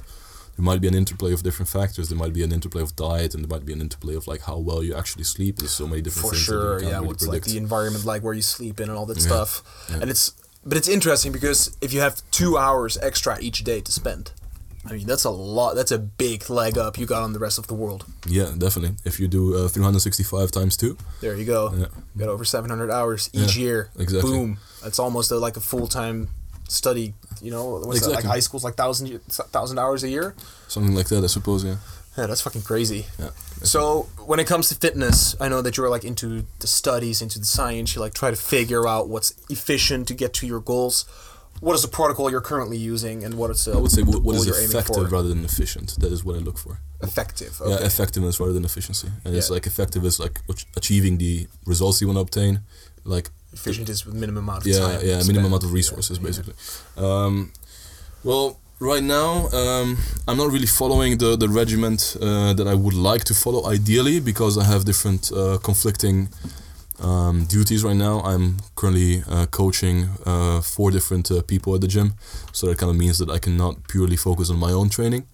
there 0.55 0.63
might 0.63 0.79
be 0.79 0.87
an 0.87 0.95
interplay 0.95 1.33
of 1.33 1.43
different 1.43 1.67
factors. 1.67 2.07
There 2.07 2.17
might 2.17 2.31
be 2.31 2.41
an 2.43 2.53
interplay 2.53 2.81
of 2.81 2.95
diet, 2.95 3.35
and 3.35 3.43
there 3.43 3.49
might 3.49 3.65
be 3.65 3.73
an 3.73 3.81
interplay 3.81 4.15
of 4.15 4.25
like 4.27 4.41
how 4.43 4.57
well 4.57 4.81
you 4.81 4.95
actually 4.95 5.25
sleep. 5.25 5.57
There's 5.57 5.71
so 5.71 5.87
many 5.87 6.01
different 6.01 6.29
for 6.29 6.33
things 6.35 6.45
that 6.47 6.53
sure 6.53 6.81
yeah 6.81 6.95
really 6.95 7.07
what's 7.07 7.23
like 7.27 7.41
predict. 7.41 7.47
the 7.47 7.57
environment 7.57 8.05
like 8.05 8.23
where 8.23 8.33
you 8.33 8.41
sleep 8.41 8.79
in 8.79 8.87
and 8.89 8.97
all 8.97 9.05
that 9.07 9.17
Yeah, 9.17 9.23
stuff 9.23 9.87
yeah. 9.89 9.97
and 10.01 10.09
it's 10.09 10.31
but 10.65 10.77
it's 10.77 10.87
interesting 10.87 11.31
because 11.33 11.75
if 11.81 11.91
you 11.93 11.99
have 11.99 12.21
two 12.31 12.57
hours 12.57 12.97
extra 13.01 13.37
each 13.41 13.63
day 13.65 13.81
to 13.81 13.91
spend 13.91 14.31
I 14.87 14.93
mean, 14.93 15.07
that's 15.07 15.23
a 15.23 15.29
lot. 15.31 15.75
That's 15.75 15.91
a 15.91 15.97
big 15.97 16.49
leg 16.49 16.77
up 16.77 16.97
you 16.97 17.05
got 17.05 17.23
on 17.23 17.33
the 17.33 17.39
rest 17.39 17.57
of 17.57 17.65
the 17.67 17.73
world. 17.73 18.05
Yeah, 18.27 18.51
definitely. 18.57 18.95
If 19.03 19.19
you 19.19 19.27
do 19.27 19.55
uh, 19.55 19.67
365 19.67 20.51
times 20.51 20.77
two, 20.77 20.97
There 21.21 21.35
you 21.35 21.45
go. 21.45 21.71
Yeah. 21.75 21.87
You 22.15 22.19
got 22.19 22.29
over 22.29 22.45
700 22.45 22.91
hours 22.91 23.29
each 23.33 23.55
Yeah, 23.57 23.63
year. 23.63 23.89
exactly. 23.97 24.31
Boom. 24.31 24.57
That's 24.83 24.99
almost 24.99 25.31
a, 25.31 25.37
like 25.37 25.57
a 25.57 25.61
full 25.61 25.87
time 25.87 26.29
study. 26.69 27.13
You 27.41 27.51
know, 27.51 27.79
what's 27.79 28.01
that, 28.05 28.11
like 28.13 28.23
high 28.25 28.39
school's 28.39 28.63
like 28.63 28.75
thousand 28.75 29.19
thousand 29.51 29.79
hours 29.79 30.03
a 30.03 30.09
year. 30.09 30.35
something 30.67 30.93
like 30.95 31.07
that, 31.09 31.23
I 31.23 31.27
suppose. 31.27 31.63
Yeah. 31.65 31.77
Yeah, 32.17 32.27
that's 32.27 32.39
fucking 32.41 32.61
crazy. 32.61 33.07
Yeah. 33.19 33.31
So 33.63 34.03
when 34.25 34.39
it 34.39 34.47
comes 34.47 34.69
to 34.69 34.75
fitness, 34.75 35.35
I 35.41 35.49
know 35.49 35.61
that 35.61 35.75
you're 35.75 35.89
like 35.89 36.05
into 36.05 36.45
the 36.59 36.67
studies, 36.67 37.21
into 37.21 37.39
the 37.39 37.45
science. 37.45 37.93
You 37.93 37.99
like 38.01 38.13
try 38.13 38.29
to 38.29 38.37
figure 38.37 38.87
out 38.87 39.09
what's 39.09 39.33
efficient 39.49 40.07
to 40.07 40.13
get 40.13 40.33
to 40.35 40.47
your 40.47 40.61
goals. 40.61 41.05
What 41.61 41.73
is 41.73 41.81
the 41.81 41.87
protocol 41.87 42.29
you're 42.29 42.41
currently 42.41 42.77
using, 42.77 43.23
and 43.23 43.35
what 43.35 43.49
is 43.49 43.65
the 43.65 43.73
I 43.73 43.77
would 43.77 43.91
say 43.91 44.03
what, 44.03 44.21
what 44.21 44.35
is 44.35 44.47
effective 44.47 45.11
rather 45.11 45.29
than 45.29 45.45
efficient. 45.45 45.95
That 45.99 46.11
is 46.11 46.23
what 46.23 46.35
I 46.35 46.39
look 46.39 46.57
for. 46.57 46.79
effective? 47.01 47.61
Yeah, 47.65 47.77
effectiveness 47.77 48.39
rather 48.39 48.53
than 48.53 48.65
efficiency. 48.65 49.09
And 49.23 49.35
it's 49.35 49.49
like 49.49 49.65
effective 49.65 50.03
is 50.05 50.19
like 50.19 50.41
achieving 50.75 51.17
the 51.17 51.47
results 51.65 52.01
you 52.01 52.07
want 52.07 52.17
to 52.17 52.21
obtain. 52.21 52.61
Like 53.03 53.29
Efficient 53.55 53.87
is 53.89 54.05
with 54.05 54.15
minimum 54.15 54.43
amount 54.43 54.65
of 54.65 54.67
yeah, 54.67 54.79
time. 54.79 54.99
yeah, 55.03 55.17
minimum 55.19 55.45
amount 55.45 55.63
of 55.63 55.71
resources 55.71 56.17
yeah. 56.17 56.25
basically. 56.25 56.53
Um, 56.97 57.53
well, 58.23 58.59
right 58.79 59.03
now 59.03 59.47
um, 59.49 59.97
I'm 60.27 60.37
not 60.37 60.51
really 60.51 60.67
following 60.67 61.17
the 61.17 61.37
the 61.37 61.47
regiment 61.47 62.17
uh, 62.21 62.53
that 62.53 62.67
I 62.67 62.75
would 62.75 62.97
like 63.11 63.23
to 63.25 63.33
follow 63.33 63.65
ideally 63.75 64.19
because 64.19 64.57
I 64.57 64.65
have 64.65 64.83
different 64.83 65.31
uh, 65.31 65.57
conflicting 65.63 66.29
um, 66.99 67.45
duties 67.45 67.83
right 67.83 67.95
now. 67.95 68.21
I'm 68.21 68.57
currently 68.75 69.23
uh, 69.29 69.45
coaching 69.47 70.09
uh, 70.25 70.61
four 70.61 70.91
different 70.91 71.29
uh, 71.31 71.41
people 71.41 71.75
at 71.75 71.81
the 71.81 71.87
gym, 71.87 72.13
so 72.51 72.67
that 72.67 72.77
kind 72.77 72.89
of 72.89 72.95
means 72.97 73.17
that 73.19 73.29
I 73.29 73.39
cannot 73.39 73.87
purely 73.87 74.17
focus 74.17 74.49
on 74.49 74.57
my 74.57 74.71
own 74.71 74.89
training. 74.89 75.27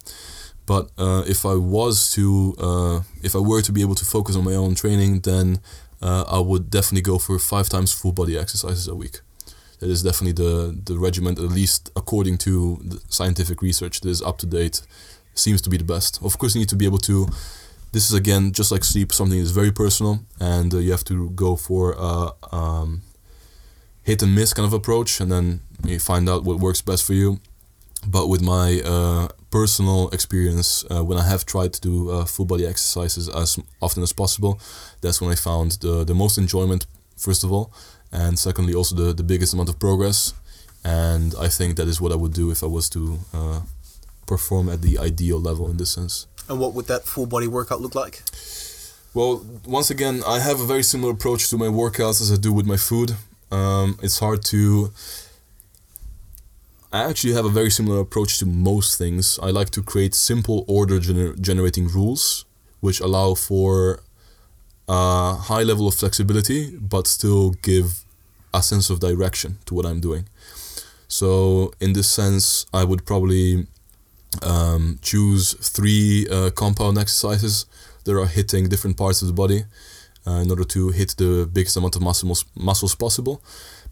But 0.66 0.90
uh, 0.96 1.24
if 1.26 1.44
I 1.44 1.54
was 1.54 2.12
to, 2.12 2.54
uh, 2.58 3.00
if 3.22 3.34
I 3.34 3.40
were 3.40 3.62
to 3.62 3.72
be 3.72 3.82
able 3.82 3.96
to 3.96 4.04
focus 4.04 4.36
on 4.36 4.44
my 4.44 4.54
own 4.54 4.74
training, 4.74 5.20
then 5.20 5.60
uh, 6.00 6.24
I 6.28 6.38
would 6.38 6.70
definitely 6.70 7.02
go 7.02 7.18
for 7.18 7.38
five 7.38 7.68
times 7.68 7.92
full 7.92 8.12
body 8.12 8.38
exercises 8.38 8.88
a 8.88 8.94
week. 8.94 9.20
That 9.80 9.90
is 9.90 10.02
definitely 10.02 10.44
the 10.44 10.80
the 10.84 10.96
regiment, 10.98 11.38
at 11.38 11.50
least 11.50 11.90
according 11.96 12.38
to 12.38 12.80
the 12.84 13.00
scientific 13.08 13.60
research 13.62 14.00
that 14.00 14.08
is 14.08 14.22
up 14.22 14.38
to 14.38 14.46
date, 14.46 14.82
seems 15.34 15.60
to 15.62 15.70
be 15.70 15.76
the 15.76 15.84
best. 15.84 16.22
Of 16.22 16.38
course, 16.38 16.54
you 16.54 16.60
need 16.60 16.68
to 16.68 16.76
be 16.76 16.86
able 16.86 16.98
to. 16.98 17.28
This 17.92 18.10
is 18.10 18.14
again 18.14 18.52
just 18.52 18.72
like 18.72 18.84
sleep, 18.84 19.12
something 19.12 19.38
is 19.38 19.50
very 19.50 19.70
personal, 19.70 20.20
and 20.40 20.72
uh, 20.72 20.78
you 20.78 20.90
have 20.92 21.04
to 21.04 21.28
go 21.30 21.56
for 21.56 21.94
a 21.98 22.30
um, 22.50 23.02
hit 24.02 24.22
and 24.22 24.34
miss 24.34 24.54
kind 24.54 24.66
of 24.66 24.72
approach, 24.72 25.20
and 25.20 25.30
then 25.30 25.60
you 25.84 25.98
find 25.98 26.28
out 26.28 26.44
what 26.44 26.58
works 26.58 26.80
best 26.80 27.04
for 27.06 27.12
you. 27.12 27.40
But 28.06 28.28
with 28.28 28.40
my 28.40 28.80
uh, 28.80 29.28
personal 29.50 30.08
experience, 30.08 30.84
uh, 30.90 31.04
when 31.04 31.18
I 31.18 31.28
have 31.28 31.44
tried 31.44 31.74
to 31.74 31.80
do 31.80 32.10
uh, 32.10 32.24
full 32.24 32.46
body 32.46 32.66
exercises 32.66 33.28
as 33.28 33.58
often 33.80 34.02
as 34.02 34.12
possible, 34.12 34.58
that's 35.02 35.20
when 35.20 35.30
I 35.30 35.36
found 35.36 35.72
the, 35.82 36.02
the 36.02 36.14
most 36.14 36.38
enjoyment, 36.38 36.86
first 37.16 37.44
of 37.44 37.52
all, 37.52 37.72
and 38.10 38.38
secondly, 38.38 38.74
also 38.74 38.96
the, 38.96 39.12
the 39.12 39.22
biggest 39.22 39.52
amount 39.52 39.68
of 39.68 39.78
progress. 39.78 40.32
And 40.82 41.34
I 41.38 41.48
think 41.48 41.76
that 41.76 41.86
is 41.86 42.00
what 42.00 42.10
I 42.10 42.16
would 42.16 42.32
do 42.32 42.50
if 42.50 42.64
I 42.64 42.66
was 42.66 42.88
to 42.90 43.18
uh, 43.32 43.60
perform 44.26 44.68
at 44.68 44.82
the 44.82 44.98
ideal 44.98 45.38
level 45.38 45.70
in 45.70 45.76
this 45.76 45.92
sense. 45.92 46.26
And 46.52 46.60
what 46.60 46.74
would 46.74 46.86
that 46.86 47.04
full 47.04 47.24
body 47.24 47.48
workout 47.48 47.80
look 47.80 47.94
like? 47.94 48.22
Well, 49.14 49.42
once 49.66 49.88
again, 49.90 50.22
I 50.26 50.38
have 50.38 50.60
a 50.60 50.66
very 50.66 50.82
similar 50.82 51.12
approach 51.12 51.48
to 51.48 51.56
my 51.56 51.66
workouts 51.66 52.20
as 52.20 52.30
I 52.30 52.36
do 52.36 52.52
with 52.52 52.66
my 52.66 52.76
food. 52.76 53.16
Um, 53.50 53.98
it's 54.02 54.18
hard 54.18 54.44
to. 54.52 54.92
I 56.92 57.04
actually 57.08 57.32
have 57.32 57.46
a 57.46 57.48
very 57.48 57.70
similar 57.70 58.00
approach 58.00 58.38
to 58.40 58.46
most 58.46 58.98
things. 58.98 59.38
I 59.42 59.50
like 59.50 59.70
to 59.70 59.82
create 59.82 60.14
simple 60.14 60.66
order 60.68 61.00
gener- 61.00 61.40
generating 61.40 61.88
rules 61.88 62.44
which 62.80 63.00
allow 63.00 63.32
for 63.34 64.02
a 64.88 65.34
high 65.34 65.62
level 65.62 65.88
of 65.88 65.94
flexibility 65.94 66.76
but 66.76 67.06
still 67.06 67.52
give 67.62 68.04
a 68.52 68.62
sense 68.62 68.90
of 68.90 69.00
direction 69.00 69.56
to 69.66 69.74
what 69.74 69.86
I'm 69.86 70.00
doing. 70.00 70.28
So, 71.08 71.72
in 71.80 71.94
this 71.94 72.10
sense, 72.10 72.66
I 72.74 72.84
would 72.84 73.06
probably 73.06 73.66
um, 74.40 74.98
choose 75.02 75.52
three 75.54 76.26
uh, 76.30 76.50
compound 76.50 76.98
exercises 76.98 77.66
that 78.04 78.16
are 78.18 78.26
hitting 78.26 78.68
different 78.68 78.96
parts 78.96 79.22
of 79.22 79.28
the 79.28 79.34
body 79.34 79.64
uh, 80.26 80.40
in 80.42 80.50
order 80.50 80.64
to 80.64 80.90
hit 80.90 81.14
the 81.18 81.48
biggest 81.52 81.76
amount 81.76 81.96
of 81.96 82.02
muscles 82.02 82.44
muscles 82.54 82.94
possible. 82.94 83.42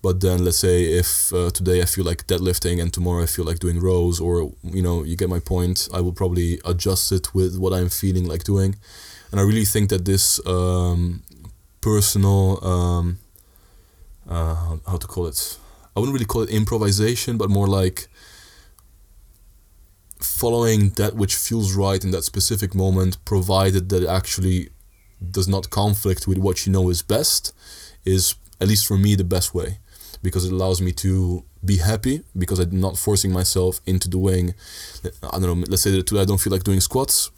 But 0.03 0.21
then, 0.21 0.45
let's 0.45 0.59
say 0.59 0.85
if 0.85 1.33
uh, 1.33 1.51
today 1.51 1.83
I 1.83 1.85
feel 1.85 2.07
like 2.07 2.27
deadlifting 2.27 2.81
and 2.81 2.91
tomorrow 2.91 3.23
I 3.23 3.27
feel 3.27 3.45
like 3.45 3.59
doing 3.59 3.81
rows, 3.81 4.19
or 4.19 4.51
you 4.63 4.81
know, 4.81 5.05
you 5.05 5.15
get 5.15 5.29
my 5.29 5.41
point. 5.41 5.89
I 5.93 6.01
will 6.01 6.13
probably 6.15 6.59
adjust 6.65 7.13
it 7.13 7.35
with 7.35 7.59
what 7.59 7.75
I'm 7.75 7.91
feeling 7.91 8.27
like 8.27 8.45
doing, 8.45 8.77
and 9.31 9.41
I 9.41 9.45
really 9.45 9.67
think 9.67 9.91
that 9.91 10.07
this 10.07 10.41
um, 10.47 11.23
personal, 11.83 12.65
um, 12.65 13.19
uh, 14.29 14.55
how, 14.55 14.81
how 14.87 14.97
to 14.97 15.07
call 15.07 15.27
it? 15.27 15.59
I 15.95 16.01
wouldn't 16.01 16.15
really 16.15 16.25
call 16.25 16.43
it 16.43 16.51
improvisation, 16.51 17.37
but 17.37 17.51
more 17.51 17.67
like 17.67 18.09
following 20.23 20.91
that 20.91 21.17
which 21.17 21.35
feels 21.35 21.75
right 21.75 22.03
in 22.05 22.11
that 22.11 22.25
specific 22.25 22.75
moment, 22.75 23.23
provided 23.25 23.89
that 23.89 24.03
it 24.03 24.09
actually 24.09 24.71
does 25.31 25.49
not 25.49 25.71
conflict 25.71 26.27
with 26.27 26.39
what 26.39 26.67
you 26.67 26.73
know 26.73 26.89
is 26.91 27.03
best, 27.03 27.55
is 28.05 28.35
at 28.61 28.69
least 28.69 28.87
for 28.87 28.97
me 28.97 29.15
the 29.15 29.25
best 29.25 29.55
way, 29.55 29.79
because 30.23 30.45
it 30.45 30.53
allows 30.53 30.81
me 30.81 30.93
to 30.93 31.45
be 31.65 31.77
happy 31.77 32.23
because 32.37 32.59
I'm 32.59 32.81
not 32.81 32.97
forcing 32.97 33.33
myself 33.33 33.81
into 33.87 34.09
doing. 34.09 34.55
I 35.23 35.39
don't 35.39 35.43
know. 35.43 35.65
Let's 35.69 35.83
say 35.83 35.91
that 35.93 36.07
today 36.07 36.23
I 36.23 36.25
don't 36.25 36.41
feel 36.41 36.53
like 36.53 36.65
doing 36.65 36.81
squats, 36.81 37.31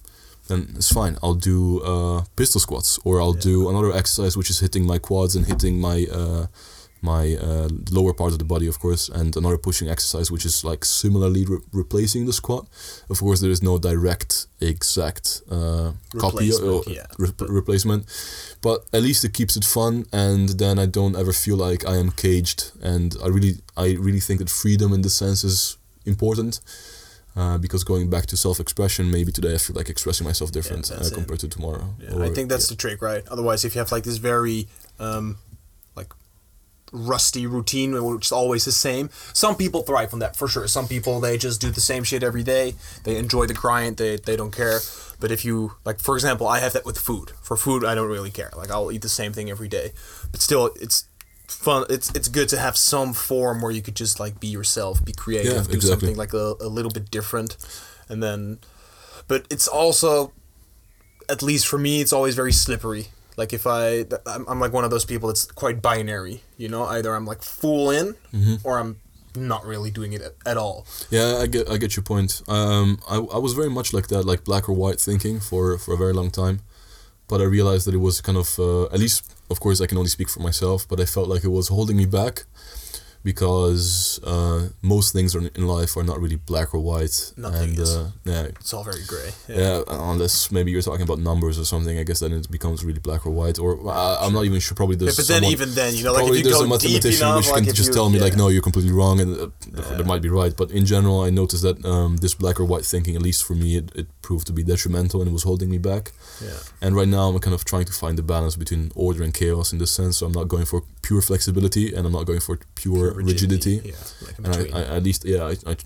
then 0.49 0.73
it's 0.77 0.93
fine. 0.93 1.17
I'll 1.23 1.35
do 1.35 1.81
uh, 1.83 2.25
pistol 2.37 2.61
squats, 2.61 2.99
or 3.05 3.21
I'll 3.21 3.33
do 3.33 3.69
another 3.69 3.93
exercise 3.93 4.37
which 4.37 4.51
is 4.51 4.61
hitting 4.61 4.85
my 4.87 4.99
quads 4.99 5.37
and 5.37 5.47
hitting 5.47 5.81
my. 5.81 6.07
Uh, 6.11 6.47
my 7.03 7.35
uh, 7.35 7.69
lower 7.91 8.13
part 8.15 8.33
of 8.33 8.39
the 8.39 8.45
body, 8.45 8.69
of 8.69 8.79
course, 8.79 9.09
and 9.09 9.37
another 9.37 9.59
pushing 9.59 9.89
exercise, 9.89 10.31
which 10.31 10.47
is 10.47 10.65
like 10.65 10.85
similarly 10.85 11.45
re- 11.45 11.59
replacing 11.73 12.27
the 12.27 12.33
squat. 12.33 12.67
Of 13.11 13.19
course, 13.19 13.41
there 13.41 13.51
is 13.51 13.63
no 13.63 13.77
direct, 13.79 14.47
exact 14.61 15.43
uh, 15.51 15.93
copy 16.17 16.53
or 16.53 16.83
Replacement, 16.83 16.87
yeah. 16.89 17.07
re- 17.19 17.33
replacement, 17.49 18.07
but 18.63 18.85
at 18.93 19.03
least 19.03 19.25
it 19.25 19.35
keeps 19.35 19.57
it 19.57 19.65
fun, 19.65 20.07
and 20.13 20.51
then 20.51 20.79
I 20.79 20.87
don't 20.87 21.17
ever 21.17 21.33
feel 21.33 21.57
like 21.57 21.85
I 21.87 21.97
am 21.97 22.13
caged. 22.13 22.71
And 22.83 23.17
I 23.23 23.27
really, 23.27 23.55
I 23.77 23.97
really 23.99 24.21
think 24.21 24.39
that 24.39 24.49
freedom 24.51 24.93
in 24.93 25.03
this 25.03 25.15
sense 25.15 25.43
is 25.45 25.77
important. 26.07 26.61
Uh, 27.35 27.57
because 27.57 27.83
going 27.83 28.11
back 28.11 28.27
to 28.27 28.37
self-expression, 28.37 29.11
maybe 29.11 29.33
today 29.33 29.55
I 29.55 29.57
feel 29.57 29.75
like 29.75 29.89
expressing 29.89 30.27
myself 30.27 30.53
different 30.53 30.91
uh, 30.91 30.97
that's 30.97 31.11
it. 31.11 31.15
compared 31.15 31.41
to 31.41 31.49
tomorrow. 31.49 31.95
Yeah, 31.99 32.23
I 32.23 32.29
think 32.29 32.51
that's 32.51 32.69
the 32.69 32.75
trick, 32.77 33.01
right? 33.01 33.27
Otherwise, 33.31 33.65
if 33.65 33.75
you 33.75 33.79
have 33.79 33.91
like 33.91 34.05
this 34.05 34.19
very, 34.19 34.69
um, 34.99 35.39
rusty 36.93 37.47
routine 37.47 37.93
which 38.05 38.27
is 38.27 38.33
always 38.33 38.65
the 38.65 38.73
same, 38.73 39.09
some 39.33 39.57
people 39.57 39.83
thrive 39.83 40.13
on 40.13 40.19
that 40.21 40.37
for 40.37 40.47
sure. 40.47 40.69
Some 40.69 40.87
people 40.87 41.21
they 41.21 41.39
just 41.39 41.61
do 41.61 41.71
the 41.71 41.81
same 41.81 42.05
shit 42.05 42.23
every 42.23 42.43
day. 42.43 42.75
They 43.05 43.17
enjoy 43.17 43.47
the 43.47 43.55
grind. 43.55 43.97
They 43.97 44.17
they 44.17 44.37
don't 44.37 44.55
care. 44.55 44.81
But 45.21 45.31
if 45.31 45.45
you 45.45 45.75
like, 45.85 46.01
for 46.01 46.15
example, 46.17 46.47
I 46.49 46.59
have 46.59 46.73
that 46.73 46.85
with 46.85 46.99
food. 46.99 47.33
For 47.43 47.57
food, 47.57 47.85
I 47.85 47.95
don't 47.95 48.09
really 48.09 48.31
care. 48.31 48.51
Like 48.57 48.71
I'll 48.71 48.91
eat 48.93 49.03
the 49.03 49.09
same 49.09 49.33
thing 49.33 49.49
every 49.51 49.69
day. 49.69 49.93
But 50.33 50.41
still, 50.41 50.71
it's 50.81 51.07
fun. 51.47 51.85
It's 51.89 52.11
it's 52.15 52.29
good 52.29 52.49
to 52.51 52.59
have 52.59 52.77
some 52.77 53.13
form 53.13 53.63
where 53.63 53.71
you 53.71 53.83
could 53.83 53.95
just 53.97 54.19
like 54.21 54.41
be 54.41 54.49
yourself, 54.49 55.05
be 55.05 55.13
creative, 55.13 55.53
Yeah, 55.53 55.63
do 55.63 55.73
exactly. 55.73 55.81
something 56.09 56.17
like 56.17 56.35
a, 56.35 56.55
a 56.61 56.69
little 56.69 56.91
bit 56.91 57.11
different, 57.11 57.57
and 58.09 58.23
then. 58.23 58.59
But 59.29 59.47
it's 59.51 59.69
also 59.69 60.33
at 61.29 61.43
least 61.43 61.67
for 61.69 61.79
me, 61.79 62.01
it's 62.01 62.13
always 62.13 62.35
very 62.35 62.53
slippery. 62.53 63.07
Like 63.37 63.53
if 63.53 63.67
I, 63.67 64.05
I'm, 64.27 64.45
I'm 64.49 64.61
like 64.61 64.73
one 64.73 64.85
of 64.85 64.91
those 64.91 65.05
people 65.05 65.29
that's 65.29 65.45
quite 65.47 65.81
binary. 65.83 66.43
You 66.59 66.69
know, 66.69 66.85
either 66.85 67.15
I'm 67.15 67.25
like 67.27 67.43
full 67.43 67.91
in, 67.91 68.15
Mm-hmm. 68.35 68.57
or 68.65 68.79
I'm 68.79 68.97
not 69.35 69.65
really 69.65 69.91
doing 69.91 70.13
it 70.13 70.21
at, 70.23 70.35
at 70.45 70.57
all. 70.59 70.87
Yeah, 71.11 71.39
I 71.43 71.47
get 71.47 71.71
I 71.71 71.77
get 71.79 71.97
your 71.97 72.03
point. 72.05 72.43
Um, 72.49 72.99
I, 73.09 73.17
I 73.17 73.39
was 73.39 73.55
very 73.55 73.71
much 73.71 73.93
like 73.93 74.09
that, 74.09 74.25
like 74.27 74.45
black 74.45 74.69
or 74.69 74.75
white 74.75 75.01
thinking 75.01 75.41
for, 75.41 75.79
for 75.79 75.95
a 75.95 75.97
very 75.97 76.13
long 76.13 76.31
time, 76.31 76.61
but 77.29 77.41
I 77.41 77.45
realized 77.45 77.87
that 77.87 77.95
it 77.95 78.01
was 78.09 78.21
kind 78.21 78.37
of 78.37 78.59
uh, 78.59 78.85
at 78.95 78.99
least, 78.99 79.33
of 79.51 79.59
course, 79.61 79.81
I 79.81 79.87
can 79.87 79.97
only 79.99 80.11
speak 80.11 80.29
for 80.29 80.41
myself, 80.41 80.87
but 80.87 81.01
I 81.01 81.07
felt 81.07 81.29
like 81.29 81.45
it 81.45 81.49
was 81.51 81.69
holding 81.69 81.97
me 81.97 82.05
back 82.07 82.45
because 83.23 84.21
uh, 84.25 84.69
most 84.83 85.13
things 85.13 85.35
are 85.37 85.47
in 85.55 85.67
life 85.67 85.97
are 85.97 86.03
not 86.05 86.21
really 86.21 86.37
black 86.37 86.75
or 86.75 86.81
white. 86.81 87.33
Nothing 87.37 87.71
and, 87.71 87.79
is. 87.79 87.97
Uh, 87.97 88.11
yeah, 88.25 88.43
It's 88.61 88.73
all 88.75 88.85
very 88.85 89.05
gray. 89.07 89.31
yeah. 89.49 89.83
unless 89.89 90.51
maybe 90.51 90.71
you're 90.71 90.83
talking 90.83 91.03
about 91.03 91.19
numbers 91.19 91.59
or 91.59 91.65
something. 91.65 91.99
I 91.99 92.03
guess 92.05 92.21
then 92.21 92.33
it 92.33 92.51
becomes 92.51 92.85
really 92.85 92.99
black 93.01 93.27
or 93.27 93.31
white. 93.31 93.59
Or 93.59 93.71
uh, 93.89 94.19
I'm 94.21 94.33
not 94.33 94.45
even 94.45 94.61
sure. 94.61 94.75
Probably 94.77 94.97
there's 94.97 95.17
but 95.17 95.27
then 95.29 95.43
someone- 95.43 95.53
even 95.53 95.75
then, 95.75 95.95
you 95.95 96.05
know, 96.05 96.13
like 96.13 96.29
if 96.31 96.37
you 96.39 96.45
go 96.45 96.61
a 96.61 96.63
deep 96.63 96.71
mathematician 96.71 97.27
enough, 97.27 97.37
which 97.39 97.51
like 97.51 97.65
can 97.65 97.75
just 97.75 97.89
you, 97.89 97.95
tell 97.95 98.09
me 98.11 98.19
like 98.19 98.37
no 98.37 98.49
you're 98.49 98.63
completely 98.63 98.93
wrong 98.93 99.21
and 99.21 99.31
uh, 99.39 99.49
Yeah. 99.75 99.97
that 99.97 100.07
might 100.07 100.23
be 100.23 100.29
right 100.29 100.55
but 100.57 100.71
in 100.71 100.85
general 100.87 101.21
i 101.23 101.31
noticed 101.31 101.63
that 101.63 101.85
um, 101.85 102.17
this 102.19 102.35
black 102.35 102.59
or 102.61 102.65
white 102.65 102.85
thinking 102.85 103.15
at 103.17 103.23
least 103.23 103.45
for 103.45 103.55
me 103.55 103.77
it, 103.77 103.87
it 103.95 104.07
proved 104.23 104.47
to 104.49 104.53
be 104.53 104.63
detrimental 104.63 105.21
and 105.21 105.29
it 105.31 105.33
was 105.33 105.43
holding 105.45 105.71
me 105.71 105.79
back 105.79 106.13
Yeah. 106.43 106.51
and 106.81 106.95
right 106.97 107.09
now 107.09 107.29
i'm 107.29 107.39
kind 107.39 107.55
of 107.55 107.65
trying 107.65 107.85
to 107.87 107.93
find 107.93 108.17
the 108.19 108.23
balance 108.23 108.57
between 108.57 108.91
order 108.95 109.23
and 109.23 109.33
chaos 109.35 109.73
in 109.73 109.79
this 109.79 109.91
sense 109.93 110.19
so 110.19 110.27
i'm 110.27 110.33
not 110.41 110.49
going 110.49 110.65
for 110.65 110.83
pure 111.03 111.23
flexibility 111.23 111.95
and 111.95 112.07
i'm 112.07 112.13
not 112.13 112.25
going 112.27 112.41
for 112.41 112.59
pure 112.75 113.12
rigidity, 113.15 113.81
Yeah, 113.85 113.95
like 114.27 114.39
and. 114.39 114.75
I, 114.75 114.79
I, 114.79 114.97
at 114.97 115.03
least 115.03 115.25
yeah 115.25 115.45
I, 115.45 115.57
I 115.71 115.77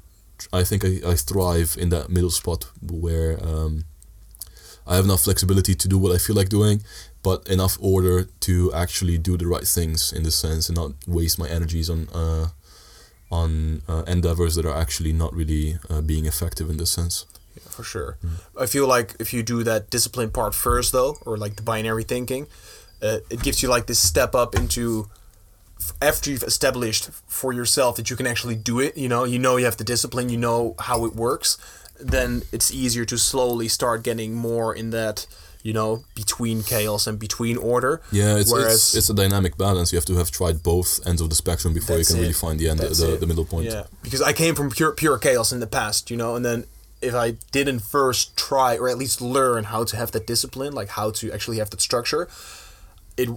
I 0.52 0.64
think 0.64 0.84
I, 0.84 1.00
I 1.06 1.14
thrive 1.14 1.76
in 1.78 1.88
that 1.90 2.10
middle 2.10 2.30
spot 2.30 2.66
where 2.82 3.42
um, 3.42 3.84
I 4.86 4.96
have 4.96 5.04
enough 5.04 5.22
flexibility 5.22 5.74
to 5.74 5.88
do 5.88 5.98
what 5.98 6.12
I 6.12 6.18
feel 6.18 6.36
like 6.36 6.48
doing, 6.48 6.82
but 7.22 7.48
enough 7.48 7.76
order 7.80 8.24
to 8.40 8.72
actually 8.72 9.18
do 9.18 9.36
the 9.36 9.46
right 9.46 9.66
things 9.66 10.12
in 10.12 10.22
this 10.22 10.36
sense 10.36 10.68
and 10.68 10.76
not 10.76 10.92
waste 11.06 11.38
my 11.38 11.48
energies 11.48 11.90
on 11.90 12.08
uh, 12.14 12.48
on 13.30 13.82
uh, 13.88 14.04
endeavors 14.06 14.54
that 14.54 14.64
are 14.64 14.76
actually 14.76 15.12
not 15.12 15.34
really 15.34 15.78
uh, 15.90 16.00
being 16.00 16.26
effective 16.26 16.70
in 16.70 16.76
this 16.76 16.90
sense. 16.90 17.26
Yeah, 17.56 17.70
for 17.70 17.82
sure. 17.82 18.18
I 18.60 18.66
feel 18.66 18.86
like 18.86 19.16
if 19.18 19.32
you 19.32 19.42
do 19.42 19.64
that 19.64 19.90
discipline 19.90 20.30
part 20.30 20.54
first, 20.54 20.92
though, 20.92 21.16
or 21.24 21.36
like 21.36 21.56
the 21.56 21.62
binary 21.62 22.04
thinking, 22.04 22.46
uh, 23.02 23.18
it 23.30 23.42
gives 23.42 23.62
you 23.62 23.68
like 23.68 23.86
this 23.86 23.98
step 23.98 24.34
up 24.34 24.54
into 24.54 25.08
after 26.01 26.30
you've 26.30 26.43
established 26.43 27.11
for 27.26 27.53
yourself 27.53 27.97
that 27.97 28.11
you 28.11 28.16
can 28.16 28.26
actually 28.26 28.57
do 28.57 28.80
it. 28.80 28.97
You 28.97 29.09
know, 29.09 29.24
you 29.24 29.39
know 29.39 29.57
you 29.57 29.64
have 29.64 29.76
the 29.76 29.84
discipline, 29.84 30.28
you 30.28 30.37
know 30.37 30.74
how 30.80 31.05
it 31.05 31.14
works. 31.14 31.59
Then 31.99 32.43
it's 32.53 32.72
easier 32.72 33.05
to 33.07 33.16
slowly 33.16 33.68
start 33.68 34.03
getting 34.03 34.34
more 34.34 34.74
in 34.74 34.91
that. 34.91 35.26
You 35.62 35.72
know, 35.72 36.05
between 36.14 36.62
chaos 36.62 37.09
and 37.09 37.18
between 37.18 37.57
order. 37.57 38.01
Yeah, 38.12 38.37
it's, 38.37 38.53
Whereas- 38.53 38.74
it's 38.74 38.95
it's 38.95 39.11
a 39.11 39.14
dynamic 39.14 39.57
balance. 39.59 39.91
You 39.93 39.97
have 39.97 40.05
to 40.05 40.14
have 40.14 40.30
tried 40.30 40.62
both 40.62 41.05
ends 41.05 41.20
of 41.20 41.28
the 41.28 41.34
spectrum 41.34 41.74
before 41.74 41.99
you 41.99 42.05
can 42.05 42.18
really 42.20 42.32
find 42.32 42.61
the 42.61 42.68
end, 42.68 42.78
That's 42.78 43.01
the, 43.01 43.16
the 43.16 43.26
middle 43.26 43.45
point. 43.45 43.66
Yeah, 43.66 43.82
because 44.05 44.22
I 44.22 44.32
came 44.32 44.55
from 44.55 44.70
pure 44.70 44.93
pure 44.93 45.18
chaos 45.18 45.51
in 45.51 45.59
the 45.59 45.66
past, 45.66 46.09
you 46.09 46.16
know, 46.16 46.37
and 46.37 46.45
then 46.45 46.66
if 47.03 47.14
I 47.14 47.32
didn't 47.51 47.80
first 47.80 48.37
try 48.37 48.76
or 48.76 48.89
at 48.89 48.97
least 48.97 49.20
learn 49.20 49.64
how 49.64 49.82
to 49.84 49.97
have 49.97 50.12
that 50.12 50.26
discipline, 50.26 50.72
like 50.72 50.91
how 50.91 51.11
to 51.12 51.32
actually 51.32 51.59
have 51.59 51.70
that 51.70 51.80
structure, 51.80 52.28
it 53.16 53.28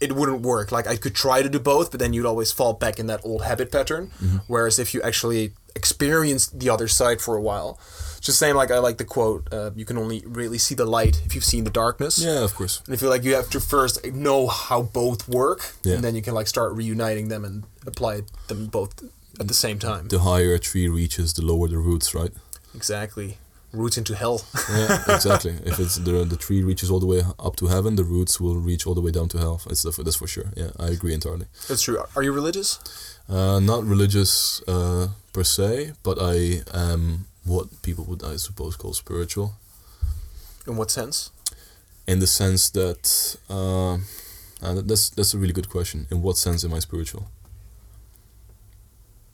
it, 0.00 0.12
wouldn't 0.12 0.42
work. 0.42 0.72
Like 0.72 0.86
I 0.86 0.96
could 0.96 1.14
try 1.14 1.42
to 1.42 1.48
do 1.48 1.60
both, 1.60 1.90
but 1.90 2.00
then 2.00 2.12
you'd 2.12 2.26
always 2.26 2.50
fall 2.52 2.72
back 2.72 2.98
in 2.98 3.06
that 3.06 3.20
old 3.24 3.42
habit 3.44 3.70
pattern. 3.70 4.10
Mm-hmm. 4.22 4.38
Whereas 4.48 4.78
if 4.78 4.92
you 4.94 5.00
actually 5.02 5.52
experience 5.76 6.48
the 6.48 6.68
other 6.68 6.88
side 6.88 7.20
for 7.20 7.36
a 7.36 7.40
while, 7.40 7.78
it's 8.16 8.26
just 8.26 8.38
saying 8.38 8.56
like 8.56 8.70
I 8.70 8.78
like 8.78 8.98
the 8.98 9.04
quote, 9.04 9.46
uh, 9.52 9.70
you 9.76 9.84
can 9.84 9.96
only 9.96 10.22
really 10.26 10.58
see 10.58 10.74
the 10.74 10.84
light 10.84 11.22
if 11.24 11.34
you've 11.34 11.44
seen 11.44 11.64
the 11.64 11.70
darkness. 11.70 12.18
Yeah, 12.18 12.42
of 12.42 12.54
course. 12.54 12.82
And 12.86 12.94
I 12.94 12.96
feel 12.98 13.10
like 13.10 13.22
you 13.22 13.34
have 13.34 13.50
to 13.50 13.60
first 13.60 14.04
know 14.12 14.48
how 14.48 14.82
both 14.82 15.28
work, 15.28 15.74
Yeah. 15.84 15.94
and 15.94 16.04
then 16.04 16.14
you 16.16 16.22
can 16.22 16.34
like 16.34 16.48
start 16.48 16.72
reuniting 16.74 17.28
them 17.28 17.44
and 17.44 17.64
apply 17.86 18.22
them 18.48 18.66
both 18.66 18.92
at 19.38 19.46
the 19.46 19.54
same 19.54 19.78
time. 19.78 20.08
The 20.08 20.20
higher 20.20 20.54
a 20.54 20.58
tree 20.58 20.88
reaches, 20.88 21.34
the 21.34 21.42
lower 21.42 21.68
the 21.68 21.78
roots, 21.78 22.12
right? 22.14 22.32
Exactly. 22.74 23.38
Roots 23.72 23.98
into 23.98 24.14
hell. 24.14 24.40
Yeah, 24.70 25.02
exactly. 25.14 25.52
if 25.64 25.78
it's 25.78 25.96
the 25.96 26.24
the 26.24 26.36
tree 26.36 26.62
reaches 26.62 26.90
all 26.90 27.00
the 27.00 27.06
way 27.06 27.22
up 27.38 27.56
to 27.56 27.66
heaven, 27.66 27.96
the 27.96 28.04
roots 28.04 28.40
will 28.40 28.56
reach 28.56 28.86
all 28.86 28.94
the 28.94 29.00
way 29.02 29.10
down 29.10 29.28
to 29.28 29.38
hell. 29.38 29.60
It's 29.70 29.82
the, 29.82 29.90
that's 30.02 30.16
for 30.16 30.26
sure. 30.26 30.52
Yeah, 30.56 30.70
I 30.78 30.88
agree 30.88 31.12
entirely. 31.14 31.46
That's 31.68 31.82
true. 31.82 32.02
Are 32.16 32.22
you 32.22 32.32
religious? 32.32 32.78
Uh, 33.28 33.60
not 33.60 33.84
religious 33.84 34.62
uh, 34.66 35.08
per 35.32 35.44
se, 35.44 35.92
but 36.02 36.16
I 36.20 36.62
am 36.72 37.26
what 37.44 37.66
people 37.82 38.04
would, 38.04 38.22
I 38.24 38.36
suppose, 38.36 38.76
call 38.76 38.92
spiritual. 38.94 39.52
In 40.66 40.76
what 40.76 40.90
sense? 40.90 41.30
In 42.06 42.20
the 42.20 42.26
sense 42.26 42.70
that, 42.70 43.36
uh, 43.50 43.94
uh, 44.66 44.82
that's 44.82 45.10
that's 45.10 45.34
a 45.34 45.38
really 45.38 45.52
good 45.52 45.68
question. 45.68 46.06
In 46.10 46.22
what 46.22 46.36
sense 46.38 46.64
am 46.64 46.72
I 46.74 46.78
spiritual? 46.80 47.28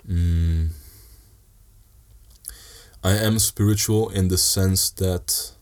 Mm, 0.09 0.70
I 3.05 3.12
am 3.12 3.38
spiritual 3.38 4.09
in 4.09 4.28
the 4.28 4.38
sense 4.38 4.88
that 4.92 5.52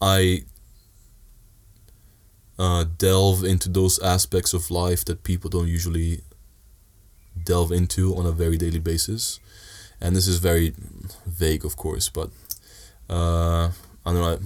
I 0.00 0.42
uh, 2.58 2.84
delve 2.98 3.44
into 3.44 3.68
those 3.68 4.00
aspects 4.00 4.52
of 4.52 4.68
life 4.68 5.04
that 5.04 5.22
people 5.22 5.48
don't 5.48 5.68
usually 5.68 6.22
delve 7.44 7.70
into 7.70 8.16
on 8.16 8.26
a 8.26 8.32
very 8.32 8.56
daily 8.56 8.80
basis. 8.80 9.38
And 10.00 10.16
this 10.16 10.26
is 10.26 10.38
very 10.38 10.74
vague, 11.24 11.64
of 11.64 11.76
course, 11.76 12.08
but 12.08 12.30
uh, 13.08 13.70
I 14.04 14.12
don't 14.12 14.14
know. 14.14 14.38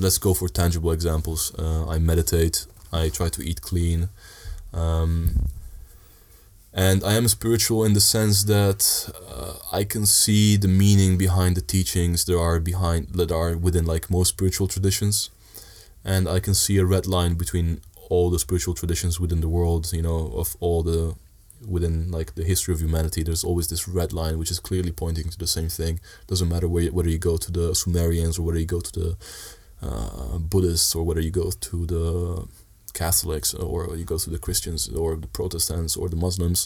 Let's 0.00 0.18
go 0.18 0.34
for 0.34 0.48
tangible 0.48 0.90
examples. 0.90 1.54
Uh, 1.56 1.86
I 1.86 2.00
meditate. 2.00 2.66
I 2.92 3.10
try 3.10 3.28
to 3.28 3.42
eat 3.42 3.60
clean. 3.60 4.08
Um, 4.74 5.46
and 6.76 7.02
I 7.02 7.14
am 7.14 7.26
spiritual 7.26 7.84
in 7.84 7.94
the 7.94 8.00
sense 8.00 8.44
that 8.44 9.10
uh, 9.30 9.54
I 9.72 9.84
can 9.84 10.04
see 10.04 10.58
the 10.58 10.68
meaning 10.68 11.16
behind 11.16 11.56
the 11.56 11.62
teachings 11.62 12.26
there 12.26 12.38
are 12.38 12.60
behind 12.60 13.14
that 13.14 13.32
are 13.32 13.56
within 13.56 13.86
like 13.86 14.10
most 14.10 14.28
spiritual 14.28 14.68
traditions, 14.68 15.30
and 16.04 16.28
I 16.28 16.38
can 16.38 16.52
see 16.52 16.76
a 16.76 16.84
red 16.84 17.06
line 17.06 17.34
between 17.34 17.80
all 18.10 18.28
the 18.28 18.38
spiritual 18.38 18.74
traditions 18.74 19.18
within 19.18 19.40
the 19.40 19.48
world. 19.48 19.90
You 19.94 20.02
know, 20.02 20.30
of 20.34 20.54
all 20.60 20.82
the 20.82 21.16
within 21.66 22.10
like 22.10 22.34
the 22.34 22.44
history 22.44 22.74
of 22.74 22.80
humanity, 22.82 23.22
there's 23.22 23.42
always 23.42 23.68
this 23.68 23.88
red 23.88 24.12
line 24.12 24.38
which 24.38 24.50
is 24.50 24.60
clearly 24.60 24.92
pointing 24.92 25.30
to 25.30 25.38
the 25.38 25.46
same 25.46 25.70
thing. 25.70 25.98
Doesn't 26.26 26.50
matter 26.50 26.68
where, 26.68 26.92
whether 26.92 27.08
you 27.08 27.18
go 27.18 27.38
to 27.38 27.50
the 27.50 27.74
Sumerians 27.74 28.38
or 28.38 28.42
whether 28.42 28.58
you 28.58 28.66
go 28.66 28.80
to 28.80 28.92
the 28.92 29.16
uh, 29.80 30.36
Buddhists 30.36 30.94
or 30.94 31.04
whether 31.04 31.20
you 31.20 31.30
go 31.30 31.50
to 31.50 31.86
the 31.86 32.46
Catholics 33.02 33.54
or 33.54 33.96
you 33.96 34.04
go 34.04 34.18
to 34.18 34.30
the 34.30 34.38
Christians 34.46 34.88
or 34.88 35.16
the 35.16 35.32
Protestants 35.38 35.96
or 35.96 36.08
the 36.08 36.22
Muslims. 36.26 36.60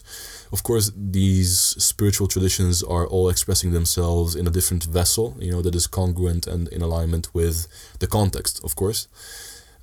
Of 0.53 0.63
course, 0.63 0.93
these 0.97 1.53
spiritual 1.91 2.29
traditions 2.29 2.83
are 2.83 3.07
all 3.15 3.29
expressing 3.29 3.73
themselves 3.73 4.31
in 4.41 4.47
a 4.47 4.51
different 4.59 4.85
vessel, 4.85 5.27
you 5.45 5.51
know, 5.53 5.63
that 5.63 5.75
is 5.75 5.87
congruent 5.87 6.47
and 6.47 6.69
in 6.69 6.81
alignment 6.83 7.35
with 7.35 7.67
the 7.99 8.07
context, 8.07 8.55
of 8.65 8.73
course. 8.77 9.09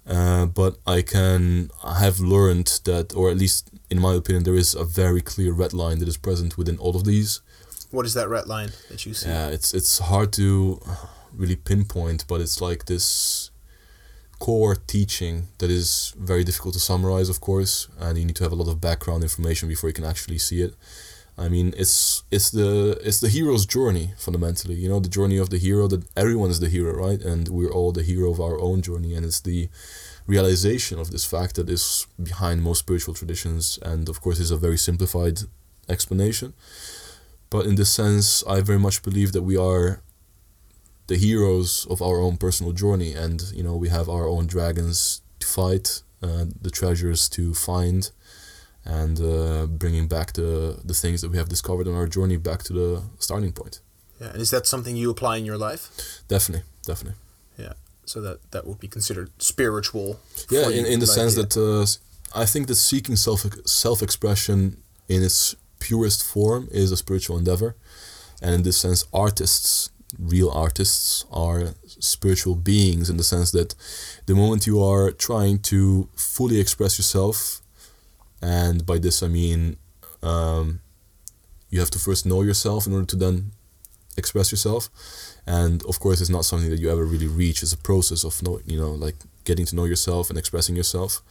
Uh, 0.07 0.45
but 0.45 0.73
I 0.87 1.01
can 1.01 1.69
I 1.83 1.99
have 2.05 2.17
learned 2.19 2.69
that, 2.85 3.13
or 3.13 3.29
at 3.29 3.37
least 3.37 3.69
in 3.89 3.99
my 3.99 4.13
opinion, 4.15 4.43
there 4.43 4.61
is 4.63 4.73
a 4.73 4.85
very 4.85 5.21
clear 5.21 5.51
red 5.51 5.73
line 5.73 5.99
that 5.99 6.07
is 6.07 6.17
present 6.17 6.57
within 6.57 6.77
all 6.77 6.95
of 6.95 7.03
these. 7.03 7.41
What 7.91 8.05
is 8.05 8.13
that 8.13 8.29
red 8.29 8.47
line 8.47 8.71
that 8.89 9.05
you 9.05 9.13
see? 9.13 9.29
Yeah, 9.29 9.47
it's 9.55 9.73
it's 9.73 9.99
hard 9.99 10.29
to 10.33 10.79
really 11.33 11.57
pinpoint, 11.69 12.25
but 12.27 12.39
it's 12.41 12.61
like 12.61 12.85
this 12.85 13.51
core 14.39 14.75
teaching 14.75 15.47
that 15.57 15.69
is 15.69 16.13
very 16.17 16.43
difficult 16.43 16.73
to 16.73 16.79
summarize, 16.79 17.29
of 17.29 17.41
course, 17.41 17.87
and 17.99 18.17
you 18.17 18.25
need 18.25 18.35
to 18.35 18.43
have 18.43 18.51
a 18.51 18.55
lot 18.55 18.69
of 18.69 18.81
background 18.81 19.23
information 19.23 19.67
before 19.67 19.89
you 19.89 19.93
can 19.93 20.05
actually 20.05 20.37
see 20.37 20.61
it. 20.61 20.75
I 21.37 21.49
mean, 21.49 21.73
it's 21.77 22.23
it's 22.31 22.49
the 22.49 22.99
it's 23.03 23.19
the 23.19 23.29
hero's 23.29 23.65
journey 23.65 24.13
fundamentally. 24.17 24.73
You 24.75 24.89
know, 24.89 24.99
the 24.99 25.09
journey 25.09 25.37
of 25.37 25.49
the 25.51 25.59
hero. 25.59 25.87
That 25.87 26.03
everyone 26.15 26.49
is 26.49 26.59
the 26.59 26.69
hero, 26.69 26.93
right? 26.93 27.21
And 27.21 27.47
we're 27.49 27.71
all 27.71 27.91
the 27.91 28.01
hero 28.01 28.31
of 28.31 28.39
our 28.39 28.59
own 28.59 28.81
journey, 28.81 29.13
and 29.13 29.23
it's 29.23 29.41
the 29.41 29.69
realization 30.25 30.99
of 30.99 31.11
this 31.11 31.25
fact 31.25 31.55
that 31.55 31.69
is 31.69 32.07
behind 32.21 32.63
most 32.63 32.79
spiritual 32.79 33.13
traditions. 33.13 33.77
And 33.83 34.09
of 34.09 34.19
course, 34.19 34.39
is 34.39 34.51
a 34.51 34.57
very 34.57 34.77
simplified 34.77 35.41
explanation. 35.87 36.53
But 37.49 37.65
in 37.65 37.75
this 37.75 37.93
sense, 37.93 38.43
I 38.47 38.61
very 38.61 38.79
much 38.79 39.03
believe 39.03 39.31
that 39.33 39.43
we 39.43 39.55
are 39.55 40.01
the 41.07 41.17
heroes 41.17 41.87
of 41.89 42.01
our 42.01 42.19
own 42.19 42.37
personal 42.37 42.73
journey, 42.73 43.13
and 43.13 43.51
you 43.53 43.63
know, 43.63 43.75
we 43.75 43.89
have 43.89 44.09
our 44.09 44.27
own 44.27 44.47
dragons 44.47 45.21
to 45.39 45.47
fight, 45.47 46.03
uh, 46.21 46.45
the 46.61 46.69
treasures 46.69 47.29
to 47.29 47.53
find 47.53 48.11
and 48.87 49.19
uh, 49.19 49.65
bringing 49.65 50.07
back 50.07 50.33
the 50.33 50.79
the 50.83 50.93
things 50.93 51.21
that 51.21 51.29
we 51.29 51.37
have 51.37 51.49
discovered 51.49 51.87
on 51.87 51.93
our 51.93 52.07
journey 52.07 52.37
back 52.37 52.63
to 52.63 52.73
the 52.73 53.03
starting 53.19 53.51
point. 53.51 53.81
Yeah. 54.19 54.29
And 54.31 54.41
is 54.41 54.49
that 54.51 54.65
something 54.65 54.95
you 54.95 55.09
apply 55.11 55.37
in 55.37 55.45
your 55.45 55.57
life? 55.57 55.89
Definitely, 56.27 56.65
definitely. 56.85 57.19
Yeah. 57.57 57.73
So 58.05 58.21
that 58.21 58.39
that 58.51 58.65
would 58.65 58.79
be 58.79 58.87
considered 58.87 59.29
spiritual. 59.37 60.19
Yeah, 60.49 60.69
in, 60.69 60.85
in 60.85 60.99
the 60.99 61.05
like, 61.05 61.15
sense 61.15 61.35
that 61.35 61.57
uh, 61.57 61.85
I 62.41 62.45
think 62.45 62.67
that 62.67 62.75
seeking 62.75 63.17
self 63.17 63.45
self 63.65 64.01
expression 64.01 64.77
in 65.09 65.21
its 65.21 65.55
purest 65.79 66.23
form 66.23 66.67
is 66.71 66.91
a 66.91 66.97
spiritual 66.97 67.37
endeavor, 67.37 67.75
and 68.41 68.55
in 68.55 68.63
this 68.63 68.77
sense, 68.77 69.05
artists, 69.13 69.89
real 70.17 70.49
artists, 70.49 71.25
are 71.31 71.73
spiritual 71.87 72.55
beings 72.55 73.09
in 73.09 73.17
the 73.17 73.23
sense 73.23 73.51
that 73.51 73.75
the 74.25 74.35
moment 74.35 74.67
you 74.67 74.81
are 74.81 75.11
trying 75.11 75.59
to 75.59 76.09
fully 76.15 76.59
express 76.59 76.97
yourself, 76.97 77.61
and 78.41 78.85
by 78.85 78.97
this 78.97 79.21
I 79.21 79.27
mean 79.27 79.77
um, 80.23 80.79
you 81.69 81.79
have 81.79 81.91
to 81.91 81.99
first 81.99 82.25
know 82.25 82.41
yourself 82.41 82.87
in 82.87 82.93
order 82.93 83.05
to 83.05 83.15
then 83.15 83.51
express 84.15 84.51
yourself. 84.51 84.89
And 85.45 85.83
of 85.85 85.99
course 85.99 86.21
it's 86.21 86.29
not 86.29 86.45
something 86.45 86.69
that 86.69 86.79
you 86.79 86.91
ever 86.91 87.05
really 87.05 87.27
reach. 87.27 87.63
It's 87.63 87.73
a 87.73 87.77
process 87.77 88.23
of 88.23 88.41
know, 88.43 88.59
you 88.65 88.79
know 88.79 88.91
like 88.91 89.15
getting 89.43 89.65
to 89.65 89.75
know 89.75 89.85
yourself 89.85 90.29
and 90.29 90.37
expressing 90.37 90.75
yourself. 90.75 91.21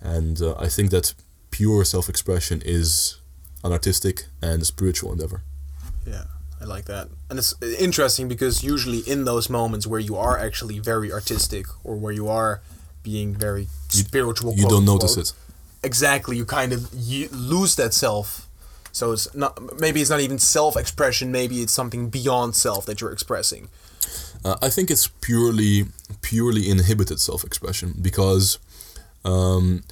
And 0.00 0.40
uh, 0.40 0.54
i 0.58 0.68
think 0.68 0.90
that 0.90 1.14
pure 1.50 1.84
self-expression 1.84 2.62
is 2.64 3.18
an 3.64 3.72
artistic 3.72 4.26
and 4.42 4.66
spiritual 4.66 5.12
endeavor. 5.12 5.42
Yeah, 6.06 6.24
I 6.60 6.64
like 6.64 6.86
that. 6.86 7.08
And 7.30 7.38
it's 7.38 7.54
interesting 7.62 8.28
because 8.28 8.64
usually 8.64 8.98
in 8.98 9.24
those 9.24 9.48
moments 9.48 9.86
where 9.86 10.00
you 10.00 10.16
are 10.16 10.38
actually 10.38 10.78
very 10.78 11.12
artistic 11.12 11.66
or 11.84 11.96
where 11.96 12.12
you 12.12 12.28
are 12.28 12.60
being 13.02 13.34
very 13.34 13.68
spiritual, 13.88 14.54
you 14.54 14.62
quote 14.62 14.70
don't 14.70 14.84
notice 14.84 15.16
unquote, 15.16 15.30
it 15.30 15.86
Exactly, 15.86 16.36
you 16.36 16.44
kind 16.44 16.72
of 16.72 16.88
you 16.92 17.28
lose 17.28 17.76
that 17.76 17.94
self. 17.94 18.48
So 18.90 19.12
it's 19.12 19.32
not 19.34 19.80
maybe 19.80 20.00
it's 20.00 20.10
not 20.10 20.20
even 20.20 20.38
self-expression. 20.38 21.30
Maybe 21.30 21.62
it's 21.62 21.72
something 21.72 22.08
beyond 22.08 22.56
self 22.56 22.84
that 22.86 23.00
you're 23.00 23.12
expressing. 23.12 23.68
Uh, 24.44 24.56
I 24.60 24.68
think 24.70 24.90
it's 24.90 25.06
purely 25.06 25.86
purely 26.20 26.68
inhibited 26.68 27.20
self-expression 27.20 27.94
because 28.02 28.58
um, 29.24 29.84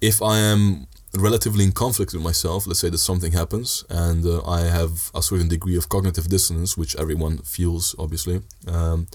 if 0.00 0.20
I 0.20 0.38
am 0.38 0.86
relatively 1.16 1.64
in 1.64 1.72
conflict 1.72 2.12
with 2.12 2.22
myself, 2.22 2.66
let's 2.66 2.80
say 2.80 2.90
that 2.90 2.98
something 2.98 3.32
happens 3.32 3.84
and 3.88 4.24
uh, 4.26 4.42
I 4.46 4.62
have 4.62 5.10
a 5.14 5.22
certain 5.22 5.48
degree 5.48 5.76
of 5.76 5.88
cognitive 5.88 6.28
dissonance, 6.28 6.76
which 6.76 6.96
everyone 6.96 7.38
feels, 7.38 7.94
obviously, 7.98 8.42
um, 8.66 9.06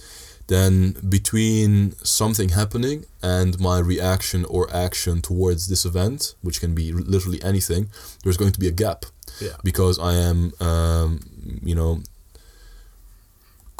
then 0.48 0.96
between 1.08 1.94
something 2.04 2.50
happening 2.50 3.06
and 3.22 3.60
my 3.60 3.78
reaction 3.80 4.46
or 4.46 4.68
action 4.76 5.22
towards 5.22 5.68
this 5.68 5.86
event, 5.86 6.34
which 6.42 6.60
can 6.60 6.74
be 6.74 6.92
literally 6.92 7.42
anything, 7.44 7.90
there's 8.24 8.38
going 8.38 8.52
to 8.52 8.60
be 8.60 8.68
a 8.68 8.72
gap. 8.72 9.06
Yeah. 9.40 9.56
Because 9.64 10.00
I 10.00 10.16
am, 10.16 10.52
um, 10.60 11.20
you 11.62 11.76
know, 11.76 12.02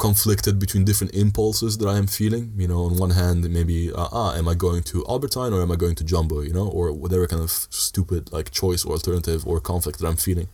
conflicted 0.00 0.58
between 0.58 0.84
different 0.84 1.14
impulses 1.14 1.76
that 1.78 1.86
I 1.86 1.98
am 1.98 2.06
feeling. 2.06 2.52
You 2.56 2.68
know, 2.68 2.84
on 2.84 2.96
one 2.96 3.10
hand, 3.10 3.48
maybe 3.50 3.92
uh, 3.92 4.08
ah, 4.10 4.34
am 4.34 4.48
I 4.48 4.54
going 4.54 4.82
to 4.84 5.04
Albert 5.06 5.34
Heijn 5.36 5.52
or 5.52 5.60
am 5.62 5.70
I 5.70 5.76
going 5.76 5.94
to 5.96 6.04
Jumbo? 6.04 6.40
You 6.40 6.54
know, 6.54 6.66
or 6.66 6.90
whatever 6.90 7.26
kind 7.28 7.42
of 7.42 7.50
stupid 7.50 8.32
like 8.32 8.50
choice 8.50 8.84
or 8.84 8.92
alternative 8.94 9.46
or 9.46 9.60
conflict 9.60 10.00
that 10.00 10.08
I'm 10.08 10.16
feeling. 10.16 10.48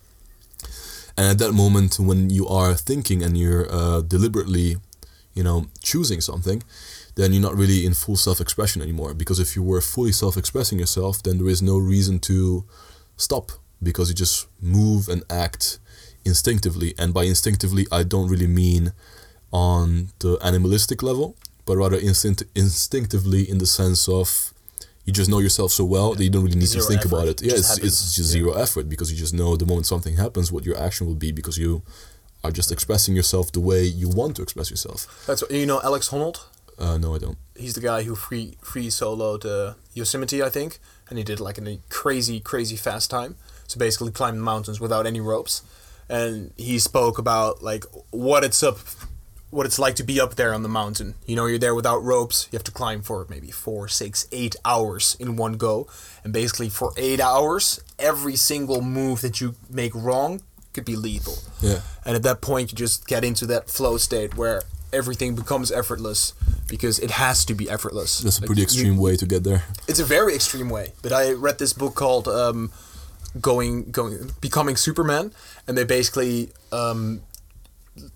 And 1.16 1.26
at 1.28 1.38
that 1.38 1.52
moment, 1.52 1.98
when 1.98 2.28
you 2.28 2.46
are 2.48 2.74
thinking 2.74 3.22
and 3.22 3.38
you're 3.38 3.66
uh, 3.72 4.02
deliberately, 4.02 4.76
you 5.32 5.44
know, 5.44 5.66
choosing 5.80 6.20
something, 6.20 6.62
then 7.14 7.32
you're 7.32 7.48
not 7.48 7.56
really 7.56 7.86
in 7.86 7.94
full 7.94 8.16
self-expression 8.16 8.82
anymore. 8.82 9.14
Because 9.14 9.38
if 9.38 9.56
you 9.56 9.62
were 9.62 9.80
fully 9.80 10.12
self-expressing 10.12 10.78
yourself, 10.78 11.22
then 11.22 11.38
there 11.38 11.48
is 11.48 11.62
no 11.62 11.78
reason 11.78 12.18
to 12.30 12.64
stop 13.16 13.52
because 13.82 14.08
you 14.10 14.14
just 14.14 14.46
move 14.60 15.08
and 15.08 15.22
act 15.30 15.78
instinctively. 16.24 16.94
And 16.98 17.14
by 17.14 17.24
instinctively, 17.24 17.86
I 17.90 18.02
don't 18.02 18.28
really 18.28 18.48
mean 18.48 18.92
on 19.56 20.08
the 20.18 20.32
animalistic 20.42 21.02
level, 21.02 21.28
but 21.66 21.74
rather 21.76 21.96
instinct- 21.96 22.44
instinctively 22.54 23.42
in 23.52 23.56
the 23.58 23.66
sense 23.80 24.02
of 24.08 24.52
you 25.06 25.12
just 25.12 25.30
know 25.30 25.38
yourself 25.46 25.70
so 25.72 25.84
well 25.84 26.14
that 26.14 26.22
you 26.24 26.30
don't 26.34 26.44
really 26.44 26.58
need 26.58 26.66
Zero 26.68 26.82
to 26.84 26.88
think 26.90 27.00
effort. 27.00 27.12
about 27.12 27.28
it. 27.28 27.42
Yeah, 27.42 27.54
it's, 27.54 27.78
it's 27.78 28.00
just 28.16 28.28
zero 28.36 28.52
effort 28.64 28.88
because 28.88 29.08
you 29.12 29.16
just 29.16 29.34
know 29.40 29.56
the 29.56 29.64
moment 29.64 29.86
something 29.86 30.16
happens 30.16 30.50
what 30.50 30.64
your 30.68 30.76
action 30.86 31.06
will 31.06 31.14
be 31.26 31.30
because 31.32 31.56
you 31.56 31.82
are 32.44 32.50
just 32.50 32.70
expressing 32.76 33.14
yourself 33.20 33.50
the 33.52 33.60
way 33.60 33.82
you 33.84 34.08
want 34.20 34.36
to 34.36 34.42
express 34.42 34.68
yourself. 34.68 34.98
That's 35.26 35.40
what, 35.42 35.50
you 35.50 35.64
know 35.64 35.80
Alex 35.82 36.08
Honnold. 36.10 36.38
Uh, 36.78 36.98
no, 36.98 37.14
I 37.14 37.18
don't. 37.18 37.38
He's 37.56 37.74
the 37.74 37.80
guy 37.80 38.02
who 38.02 38.14
free 38.14 38.56
free 38.60 38.88
soloed 38.88 39.44
uh, 39.46 39.74
Yosemite, 39.94 40.42
I 40.42 40.50
think, 40.50 40.78
and 41.08 41.16
he 41.18 41.24
did 41.24 41.40
like 41.40 41.56
in 41.56 41.66
a 41.66 41.78
crazy 41.88 42.38
crazy 42.40 42.76
fast 42.76 43.08
time. 43.10 43.36
So 43.68 43.78
basically, 43.78 44.12
climbed 44.12 44.40
mountains 44.42 44.78
without 44.80 45.06
any 45.06 45.20
ropes, 45.20 45.62
and 46.08 46.52
he 46.56 46.78
spoke 46.78 47.16
about 47.24 47.62
like 47.62 47.84
what 48.10 48.44
it's 48.44 48.62
up, 48.62 48.78
what 49.56 49.64
it's 49.66 49.78
like 49.78 49.94
to 49.96 50.04
be 50.04 50.20
up 50.20 50.34
there 50.34 50.52
on 50.52 50.62
the 50.62 50.68
mountain. 50.68 51.14
You 51.26 51.34
know, 51.36 51.46
you're 51.46 51.58
there 51.66 51.74
without 51.74 52.04
ropes. 52.04 52.46
You 52.52 52.56
have 52.58 52.64
to 52.64 52.70
climb 52.80 53.00
for 53.02 53.26
maybe 53.30 53.50
four, 53.50 53.88
six, 53.88 54.26
eight 54.30 54.54
hours 54.64 55.16
in 55.18 55.36
one 55.36 55.54
go, 55.56 55.86
and 56.22 56.30
basically 56.32 56.68
for 56.68 56.92
eight 56.98 57.20
hours, 57.20 57.80
every 57.98 58.36
single 58.36 58.82
move 58.82 59.22
that 59.22 59.40
you 59.40 59.54
make 59.70 59.94
wrong 59.94 60.42
could 60.74 60.84
be 60.84 60.94
lethal. 60.94 61.38
Yeah. 61.62 61.80
And 62.04 62.14
at 62.14 62.22
that 62.24 62.40
point, 62.42 62.70
you 62.70 62.76
just 62.76 63.06
get 63.06 63.24
into 63.24 63.46
that 63.46 63.70
flow 63.70 63.96
state 63.96 64.36
where 64.36 64.60
everything 64.92 65.34
becomes 65.34 65.72
effortless 65.72 66.34
because 66.68 66.98
it 66.98 67.12
has 67.12 67.44
to 67.46 67.54
be 67.54 67.68
effortless. 67.70 68.18
That's 68.20 68.36
a 68.38 68.42
Like, 68.42 68.46
pretty 68.48 68.60
you- 68.60 68.64
extreme 68.66 68.96
way 68.98 69.16
to 69.16 69.24
get 69.26 69.42
there. 69.42 69.64
it's 69.88 70.00
a 70.00 70.04
very 70.04 70.34
extreme 70.34 70.68
way. 70.68 70.92
But 71.00 71.12
I 71.12 71.32
read 71.32 71.58
this 71.58 71.72
book 71.72 71.94
called 71.94 72.28
um, 72.28 72.72
"Going 73.40 73.90
Going 73.90 74.32
Becoming 74.42 74.76
Superman," 74.76 75.32
and 75.66 75.76
they 75.78 75.84
basically 75.84 76.50
um, 76.72 77.22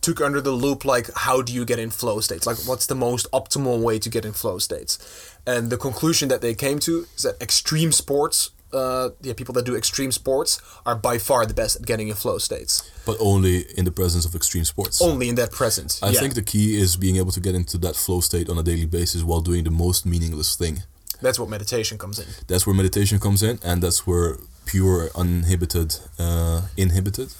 took 0.00 0.20
under 0.20 0.40
the 0.40 0.50
loop 0.50 0.84
like 0.84 1.10
how 1.14 1.42
do 1.42 1.52
you 1.52 1.64
get 1.64 1.78
in 1.78 1.90
flow 1.90 2.20
states? 2.20 2.46
Like 2.46 2.58
what's 2.66 2.86
the 2.86 2.94
most 2.94 3.30
optimal 3.32 3.80
way 3.80 3.98
to 3.98 4.08
get 4.08 4.24
in 4.24 4.32
flow 4.32 4.58
states? 4.58 4.98
And 5.46 5.70
the 5.70 5.76
conclusion 5.76 6.28
that 6.28 6.40
they 6.40 6.54
came 6.54 6.78
to 6.80 7.06
is 7.16 7.22
that 7.22 7.40
extreme 7.40 7.92
sports. 7.92 8.50
Uh, 8.72 9.10
yeah, 9.20 9.32
people 9.32 9.52
that 9.54 9.64
do 9.64 9.74
extreme 9.74 10.12
sports 10.12 10.60
are 10.86 10.94
by 10.94 11.18
far 11.18 11.44
the 11.44 11.54
best 11.54 11.74
at 11.76 11.82
getting 11.84 12.06
in 12.06 12.14
flow 12.14 12.38
states. 12.38 12.88
But 13.04 13.16
only 13.18 13.62
in 13.76 13.84
the 13.84 13.90
presence 13.90 14.24
of 14.24 14.34
extreme 14.36 14.64
sports. 14.64 15.02
Only 15.02 15.28
in 15.28 15.34
that 15.34 15.50
presence. 15.50 16.00
I 16.02 16.10
yeah. 16.10 16.20
think 16.20 16.34
the 16.34 16.42
key 16.42 16.80
is 16.80 16.94
being 16.94 17.16
able 17.16 17.32
to 17.32 17.40
get 17.40 17.56
into 17.56 17.78
that 17.78 17.96
flow 17.96 18.20
state 18.20 18.48
on 18.48 18.58
a 18.58 18.62
daily 18.62 18.86
basis 18.86 19.24
while 19.24 19.40
doing 19.40 19.64
the 19.64 19.72
most 19.72 20.06
meaningless 20.06 20.54
thing. 20.54 20.84
that's 21.20 21.38
what 21.38 21.48
meditation 21.48 21.98
comes 21.98 22.18
in. 22.20 22.26
That's 22.46 22.64
where 22.64 22.74
meditation 22.74 23.18
comes 23.18 23.42
in, 23.42 23.58
and 23.64 23.82
that's 23.82 24.06
where 24.06 24.38
pure, 24.66 25.10
uninhibited, 25.16 25.96
uh, 26.18 26.68
inhibited, 26.76 27.34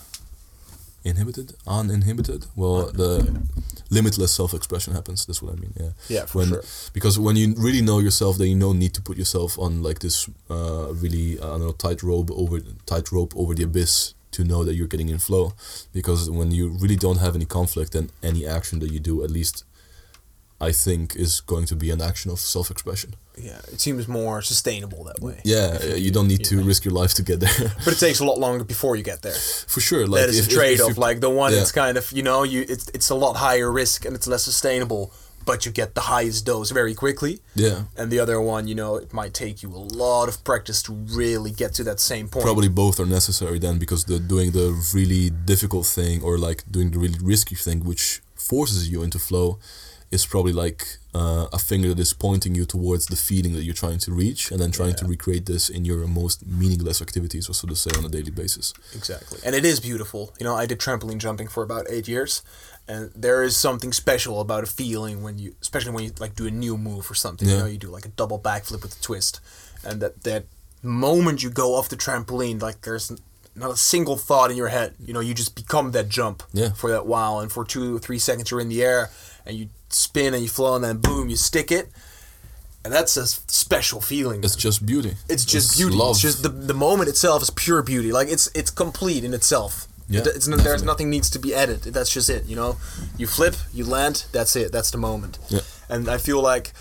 inhibited, 1.05 1.55
uninhibited. 1.66 2.46
Well, 2.57 2.90
the 2.92 3.42
limitless 3.90 4.32
self-expression 4.32 4.94
happens. 4.94 5.26
That's 5.26 5.42
what 5.42 5.53
I 5.53 5.57
mean. 5.57 5.72
Yeah. 5.78 5.90
Yeah, 6.09 6.26
for 6.26 6.38
when, 6.38 6.48
sure. 6.48 6.62
Because 6.92 7.18
when 7.18 7.36
you 7.36 7.55
really 7.57 7.82
know 7.82 7.98
yourself, 7.98 8.38
then 8.38 8.48
you 8.48 8.59
don't 8.59 8.78
need 8.78 8.94
to 8.94 9.03
put 9.03 9.16
yourself 9.16 9.59
on 9.59 9.82
like 9.82 10.01
this 10.01 10.28
uh, 10.51 10.92
really 10.92 11.38
I 11.38 11.42
don't 11.42 11.61
know 11.61 11.72
tight 11.72 12.03
rope 12.03 12.30
over 12.32 12.61
tight 12.86 13.11
rope 13.12 13.32
over 13.36 13.55
the 13.55 13.64
abyss 13.64 14.14
to 14.32 14.44
know 14.44 14.62
that 14.64 14.74
you're 14.74 14.86
getting 14.86 15.09
in 15.09 15.18
flow. 15.18 15.55
Because 15.92 16.30
when 16.30 16.51
you 16.51 16.68
really 16.68 16.96
don't 16.96 17.18
have 17.18 17.34
any 17.34 17.46
conflict, 17.46 17.92
then 17.92 18.11
any 18.22 18.46
action 18.46 18.78
that 18.80 18.92
you 18.92 19.01
do, 19.01 19.24
at 19.24 19.30
least 19.30 19.64
I 20.61 20.72
think, 20.72 21.16
is 21.16 21.40
going 21.40 21.66
to 21.66 21.76
be 21.76 21.90
an 21.90 22.00
action 22.00 22.30
of 22.30 22.38
self-expression. 22.38 23.14
Yeah, 23.38 23.58
it 23.72 23.80
seems 23.80 24.06
more 24.06 24.42
sustainable 24.42 25.04
that 25.04 25.20
way. 25.20 25.40
Yeah, 25.44 25.78
uh, 25.82 25.94
you 25.94 26.11
don't 26.11 26.28
need 26.28 26.44
to 26.44 26.62
risk 26.62 26.84
your 26.84 26.92
life 26.92 27.14
to 27.14 27.22
get 27.22 27.40
there. 27.40 27.72
But 27.84 27.94
it 27.94 27.98
takes 27.98 28.20
a 28.20 28.24
lot 28.24 28.38
longer 28.38 28.64
before 28.64 28.96
you 28.96 29.02
get 29.02 29.22
there. 29.22 29.40
For 29.66 29.80
sure, 29.80 30.06
like 30.06 30.20
that 30.20 30.28
is 30.28 30.38
if- 30.40 30.48
a 30.48 30.50
trade 30.50 30.80
off. 30.80 30.98
Like 30.98 31.20
the 31.20 31.30
one 31.30 31.52
yeah. 31.52 31.58
that's 31.58 31.72
kind 31.72 31.96
of 31.96 32.12
you 32.12 32.22
know 32.22 32.42
you 32.42 32.66
it's 32.68 32.88
it's 32.92 33.11
a 33.11 33.14
lot 33.14 33.36
higher 33.36 33.70
risk 33.72 34.04
and 34.04 34.14
it's 34.14 34.26
less 34.26 34.44
sustainable, 34.44 35.12
but 35.46 35.64
you 35.64 35.72
get 35.72 35.94
the 35.94 36.02
highest 36.02 36.44
dose 36.44 36.70
very 36.70 36.94
quickly. 36.94 37.40
yeah, 37.54 37.84
And 37.96 38.11
the 38.11 38.20
other 38.20 38.40
one, 38.40 38.68
you 38.68 38.74
know, 38.74 38.96
it 38.96 39.12
might 39.12 39.32
take 39.32 39.62
you 39.62 39.70
a 39.74 39.84
lot 40.04 40.28
of 40.28 40.44
practice 40.44 40.82
to 40.82 40.92
really 40.92 41.50
get 41.50 41.72
to 41.74 41.84
that 41.84 41.98
same 42.00 42.28
point. 42.28 42.44
probably 42.44 42.68
both 42.68 43.00
are 43.00 43.06
necessary 43.06 43.58
then 43.58 43.78
because 43.78 44.04
the 44.04 44.18
doing 44.18 44.50
the 44.52 44.68
really 44.94 45.30
difficult 45.30 45.86
thing 45.86 46.22
or 46.22 46.36
like 46.36 46.64
doing 46.70 46.90
the 46.90 46.98
really 46.98 47.18
risky 47.22 47.54
thing, 47.54 47.84
which 47.84 48.20
forces 48.34 48.90
you 48.90 49.02
into 49.02 49.18
flow, 49.18 49.58
is 50.11 50.26
probably 50.26 50.52
like 50.52 50.84
uh, 51.14 51.46
a 51.52 51.58
finger 51.58 51.88
that 51.94 51.98
is 52.00 52.12
pointing 52.12 52.54
you 52.54 52.64
towards 52.64 53.06
the 53.06 53.16
feeling 53.16 53.52
that 53.52 53.62
you're 53.62 53.74
trying 53.74 53.98
to 53.98 54.12
reach, 54.12 54.50
and 54.50 54.58
then 54.61 54.70
trying 54.72 54.94
to 54.96 55.04
recreate 55.04 55.46
this 55.46 55.68
in 55.68 55.84
your 55.84 56.06
most 56.08 56.44
meaningless 56.46 57.00
activities, 57.00 57.48
or 57.48 57.54
so 57.54 57.68
to 57.68 57.76
say, 57.76 57.90
on 57.96 58.04
a 58.04 58.08
daily 58.08 58.30
basis. 58.32 58.74
Exactly. 58.94 59.38
And 59.44 59.54
it 59.54 59.64
is 59.64 59.78
beautiful. 59.78 60.32
You 60.40 60.44
know, 60.44 60.56
I 60.56 60.66
did 60.66 60.80
trampoline 60.80 61.18
jumping 61.18 61.46
for 61.48 61.62
about 61.62 61.86
eight 61.88 62.08
years, 62.08 62.42
and 62.88 63.12
there 63.14 63.44
is 63.44 63.56
something 63.56 63.92
special 63.92 64.40
about 64.40 64.64
a 64.64 64.66
feeling 64.66 65.22
when 65.22 65.38
you, 65.38 65.54
especially 65.62 65.92
when 65.92 66.02
you 66.04 66.12
like 66.18 66.34
do 66.34 66.46
a 66.46 66.50
new 66.50 66.76
move 66.76 67.08
or 67.11 67.14
something. 67.14 67.46
yeah. 67.48 67.54
You 67.54 67.61
know, 67.61 67.66
you 67.66 67.78
do 67.78 67.88
like 67.90 68.04
a 68.04 68.08
double 68.11 68.38
backflip 68.38 68.82
with 68.82 68.98
a 68.98 69.02
twist, 69.02 69.40
and 69.84 70.00
that 70.02 70.24
that 70.24 70.44
moment 70.82 71.42
you 71.42 71.50
go 71.50 71.74
off 71.76 71.88
the 71.88 71.96
trampoline, 71.96 72.61
like 72.61 72.80
there's 72.82 73.12
not 73.54 73.70
a 73.70 73.76
single 73.76 74.16
thought 74.16 74.50
in 74.50 74.56
your 74.56 74.68
head. 74.68 74.94
You 75.04 75.12
know, 75.12 75.20
you 75.20 75.34
just 75.34 75.54
become 75.54 75.90
that 75.92 76.08
jump 76.08 76.42
Yeah. 76.52 76.70
for 76.70 76.90
that 76.90 77.06
while, 77.06 77.40
and 77.40 77.50
for 77.52 77.64
two 77.64 77.96
or 77.96 77.98
three 78.00 78.18
seconds 78.18 78.50
you're 78.50 78.61
in 78.61 78.68
the 78.68 78.82
air, 78.82 79.11
and 79.47 79.57
you 79.57 79.68
spin 79.88 80.34
and 80.34 80.43
you 80.43 80.49
flow, 80.49 80.74
and 80.74 80.84
then 80.84 80.99
boom, 80.99 81.28
you 81.28 81.36
stick 81.36 81.70
it. 81.72 81.88
And 82.84 82.93
that's 82.95 83.16
a 83.18 83.26
special 83.26 84.01
feeling. 84.01 84.43
It's 84.43 84.57
just 84.57 84.86
beauty. 84.86 85.14
It's 85.28 85.45
just 85.45 85.72
It's 85.72 85.76
beauty. 85.78 85.95
love. 85.97 86.12
It's 86.12 86.20
just 86.22 86.43
the, 86.43 86.49
the 86.49 86.72
moment 86.74 87.09
itself 87.11 87.43
is 87.43 87.51
pure 87.51 87.82
beauty. 87.82 88.11
Like 88.11 88.28
it's 88.28 88.49
it's 88.55 88.70
complete 88.70 89.22
in 89.24 89.34
itself. 89.34 89.86
Yeah, 90.09 90.20
It- 90.22 90.26
it's 90.36 90.49
n- 90.49 90.57
there's 90.59 90.82
nothing 90.82 91.11
needs 91.11 91.28
to 91.30 91.38
be 91.38 91.55
added. 91.55 91.82
That's 91.82 92.11
just 92.11 92.30
it. 92.30 92.47
You 92.47 92.57
know, 92.57 92.78
you 93.18 93.26
flip, 93.26 93.55
you 93.72 93.84
land. 93.84 94.24
That's 94.32 94.57
it. 94.57 94.72
That's 94.72 94.91
the 94.91 94.99
moment. 94.99 95.38
Yeah. 95.51 95.61
And 95.91 96.09
I 96.09 96.16
feel 96.18 96.41
like 96.41 96.72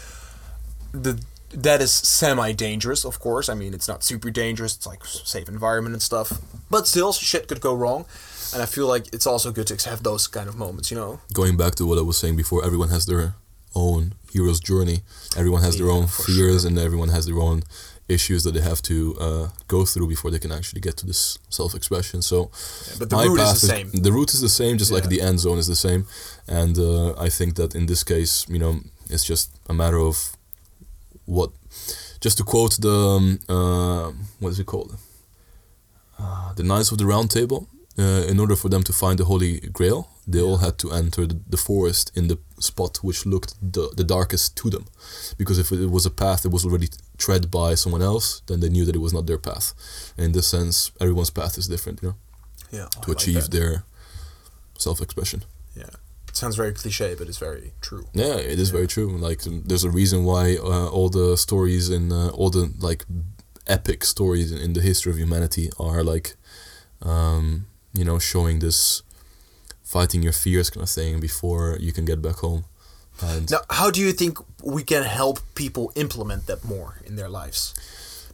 the 0.94 1.20
that 1.52 1.82
is 1.82 1.94
semi 1.94 2.52
dangerous. 2.54 3.06
Of 3.06 3.20
course, 3.20 3.50
I 3.50 3.54
mean 3.54 3.74
it's 3.74 3.88
not 3.88 4.04
super 4.04 4.32
dangerous. 4.32 4.76
It's 4.76 4.88
like 4.88 5.04
safe 5.06 5.48
environment 5.50 5.94
and 5.94 6.02
stuff. 6.02 6.34
But 6.70 6.88
still, 6.88 7.14
shit 7.14 7.48
could 7.48 7.62
go 7.62 7.74
wrong. 7.74 8.06
And 8.54 8.64
I 8.64 8.66
feel 8.66 8.88
like 8.88 9.14
it's 9.14 9.28
also 9.28 9.52
good 9.52 9.68
to 9.68 9.90
have 9.90 10.02
those 10.04 10.28
kind 10.28 10.50
of 10.50 10.56
moments. 10.56 10.90
You 10.90 10.98
know. 10.98 11.20
going 11.34 11.58
back 11.58 11.76
to 11.76 11.86
what 11.86 11.98
I 11.98 12.02
was 12.02 12.18
saying 12.18 12.36
before, 12.36 12.66
everyone 12.66 12.90
has 12.90 13.06
their 13.06 13.36
own 13.76 14.14
hero's 14.32 14.60
journey. 14.60 15.02
Everyone 15.38 15.62
has 15.62 15.78
their 15.78 15.90
own 15.90 16.08
fears 16.08 16.66
and 16.66 16.78
everyone 16.80 17.10
has 17.10 17.26
their 17.26 17.40
own 17.40 17.64
issues 18.08 18.44
that 18.44 18.54
they 18.56 18.62
have 18.62 18.82
to 18.82 19.16
uh, 19.20 19.50
go 19.68 19.86
through 19.86 20.08
before 20.08 20.32
they 20.32 20.40
can 20.40 20.52
actually 20.52 20.82
get 20.82 20.98
to 20.98 21.06
this 21.06 21.38
self-expression. 21.50 22.24
So, 22.24 22.50
but 22.98 23.10
the 23.10 23.16
my 23.16 23.26
route 23.26 23.40
is 23.40 23.62
the 23.62 23.68
same. 23.68 23.92
The 23.92 24.12
route 24.12 24.34
is 24.34 24.42
the 24.42 24.50
same, 24.50 24.78
just 24.78 24.92
like 24.92 25.08
the 25.08 25.22
end 25.22 25.40
zone 25.40 25.60
is 25.60 25.68
the 25.68 25.76
same. 25.76 26.08
And 26.48 26.78
uh, 26.78 27.14
I 27.20 27.30
think 27.30 27.56
that 27.56 27.76
in 27.76 27.86
this 27.86 28.04
case, 28.04 28.48
you 28.50 28.58
know, 28.58 28.80
it's 29.10 29.24
just 29.24 29.52
a 29.70 29.74
matter 29.74 30.00
of 30.00 30.36
what. 31.30 31.52
Just 32.20 32.38
to 32.38 32.44
quote 32.44 32.82
the 32.82 32.98
um, 33.18 33.40
uh, 33.48 34.12
what 34.40 34.50
is 34.50 34.60
it 34.60 34.66
called? 34.66 34.98
Uh, 36.18 36.54
the 36.54 36.64
Knights 36.64 36.92
of 36.92 36.98
the 36.98 37.06
Round 37.06 37.30
Table. 37.32 37.68
Uh, 37.98 38.24
in 38.30 38.40
order 38.40 38.56
for 38.56 38.70
them 38.70 38.82
to 38.82 38.94
find 38.94 39.20
the 39.20 39.26
Holy 39.26 39.60
Grail, 39.74 40.08
they 40.26 40.42
all 40.42 40.58
had 40.58 40.78
to 40.78 40.90
enter 40.92 41.26
the, 41.26 41.58
forest 41.58 42.14
in 42.16 42.30
the 42.30 42.38
spot 42.58 43.00
which 43.02 43.26
looked 43.26 43.56
the, 43.62 43.92
the 43.98 44.06
darkest 44.06 44.56
to 44.56 44.70
them. 44.70 44.86
Because 45.38 45.60
if 45.60 45.70
it 45.74 45.88
was 45.88 46.06
a 46.06 46.10
path 46.10 46.44
that 46.44 46.50
was 46.50 46.64
already 46.66 46.88
tread 47.18 47.52
by 47.52 47.76
someone 47.76 48.02
else, 48.02 48.42
then 48.48 48.62
they 48.62 48.70
knew 48.70 48.86
that 48.86 48.96
it 48.96 49.00
was 49.00 49.12
not 49.12 49.26
their 49.28 49.38
path. 49.38 49.74
And 50.16 50.28
in 50.28 50.32
this 50.32 50.48
sense, 50.48 50.92
everyone's 51.02 51.30
path 51.30 51.58
is 51.58 51.68
different, 51.68 52.02
you 52.02 52.10
know, 52.10 52.16
Yeah. 52.72 52.88
to 53.02 53.12
achieve 53.12 53.50
their 53.50 53.84
self-expression. 54.78 55.44
Yeah. 55.76 55.90
Sounds 56.40 56.56
very 56.56 56.72
cliche, 56.72 57.16
but 57.16 57.28
it's 57.28 57.38
very 57.38 57.74
true. 57.82 58.06
Yeah, 58.14 58.38
it 58.38 58.60
is 58.60 58.70
very 58.70 58.88
true. 58.88 59.10
Like, 59.18 59.42
there's 59.68 59.84
a 59.84 59.90
reason 59.90 60.24
why 60.24 60.56
uh, 60.56 60.88
all 60.88 61.10
the 61.10 61.36
stories 61.36 61.90
and 61.90 62.14
uh, 62.14 62.30
all 62.30 62.50
the 62.50 62.72
like 62.80 63.04
epic 63.68 64.06
stories 64.06 64.50
in 64.66 64.72
the 64.72 64.80
history 64.80 65.12
of 65.12 65.18
humanity 65.18 65.70
are 65.78 66.02
like, 66.02 66.38
um, 67.02 67.66
you 67.94 68.06
know, 68.06 68.20
showing 68.20 68.60
this 68.60 69.04
fighting 69.84 70.24
your 70.24 70.32
fears 70.32 70.70
kind 70.70 70.84
of 70.84 70.90
thing 70.90 71.20
before 71.20 71.76
you 71.82 71.92
can 71.92 72.06
get 72.06 72.22
back 72.22 72.38
home. 72.38 72.64
And 73.22 73.52
Now, 73.52 73.62
how 73.70 73.92
do 73.92 74.00
you 74.00 74.14
think 74.14 74.38
we 74.64 74.84
can 74.84 75.04
help 75.04 75.40
people 75.56 75.92
implement 75.96 76.46
that 76.46 76.64
more 76.64 77.02
in 77.06 77.18
their 77.18 77.28
lives? 77.28 77.74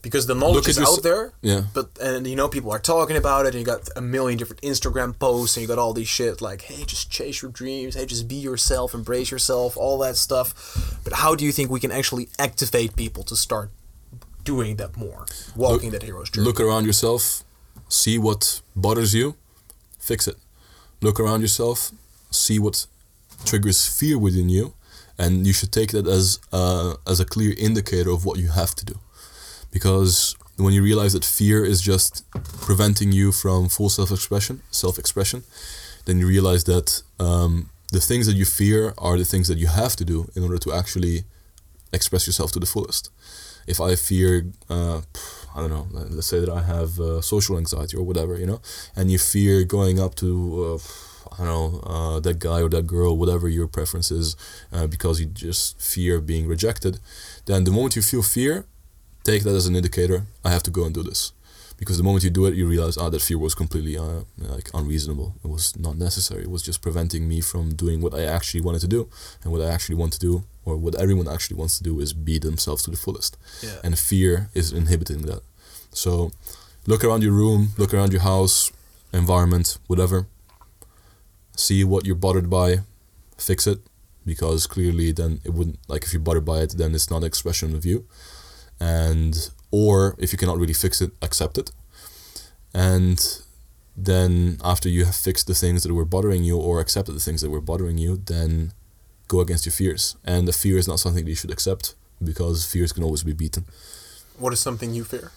Because 0.05 0.27
the 0.27 0.35
knowledge 0.35 0.67
Look 0.67 0.67
is 0.67 0.79
out 0.79 1.01
there, 1.01 1.33
yeah, 1.41 1.63
but 1.73 1.89
and 1.99 2.27
you 2.27 2.35
know 2.35 2.47
people 2.47 2.71
are 2.71 2.77
talking 2.77 3.17
about 3.17 3.47
it, 3.47 3.55
and 3.55 3.59
you 3.61 3.65
got 3.65 3.89
a 3.95 4.01
million 4.01 4.37
different 4.37 4.61
Instagram 4.61 5.17
posts, 5.17 5.57
and 5.57 5.63
you 5.63 5.67
got 5.67 5.79
all 5.79 5.93
these 5.93 6.07
shit 6.07 6.41
like, 6.41 6.61
hey, 6.61 6.83
just 6.85 7.09
chase 7.09 7.41
your 7.41 7.49
dreams, 7.49 7.95
hey, 7.95 8.05
just 8.05 8.27
be 8.27 8.35
yourself, 8.35 8.93
embrace 8.93 9.31
yourself, 9.31 9.75
all 9.75 9.97
that 9.97 10.15
stuff. 10.15 10.99
But 11.03 11.13
how 11.13 11.33
do 11.33 11.43
you 11.43 11.51
think 11.51 11.71
we 11.71 11.79
can 11.79 11.91
actually 11.91 12.29
activate 12.37 12.95
people 12.95 13.23
to 13.23 13.35
start 13.35 13.71
doing 14.43 14.75
that 14.75 14.95
more, 14.95 15.25
walking 15.55 15.89
that 15.89 16.03
hero's 16.03 16.29
journey? 16.29 16.45
look 16.45 16.59
around 16.59 16.85
yourself, 16.85 17.43
see 17.89 18.19
what 18.19 18.61
bothers 18.75 19.15
you, 19.15 19.35
fix 19.97 20.27
it. 20.27 20.37
Look 21.01 21.19
around 21.19 21.41
yourself, 21.41 21.91
see 22.29 22.59
what 22.59 22.85
triggers 23.43 23.87
fear 23.87 24.19
within 24.19 24.49
you, 24.49 24.75
and 25.17 25.47
you 25.47 25.53
should 25.53 25.71
take 25.71 25.93
that 25.93 26.05
as 26.05 26.39
uh, 26.53 26.93
as 27.07 27.19
a 27.19 27.25
clear 27.25 27.55
indicator 27.57 28.11
of 28.11 28.23
what 28.23 28.37
you 28.37 28.49
have 28.49 28.75
to 28.75 28.85
do. 28.85 28.99
Because 29.75 30.37
when 30.55 30.73
you 30.73 30.81
realize 30.81 31.11
that 31.17 31.25
fear 31.25 31.59
is 31.73 31.79
just 31.91 32.23
preventing 32.67 33.11
you 33.11 33.33
from 33.33 33.67
full 33.67 33.89
self-expression, 33.89 34.61
self-expression, 34.71 35.43
then 36.05 36.15
you 36.19 36.27
realize 36.35 36.63
that 36.73 36.87
um, 37.19 37.69
the 37.91 37.99
things 38.09 38.25
that 38.27 38.37
you 38.41 38.45
fear 38.45 38.93
are 38.97 39.17
the 39.17 39.25
things 39.33 39.47
that 39.49 39.57
you 39.57 39.67
have 39.67 39.93
to 39.97 40.05
do 40.05 40.17
in 40.35 40.41
order 40.43 40.57
to 40.65 40.71
actually 40.71 41.17
express 41.91 42.25
yourself 42.25 42.49
to 42.53 42.59
the 42.59 42.65
fullest. 42.73 43.09
If 43.67 43.81
I 43.81 43.95
fear, 43.95 44.29
uh, 44.69 45.01
I 45.55 45.57
don't 45.61 45.73
know, 45.75 45.87
let- 45.91 46.11
let's 46.15 46.27
say 46.33 46.39
that 46.43 46.49
I 46.49 46.61
have 46.75 46.91
uh, 46.99 47.21
social 47.33 47.57
anxiety 47.57 47.97
or 47.97 48.03
whatever, 48.09 48.33
you 48.41 48.47
know, 48.51 48.61
and 48.95 49.11
you 49.11 49.19
fear 49.19 49.55
going 49.77 49.97
up 50.05 50.13
to, 50.23 50.29
uh, 50.67 50.77
I 51.33 51.37
don't 51.45 51.53
know, 51.55 51.69
uh, 51.95 52.17
that 52.27 52.37
guy 52.39 52.59
or 52.65 52.69
that 52.75 52.87
girl, 52.95 53.11
whatever 53.21 53.47
your 53.49 53.67
preference 53.77 54.09
is, 54.21 54.27
uh, 54.75 54.87
because 54.95 55.15
you 55.19 55.25
just 55.47 55.65
fear 55.93 56.21
being 56.21 56.45
rejected, 56.55 56.93
then 57.45 57.65
the 57.65 57.71
moment 57.77 57.95
you 57.97 58.01
feel 58.13 58.23
fear, 58.23 58.55
take 59.25 59.43
that 59.43 59.55
as 59.55 59.65
an 59.67 59.75
indicator. 59.75 60.23
I 60.45 60.51
have 60.51 60.63
to 60.63 60.71
go 60.71 60.85
and 60.85 60.93
do 60.93 61.03
this, 61.03 61.33
because 61.77 61.97
the 61.97 62.03
moment 62.03 62.23
you 62.23 62.29
do 62.29 62.45
it, 62.45 62.53
you 62.53 62.67
realize, 62.67 62.95
ah, 62.97 63.09
that 63.09 63.21
fear 63.21 63.37
was 63.37 63.55
completely 63.55 63.97
uh, 63.97 64.21
like 64.37 64.69
unreasonable. 64.73 65.35
It 65.43 65.49
was 65.49 65.77
not 65.77 65.97
necessary. 65.97 66.43
It 66.43 66.51
was 66.51 66.61
just 66.61 66.81
preventing 66.81 67.27
me 67.27 67.41
from 67.41 67.75
doing 67.75 68.01
what 68.01 68.13
I 68.13 68.23
actually 68.23 68.61
wanted 68.61 68.81
to 68.81 68.87
do, 68.87 69.09
and 69.43 69.51
what 69.51 69.61
I 69.61 69.69
actually 69.69 69.95
want 69.95 70.13
to 70.13 70.19
do, 70.19 70.43
or 70.63 70.77
what 70.77 70.95
everyone 70.95 71.27
actually 71.27 71.57
wants 71.57 71.77
to 71.79 71.83
do, 71.83 71.99
is 71.99 72.13
be 72.13 72.39
themselves 72.39 72.83
to 72.83 72.91
the 72.91 72.97
fullest. 72.97 73.35
Yeah. 73.61 73.79
And 73.83 73.99
fear 73.99 74.49
is 74.53 74.71
inhibiting 74.71 75.23
that. 75.23 75.41
So, 75.91 76.31
look 76.85 77.03
around 77.03 77.23
your 77.23 77.33
room, 77.33 77.69
look 77.77 77.93
around 77.93 78.13
your 78.13 78.21
house, 78.21 78.71
environment, 79.11 79.77
whatever. 79.87 80.27
See 81.57 81.83
what 81.83 82.05
you're 82.05 82.15
bothered 82.15 82.49
by, 82.49 82.79
fix 83.37 83.65
it, 83.65 83.79
because 84.25 84.67
clearly 84.67 85.11
then 85.11 85.39
it 85.45 85.53
wouldn't 85.53 85.79
like 85.87 86.03
if 86.03 86.11
you're 86.13 86.21
bothered 86.21 86.45
by 86.45 86.59
it, 86.59 86.71
then 86.77 86.93
it's 86.93 87.09
not 87.09 87.17
an 87.17 87.23
expression 87.23 87.73
of 87.75 87.85
you 87.85 88.05
and 88.79 89.49
or 89.71 90.15
if 90.19 90.31
you 90.31 90.37
cannot 90.37 90.57
really 90.57 90.73
fix 90.73 91.01
it 91.01 91.11
accept 91.21 91.57
it 91.57 91.71
and 92.73 93.41
then 93.97 94.57
after 94.63 94.89
you 94.89 95.05
have 95.05 95.15
fixed 95.15 95.47
the 95.47 95.53
things 95.55 95.83
that 95.83 95.93
were 95.93 96.05
bothering 96.05 96.43
you 96.43 96.57
or 96.57 96.79
accepted 96.79 97.13
the 97.15 97.19
things 97.19 97.41
that 97.41 97.49
were 97.49 97.61
bothering 97.61 97.97
you 97.97 98.17
then 98.25 98.71
go 99.27 99.39
against 99.39 99.65
your 99.65 99.73
fears 99.73 100.15
and 100.25 100.47
the 100.47 100.53
fear 100.53 100.77
is 100.77 100.87
not 100.87 100.99
something 100.99 101.23
that 101.23 101.29
you 101.29 101.35
should 101.35 101.51
accept 101.51 101.95
because 102.23 102.65
fears 102.65 102.91
can 102.91 103.03
always 103.03 103.23
be 103.23 103.33
beaten 103.33 103.65
What 104.37 104.53
is 104.53 104.59
something 104.59 104.93
you 104.93 105.03
fear? 105.03 105.31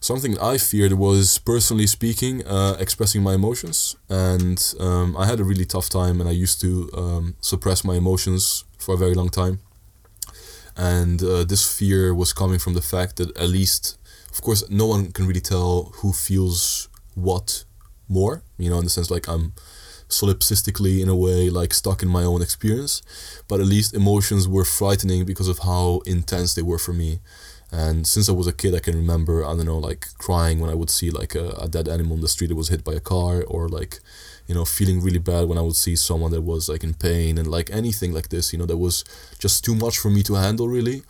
something 0.00 0.38
I 0.38 0.58
feared 0.58 0.92
was 0.92 1.38
personally 1.38 1.86
speaking, 1.86 2.46
uh, 2.46 2.76
expressing 2.78 3.20
my 3.20 3.34
emotions, 3.34 3.96
and 4.08 4.58
um, 4.78 5.16
I 5.16 5.26
had 5.26 5.40
a 5.40 5.44
really 5.44 5.64
tough 5.64 5.88
time, 5.88 6.20
and 6.20 6.28
I 6.30 6.32
used 6.32 6.60
to 6.60 6.88
um, 6.96 7.34
suppress 7.40 7.82
my 7.84 7.96
emotions 7.96 8.64
for 8.78 8.94
a 8.94 8.96
very 8.96 9.14
long 9.14 9.28
time. 9.28 9.58
And 10.78 11.20
uh, 11.22 11.44
this 11.44 11.66
fear 11.78 12.14
was 12.14 12.32
coming 12.32 12.60
from 12.60 12.74
the 12.74 12.80
fact 12.80 13.16
that 13.16 13.36
at 13.36 13.48
least, 13.48 13.98
of 14.30 14.40
course, 14.40 14.62
no 14.70 14.86
one 14.86 15.10
can 15.10 15.26
really 15.26 15.40
tell 15.40 15.92
who 15.96 16.12
feels 16.12 16.88
what 17.14 17.64
more. 18.08 18.44
You 18.56 18.70
know, 18.70 18.78
in 18.78 18.84
the 18.84 18.90
sense 18.90 19.10
like 19.10 19.26
I'm 19.28 19.52
solipsistically 20.08 21.02
in 21.02 21.08
a 21.08 21.16
way 21.16 21.50
like 21.50 21.74
stuck 21.74 22.02
in 22.02 22.08
my 22.08 22.22
own 22.22 22.40
experience, 22.40 23.02
but 23.48 23.60
at 23.60 23.66
least 23.66 23.92
emotions 23.92 24.48
were 24.48 24.64
frightening 24.64 25.24
because 25.26 25.48
of 25.48 25.58
how 25.58 26.00
intense 26.06 26.54
they 26.54 26.62
were 26.62 26.78
for 26.78 26.92
me. 26.92 27.20
And 27.70 28.06
since 28.06 28.28
I 28.28 28.32
was 28.32 28.46
a 28.46 28.52
kid, 28.52 28.74
I 28.74 28.80
can 28.80 28.96
remember, 28.96 29.44
I 29.44 29.54
don't 29.54 29.66
know, 29.66 29.78
like 29.78 30.06
crying 30.16 30.58
when 30.60 30.70
I 30.70 30.74
would 30.74 30.88
see 30.88 31.10
like 31.10 31.34
a, 31.34 31.50
a 31.50 31.68
dead 31.68 31.88
animal 31.88 32.16
in 32.16 32.22
the 32.22 32.28
street 32.28 32.46
that 32.46 32.56
was 32.56 32.70
hit 32.70 32.82
by 32.82 32.94
a 32.94 33.00
car, 33.00 33.42
or 33.42 33.68
like, 33.68 34.00
you 34.48 34.54
know, 34.54 34.64
feeling 34.64 35.00
really 35.00 35.18
bad 35.18 35.46
when 35.48 35.58
I 35.58 35.60
would 35.60 35.76
see 35.76 35.94
someone 35.94 36.32
that 36.32 36.40
was 36.40 36.68
like 36.68 36.82
in 36.82 36.94
pain, 36.94 37.38
and 37.38 37.46
like 37.46 37.70
anything 37.70 38.12
like 38.12 38.30
this, 38.30 38.52
you 38.52 38.58
know, 38.58 38.66
that 38.66 38.78
was 38.78 39.04
just 39.38 39.64
too 39.64 39.74
much 39.74 39.98
for 39.98 40.10
me 40.10 40.22
to 40.24 40.34
handle, 40.34 40.68
really. 40.68 41.02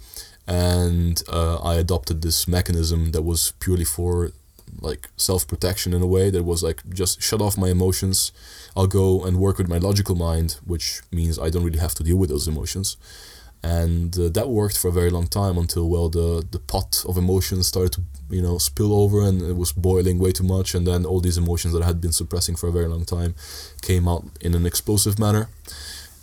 And 0.47 1.23
uh, 1.29 1.59
I 1.59 1.77
adopted 1.77 2.21
this 2.21 2.49
mechanism 2.49 3.13
that 3.13 3.23
was 3.23 3.53
purely 3.61 3.85
for 3.85 4.33
like 4.81 5.09
self 5.17 5.47
protection 5.47 5.95
in 5.95 6.03
a 6.03 6.07
way 6.07 6.31
that 6.31 6.43
was 6.43 6.63
like 6.63 6.83
just 6.91 7.23
shut 7.23 7.41
off 7.41 7.57
my 7.57 7.69
emotions. 7.69 8.33
I'll 8.77 8.87
go 8.87 9.25
and 9.25 9.39
work 9.39 9.59
with 9.59 9.69
my 9.69 9.79
logical 9.79 10.15
mind, 10.15 10.59
which 10.67 11.01
means 11.13 11.39
I 11.39 11.49
don't 11.49 11.65
really 11.65 11.79
have 11.79 11.95
to 11.97 12.03
deal 12.03 12.17
with 12.17 12.31
those 12.31 12.49
emotions 12.49 12.97
and 13.63 14.17
uh, 14.19 14.29
that 14.29 14.49
worked 14.49 14.79
for 14.79 14.89
a 14.89 14.93
very 14.93 15.11
long 15.11 15.27
time 15.27 15.59
until 15.59 15.89
well 15.89 16.09
the 16.09 16.47
the 16.51 16.61
pot 16.61 17.05
of 17.09 17.17
emotions 17.17 17.67
started 17.67 17.93
to 17.93 18.03
you 18.31 18.41
know 18.41 18.59
spill 18.59 18.93
over 18.93 19.23
and 19.23 19.43
it 19.43 19.57
was 19.57 19.73
boiling 19.73 20.19
way 20.19 20.33
too 20.33 20.45
much. 20.45 20.75
And 20.75 20.87
then 20.87 21.05
all 21.05 21.21
these 21.21 21.39
emotions 21.39 21.75
that 21.75 21.83
I 21.83 21.87
had 21.87 22.01
been 22.01 22.13
suppressing 22.13 22.57
for 22.57 22.69
a 22.69 22.73
very 22.73 22.87
long 22.87 23.05
time 23.05 23.35
came 23.83 24.07
out 24.07 24.25
in 24.41 24.55
an 24.55 24.65
explosive 24.67 25.19
manner. 25.19 25.49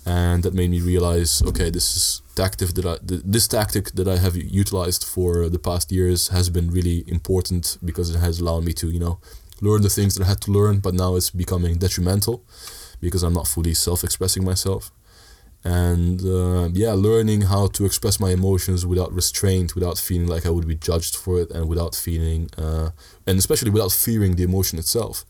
And 0.08 0.44
that 0.44 0.54
made 0.54 0.70
me 0.70 0.82
realize 0.82 1.42
okay 1.44 1.70
this 1.72 1.98
is 1.98 2.22
tactic 2.36 2.70
that 2.76 2.86
I 2.86 2.98
this 3.02 3.48
tactic 3.48 3.92
that 3.94 4.08
I 4.08 4.18
have 4.18 4.36
utilized 4.36 5.04
for 5.04 5.50
the 5.50 5.60
past 5.60 5.92
years 5.92 6.30
has 6.30 6.50
been 6.50 6.70
really 6.70 7.04
important 7.08 7.78
because 7.84 8.14
it 8.14 8.20
has 8.20 8.40
allowed 8.40 8.66
me 8.66 8.74
to 8.74 8.92
you 8.92 9.00
know 9.00 9.20
learn 9.62 9.82
the 9.82 9.90
things 9.90 10.14
that 10.16 10.26
I 10.26 10.28
had 10.28 10.42
to 10.42 10.52
learn 10.52 10.80
but 10.80 10.94
now 10.94 11.16
it's 11.16 11.32
becoming 11.32 11.78
detrimental 11.78 12.44
because 13.02 13.24
I'm 13.24 13.34
not 13.34 13.48
fully 13.48 13.74
self-expressing 13.74 14.44
myself 14.44 14.92
and 15.66 16.22
uh, 16.24 16.70
yeah 16.74 16.94
learning 16.94 17.42
how 17.42 17.66
to 17.66 17.86
express 17.86 18.20
my 18.20 18.30
emotions 18.30 18.86
without 18.86 19.12
restraint 19.12 19.74
without 19.74 19.98
feeling 19.98 20.28
like 20.28 20.46
i 20.46 20.50
would 20.50 20.68
be 20.68 20.76
judged 20.76 21.16
for 21.16 21.42
it 21.42 21.50
and 21.50 21.68
without 21.68 21.96
feeling 21.96 22.48
uh, 22.60 22.90
and 23.26 23.40
especially 23.40 23.72
without 23.72 23.92
fearing 23.92 24.36
the 24.36 24.44
emotion 24.44 24.78
itself. 24.78 25.26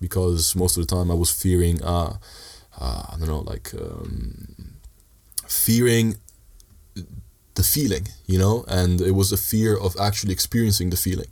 Because 0.00 0.54
most 0.54 0.76
of 0.76 0.86
the 0.86 0.94
time 0.94 1.10
i 1.10 1.14
was 1.14 1.30
fearing 1.30 1.82
uh, 1.82 2.18
uh 2.80 3.02
i 3.10 3.16
don't 3.18 3.26
know 3.26 3.40
like 3.40 3.72
um, 3.74 4.74
fearing 5.48 6.14
the 7.54 7.64
feeling 7.64 8.06
you 8.26 8.38
know? 8.38 8.64
And 8.68 9.00
it 9.00 9.12
was 9.12 9.32
a 9.32 9.36
fear 9.36 9.76
of 9.76 9.96
actually 9.98 10.32
experiencing 10.32 10.90
the 10.90 10.96
feeling. 10.96 11.26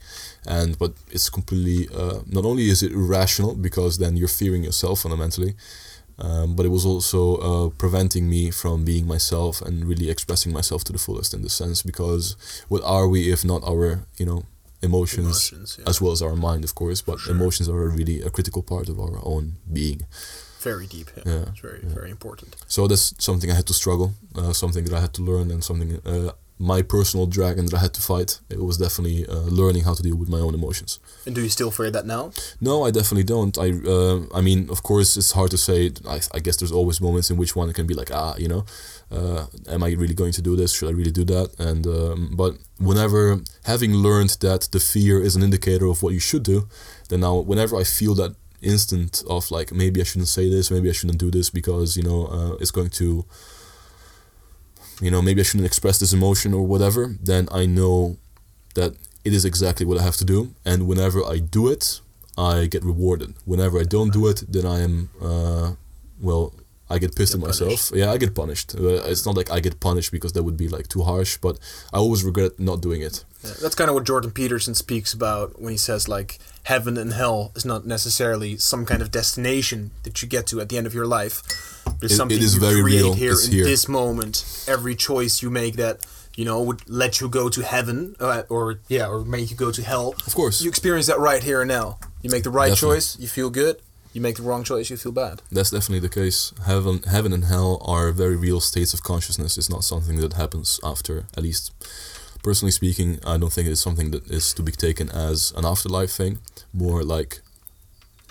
And 0.46 0.76
but 0.78 0.92
it's 1.10 1.30
completely 1.30 1.88
uh, 1.94 2.20
not 2.26 2.44
only 2.44 2.68
is 2.68 2.82
it 2.82 2.92
irrational 2.92 3.54
because 3.54 3.98
then 3.98 4.16
you're 4.16 4.36
fearing 4.42 4.64
yourself 4.64 5.00
fundamentally 5.02 5.54
um, 6.18 6.56
but 6.56 6.64
it 6.64 6.70
was 6.70 6.86
also 6.86 7.36
uh, 7.36 7.68
preventing 7.78 8.28
me 8.28 8.50
from 8.50 8.84
being 8.84 9.06
myself 9.06 9.60
and 9.60 9.84
really 9.84 10.08
expressing 10.10 10.52
myself 10.52 10.82
to 10.84 10.92
the 10.92 10.98
fullest 10.98 11.34
in 11.34 11.42
the 11.42 11.50
sense 11.50 11.82
because 11.82 12.36
what 12.68 12.82
are 12.84 13.06
we 13.08 13.30
if 13.32 13.44
not 13.44 13.62
our 13.64 14.00
you 14.18 14.26
know 14.26 14.44
emotions, 14.82 15.26
Emotions, 15.52 15.76
yeah. 15.78 15.88
as 15.88 16.00
well 16.00 16.12
as 16.12 16.22
our 16.22 16.36
mind 16.36 16.62
of 16.64 16.74
course 16.74 17.00
but 17.02 17.18
sure. 17.18 17.34
emotions 17.34 17.68
are 17.68 17.88
really 17.88 18.20
a 18.22 18.30
critical 18.30 18.62
part 18.62 18.88
of 18.88 18.98
our 19.00 19.18
own 19.22 19.54
being 19.72 20.00
Very 20.60 20.86
deep. 20.86 21.08
Yeah, 21.16 21.22
Yeah, 21.32 21.44
it's 21.52 21.60
very 21.60 21.80
very 21.98 22.10
important. 22.10 22.56
so 22.66 22.86
that's 22.86 23.14
something 23.18 23.50
I 23.50 23.54
had 23.54 23.66
to 23.66 23.74
struggle 23.74 24.12
uh, 24.34 24.52
something 24.52 24.84
that 24.84 24.94
I 24.94 25.00
had 25.00 25.12
to 25.14 25.22
learn 25.22 25.50
and 25.50 25.62
something 25.62 26.00
uh, 26.04 26.32
my 26.58 26.80
personal 26.82 27.26
dragon 27.26 27.66
that 27.66 27.74
I 27.74 27.80
had 27.80 27.94
to 27.94 28.00
fight 28.00 28.40
it 28.48 28.60
was 28.62 28.78
definitely 28.78 29.26
uh, 29.26 29.48
learning 29.60 29.84
how 29.84 29.94
to 29.94 30.02
deal 30.02 30.16
with 30.16 30.28
my 30.28 30.38
own 30.38 30.54
emotions 30.54 30.98
And 31.26 31.34
do 31.34 31.42
you 31.42 31.48
still 31.48 31.70
fear 31.70 31.90
that 31.90 32.06
now? 32.06 32.30
No, 32.60 32.84
I 32.84 32.90
definitely 32.90 33.24
don't. 33.24 33.58
I, 33.58 33.68
uh, 33.96 34.20
I 34.38 34.40
mean, 34.40 34.70
of 34.70 34.82
course, 34.82 35.16
it's 35.16 35.32
hard 35.32 35.50
to 35.50 35.58
say. 35.58 35.90
I, 36.08 36.20
I 36.32 36.38
guess 36.38 36.56
there's 36.56 36.72
always 36.72 37.00
moments 37.00 37.30
in 37.30 37.36
which 37.36 37.56
one 37.56 37.72
can 37.72 37.86
be 37.86 37.94
like, 37.94 38.10
ah, 38.12 38.34
you 38.38 38.48
know, 38.48 38.64
uh, 39.10 39.46
am 39.68 39.82
I 39.82 39.90
really 39.92 40.14
going 40.14 40.32
to 40.32 40.42
do 40.42 40.56
this? 40.56 40.72
Should 40.74 40.88
I 40.88 40.92
really 40.92 41.10
do 41.10 41.24
that? 41.24 41.48
And 41.58 41.86
um, 41.86 42.34
but 42.36 42.52
whenever 42.78 43.40
having 43.64 43.92
learned 43.94 44.36
that 44.40 44.68
the 44.72 44.80
fear 44.80 45.20
is 45.20 45.36
an 45.36 45.42
indicator 45.42 45.86
of 45.86 46.02
what 46.02 46.12
you 46.14 46.20
should 46.20 46.42
do, 46.42 46.68
then 47.08 47.20
now 47.20 47.36
whenever 47.36 47.76
I 47.76 47.84
feel 47.84 48.14
that 48.16 48.34
instant 48.62 49.22
of 49.28 49.50
like 49.50 49.72
maybe 49.72 50.00
I 50.00 50.04
shouldn't 50.04 50.28
say 50.28 50.48
this, 50.48 50.70
maybe 50.70 50.88
I 50.88 50.92
shouldn't 50.92 51.18
do 51.18 51.30
this 51.30 51.50
because 51.50 51.96
you 51.96 52.02
know 52.02 52.26
uh, 52.26 52.54
it's 52.60 52.70
going 52.70 52.90
to, 52.90 53.24
you 55.00 55.10
know, 55.10 55.22
maybe 55.22 55.40
I 55.40 55.44
shouldn't 55.44 55.66
express 55.66 55.98
this 55.98 56.12
emotion 56.12 56.54
or 56.54 56.66
whatever, 56.66 57.16
then 57.22 57.48
I 57.52 57.66
know 57.66 58.16
that 58.74 58.94
it 59.24 59.32
is 59.32 59.44
exactly 59.44 59.84
what 59.84 59.98
I 59.98 60.02
have 60.02 60.16
to 60.16 60.24
do. 60.24 60.54
And 60.64 60.86
whenever 60.86 61.24
I 61.24 61.38
do 61.38 61.68
it, 61.68 62.00
I 62.38 62.66
get 62.66 62.84
rewarded. 62.84 63.34
Whenever 63.44 63.80
I 63.80 63.84
don't 63.84 64.12
do 64.12 64.26
it, 64.26 64.44
then 64.48 64.66
I 64.66 64.80
am, 64.80 65.10
uh, 65.20 65.72
well, 66.20 66.52
I 66.88 66.98
get 66.98 67.16
pissed 67.16 67.32
Get 67.32 67.42
at 67.42 67.46
myself. 67.46 67.90
Yeah, 67.94 68.12
I 68.12 68.18
get 68.18 68.34
punished. 68.34 68.74
Uh, 68.74 69.02
it's 69.10 69.26
not 69.26 69.36
like 69.36 69.50
I 69.50 69.60
get 69.60 69.80
punished 69.80 70.12
because 70.12 70.32
that 70.34 70.44
would 70.44 70.56
be 70.56 70.68
like 70.68 70.88
too 70.88 71.02
harsh, 71.02 71.36
but 71.38 71.58
I 71.92 71.96
always 71.98 72.22
regret 72.22 72.60
not 72.60 72.80
doing 72.80 73.02
it. 73.02 73.24
Yeah, 73.48 73.54
that's 73.62 73.74
kind 73.74 73.88
of 73.90 73.94
what 73.94 74.04
Jordan 74.04 74.30
Peterson 74.30 74.74
speaks 74.74 75.12
about 75.12 75.60
when 75.60 75.72
he 75.72 75.78
says 75.78 76.08
like 76.08 76.38
heaven 76.64 76.96
and 76.96 77.12
hell 77.12 77.52
is 77.54 77.64
not 77.64 77.86
necessarily 77.86 78.56
some 78.56 78.84
kind 78.86 79.00
of 79.02 79.10
destination 79.10 79.90
that 80.02 80.20
you 80.22 80.28
get 80.28 80.46
to 80.48 80.60
at 80.60 80.68
the 80.68 80.76
end 80.78 80.86
of 80.86 80.94
your 80.94 81.06
life. 81.06 81.42
But 81.84 81.94
it's 82.04 82.14
It- 82.14 82.16
something 82.16 82.36
it 82.38 82.42
is 82.42 82.54
you 82.54 82.60
very 82.60 82.82
create 82.82 83.02
real. 83.02 83.14
here 83.14 83.32
It's 83.32 83.46
in 83.46 83.52
here. 83.52 83.64
this 83.64 83.88
moment. 83.88 84.44
Every 84.66 84.94
choice 84.96 85.42
you 85.42 85.50
make 85.50 85.76
that 85.76 86.00
you 86.36 86.44
know 86.44 86.60
would 86.62 86.82
let 86.88 87.20
you 87.20 87.28
go 87.28 87.48
to 87.48 87.62
heaven 87.62 88.14
uh, 88.20 88.42
or 88.48 88.80
yeah 88.88 89.06
or 89.08 89.24
make 89.24 89.50
you 89.50 89.56
go 89.56 89.70
to 89.70 89.82
hell. 89.82 90.14
Of 90.26 90.34
course. 90.34 90.60
you 90.60 90.68
experience 90.68 91.06
that 91.06 91.18
right 91.18 91.42
here 91.42 91.60
and 91.62 91.68
now. 91.68 91.98
You 92.22 92.30
make 92.30 92.42
the 92.42 92.50
right 92.50 92.70
Definitely. 92.70 92.96
choice, 92.96 93.16
you 93.20 93.28
feel 93.28 93.50
good. 93.50 93.76
You 94.12 94.20
make 94.22 94.36
the 94.36 94.42
wrong 94.42 94.64
choice, 94.64 94.88
you 94.90 94.96
feel 94.96 95.12
bad. 95.12 95.42
That's 95.52 95.70
definitely 95.70 96.00
the 96.08 96.08
case. 96.22 96.52
Heaven, 96.64 97.02
heaven 97.02 97.32
and 97.34 97.44
hell 97.44 97.78
are 97.84 98.10
very 98.12 98.34
real 98.34 98.60
states 98.60 98.94
of 98.94 99.02
consciousness. 99.02 99.58
It's 99.58 99.68
not 99.68 99.84
something 99.84 100.16
that 100.20 100.32
happens 100.32 100.80
after. 100.82 101.26
At 101.36 101.42
least, 101.42 101.70
personally 102.46 102.70
speaking, 102.82 103.10
I 103.32 103.34
don't 103.40 103.52
think 103.56 103.66
it's 103.68 103.80
something 103.88 104.08
that 104.14 104.24
is 104.38 104.46
to 104.54 104.62
be 104.62 104.72
taken 104.86 105.06
as 105.28 105.38
an 105.58 105.64
afterlife 105.72 106.12
thing. 106.20 106.32
More 106.84 107.00
like 107.16 107.32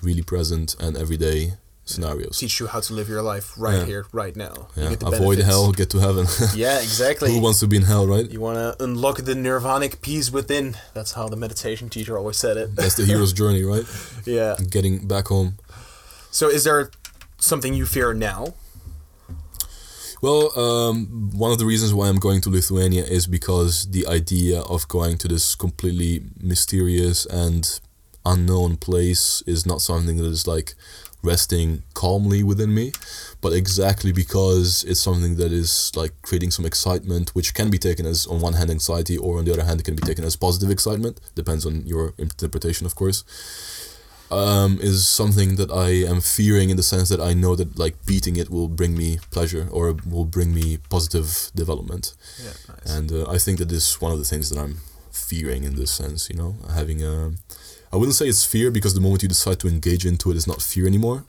really 0.08 0.22
present 0.34 0.68
and 0.84 0.92
everyday 1.04 1.40
scenarios. 1.94 2.38
Teach 2.44 2.56
you 2.62 2.68
how 2.74 2.80
to 2.88 2.92
live 3.00 3.08
your 3.14 3.22
life 3.34 3.48
right 3.66 3.80
Yeah. 3.80 3.86
here, 3.92 4.04
right 4.22 4.36
now. 4.48 4.56
You 4.76 4.84
Yeah. 4.84 4.92
Avoid 5.14 5.38
benefits. 5.38 5.46
hell, 5.52 5.72
get 5.82 5.90
to 5.96 6.00
heaven. 6.08 6.26
Yeah, 6.66 6.78
exactly. 6.90 7.30
Who 7.34 7.40
wants 7.48 7.60
to 7.64 7.68
be 7.68 7.78
in 7.82 7.86
hell, 7.94 8.06
right? 8.16 8.28
You 8.36 8.42
want 8.48 8.58
to 8.68 8.70
unlock 8.86 9.18
the 9.30 9.36
nirvanic 9.48 9.94
peace 10.08 10.28
within. 10.38 10.66
That's 10.98 11.12
how 11.18 11.26
the 11.34 11.40
meditation 11.46 11.86
teacher 11.96 12.14
always 12.18 12.38
said 12.46 12.56
it. 12.62 12.68
That's 12.80 12.96
the 13.00 13.06
hero's 13.06 13.34
journey, 13.42 13.64
right? 13.74 13.86
yeah. 14.38 14.56
Getting 14.76 14.96
back 15.14 15.26
home. 15.28 15.50
So, 16.32 16.46
is 16.58 16.64
there 16.68 16.82
something 17.52 17.74
you 17.80 17.86
fear 17.86 18.10
now? 18.32 18.42
Well, 20.26 20.58
um, 20.58 21.30
one 21.36 21.52
of 21.52 21.60
the 21.60 21.68
reasons 21.68 21.94
why 21.94 22.08
I'm 22.08 22.18
going 22.18 22.42
to 22.42 22.50
Lithuania 22.50 23.04
is 23.04 23.28
because 23.28 23.86
the 23.92 24.08
idea 24.08 24.62
of 24.62 24.88
going 24.88 25.20
to 25.20 25.28
this 25.28 25.54
completely 25.54 26.24
mysterious 26.40 27.28
and 27.28 27.80
unknown 28.26 28.78
place 28.78 29.44
is 29.46 29.68
not 29.68 29.82
something 29.82 30.18
that 30.18 30.26
is 30.26 30.48
like 30.48 30.74
resting 31.22 31.84
calmly 31.94 32.42
within 32.42 32.74
me, 32.74 32.92
but 33.40 33.54
exactly 33.54 34.12
because 34.12 34.84
it's 34.86 35.00
something 35.00 35.36
that 35.36 35.52
is 35.52 35.92
like 35.96 36.20
creating 36.24 36.50
some 36.50 36.66
excitement, 36.66 37.36
which 37.36 37.54
can 37.54 37.70
be 37.70 37.78
taken 37.78 38.08
as 38.08 38.26
on 38.26 38.42
one 38.42 38.54
hand 38.54 38.72
anxiety, 38.72 39.20
or 39.20 39.38
on 39.38 39.46
the 39.46 39.54
other 39.54 39.66
hand, 39.66 39.80
it 39.80 39.84
can 39.84 39.96
be 39.96 40.02
taken 40.02 40.24
as 40.26 40.36
positive 40.36 40.72
excitement. 40.72 41.22
Depends 41.36 41.68
on 41.68 41.86
your 41.86 42.16
interpretation, 42.18 42.88
of 42.88 42.96
course 42.96 43.24
um, 44.32 44.80
is 44.82 45.08
something 45.08 45.56
that 45.56 45.72
I 45.72 45.90
am 45.90 46.22
fearing 46.22 46.70
in 46.70 46.78
the 46.78 46.84
sense 46.84 47.10
that 47.10 47.22
I 47.22 47.34
know 47.34 47.56
that 47.56 47.78
like 47.78 48.06
beating 48.06 48.36
it 48.36 48.50
will 48.50 48.68
bring 48.68 48.98
me 48.98 49.20
pleasure 49.32 49.68
or 49.72 49.96
will 50.06 50.26
bring 50.26 50.54
me 50.54 50.78
positive 50.90 51.52
development. 51.56 52.16
Yeah, 52.44 52.54
nice. 52.68 52.96
And 52.96 53.12
uh, 53.12 53.30
I 53.30 53.38
think 53.38 53.60
that 53.60 53.70
this 53.70 53.90
is 53.90 54.02
one 54.02 54.12
of 54.12 54.18
the 54.18 54.26
things 54.26 54.50
that 54.50 54.60
I'm 54.60 54.80
fearing 55.12 55.64
in 55.64 55.76
this 55.76 55.92
sense, 55.92 56.30
you 56.30 56.36
know, 56.36 56.56
having 56.74 57.04
a. 57.04 57.34
I 57.94 57.98
wouldn't 57.98 58.16
say 58.16 58.28
it's 58.28 58.44
fear 58.44 58.72
because 58.72 58.94
the 58.94 59.02
moment 59.02 59.24
you 59.24 59.30
decide 59.30 59.60
to 59.62 59.68
engage 59.68 60.06
into 60.06 60.32
it, 60.32 60.36
it's 60.36 60.48
not 60.48 60.62
fear 60.62 60.86
anymore. 60.86 61.24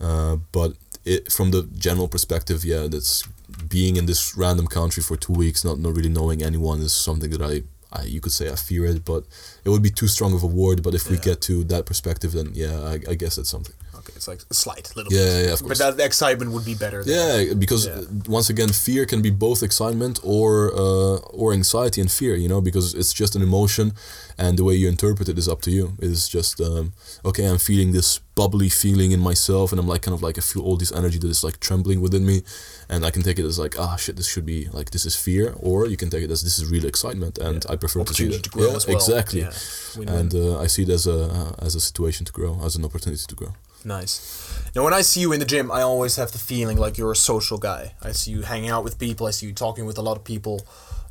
Uh, 0.00 0.36
but 0.50 0.72
it, 1.04 1.30
from 1.30 1.50
the 1.50 1.62
general 1.78 2.08
perspective, 2.08 2.64
yeah, 2.64 2.86
that's 2.88 3.22
being 3.68 3.96
in 3.96 4.06
this 4.06 4.36
random 4.36 4.66
country 4.66 5.02
for 5.02 5.16
two 5.16 5.32
weeks, 5.32 5.64
not 5.64 5.78
not 5.78 5.94
really 5.94 6.08
knowing 6.08 6.42
anyone, 6.42 6.80
is 6.80 6.92
something 6.92 7.30
that 7.30 7.42
I, 7.42 7.62
I 7.94 8.02
you 8.04 8.20
could 8.20 8.32
say 8.32 8.50
I 8.50 8.56
fear 8.56 8.84
it, 8.86 9.04
but 9.04 9.24
it 9.64 9.70
would 9.70 9.82
be 9.82 9.90
too 9.90 10.08
strong 10.08 10.34
of 10.34 10.42
a 10.42 10.46
word. 10.46 10.82
But 10.82 10.94
if 10.94 11.10
we 11.10 11.16
get 11.16 11.40
to 11.42 11.64
that 11.64 11.86
perspective, 11.86 12.32
then 12.32 12.50
yeah, 12.54 12.80
I, 12.80 12.94
I 13.10 13.14
guess 13.14 13.36
that's 13.36 13.48
something. 13.48 13.74
Okay, 14.04 14.12
it's 14.16 14.28
like 14.28 14.40
a 14.50 14.54
slight 14.54 14.86
little 14.96 15.12
Yeah, 15.12 15.24
bit. 15.24 15.46
yeah, 15.46 15.52
of 15.54 15.60
But 15.68 15.78
that 15.78 15.98
excitement 16.00 16.50
would 16.52 16.64
be 16.64 16.74
better. 16.74 17.02
Than 17.02 17.14
Yeah, 17.14 17.54
because 17.54 17.86
Yeah. 17.86 18.00
uh, 18.00 18.04
once 18.38 18.48
again, 18.50 18.70
fear 18.86 19.06
can 19.06 19.20
be 19.22 19.30
both 19.30 19.62
excitement 19.62 20.20
or 20.22 20.50
uh, 20.84 21.16
or 21.40 21.52
anxiety 21.52 22.00
and 22.04 22.10
fear. 22.20 22.34
You 22.36 22.48
know, 22.52 22.60
because 22.60 22.86
it's 23.00 23.12
just 23.22 23.32
an 23.36 23.42
emotion, 23.42 23.86
and 24.36 24.58
the 24.58 24.64
way 24.68 24.74
you 24.80 24.88
interpret 24.88 25.28
it 25.32 25.38
is 25.38 25.48
up 25.48 25.60
to 25.66 25.70
you. 25.70 25.84
It's 26.06 26.28
just 26.28 26.60
um, 26.60 26.92
okay. 27.24 27.44
I'm 27.50 27.58
feeling 27.70 27.92
this 27.92 28.20
bubbly 28.40 28.68
feeling 28.68 29.10
in 29.16 29.20
myself, 29.20 29.66
and 29.72 29.78
I'm 29.80 29.88
like 29.92 30.02
kind 30.06 30.14
of 30.18 30.22
like 30.26 30.36
I 30.38 30.42
feel 30.50 30.62
all 30.66 30.76
this 30.76 30.92
energy 31.00 31.18
that 31.18 31.30
is 31.36 31.42
like 31.48 31.56
trembling 31.60 32.00
within 32.06 32.24
me, 32.30 32.36
and 32.92 33.00
I 33.08 33.10
can 33.14 33.22
take 33.22 33.38
it 33.42 33.46
as 33.52 33.58
like 33.64 33.74
ah 33.84 33.96
shit, 33.96 34.16
this 34.16 34.28
should 34.32 34.46
be 34.54 34.60
like 34.78 34.88
this 34.90 35.04
is 35.06 35.14
fear, 35.26 35.44
or 35.68 35.86
you 35.92 35.96
can 36.02 36.10
take 36.10 36.24
it 36.26 36.30
as 36.30 36.40
this 36.42 36.58
is 36.58 36.64
real 36.74 36.84
excitement, 36.92 37.38
and 37.46 37.56
Yeah. 37.64 37.72
I 37.72 37.76
prefer 37.76 38.04
to 38.04 38.14
see 38.14 38.28
that. 38.28 38.42
to 38.42 38.50
grow 38.56 38.68
yeah, 38.70 38.76
as 38.80 38.86
well. 38.86 38.96
exactly. 38.96 39.40
Yeah. 39.40 39.52
And 40.18 40.30
uh, 40.34 40.64
I 40.64 40.66
see 40.74 40.82
it 40.82 40.90
as 40.98 41.06
a 41.06 41.18
uh, 41.38 41.66
as 41.66 41.72
a 41.74 41.80
situation 41.88 42.22
to 42.28 42.32
grow, 42.38 42.52
as 42.66 42.74
an 42.78 42.84
opportunity 42.84 43.24
to 43.32 43.36
grow. 43.42 43.52
Nice. 43.84 44.70
Now, 44.74 44.82
when 44.84 44.94
I 44.94 45.02
see 45.02 45.20
you 45.20 45.32
in 45.32 45.40
the 45.40 45.46
gym, 45.46 45.70
I 45.70 45.82
always 45.82 46.16
have 46.16 46.32
the 46.32 46.38
feeling 46.38 46.78
like 46.78 46.96
you're 46.96 47.12
a 47.12 47.16
social 47.16 47.58
guy. 47.58 47.94
I 48.02 48.12
see 48.12 48.30
you 48.30 48.42
hanging 48.42 48.70
out 48.70 48.82
with 48.82 48.98
people. 48.98 49.26
I 49.26 49.30
see 49.30 49.46
you 49.46 49.52
talking 49.52 49.84
with 49.84 49.98
a 49.98 50.02
lot 50.02 50.16
of 50.16 50.24
people. 50.24 50.66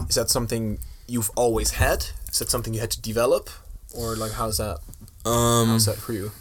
Is 0.09 0.15
that 0.15 0.30
something 0.30 0.80
you've 1.07 1.30
always 1.36 1.71
had? 1.71 2.07
Is 2.32 2.39
that 2.39 2.49
something 2.49 2.74
you 2.74 2.80
had 2.80 2.91
to 2.91 3.01
develop, 3.01 3.49
or 3.95 4.15
like 4.15 4.32
how's 4.34 4.57
that? 4.57 4.80
Um, 5.26 5.67
How's 5.67 5.86
that 5.86 5.97
for 5.97 6.13
you? 6.13 6.32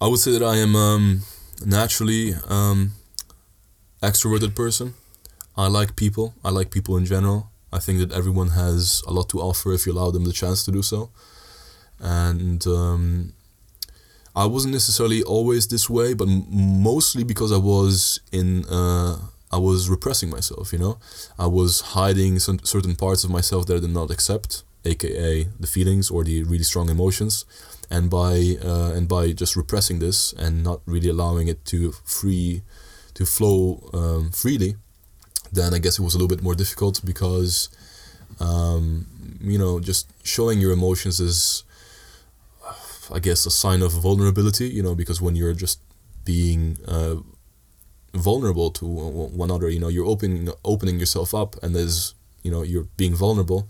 I 0.00 0.06
would 0.06 0.20
say 0.20 0.32
that 0.32 0.42
I 0.42 0.56
am 0.56 0.74
um, 0.74 1.22
naturally 1.64 2.34
um, 2.48 2.92
extroverted 4.02 4.54
person. 4.54 4.94
I 5.56 5.66
like 5.66 5.96
people. 5.96 6.34
I 6.44 6.50
like 6.50 6.70
people 6.70 6.96
in 6.96 7.04
general. 7.04 7.50
I 7.72 7.78
think 7.78 7.98
that 7.98 8.12
everyone 8.12 8.50
has 8.50 9.02
a 9.06 9.12
lot 9.12 9.28
to 9.30 9.40
offer 9.40 9.72
if 9.72 9.86
you 9.86 9.92
allow 9.92 10.10
them 10.10 10.24
the 10.24 10.32
chance 10.32 10.64
to 10.64 10.70
do 10.70 10.82
so. 10.82 11.10
And 12.00 12.64
um, 12.66 13.34
I 14.38 14.46
wasn't 14.46 14.72
necessarily 14.72 15.22
always 15.22 15.66
this 15.66 15.90
way, 15.90 16.14
but 16.14 16.28
mostly 16.28 17.24
because 17.24 17.50
I 17.52 17.58
was 17.58 18.20
in. 18.32 18.64
Uh, 18.66 19.16
I 19.50 19.56
was 19.56 19.88
repressing 19.88 20.30
myself. 20.30 20.72
You 20.72 20.78
know, 20.78 20.98
I 21.38 21.46
was 21.46 21.80
hiding 21.96 22.38
some 22.38 22.58
certain 22.62 22.94
parts 22.94 23.24
of 23.24 23.30
myself 23.30 23.66
that 23.66 23.76
I 23.78 23.80
did 23.80 23.90
not 23.90 24.10
accept, 24.10 24.62
aka 24.84 25.48
the 25.58 25.66
feelings 25.66 26.10
or 26.10 26.22
the 26.22 26.44
really 26.44 26.64
strong 26.64 26.88
emotions 26.88 27.44
and 27.90 28.10
by 28.10 28.56
uh, 28.62 28.92
and 28.94 29.08
by 29.08 29.32
just 29.32 29.56
repressing 29.56 29.98
this 29.98 30.32
and 30.34 30.62
not 30.62 30.80
really 30.86 31.08
allowing 31.08 31.48
it 31.48 31.64
to 31.66 31.92
free 32.04 32.62
to 33.14 33.24
flow 33.26 33.90
um, 33.92 34.30
freely, 34.30 34.76
then 35.52 35.74
I 35.74 35.78
guess 35.78 35.98
it 35.98 36.02
was 36.02 36.14
a 36.14 36.18
little 36.18 36.28
bit 36.28 36.42
more 36.42 36.54
difficult 36.54 37.00
because 37.04 37.68
um, 38.40 39.06
you 39.40 39.58
know 39.58 39.80
just 39.80 40.06
showing 40.22 40.60
your 40.60 40.72
emotions 40.72 41.18
is 41.20 41.64
I 43.12 43.18
guess 43.18 43.46
a 43.46 43.50
sign 43.50 43.82
of 43.82 43.92
vulnerability. 43.92 44.68
You 44.68 44.82
know 44.82 44.94
because 44.94 45.20
when 45.20 45.36
you're 45.36 45.54
just 45.54 45.80
being 46.24 46.78
uh, 46.86 47.16
vulnerable 48.14 48.70
to 48.72 48.84
one 48.86 49.50
another, 49.50 49.68
you 49.68 49.80
know 49.80 49.88
you're 49.88 50.06
opening 50.06 50.48
opening 50.64 50.98
yourself 50.98 51.34
up 51.34 51.56
and 51.62 51.74
there's 51.74 52.14
you 52.42 52.50
know 52.50 52.62
you're 52.62 52.88
being 52.96 53.14
vulnerable 53.14 53.68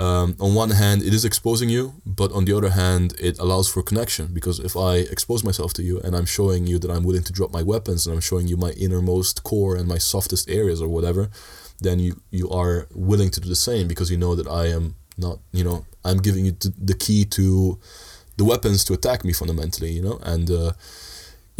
um, 0.00 0.34
on 0.40 0.54
one 0.54 0.70
hand 0.70 1.02
it 1.02 1.12
is 1.12 1.24
exposing 1.24 1.68
you 1.68 1.94
but 2.06 2.32
on 2.32 2.44
the 2.46 2.56
other 2.56 2.70
hand 2.70 3.14
it 3.20 3.38
allows 3.38 3.68
for 3.68 3.82
connection 3.82 4.28
because 4.32 4.58
if 4.58 4.76
i 4.76 4.94
expose 4.96 5.44
myself 5.44 5.72
to 5.74 5.82
you 5.82 6.00
and 6.00 6.16
i'm 6.16 6.24
showing 6.24 6.66
you 6.66 6.78
that 6.78 6.90
i'm 6.90 7.04
willing 7.04 7.22
to 7.22 7.32
drop 7.32 7.52
my 7.52 7.62
weapons 7.62 8.06
and 8.06 8.14
i'm 8.14 8.20
showing 8.20 8.46
you 8.48 8.56
my 8.56 8.70
innermost 8.72 9.44
core 9.44 9.76
and 9.76 9.86
my 9.86 9.98
softest 9.98 10.48
areas 10.48 10.80
or 10.80 10.88
whatever 10.88 11.28
then 11.80 11.98
you 11.98 12.20
you 12.30 12.48
are 12.50 12.86
willing 12.94 13.30
to 13.30 13.40
do 13.40 13.48
the 13.48 13.56
same 13.56 13.86
because 13.86 14.10
you 14.10 14.16
know 14.16 14.34
that 14.34 14.48
i 14.48 14.66
am 14.66 14.96
not 15.18 15.38
you 15.52 15.62
know 15.62 15.84
i'm 16.04 16.18
giving 16.18 16.46
you 16.46 16.52
the 16.92 16.94
key 16.94 17.24
to 17.24 17.78
the 18.40 18.44
weapons 18.52 18.78
to 18.86 18.92
attack 18.98 19.20
me 19.28 19.32
fundamentally 19.40 19.92
you 19.98 20.02
know 20.06 20.16
and 20.32 20.46
uh, 20.50 20.72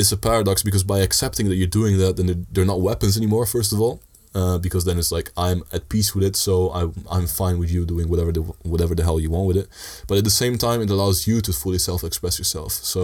it's 0.00 0.12
a 0.12 0.20
paradox 0.28 0.56
because 0.68 0.84
by 0.94 0.98
accepting 1.08 1.44
that 1.48 1.56
you're 1.60 1.76
doing 1.80 1.94
that 2.02 2.12
then 2.16 2.26
they're, 2.54 2.70
not 2.72 2.80
weapons 2.88 3.14
anymore 3.20 3.44
first 3.56 3.70
of 3.74 3.78
all 3.84 3.94
uh, 4.34 4.58
because 4.66 4.84
then 4.84 4.96
it's 5.00 5.12
like 5.18 5.28
I'm 5.46 5.60
at 5.76 5.82
peace 5.88 6.14
with 6.14 6.24
it, 6.28 6.36
so 6.36 6.52
I, 6.70 6.82
I'm 7.14 7.26
fine 7.26 7.56
with 7.58 7.70
you 7.74 7.84
doing 7.84 8.06
whatever 8.12 8.30
the 8.36 8.42
whatever 8.72 8.94
the 8.94 9.02
hell 9.02 9.18
you 9.24 9.30
want 9.36 9.46
with 9.50 9.56
it. 9.62 9.68
But 10.06 10.18
at 10.18 10.24
the 10.30 10.36
same 10.42 10.56
time, 10.66 10.78
it 10.84 10.90
allows 10.96 11.26
you 11.26 11.36
to 11.46 11.52
fully 11.52 11.80
self-express 11.88 12.38
yourself. 12.38 12.70
So 12.94 13.00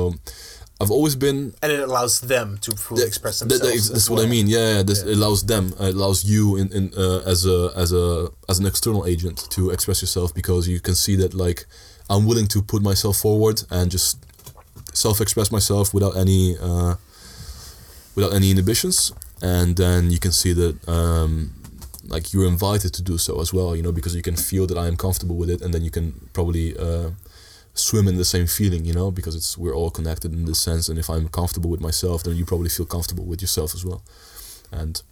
I've 0.81 0.93
always 0.97 1.17
been 1.17 1.39
And 1.63 1.73
it 1.73 1.81
allows 1.81 2.15
them 2.21 2.59
to 2.65 2.71
fully 2.77 3.01
that- 3.01 3.09
express 3.09 3.41
that- 3.41 3.49
themselves. 3.49 3.73
that 3.73 3.77
is- 3.77 3.87
as 3.91 3.95
that's 3.95 4.11
what 4.13 4.25
I 4.25 4.29
mean. 4.37 4.47
Yeah, 4.47 4.69
yeah 4.77 4.83
this 4.91 5.01
Yeah. 5.03 5.13
it 5.13 5.17
allows 5.19 5.41
them. 5.53 5.65
It 5.81 5.95
allows 5.99 6.25
you 6.33 6.43
in, 6.61 6.67
in 6.79 6.85
uh, 7.05 7.33
as 7.33 7.41
a 7.55 7.59
as 7.83 7.91
a 8.03 8.07
as 8.51 8.57
an 8.61 8.67
external 8.73 9.03
agent 9.13 9.39
to 9.57 9.61
express 9.75 9.99
yourself 10.05 10.29
because 10.41 10.63
you 10.75 10.81
can 10.87 10.95
see 11.05 11.17
that 11.23 11.33
like 11.47 11.61
I'm 12.09 12.27
willing 12.27 12.47
to 12.49 12.63
put 12.63 12.83
myself 12.83 13.19
forward 13.19 13.63
and 13.71 13.91
just 13.91 14.25
self-express 14.93 15.51
myself 15.51 15.93
without 15.93 16.17
any 16.17 16.57
uh, 16.59 16.95
without 18.15 18.33
any 18.33 18.51
inhibitions, 18.51 19.13
and 19.43 19.77
then 19.77 20.11
you 20.11 20.19
can 20.19 20.33
see 20.33 20.53
that. 20.53 20.89
Um, 20.89 21.53
like 22.09 22.33
you're 22.33 22.47
invited 22.47 22.95
to 22.95 23.03
do 23.03 23.19
so 23.19 23.41
as 23.41 23.53
well, 23.53 23.75
you 23.75 23.83
know, 23.83 23.91
because 23.91 24.15
you 24.15 24.23
can 24.23 24.37
feel 24.37 24.65
that 24.69 24.79
I 24.79 24.87
am 24.87 24.97
comfortable 24.97 25.35
with 25.35 25.51
it, 25.51 25.61
and 25.61 25.75
then 25.75 25.83
you 25.83 25.91
can 25.91 26.29
probably 26.33 26.77
uh, 26.79 27.11
swim 27.75 28.09
in 28.09 28.17
the 28.17 28.25
same 28.25 28.47
feeling, 28.47 28.85
you 28.85 28.93
know, 28.93 29.11
because 29.11 29.35
it's 29.35 29.59
we're 29.59 29.75
all 29.75 29.91
connected 29.91 30.33
in 30.33 30.45
this 30.45 30.61
sense. 30.61 30.89
And 30.89 30.99
if 30.99 31.11
I'm 31.11 31.29
comfortable 31.29 31.71
with 31.71 31.81
myself, 31.81 32.23
then 32.23 32.37
you 32.37 32.45
probably 32.45 32.69
feel 32.69 32.87
comfortable 32.87 33.25
with 33.25 33.41
yourself 33.41 33.75
as 33.75 33.85
well. 33.85 34.03
And 34.73 35.03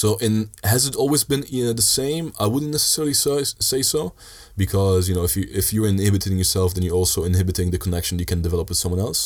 So, 0.00 0.16
in 0.26 0.48
has 0.64 0.86
it 0.88 0.96
always 0.96 1.24
been 1.24 1.44
you 1.48 1.64
know, 1.66 1.74
the 1.74 1.90
same? 2.00 2.32
I 2.44 2.46
wouldn't 2.46 2.72
necessarily 2.72 3.12
say, 3.12 3.44
say 3.70 3.82
so, 3.82 4.14
because 4.56 5.10
you 5.10 5.14
know 5.14 5.24
if 5.24 5.36
you 5.36 5.44
if 5.62 5.66
you're 5.74 5.90
inhibiting 5.94 6.38
yourself, 6.38 6.68
then 6.72 6.84
you're 6.84 7.00
also 7.02 7.20
inhibiting 7.24 7.70
the 7.70 7.80
connection 7.84 8.18
you 8.18 8.24
can 8.32 8.40
develop 8.40 8.70
with 8.70 8.78
someone 8.78 9.02
else. 9.08 9.20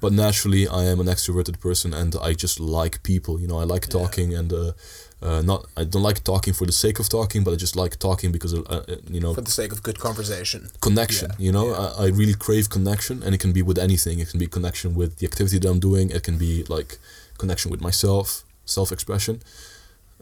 But 0.00 0.12
naturally, 0.14 0.64
I 0.66 0.84
am 0.92 0.98
an 1.04 1.08
extroverted 1.14 1.56
person, 1.60 1.92
and 1.92 2.16
I 2.28 2.32
just 2.44 2.58
like 2.58 3.02
people. 3.02 3.34
You 3.38 3.48
know, 3.48 3.58
I 3.58 3.64
like 3.74 3.86
talking, 4.00 4.28
and 4.40 4.50
uh, 4.50 4.72
uh, 5.20 5.42
not 5.42 5.66
I 5.76 5.84
don't 5.84 6.06
like 6.08 6.24
talking 6.24 6.54
for 6.54 6.64
the 6.64 6.76
sake 6.84 6.98
of 7.02 7.06
talking, 7.10 7.44
but 7.44 7.52
I 7.52 7.56
just 7.56 7.76
like 7.76 7.94
talking 7.98 8.32
because 8.32 8.54
uh, 8.54 8.62
uh, 8.62 8.96
you 9.16 9.20
know 9.20 9.34
For 9.34 9.42
the 9.42 9.56
sake 9.62 9.72
of 9.72 9.82
good 9.82 9.98
conversation. 9.98 10.70
connection 10.80 11.28
Yeah, 11.32 11.44
you 11.46 11.52
know 11.56 11.66
yeah. 11.68 11.92
I, 11.98 12.04
I 12.04 12.06
really 12.20 12.36
crave 12.46 12.66
connection 12.70 13.22
and 13.22 13.34
it 13.34 13.40
can 13.44 13.52
be 13.52 13.62
with 13.68 13.78
anything 13.78 14.20
it 14.20 14.28
can 14.30 14.40
be 14.44 14.46
connection 14.46 14.88
with 15.00 15.10
the 15.18 15.26
activity 15.30 15.58
that 15.58 15.68
i'm 15.72 15.80
doing 15.90 16.06
it 16.16 16.22
can 16.28 16.36
be 16.46 16.52
like 16.76 16.90
connection 17.42 17.68
with 17.72 17.80
myself 17.88 18.26
self-expression 18.76 19.34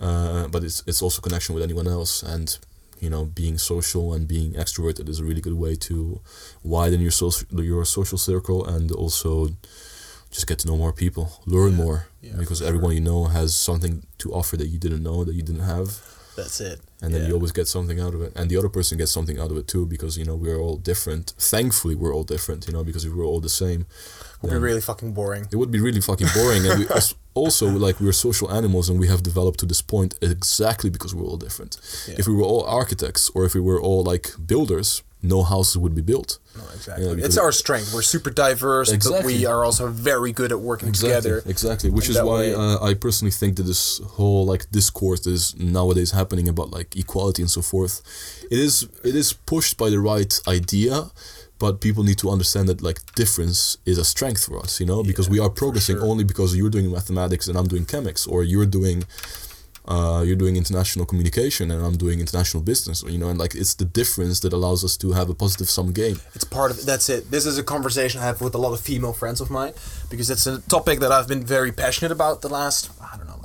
uh, 0.00 0.48
but 0.48 0.64
it's, 0.64 0.82
it's 0.86 1.02
also 1.02 1.20
connection 1.22 1.54
with 1.54 1.64
anyone 1.64 1.86
else. 1.88 2.22
And 2.22 2.58
you 3.00 3.10
know 3.10 3.24
being 3.24 3.58
social 3.58 4.14
and 4.14 4.28
being 4.28 4.52
extroverted 4.52 5.08
is 5.08 5.18
a 5.18 5.24
really 5.24 5.40
good 5.40 5.54
way 5.54 5.74
to 5.74 6.20
widen 6.62 7.00
your 7.00 7.10
social 7.10 7.46
your 7.60 7.84
social 7.84 8.16
circle 8.16 8.64
and 8.64 8.92
also 8.92 9.48
just 10.30 10.46
get 10.46 10.58
to 10.60 10.68
know 10.68 10.76
more 10.76 10.92
people 10.92 11.40
learn 11.44 11.72
Yeah, 11.72 11.84
more. 11.84 12.06
Yeah, 12.22 12.36
because 12.38 12.62
everyone 12.62 12.92
you 12.94 13.00
know 13.00 13.24
has 13.24 13.56
something 13.56 14.06
to 14.18 14.32
offer 14.32 14.56
that 14.56 14.68
you 14.68 14.78
didn't 14.78 15.02
know 15.02 15.24
that 15.24 15.34
you 15.34 15.42
didn't 15.42 15.66
have. 15.76 15.88
That's 16.36 16.60
it. 16.60 16.80
and 17.02 17.12
then 17.12 17.22
Yeah. 17.22 17.28
you 17.28 17.34
always 17.34 17.52
get 17.52 17.66
something 17.68 17.98
out 18.00 18.14
of 18.14 18.22
it. 18.22 18.32
And 18.36 18.48
the 18.48 18.56
other 18.56 18.70
person 18.70 18.96
gets 18.98 19.12
something 19.12 19.38
out 19.38 19.50
of 19.50 19.56
it 19.58 19.66
too 19.66 19.84
because 19.84 20.16
you 20.16 20.24
know 20.24 20.36
we're 20.36 20.60
all 20.64 20.76
different. 20.76 21.34
Thankfully 21.38 21.94
we're 21.96 22.14
all 22.14 22.24
different 22.24 22.66
you 22.68 22.72
know 22.72 22.84
because 22.84 23.04
if 23.04 23.12
we're 23.12 23.26
all 23.32 23.40
the 23.40 23.48
same 23.64 23.84
would 24.42 24.50
be 24.50 24.58
really 24.58 24.80
fucking 24.80 25.12
boring. 25.12 25.46
it 25.52 25.56
would 25.56 25.70
be 25.70 25.80
really 25.80 26.00
fucking 26.00 26.28
boring 26.34 26.66
and 26.66 26.78
we 26.80 26.86
also 27.34 27.66
like 27.86 28.00
we're 28.00 28.12
social 28.12 28.50
animals 28.52 28.88
and 28.88 28.98
we 29.00 29.08
have 29.08 29.22
developed 29.22 29.58
to 29.60 29.66
this 29.66 29.80
point 29.82 30.14
exactly 30.20 30.90
because 30.90 31.14
we're 31.14 31.24
all 31.30 31.36
different 31.38 31.78
Yeah. 32.08 32.16
if 32.18 32.26
we 32.28 32.34
were 32.34 32.42
all 32.44 32.64
architects 32.64 33.30
or 33.34 33.44
if 33.44 33.54
we 33.54 33.60
were 33.60 33.80
all 33.80 34.02
like 34.02 34.26
builders 34.46 35.02
no 35.24 35.44
houses 35.44 35.78
would 35.78 35.94
be 35.94 36.02
built 36.02 36.30
No, 36.56 36.64
exactly. 36.74 37.06
Yeah, 37.06 37.24
it's 37.26 37.38
our 37.38 37.52
strength. 37.52 37.94
We're 37.94 38.02
super 38.02 38.28
diverse, 38.30 38.90
but 39.08 39.24
we 39.24 39.46
are 39.46 39.64
also 39.64 39.86
very 39.86 40.32
good 40.32 40.50
at 40.50 40.58
working 40.60 40.88
exactly 40.88 41.30
together. 41.30 41.42
exactly 41.54 41.90
which 41.90 42.08
is 42.08 42.16
why 42.20 42.40
way. 42.40 42.54
uh, 42.54 42.84
i 42.88 42.92
personally 42.94 43.30
think 43.30 43.52
that 43.56 43.62
this 43.72 43.82
whole 44.16 44.44
like 44.52 44.62
discourse 44.72 45.20
that 45.24 45.30
is 45.30 45.54
nowadays 45.78 46.10
happening 46.10 46.48
about 46.48 46.68
like 46.78 46.96
equality 46.96 47.40
and 47.40 47.50
so 47.56 47.62
forth 47.62 47.94
it 48.50 48.58
is 48.58 48.74
it 49.04 49.14
is 49.14 49.32
pushed 49.32 49.74
by 49.82 49.88
the 49.94 50.00
right 50.00 50.32
idea 50.48 50.94
but 51.62 51.80
people 51.80 52.02
need 52.02 52.18
to 52.18 52.28
understand 52.28 52.68
that 52.68 52.82
like 52.82 52.98
difference 53.14 53.78
is 53.86 53.96
a 53.96 54.06
strength 54.14 54.44
for 54.46 54.58
us 54.64 54.80
you 54.80 54.86
know 54.90 55.00
because 55.10 55.30
we 55.34 55.38
are 55.38 55.48
progressing 55.48 55.96
sure. 55.96 56.10
only 56.10 56.24
because 56.24 56.56
you're 56.56 56.74
doing 56.76 56.90
mathematics 56.90 57.46
and 57.48 57.56
i'm 57.56 57.68
doing 57.74 57.84
chemics 57.86 58.22
or 58.32 58.42
you're 58.42 58.70
doing 58.78 59.04
uh, 59.86 60.22
you're 60.24 60.36
doing 60.36 60.56
international 60.56 61.04
communication 61.04 61.70
and 61.70 61.84
I'm 61.84 61.96
doing 61.96 62.20
international 62.20 62.62
business, 62.62 63.02
you 63.02 63.18
know, 63.18 63.28
and 63.28 63.38
like 63.38 63.54
it's 63.56 63.74
the 63.74 63.84
difference 63.84 64.38
that 64.40 64.52
allows 64.52 64.84
us 64.84 64.96
to 64.98 65.10
have 65.12 65.28
a 65.28 65.34
positive 65.34 65.68
sum 65.68 65.92
game. 65.92 66.20
It's 66.34 66.44
part 66.44 66.70
of 66.70 66.86
that's 66.86 67.08
it. 67.08 67.30
This 67.32 67.46
is 67.46 67.58
a 67.58 67.64
conversation 67.64 68.20
I 68.20 68.26
have 68.26 68.40
with 68.40 68.54
a 68.54 68.58
lot 68.58 68.72
of 68.72 68.80
female 68.80 69.12
friends 69.12 69.40
of 69.40 69.50
mine 69.50 69.72
because 70.08 70.30
it's 70.30 70.46
a 70.46 70.60
topic 70.60 71.00
that 71.00 71.10
I've 71.10 71.26
been 71.26 71.44
very 71.44 71.72
passionate 71.72 72.12
about 72.12 72.42
the 72.42 72.48
last 72.48 72.90
I 73.00 73.01
don't 73.01 73.01
know 73.01 73.01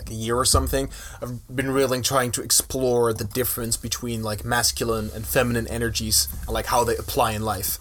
like 0.07 0.15
a 0.17 0.19
year 0.19 0.37
or 0.37 0.45
something. 0.45 0.89
I've 1.21 1.55
been 1.55 1.71
really 1.71 2.01
trying 2.01 2.31
to 2.33 2.41
explore 2.41 3.13
the 3.13 3.23
difference 3.23 3.77
between 3.77 4.23
like 4.23 4.45
masculine 4.45 5.09
and 5.13 5.25
feminine 5.25 5.67
energies 5.67 6.27
and 6.41 6.49
like 6.49 6.67
how 6.67 6.83
they 6.83 6.95
apply 6.95 7.31
in 7.31 7.41
life. 7.41 7.79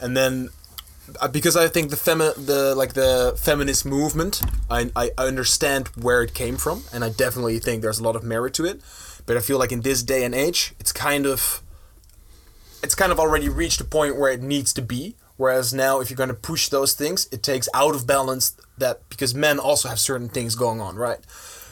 And 0.00 0.16
then 0.16 0.50
uh, 1.20 1.28
because 1.28 1.56
I 1.56 1.68
think 1.68 1.90
the 1.90 1.96
femi- 1.96 2.34
the 2.46 2.74
like 2.74 2.94
the 2.94 3.38
feminist 3.38 3.84
movement, 3.84 4.42
I, 4.70 4.90
I 4.96 5.10
I 5.16 5.26
understand 5.26 5.88
where 5.88 6.22
it 6.22 6.34
came 6.34 6.56
from, 6.56 6.82
and 6.92 7.04
I 7.04 7.10
definitely 7.10 7.58
think 7.58 7.82
there's 7.82 8.00
a 8.00 8.02
lot 8.02 8.16
of 8.16 8.24
merit 8.24 8.54
to 8.54 8.64
it. 8.64 8.80
But 9.24 9.36
I 9.36 9.40
feel 9.40 9.58
like 9.58 9.72
in 9.72 9.82
this 9.82 10.02
day 10.02 10.24
and 10.24 10.34
age, 10.34 10.74
it's 10.80 10.92
kind 10.92 11.26
of 11.26 11.62
it's 12.82 12.94
kind 12.94 13.12
of 13.12 13.20
already 13.20 13.48
reached 13.48 13.80
a 13.80 13.84
point 13.84 14.18
where 14.18 14.32
it 14.32 14.42
needs 14.42 14.72
to 14.74 14.82
be. 14.82 15.16
Whereas 15.36 15.74
now, 15.74 16.00
if 16.00 16.08
you're 16.08 16.16
going 16.16 16.30
to 16.30 16.34
push 16.34 16.68
those 16.68 16.94
things, 16.94 17.28
it 17.30 17.42
takes 17.42 17.68
out 17.74 17.94
of 17.94 18.06
balance 18.06 18.56
that 18.78 19.06
because 19.08 19.34
men 19.34 19.58
also 19.58 19.88
have 19.88 19.98
certain 19.98 20.28
things 20.28 20.54
going 20.54 20.80
on, 20.80 20.96
right? 20.96 21.18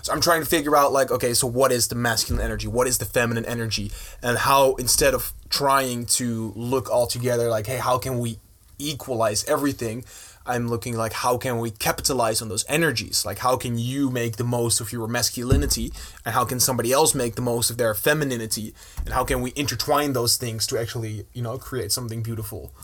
So 0.05 0.13
I'm 0.13 0.21
trying 0.21 0.43
to 0.43 0.47
figure 0.47 0.77
out 0.77 0.93
like, 0.93 1.11
okay, 1.11 1.33
so 1.33 1.47
what 1.47 1.73
is 1.73 1.89
the 1.89 1.95
masculine 1.95 2.45
energy? 2.45 2.69
What 2.69 2.87
is 2.87 2.99
the 2.99 3.07
feminine 3.07 3.47
energy? 3.47 3.91
And 4.23 4.37
how 4.37 4.75
instead 4.75 5.15
of 5.15 5.33
trying 5.49 6.05
to 6.19 6.53
look 6.55 6.91
all 6.91 7.07
together 7.07 7.49
like, 7.49 7.67
hey, 7.67 7.79
how 7.79 7.97
can 7.97 8.19
we 8.19 8.39
equalize 8.79 9.47
everything? 9.47 10.05
I'm 10.45 10.69
looking 10.69 10.95
like 10.95 11.15
how 11.15 11.39
can 11.39 11.59
we 11.59 11.71
capitalize 11.71 12.43
on 12.43 12.51
those 12.51 12.67
energies? 12.69 13.25
Like 13.25 13.39
how 13.39 13.57
can 13.57 13.79
you 13.79 14.11
make 14.11 14.37
the 14.37 14.45
most 14.45 14.79
of 14.79 14.93
your 14.93 15.09
masculinity 15.09 15.91
and 16.27 16.35
how 16.35 16.45
can 16.45 16.61
somebody 16.61 16.93
else 16.93 17.15
make 17.15 17.35
the 17.35 17.41
most 17.41 17.71
of 17.71 17.79
their 17.79 17.95
femininity? 17.95 18.75
And 19.07 19.15
how 19.15 19.25
can 19.25 19.41
we 19.41 19.55
intertwine 19.57 20.13
those 20.13 20.37
things 20.37 20.67
to 20.67 20.79
actually, 20.79 21.25
you 21.33 21.41
know, 21.41 21.57
create 21.57 21.93
something 21.93 22.23
beautiful? 22.23 22.75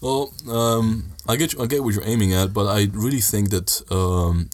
Well, 0.00 0.32
um, 0.48 1.14
I 1.26 1.34
get 1.34 1.60
I 1.60 1.66
get 1.66 1.82
what 1.82 1.94
you're 1.94 2.06
aiming 2.06 2.32
at, 2.32 2.54
but 2.54 2.66
I 2.68 2.86
really 2.92 3.20
think 3.20 3.50
that 3.50 3.82
um, 3.90 4.50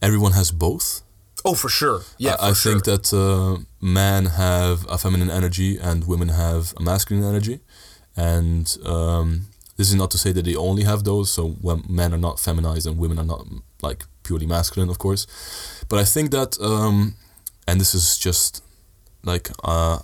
everyone 0.00 0.30
has 0.30 0.52
both. 0.52 1.02
Oh, 1.48 1.54
for 1.54 1.68
sure. 1.68 2.02
Yeah, 2.18 2.34
I, 2.40 2.50
I 2.50 2.52
sure. 2.52 2.72
think 2.72 2.84
that 2.84 3.12
uh, 3.14 3.62
men 3.80 4.26
have 4.26 4.84
a 4.90 4.98
feminine 4.98 5.30
energy 5.30 5.78
and 5.78 6.04
women 6.06 6.28
have 6.28 6.74
a 6.76 6.82
masculine 6.82 7.24
energy, 7.24 7.60
and 8.16 8.76
um, 8.84 9.46
this 9.76 9.88
is 9.88 9.94
not 9.94 10.10
to 10.10 10.18
say 10.18 10.32
that 10.32 10.44
they 10.44 10.56
only 10.56 10.82
have 10.82 11.04
those. 11.04 11.30
So 11.30 11.50
when 11.66 11.84
men 11.88 12.12
are 12.12 12.18
not 12.18 12.40
feminized 12.40 12.86
and 12.88 12.98
women 12.98 13.18
are 13.20 13.24
not 13.24 13.46
like 13.80 14.04
purely 14.24 14.46
masculine, 14.46 14.90
of 14.90 14.98
course. 14.98 15.26
But 15.88 16.00
I 16.00 16.04
think 16.04 16.32
that, 16.32 16.60
um, 16.60 17.14
and 17.68 17.80
this 17.80 17.94
is 17.94 18.18
just 18.18 18.64
like 19.22 19.50
uh, 19.62 20.00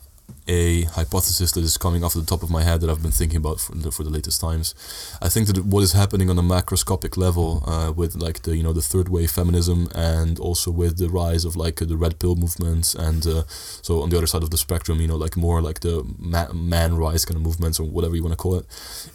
a 0.48 0.82
hypothesis 0.82 1.52
that 1.52 1.62
is 1.62 1.76
coming 1.76 2.02
off 2.02 2.14
the 2.14 2.24
top 2.24 2.42
of 2.42 2.50
my 2.50 2.62
head 2.62 2.80
that 2.80 2.90
I've 2.90 3.02
been 3.02 3.12
thinking 3.12 3.36
about 3.36 3.60
for 3.60 3.74
the, 3.74 3.92
for 3.92 4.02
the 4.02 4.10
latest 4.10 4.40
times. 4.40 4.74
I 5.22 5.28
think 5.28 5.46
that 5.46 5.64
what 5.64 5.82
is 5.82 5.92
happening 5.92 6.28
on 6.30 6.38
a 6.38 6.42
macroscopic 6.42 7.16
level 7.16 7.62
uh, 7.66 7.92
with 7.92 8.16
like 8.16 8.42
the 8.42 8.56
you 8.56 8.62
know 8.62 8.72
the 8.72 8.82
third 8.82 9.08
wave 9.08 9.30
feminism 9.30 9.88
and 9.94 10.38
also 10.38 10.70
with 10.70 10.98
the 10.98 11.08
rise 11.08 11.44
of 11.44 11.54
like 11.56 11.76
the 11.76 11.96
red 11.96 12.18
pill 12.18 12.34
movements 12.34 12.94
and 12.94 13.26
uh, 13.26 13.44
so 13.46 14.02
on 14.02 14.10
the 14.10 14.16
other 14.16 14.26
side 14.26 14.42
of 14.42 14.50
the 14.50 14.58
spectrum 14.58 15.00
you 15.00 15.06
know 15.08 15.16
like 15.16 15.36
more 15.36 15.62
like 15.62 15.80
the 15.80 16.04
ma- 16.18 16.52
man 16.52 16.96
rise 16.96 17.24
kind 17.24 17.36
of 17.36 17.42
movements 17.42 17.78
or 17.78 17.84
whatever 17.84 18.16
you 18.16 18.22
want 18.22 18.32
to 18.32 18.36
call 18.36 18.56
it 18.56 18.66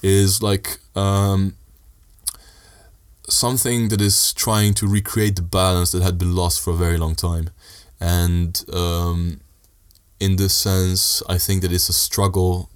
is 0.02 0.42
like 0.42 0.78
um, 0.96 1.56
something 3.30 3.90
that 3.90 4.00
is 4.00 4.34
trying 4.34 4.74
to 4.74 4.88
recreate 4.88 5.36
the 5.36 5.42
balance 5.42 5.92
that 5.92 6.02
had 6.02 6.18
been 6.18 6.36
lost 6.36 6.64
for 6.64 6.72
a 6.72 6.78
very 6.78 6.98
long 6.98 7.16
time 7.16 7.50
and 8.00 8.64
um, 8.72 9.42
in 10.20 10.36
this 10.38 10.56
sense, 10.56 11.22
I 11.30 11.38
think 11.38 11.62
that 11.62 11.72
it's 11.72 11.90
a 11.90 11.94
struggle 11.94 12.70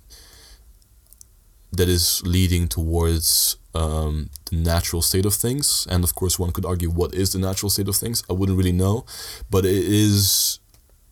that 1.72 1.88
is 1.88 2.22
leading 2.26 2.68
towards 2.68 3.58
um, 3.74 4.30
the 4.50 4.58
natural 4.58 5.02
state 5.02 5.26
of 5.26 5.34
things. 5.34 5.88
And 5.90 6.04
of 6.04 6.14
course, 6.16 6.38
one 6.38 6.52
could 6.52 6.66
argue 6.66 6.90
what 6.90 7.14
is 7.14 7.32
the 7.32 7.40
natural 7.40 7.70
state 7.70 7.88
of 7.88 7.96
things. 7.96 8.24
I 8.30 8.34
wouldn't 8.34 8.58
really 8.58 8.74
know, 8.74 9.06
but 9.50 9.66
it 9.66 9.86
is 9.86 10.60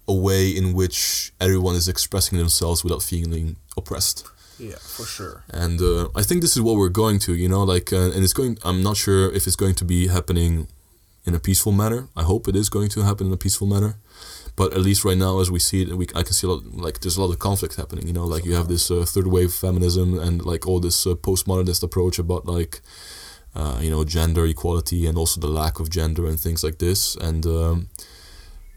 a 0.07 0.13
way 0.13 0.49
in 0.49 0.73
which 0.73 1.31
everyone 1.39 1.75
is 1.75 1.87
expressing 1.87 2.37
themselves 2.37 2.83
without 2.83 3.01
feeling 3.01 3.55
oppressed. 3.77 4.27
yeah, 4.59 4.75
for 4.75 5.05
sure. 5.05 5.43
And 5.49 5.81
uh, 5.81 6.09
I 6.15 6.21
think 6.21 6.41
this 6.41 6.57
is 6.57 6.61
what 6.61 6.75
we're 6.75 6.89
going 6.89 7.19
to, 7.19 7.33
you 7.33 7.47
know, 7.47 7.63
like, 7.63 7.93
uh, 7.93 8.11
and 8.11 8.23
it's 8.23 8.33
going. 8.33 8.57
I'm 8.63 8.83
not 8.83 8.97
sure 8.97 9.31
if 9.31 9.47
it's 9.47 9.55
going 9.55 9.75
to 9.75 9.85
be 9.85 10.07
happening 10.07 10.67
in 11.25 11.33
a 11.33 11.39
peaceful 11.39 11.71
manner. 11.71 12.09
I 12.15 12.23
hope 12.23 12.47
it 12.47 12.55
is 12.55 12.69
going 12.69 12.89
to 12.89 13.03
happen 13.03 13.27
in 13.27 13.33
a 13.33 13.37
peaceful 13.37 13.67
manner 13.67 13.95
but 14.59 14.73
at 14.77 14.81
least 14.87 15.05
right 15.05 15.21
now 15.27 15.33
as 15.43 15.49
we 15.55 15.61
see 15.67 15.79
it 15.83 15.87
we 15.99 16.05
i 16.19 16.23
can 16.27 16.33
see 16.37 16.47
a 16.47 16.51
lot 16.51 16.61
like 16.85 16.99
there's 16.99 17.17
a 17.17 17.21
lot 17.23 17.31
of 17.33 17.39
conflict 17.39 17.75
happening 17.81 18.05
you 18.09 18.15
know 18.17 18.27
like 18.33 18.43
you 18.47 18.55
have 18.59 18.67
this 18.67 18.85
uh, 18.91 19.05
third 19.13 19.27
wave 19.35 19.53
feminism 19.53 20.07
and 20.25 20.35
like 20.51 20.63
all 20.67 20.79
this 20.87 21.07
uh, 21.07 21.15
postmodernist 21.27 21.81
approach 21.87 22.19
about 22.19 22.45
like 22.45 22.73
uh, 23.55 23.79
you 23.81 23.89
know 23.89 24.03
gender 24.03 24.45
equality 24.45 25.05
and 25.07 25.17
also 25.17 25.41
the 25.41 25.47
lack 25.47 25.79
of 25.79 25.89
gender 25.89 26.27
and 26.27 26.39
things 26.39 26.63
like 26.63 26.77
this. 26.79 27.15
And 27.15 27.45
um, 27.45 27.89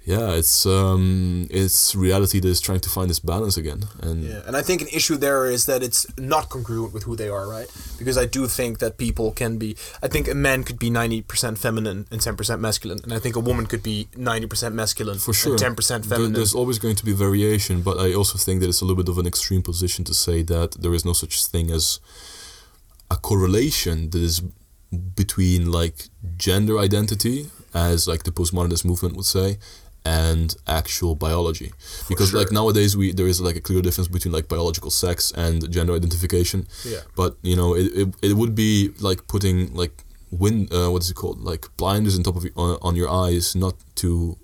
yeah 0.05 0.33
it's 0.41 0.67
um, 0.67 1.47
it's 1.51 1.95
reality 1.95 2.41
that 2.41 2.49
is 2.49 2.61
trying 2.61 2.81
to 2.81 2.89
find 2.91 3.09
this 3.09 3.21
balance 3.21 3.57
again 3.57 3.85
and 4.01 4.25
Yeah, 4.25 4.43
and 4.47 4.57
I 4.57 4.63
think 4.63 4.83
an 4.83 4.89
issue 4.93 5.17
there 5.17 5.47
is 5.47 5.67
that 5.67 5.81
it's 5.83 6.07
not 6.19 6.49
congruent 6.49 6.93
with 6.93 7.05
who 7.05 7.15
they 7.17 7.29
are, 7.29 7.47
right? 7.49 7.69
Because 7.99 8.19
I 8.19 8.27
do 8.27 8.47
think 8.49 8.79
that 8.81 8.97
people 8.99 9.31
can 9.33 9.59
be. 9.59 9.77
I 10.03 10.09
think 10.09 10.29
a 10.29 10.35
man 10.35 10.65
could 10.65 10.79
be 10.79 10.91
ninety 10.91 11.23
percent 11.23 11.59
feminine 11.59 12.07
and 12.11 12.21
ten 12.21 12.35
percent 12.37 12.61
masculine, 12.61 13.01
and 13.05 13.13
I 13.15 13.21
think 13.21 13.37
a 13.37 13.41
woman 13.41 13.67
could 13.67 13.83
be 13.83 14.09
ninety 14.17 14.47
percent 14.49 14.75
masculine 14.75 15.19
for 15.19 15.33
sure 15.33 15.57
ten 15.57 15.75
percent 15.77 16.05
There- 16.05 16.17
feminine. 16.19 16.33
there's 16.35 16.55
always 16.55 16.79
going 16.79 16.97
to 16.97 17.05
be 17.05 17.13
variation 17.13 17.83
but 17.83 17.97
i 18.07 18.09
also 18.21 18.37
think 18.39 18.61
that 18.61 18.69
it's 18.73 18.81
a 18.81 18.85
little 18.85 19.03
bit 19.03 19.09
of 19.13 19.19
an 19.19 19.27
extreme 19.33 19.63
position 19.63 20.05
to 20.11 20.15
say 20.15 20.43
that 20.55 20.71
there 20.83 20.95
is 20.99 21.05
no 21.05 21.13
such 21.13 21.35
thing 21.53 21.71
as 21.71 22.01
a 23.11 23.17
correlation 23.17 24.11
that 24.11 24.23
is 24.31 24.43
between 25.23 25.71
like 25.81 25.97
gender 26.37 26.79
identity 26.79 27.39
as 27.75 28.07
like 28.07 28.23
the 28.25 28.31
postmodernist 28.31 28.85
movement 28.85 29.17
would 29.17 29.27
say 29.27 29.59
and 30.05 30.57
actual 30.67 31.15
biology 31.15 31.73
because 32.09 32.31
sure. 32.31 32.41
like 32.41 32.51
nowadays 32.51 32.97
we 32.97 33.13
there 33.13 33.29
is 33.29 33.41
like 33.41 33.55
a 33.57 33.61
clear 33.61 33.81
difference 33.83 34.09
between 34.09 34.33
like 34.33 34.49
biological 34.49 34.91
sex 34.91 35.31
and 35.37 35.71
gender 35.71 35.95
identification 35.95 36.67
Yeah. 36.85 37.01
but 37.17 37.37
you 37.43 37.55
know 37.55 37.75
it, 37.77 37.87
it, 37.95 38.09
it 38.23 38.33
would 38.35 38.55
be 38.55 38.91
like 39.01 39.29
putting 39.29 39.73
like 39.75 40.03
wind 40.33 40.73
uh, 40.73 40.91
what 40.91 41.03
is 41.03 41.11
it 41.11 41.15
called 41.15 41.41
like 41.43 41.69
blinders 41.77 42.17
on 42.17 42.25
top 42.25 42.37
of 42.37 42.43
your, 42.45 42.53
on, 42.57 42.79
on 42.83 42.97
your 42.97 43.09
eyes 43.11 43.55
not 43.55 43.75
to 43.97 44.37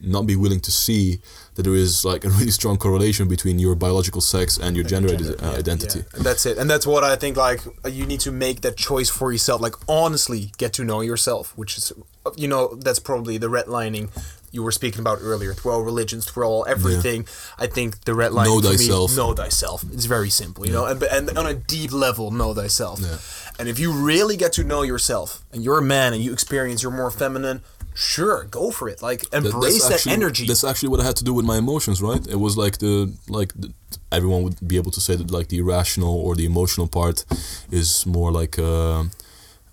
not 0.00 0.26
be 0.26 0.36
willing 0.36 0.60
to 0.60 0.70
see 0.70 1.20
that 1.54 1.62
there 1.62 1.74
is 1.74 2.04
like 2.04 2.24
a 2.24 2.28
really 2.30 2.50
strong 2.50 2.76
correlation 2.76 3.28
between 3.28 3.58
your 3.58 3.74
biological 3.74 4.20
sex 4.20 4.58
and 4.58 4.76
your 4.76 4.84
gender, 4.84 5.10
Gender, 5.16 5.36
uh, 5.42 5.52
yeah, 5.52 5.58
identity. 5.58 6.00
yeah. 6.00 6.16
And 6.16 6.24
that's 6.26 6.46
it. 6.46 6.58
And 6.58 6.68
that's 6.68 6.86
what 6.86 7.04
I 7.04 7.14
think. 7.16 7.36
Like 7.36 7.60
you 7.88 8.04
need 8.04 8.20
to 8.20 8.32
make 8.32 8.62
that 8.62 8.76
choice 8.76 9.08
for 9.08 9.30
yourself. 9.32 9.60
Like 9.60 9.74
honestly, 9.88 10.50
get 10.58 10.72
to 10.74 10.84
know 10.84 11.00
yourself, 11.00 11.56
which 11.56 11.78
is, 11.78 11.92
you 12.36 12.48
know, 12.48 12.74
that's 12.74 12.98
probably 12.98 13.38
the 13.38 13.48
red 13.48 13.68
lining 13.68 14.10
you 14.54 14.62
were 14.62 14.72
speaking 14.72 15.00
about 15.00 15.18
earlier. 15.20 15.52
Through 15.52 15.72
all 15.72 15.82
religions, 15.82 16.24
through 16.24 16.44
all 16.44 16.64
everything, 16.68 17.26
I 17.58 17.66
think 17.66 18.04
the 18.04 18.14
red 18.14 18.32
line. 18.32 18.46
Know 18.46 18.60
for 18.60 18.68
me, 18.68 18.76
thyself. 18.76 19.16
know 19.16 19.34
thyself. 19.34 19.84
It's 19.92 20.04
very 20.04 20.30
simple, 20.30 20.64
you 20.64 20.72
know, 20.72 20.86
and 20.86 21.02
and 21.02 21.36
on 21.36 21.46
a 21.46 21.54
deep 21.54 21.92
level, 21.92 22.30
know 22.30 22.54
thyself. 22.54 23.00
Yeah. 23.00 23.18
And 23.58 23.68
if 23.68 23.78
you 23.78 23.92
really 23.92 24.36
get 24.36 24.52
to 24.54 24.64
know 24.64 24.82
yourself, 24.82 25.44
and 25.52 25.62
you're 25.64 25.78
a 25.78 25.82
man, 25.82 26.14
and 26.14 26.22
you 26.22 26.32
experience 26.32 26.82
you're 26.82 26.92
more 26.92 27.10
feminine. 27.10 27.62
Sure, 27.96 28.42
go 28.50 28.72
for 28.72 28.88
it. 28.88 29.02
Like 29.02 29.22
embrace 29.32 29.86
that 29.86 29.94
actually, 29.94 30.12
energy. 30.14 30.46
That's 30.46 30.64
actually 30.64 30.88
what 30.88 31.00
I 31.00 31.04
had 31.04 31.14
to 31.16 31.24
do 31.24 31.32
with 31.32 31.44
my 31.44 31.58
emotions, 31.58 32.02
right? 32.02 32.26
It 32.26 32.40
was 32.40 32.56
like 32.56 32.78
the 32.78 33.14
like 33.28 33.52
the, 33.54 33.72
everyone 34.10 34.42
would 34.42 34.66
be 34.66 34.76
able 34.76 34.90
to 34.90 35.00
say 35.00 35.14
that 35.14 35.30
like 35.30 35.46
the 35.48 35.58
irrational 35.58 36.14
or 36.26 36.34
the 36.34 36.44
emotional 36.44 36.88
part 36.88 37.24
is 37.70 38.04
more 38.04 38.32
like 38.32 38.58
uh, 38.58 39.04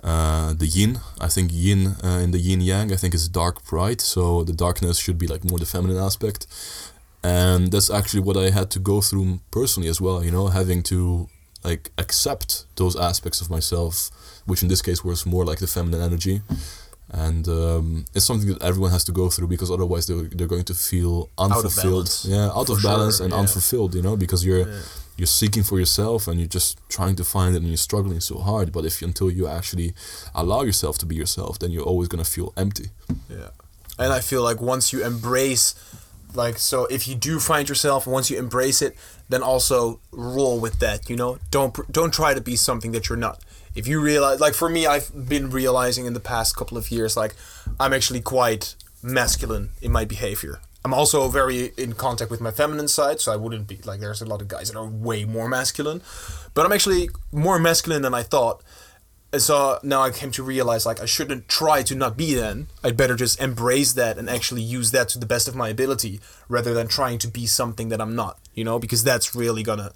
uh, 0.03 0.53
the 0.53 0.65
yin. 0.65 0.99
I 1.19 1.27
think 1.27 1.51
yin 1.53 1.95
uh, 2.03 2.19
in 2.23 2.31
the 2.31 2.39
yin 2.39 2.61
yang. 2.61 2.91
I 2.91 2.95
think 2.95 3.13
is 3.13 3.27
dark 3.27 3.63
pride. 3.63 4.01
So 4.01 4.43
the 4.43 4.53
darkness 4.53 4.97
should 4.97 5.17
be 5.17 5.27
like 5.27 5.43
more 5.43 5.59
the 5.59 5.65
feminine 5.65 5.97
aspect, 5.97 6.47
and 7.23 7.71
that's 7.71 7.89
actually 7.89 8.21
what 8.21 8.37
I 8.37 8.49
had 8.49 8.69
to 8.71 8.79
go 8.79 9.01
through 9.01 9.39
personally 9.51 9.89
as 9.89 9.99
well. 10.01 10.23
You 10.23 10.31
know, 10.31 10.47
having 10.47 10.83
to 10.83 11.27
like 11.63 11.91
accept 11.97 12.65
those 12.75 12.95
aspects 12.95 13.41
of 13.41 13.49
myself, 13.49 14.09
which 14.45 14.63
in 14.63 14.69
this 14.69 14.81
case 14.81 15.03
was 15.03 15.25
more 15.25 15.45
like 15.45 15.59
the 15.59 15.67
feminine 15.67 16.01
energy 16.01 16.41
and 17.13 17.47
um, 17.49 18.05
it's 18.15 18.25
something 18.25 18.47
that 18.47 18.61
everyone 18.63 18.89
has 18.91 19.03
to 19.03 19.11
go 19.11 19.29
through 19.29 19.47
because 19.47 19.69
otherwise 19.69 20.07
they're, 20.07 20.23
they're 20.31 20.47
going 20.47 20.63
to 20.63 20.73
feel 20.73 21.29
unfulfilled 21.37 22.05
balance. 22.05 22.25
yeah 22.25 22.47
out 22.55 22.67
For 22.67 22.73
of 22.73 22.83
balance 22.83 23.17
sure, 23.17 23.25
and 23.25 23.33
yeah. 23.33 23.39
unfulfilled 23.39 23.95
you 23.95 24.01
know 24.01 24.15
because 24.15 24.45
you're 24.45 24.65
you're 25.21 25.35
seeking 25.41 25.63
for 25.69 25.77
yourself 25.83 26.27
and 26.27 26.35
you're 26.39 26.55
just 26.59 26.79
trying 26.97 27.15
to 27.15 27.23
find 27.23 27.51
it 27.55 27.59
and 27.63 27.67
you're 27.67 27.87
struggling 27.89 28.21
so 28.31 28.35
hard 28.49 28.67
but 28.75 28.83
if 28.89 29.01
until 29.09 29.29
you 29.37 29.47
actually 29.47 29.89
allow 30.41 30.61
yourself 30.69 30.97
to 30.97 31.05
be 31.05 31.15
yourself 31.23 31.53
then 31.59 31.69
you're 31.73 31.89
always 31.91 32.07
going 32.13 32.23
to 32.23 32.31
feel 32.37 32.49
empty 32.57 32.87
Yeah. 33.29 33.51
And 34.01 34.11
I 34.11 34.19
feel 34.19 34.41
like 34.41 34.59
once 34.59 34.91
you 34.91 35.05
embrace, 35.05 35.75
like, 36.33 36.57
so 36.57 36.85
if 36.85 37.07
you 37.07 37.13
do 37.13 37.39
find 37.39 37.69
yourself, 37.69 38.07
once 38.07 38.31
you 38.31 38.37
embrace 38.39 38.81
it, 38.81 38.97
then 39.29 39.43
also 39.43 39.99
roll 40.11 40.59
with 40.59 40.79
that. 40.79 41.07
You 41.09 41.15
know, 41.15 41.37
don't 41.51 41.75
don't 41.91 42.13
try 42.13 42.33
to 42.33 42.41
be 42.41 42.55
something 42.55 42.93
that 42.93 43.09
you're 43.09 43.17
not. 43.17 43.39
If 43.75 43.87
you 43.87 44.01
realize, 44.01 44.39
like 44.39 44.55
for 44.55 44.69
me, 44.69 44.87
I've 44.87 45.29
been 45.29 45.51
realizing 45.51 46.05
in 46.05 46.13
the 46.13 46.19
past 46.19 46.55
couple 46.55 46.77
of 46.77 46.89
years, 46.89 47.15
like 47.15 47.35
I'm 47.79 47.93
actually 47.93 48.21
quite 48.21 48.75
masculine 49.03 49.69
in 49.81 49.91
my 49.91 50.03
behavior. 50.03 50.61
I'm 50.83 50.93
also 50.93 51.27
very 51.27 51.73
in 51.77 51.93
contact 51.93 52.31
with 52.31 52.41
my 52.41 52.51
feminine 52.51 52.87
side, 52.87 53.19
so 53.19 53.31
I 53.31 53.35
wouldn't 53.35 53.67
be 53.67 53.77
like. 53.85 53.99
There's 53.99 54.21
a 54.21 54.25
lot 54.25 54.41
of 54.41 54.47
guys 54.47 54.71
that 54.71 54.77
are 54.77 54.85
way 54.87 55.25
more 55.25 55.47
masculine, 55.47 56.01
but 56.53 56.65
I'm 56.65 56.71
actually 56.71 57.09
more 57.31 57.59
masculine 57.59 58.01
than 58.01 58.13
I 58.13 58.23
thought. 58.23 58.63
And 59.33 59.41
so 59.41 59.79
now 59.81 60.01
I 60.01 60.09
came 60.09 60.31
to 60.31 60.43
realize 60.43 60.85
like 60.85 60.99
I 60.99 61.05
shouldn't 61.05 61.47
try 61.47 61.83
to 61.83 61.95
not 61.95 62.17
be 62.17 62.33
then. 62.33 62.67
I'd 62.83 62.97
better 62.97 63.15
just 63.15 63.39
embrace 63.39 63.93
that 63.93 64.17
and 64.17 64.29
actually 64.29 64.61
use 64.61 64.91
that 64.91 65.07
to 65.09 65.19
the 65.19 65.25
best 65.25 65.47
of 65.47 65.55
my 65.55 65.69
ability 65.69 66.19
rather 66.49 66.73
than 66.73 66.87
trying 66.89 67.17
to 67.19 67.27
be 67.29 67.45
something 67.45 67.89
that 67.89 68.01
I'm 68.01 68.13
not, 68.15 68.39
you 68.55 68.65
know, 68.65 68.77
because 68.77 69.03
that's 69.03 69.33
really 69.33 69.63
gonna 69.63 69.93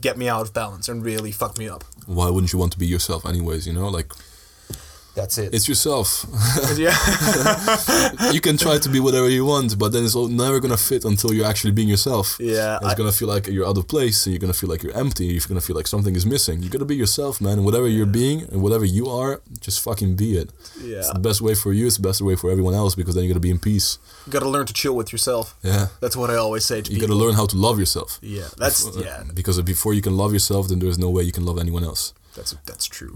get 0.00 0.16
me 0.16 0.28
out 0.28 0.42
of 0.42 0.54
balance 0.54 0.88
and 0.88 1.04
really 1.04 1.32
fuck 1.32 1.58
me 1.58 1.68
up. 1.68 1.82
why 2.06 2.28
wouldn't 2.30 2.52
you 2.52 2.58
want 2.58 2.72
to 2.72 2.78
be 2.78 2.86
yourself 2.86 3.24
anyways 3.26 3.66
you 3.68 3.72
know 3.72 3.88
like 3.88 4.12
That's 5.16 5.38
it. 5.38 5.54
it's 5.56 5.66
yourself 5.66 6.08
yeah. 6.76 6.92
you 8.36 8.40
can 8.40 8.56
try 8.56 8.76
to 8.78 8.88
be 8.88 9.00
whatever 9.00 9.28
you 9.28 9.44
want 9.52 9.78
but 9.78 9.90
then 9.92 10.04
it's 10.04 10.14
all 10.14 10.28
never 10.28 10.60
going 10.60 10.76
to 10.76 10.82
fit 10.90 11.04
until 11.04 11.32
you're 11.34 11.46
actually 11.52 11.72
being 11.78 11.88
yourself 11.88 12.36
Yeah, 12.38 12.76
it's 12.82 12.86
I- 12.92 12.94
gonna 12.94 13.12
feel 13.20 13.28
like 13.34 13.46
you're 13.54 13.66
out 13.66 13.78
of 13.78 13.86
place 13.88 14.18
and 14.26 14.32
you're 14.32 14.40
gonna 14.44 14.52
feel 14.62 14.70
like 14.72 14.82
you're 14.84 14.96
empty 15.04 15.26
you're 15.26 15.48
gonna 15.48 15.60
feel 15.68 15.76
like 15.80 15.86
something 15.94 16.14
is 16.14 16.26
missing 16.26 16.62
you 16.62 16.68
gotta 16.68 16.84
be 16.84 16.96
yourself 17.04 17.40
man 17.40 17.54
and 17.58 17.64
whatever 17.64 17.88
you're 17.88 18.12
being 18.22 18.38
and 18.52 18.58
whatever 18.62 18.84
you 18.84 19.04
are 19.08 19.40
just 19.66 19.78
fucking 19.86 20.16
be 20.16 20.36
it 20.36 20.48
Yeah. 20.90 20.98
it's 20.98 21.12
the 21.12 21.18
best 21.28 21.40
way 21.40 21.54
for 21.54 21.72
you 21.72 21.86
it's 21.86 21.96
the 21.96 22.06
best 22.10 22.20
way 22.20 22.36
for 22.36 22.50
everyone 22.50 22.74
else 22.74 22.94
because 22.94 23.14
then 23.14 23.24
you're 23.24 23.32
gonna 23.34 23.40
be 23.50 23.54
in 23.58 23.58
peace 23.70 23.98
You 24.26 24.32
gotta 24.32 24.48
learn 24.48 24.66
to 24.66 24.72
chill 24.72 24.94
with 25.00 25.10
yourself. 25.14 25.54
yeah 25.62 25.86
That's 26.02 26.16
what 26.20 26.28
I 26.30 26.36
always 26.36 26.64
say 26.70 26.76
to 26.76 26.82
people. 26.82 26.94
you 26.94 27.00
people. 27.00 27.14
gotta 27.16 27.24
learn 27.26 27.34
how 27.40 27.46
to 27.46 27.56
love 27.56 27.78
yourself 27.78 28.18
Yeah, 28.22 28.48
that's 28.62 28.78
Uh, 28.86 29.00
yeah, 29.06 29.22
because 29.34 29.56
before 29.62 29.92
you 29.94 30.02
can 30.02 30.14
love 30.22 30.32
yourself 30.32 30.62
then 30.68 30.78
there's 30.82 30.98
no 30.98 31.10
way 31.16 31.22
you 31.28 31.32
can 31.38 31.44
love 31.50 31.58
anyone 31.66 31.84
else 31.90 32.12
that's 32.36 32.54
that's 32.66 32.84
true. 32.96 33.12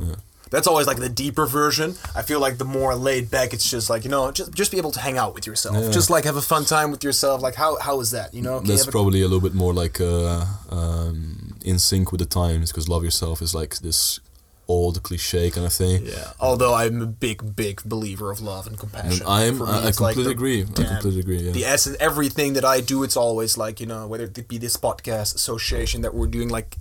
That's 0.50 0.66
always 0.66 0.86
like 0.86 0.98
the 0.98 1.08
deeper 1.08 1.46
version. 1.46 1.94
I 2.14 2.22
feel 2.22 2.40
like 2.40 2.58
the 2.58 2.64
more 2.64 2.94
laid 2.96 3.30
back, 3.30 3.52
it's 3.54 3.70
just 3.70 3.88
like 3.88 4.02
you 4.04 4.10
know, 4.10 4.30
just 4.32 4.52
just 4.52 4.70
be 4.72 4.78
able 4.78 4.90
to 4.92 5.00
hang 5.00 5.16
out 5.16 5.32
with 5.34 5.46
yourself, 5.46 5.76
Yeah. 5.76 5.90
just 5.90 6.10
like 6.10 6.24
have 6.24 6.36
a 6.36 6.42
fun 6.42 6.64
time 6.64 6.90
with 6.90 7.04
yourself. 7.04 7.40
Like 7.40 7.54
how 7.54 7.78
how 7.78 8.00
is 8.00 8.10
that? 8.10 8.34
You 8.34 8.42
know, 8.42 8.58
Can 8.58 8.68
that's 8.68 8.86
a- 8.86 8.90
probably 8.90 9.20
a 9.22 9.28
little 9.28 9.40
bit 9.48 9.54
more 9.54 9.72
like 9.72 10.00
uh, 10.00 10.44
um, 10.70 11.56
in 11.64 11.78
sync 11.78 12.10
with 12.12 12.20
the 12.20 12.26
times 12.26 12.70
because 12.72 12.88
love 12.88 13.04
yourself 13.04 13.40
is 13.42 13.54
like 13.54 13.78
this 13.78 14.18
old 14.68 15.02
cliche 15.02 15.50
kind 15.50 15.66
of 15.66 15.72
thing 15.72 16.06
Yeah. 16.06 16.30
Although 16.38 16.74
I'm 16.74 17.02
a 17.02 17.06
big, 17.06 17.56
big 17.56 17.82
believer 17.84 18.30
of 18.30 18.40
love 18.40 18.68
and 18.68 18.78
compassion. 18.78 19.22
and 19.22 19.28
I'm 19.28 19.58
me, 19.58 19.64
I, 19.66 19.84
I 19.84 19.88
it's 19.88 20.00
like 20.00 20.14
completely 20.14 20.24
the- 20.24 20.30
agree 20.30 20.60
I 20.62 20.88
completely 20.94 21.20
agree 21.20 21.38
yeah 21.46 21.52
The 21.52 21.64
essence, 21.64 21.96
everything 21.98 22.52
that 22.54 22.64
I 22.64 22.80
do, 22.80 23.02
it's 23.02 23.16
always 23.16 23.58
like 23.58 23.80
you 23.80 23.86
know, 23.86 24.06
whether 24.06 24.24
it 24.24 24.46
be 24.48 24.58
this 24.58 24.76
podcast 24.76 25.34
association 25.34 26.02
that 26.02 26.14
we're 26.14 26.28
doing, 26.28 26.48
like 26.48 26.76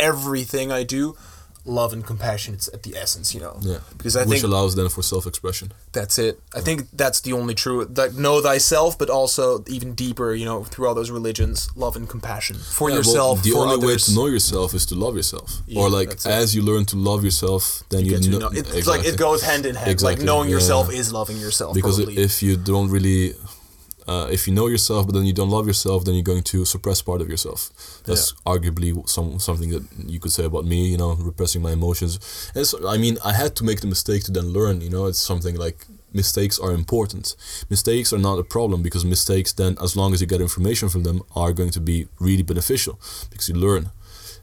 everything 0.00 0.72
I 0.72 0.82
do, 0.82 1.14
love 1.66 1.92
and 1.92 2.04
compassion. 2.06 2.54
It's 2.54 2.68
at 2.72 2.82
the 2.84 2.96
essence, 2.96 3.34
you 3.34 3.40
know. 3.40 3.58
Yeah, 3.60 3.78
Because 3.98 4.16
I 4.16 4.20
which 4.20 4.40
think 4.40 4.44
allows 4.44 4.74
then 4.76 4.88
for 4.88 5.02
self-expression. 5.02 5.72
that's 5.92 6.18
it. 6.18 6.40
I 6.54 6.60
think 6.60 6.88
that's 6.92 7.20
the 7.20 7.32
only 7.32 7.54
true. 7.54 7.84
That 7.84 8.14
know 8.14 8.40
thyself, 8.40 8.96
but 8.98 9.10
also 9.10 9.64
even 9.66 9.94
deeper, 9.94 10.32
you 10.34 10.44
know, 10.44 10.64
through 10.64 10.86
all 10.88 10.94
those 10.94 11.10
religions, 11.10 11.68
love 11.76 11.96
and 11.96 12.08
compassion 12.08 12.56
for 12.56 12.88
Yeah, 12.88 12.94
well, 12.96 12.98
yourself. 12.98 13.42
the 13.42 13.50
for 13.50 13.58
only 13.66 13.86
way 13.86 13.96
to 13.96 14.14
know 14.14 14.26
yourself 14.26 14.74
is 14.74 14.86
to 14.86 14.94
love 14.94 15.16
yourself, 15.16 15.48
Yeah, 15.66 15.80
or 15.82 15.90
like 15.90 16.10
as 16.26 16.54
you 16.54 16.62
learn 16.62 16.84
to 16.86 16.96
love 16.96 17.24
yourself, 17.24 17.82
then 17.90 18.04
you, 18.06 18.18
to 18.18 18.30
know. 18.30 18.38
know- 18.38 18.48
It's 18.48 18.70
exactly. 18.72 18.84
like 18.98 19.06
it 19.06 19.16
goes 19.18 19.42
hand 19.42 19.66
in 19.66 19.74
hand. 19.74 20.00
Like 20.02 20.20
knowing 20.20 20.48
yourself 20.48 20.92
is 20.92 21.12
loving 21.12 21.36
yourself. 21.38 21.74
because 21.74 21.96
probably. 21.96 22.22
if 22.22 22.42
you 22.42 22.56
don't 22.56 22.88
really, 22.90 23.34
uh, 24.06 24.28
if 24.30 24.46
you 24.46 24.54
know 24.54 24.68
yourself 24.68 25.06
but 25.06 25.14
then 25.14 25.24
you 25.24 25.32
don't 25.32 25.50
love 25.50 25.66
yourself, 25.66 26.04
then 26.04 26.14
you're 26.14 26.22
going 26.22 26.42
to 26.44 26.64
suppress 26.64 27.02
part 27.02 27.20
of 27.20 27.28
yourself. 27.28 27.70
That's 28.04 28.32
arguably 28.44 29.08
some 29.08 29.38
something 29.38 29.70
that 29.70 29.84
you 30.06 30.20
could 30.20 30.32
say 30.32 30.44
about 30.44 30.64
me. 30.64 30.86
You 30.86 30.96
know, 30.96 31.14
repressing 31.14 31.62
my 31.62 31.72
emotions. 31.72 32.50
And 32.54 32.66
so, 32.66 32.88
I 32.88 32.98
mean, 32.98 33.18
I 33.24 33.32
had 33.32 33.56
to 33.56 33.64
make 33.64 33.80
the 33.80 33.86
mistake 33.86 34.24
to 34.24 34.32
then 34.32 34.52
learn. 34.52 34.80
You 34.80 34.90
know, 34.90 35.06
it's 35.06 35.18
something 35.18 35.56
like 35.56 35.86
mistakes 36.12 36.58
are 36.58 36.72
important. 36.72 37.36
Mistakes 37.68 38.12
are 38.12 38.18
not 38.18 38.38
a 38.38 38.44
problem 38.44 38.82
because 38.82 39.04
mistakes 39.04 39.52
then, 39.52 39.76
as 39.82 39.96
long 39.96 40.14
as 40.14 40.20
you 40.20 40.26
get 40.26 40.40
information 40.40 40.88
from 40.88 41.02
them, 41.02 41.22
are 41.34 41.52
going 41.52 41.70
to 41.70 41.80
be 41.80 42.08
really 42.18 42.42
beneficial 42.42 42.98
because 43.30 43.48
you 43.48 43.54
learn, 43.54 43.90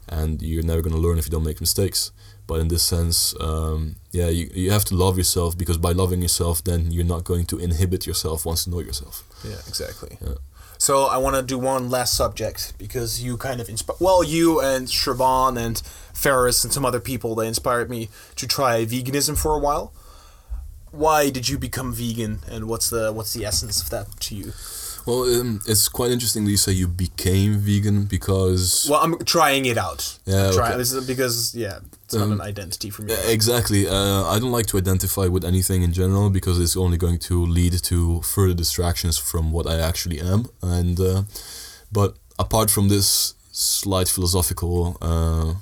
and 0.08 0.42
you're 0.42 0.64
never 0.64 0.82
going 0.82 0.96
to 0.96 1.02
learn 1.02 1.18
if 1.18 1.26
you 1.26 1.32
don't 1.32 1.46
make 1.46 1.62
mistakes. 1.62 2.12
But 2.46 2.60
in 2.60 2.68
this 2.68 2.84
sense, 2.84 3.34
um, 3.40 3.96
yeah, 4.12 4.28
you, 4.28 4.50
you 4.54 4.72
have 4.72 4.86
to 4.86 4.96
love 4.96 5.18
yourself 5.18 5.58
because 5.58 5.78
by 5.78 5.92
loving 5.94 6.22
yourself, 6.22 6.64
then 6.64 6.92
you're 6.92 7.06
not 7.06 7.24
going 7.24 7.46
to 7.48 7.58
inhibit 7.58 8.06
yourself 8.06 8.46
once 8.46 8.68
you 8.68 8.74
know 8.74 8.80
yourself. 8.80 9.24
Yeah, 9.44 9.60
exactly. 9.68 10.18
Yeah. 10.22 10.36
So 10.78 11.06
I 11.06 11.16
want 11.18 11.38
to 11.38 11.42
do 11.42 11.58
one 11.58 11.90
last 11.90 12.14
subject 12.16 12.74
because 12.78 13.24
you 13.24 13.38
kind 13.38 13.62
of 13.62 13.70
inspired. 13.70 14.02
Well, 14.02 14.22
you 14.22 14.60
and 14.60 14.90
Shaban 14.90 15.58
and 15.58 15.82
Ferris 16.14 16.66
and 16.66 16.74
some 16.74 16.86
other 16.86 17.00
people 17.00 17.36
they 17.36 17.48
inspired 17.48 17.90
me 17.90 18.10
to 18.36 18.46
try 18.46 18.84
veganism 18.84 19.38
for 19.38 19.56
a 19.56 19.60
while. 19.60 19.94
Why 20.92 21.30
did 21.30 21.48
you 21.48 21.58
become 21.58 21.94
vegan, 21.94 22.40
and 22.50 22.68
what's 22.68 22.90
the 22.90 23.14
what's 23.14 23.34
the 23.34 23.46
essence 23.46 23.82
of 23.82 23.90
that 23.92 24.20
to 24.20 24.36
you? 24.36 24.52
Well, 25.06 25.24
um, 25.40 25.60
it's 25.68 25.88
quite 25.90 26.12
interesting 26.12 26.46
that 26.46 26.52
you 26.52 26.58
say 26.58 26.72
you 26.72 26.88
became 26.88 27.58
vegan 27.58 28.06
because 28.06 28.88
Well, 28.90 29.02
I'm 29.04 29.18
trying 29.26 29.66
it 29.66 29.78
out. 29.78 30.18
Yeah, 30.26 30.52
okay. 30.56 30.78
This 30.78 30.92
is 30.94 31.06
because 31.06 31.54
yeah, 31.56 31.80
it's 32.06 32.14
not 32.14 32.24
Um, 32.24 32.32
an 32.34 32.42
identity 32.42 32.90
for 32.90 33.02
me. 33.04 33.14
Yeah, 33.14 33.22
exactly. 33.28 33.88
Uh, 33.88 34.24
I 34.26 34.40
don't 34.40 34.52
like 34.52 34.68
to 34.68 34.78
identify 34.78 35.28
with 35.28 35.44
anything 35.44 35.84
in 35.84 35.92
general 35.94 36.30
because 36.30 36.58
it's 36.60 36.78
only 36.78 36.98
going 36.98 37.20
to 37.30 37.46
lead 37.46 37.74
to 37.84 38.22
further 38.22 38.54
distractions 38.54 39.18
from 39.18 39.52
what 39.52 39.66
I 39.68 39.80
actually 39.80 40.20
am. 40.22 40.46
And 40.62 41.00
uh, 41.00 41.24
but 41.92 42.16
apart 42.40 42.72
from 42.72 42.88
this 42.90 43.34
slight 43.52 44.08
philosophical. 44.10 44.98
Uh, 45.02 45.54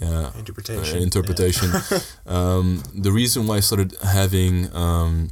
yeah, 0.00 0.30
Interpretation. 0.36 0.98
uh, 0.98 1.00
interpretation. 1.00 1.70
um, 2.26 2.82
the 2.94 3.12
reason 3.12 3.46
why 3.46 3.56
I 3.56 3.60
started 3.60 3.96
having, 4.02 4.74
um, 4.74 5.30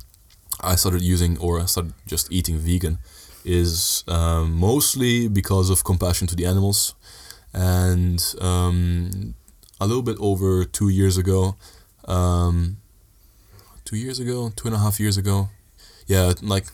I 0.60 0.74
started 0.76 1.02
using 1.02 1.36
or 1.38 1.60
I 1.60 1.66
started 1.66 1.92
just 2.06 2.32
eating 2.32 2.56
vegan, 2.58 2.98
is 3.44 4.04
um, 4.08 4.52
mostly 4.52 5.28
because 5.28 5.70
of 5.70 5.84
compassion 5.84 6.26
to 6.28 6.36
the 6.36 6.46
animals, 6.46 6.94
and 7.52 8.34
um, 8.40 9.34
a 9.80 9.86
little 9.86 10.02
bit 10.02 10.16
over 10.20 10.64
two 10.64 10.88
years 10.88 11.16
ago, 11.16 11.56
um, 12.06 12.78
two 13.84 13.96
years 13.96 14.18
ago, 14.18 14.50
two 14.56 14.68
and 14.68 14.74
a 14.74 14.78
half 14.78 14.98
years 14.98 15.16
ago, 15.16 15.48
yeah, 16.06 16.32
like 16.42 16.66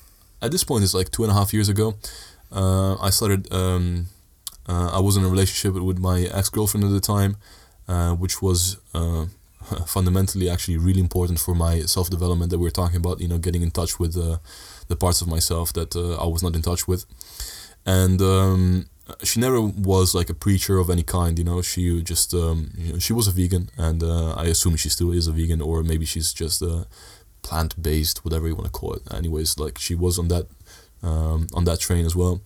at 0.43 0.51
this 0.51 0.65
point 0.65 0.85
it's 0.85 0.95
like 0.95 1.11
two 1.11 1.23
and 1.23 1.31
a 1.31 1.35
half 1.35 1.53
years 1.53 1.69
ago. 1.69 1.95
Uh, 2.53 2.97
I 2.97 3.11
started. 3.11 3.53
Um, 3.53 4.07
uh, 4.69 4.91
I 4.93 5.01
was 5.01 5.17
in 5.17 5.25
a 5.25 5.29
relationship 5.29 5.81
with 5.83 5.99
my 5.99 6.23
ex 6.33 6.49
girlfriend 6.49 6.85
at 6.85 6.93
the 6.93 7.01
time, 7.01 7.37
uh, 7.89 8.15
which 8.15 8.41
was 8.41 8.77
uh, 8.95 9.27
fundamentally 9.87 10.49
actually 10.49 10.79
really 10.79 11.01
important 11.01 11.41
for 11.41 11.55
my 11.55 11.81
self 11.81 12.11
development 12.11 12.51
that 12.51 12.59
we 12.59 12.69
are 12.69 12.73
talking 12.73 12.97
about. 12.97 13.21
You 13.21 13.29
know, 13.29 13.39
getting 13.39 13.63
in 13.63 13.71
touch 13.71 13.99
with 13.99 14.17
uh, 14.17 14.39
the 14.91 14.97
parts 15.05 15.21
of 15.23 15.29
myself 15.29 15.73
that 15.79 15.97
uh, 15.97 16.23
I 16.25 16.27
was 16.27 16.43
not 16.43 16.55
in 16.55 16.63
touch 16.63 16.83
with, 16.87 17.03
and 17.87 18.21
um, 18.21 18.87
she 19.23 19.41
never 19.41 19.61
was 19.61 20.15
like 20.15 20.31
a 20.31 20.35
preacher 20.45 20.77
of 20.79 20.91
any 20.91 21.03
kind. 21.03 21.39
You 21.39 21.45
know, 21.45 21.63
she 21.63 22.03
just 22.03 22.35
um, 22.35 22.71
you 22.77 22.93
know, 22.93 22.99
she 22.99 23.15
was 23.19 23.27
a 23.29 23.33
vegan, 23.33 23.71
and 23.79 24.03
uh, 24.03 24.33
I 24.43 24.45
assume 24.55 24.77
she 24.77 24.91
still 24.91 25.13
is 25.13 25.27
a 25.27 25.33
vegan, 25.33 25.61
or 25.61 25.83
maybe 25.83 26.05
she's 26.05 26.33
just 26.33 26.61
a 26.63 26.87
plant 27.43 27.81
based, 27.81 28.25
whatever 28.25 28.47
you 28.49 28.55
want 28.55 28.67
to 28.67 28.79
call 28.79 28.93
it. 28.95 29.03
Anyways, 29.21 29.59
like 29.59 29.79
she 29.79 29.95
was 29.95 30.19
on 30.19 30.29
that 30.29 30.47
um, 31.03 31.47
on 31.55 31.65
that 31.65 31.81
train 31.81 32.05
as 32.05 32.15
well 32.15 32.43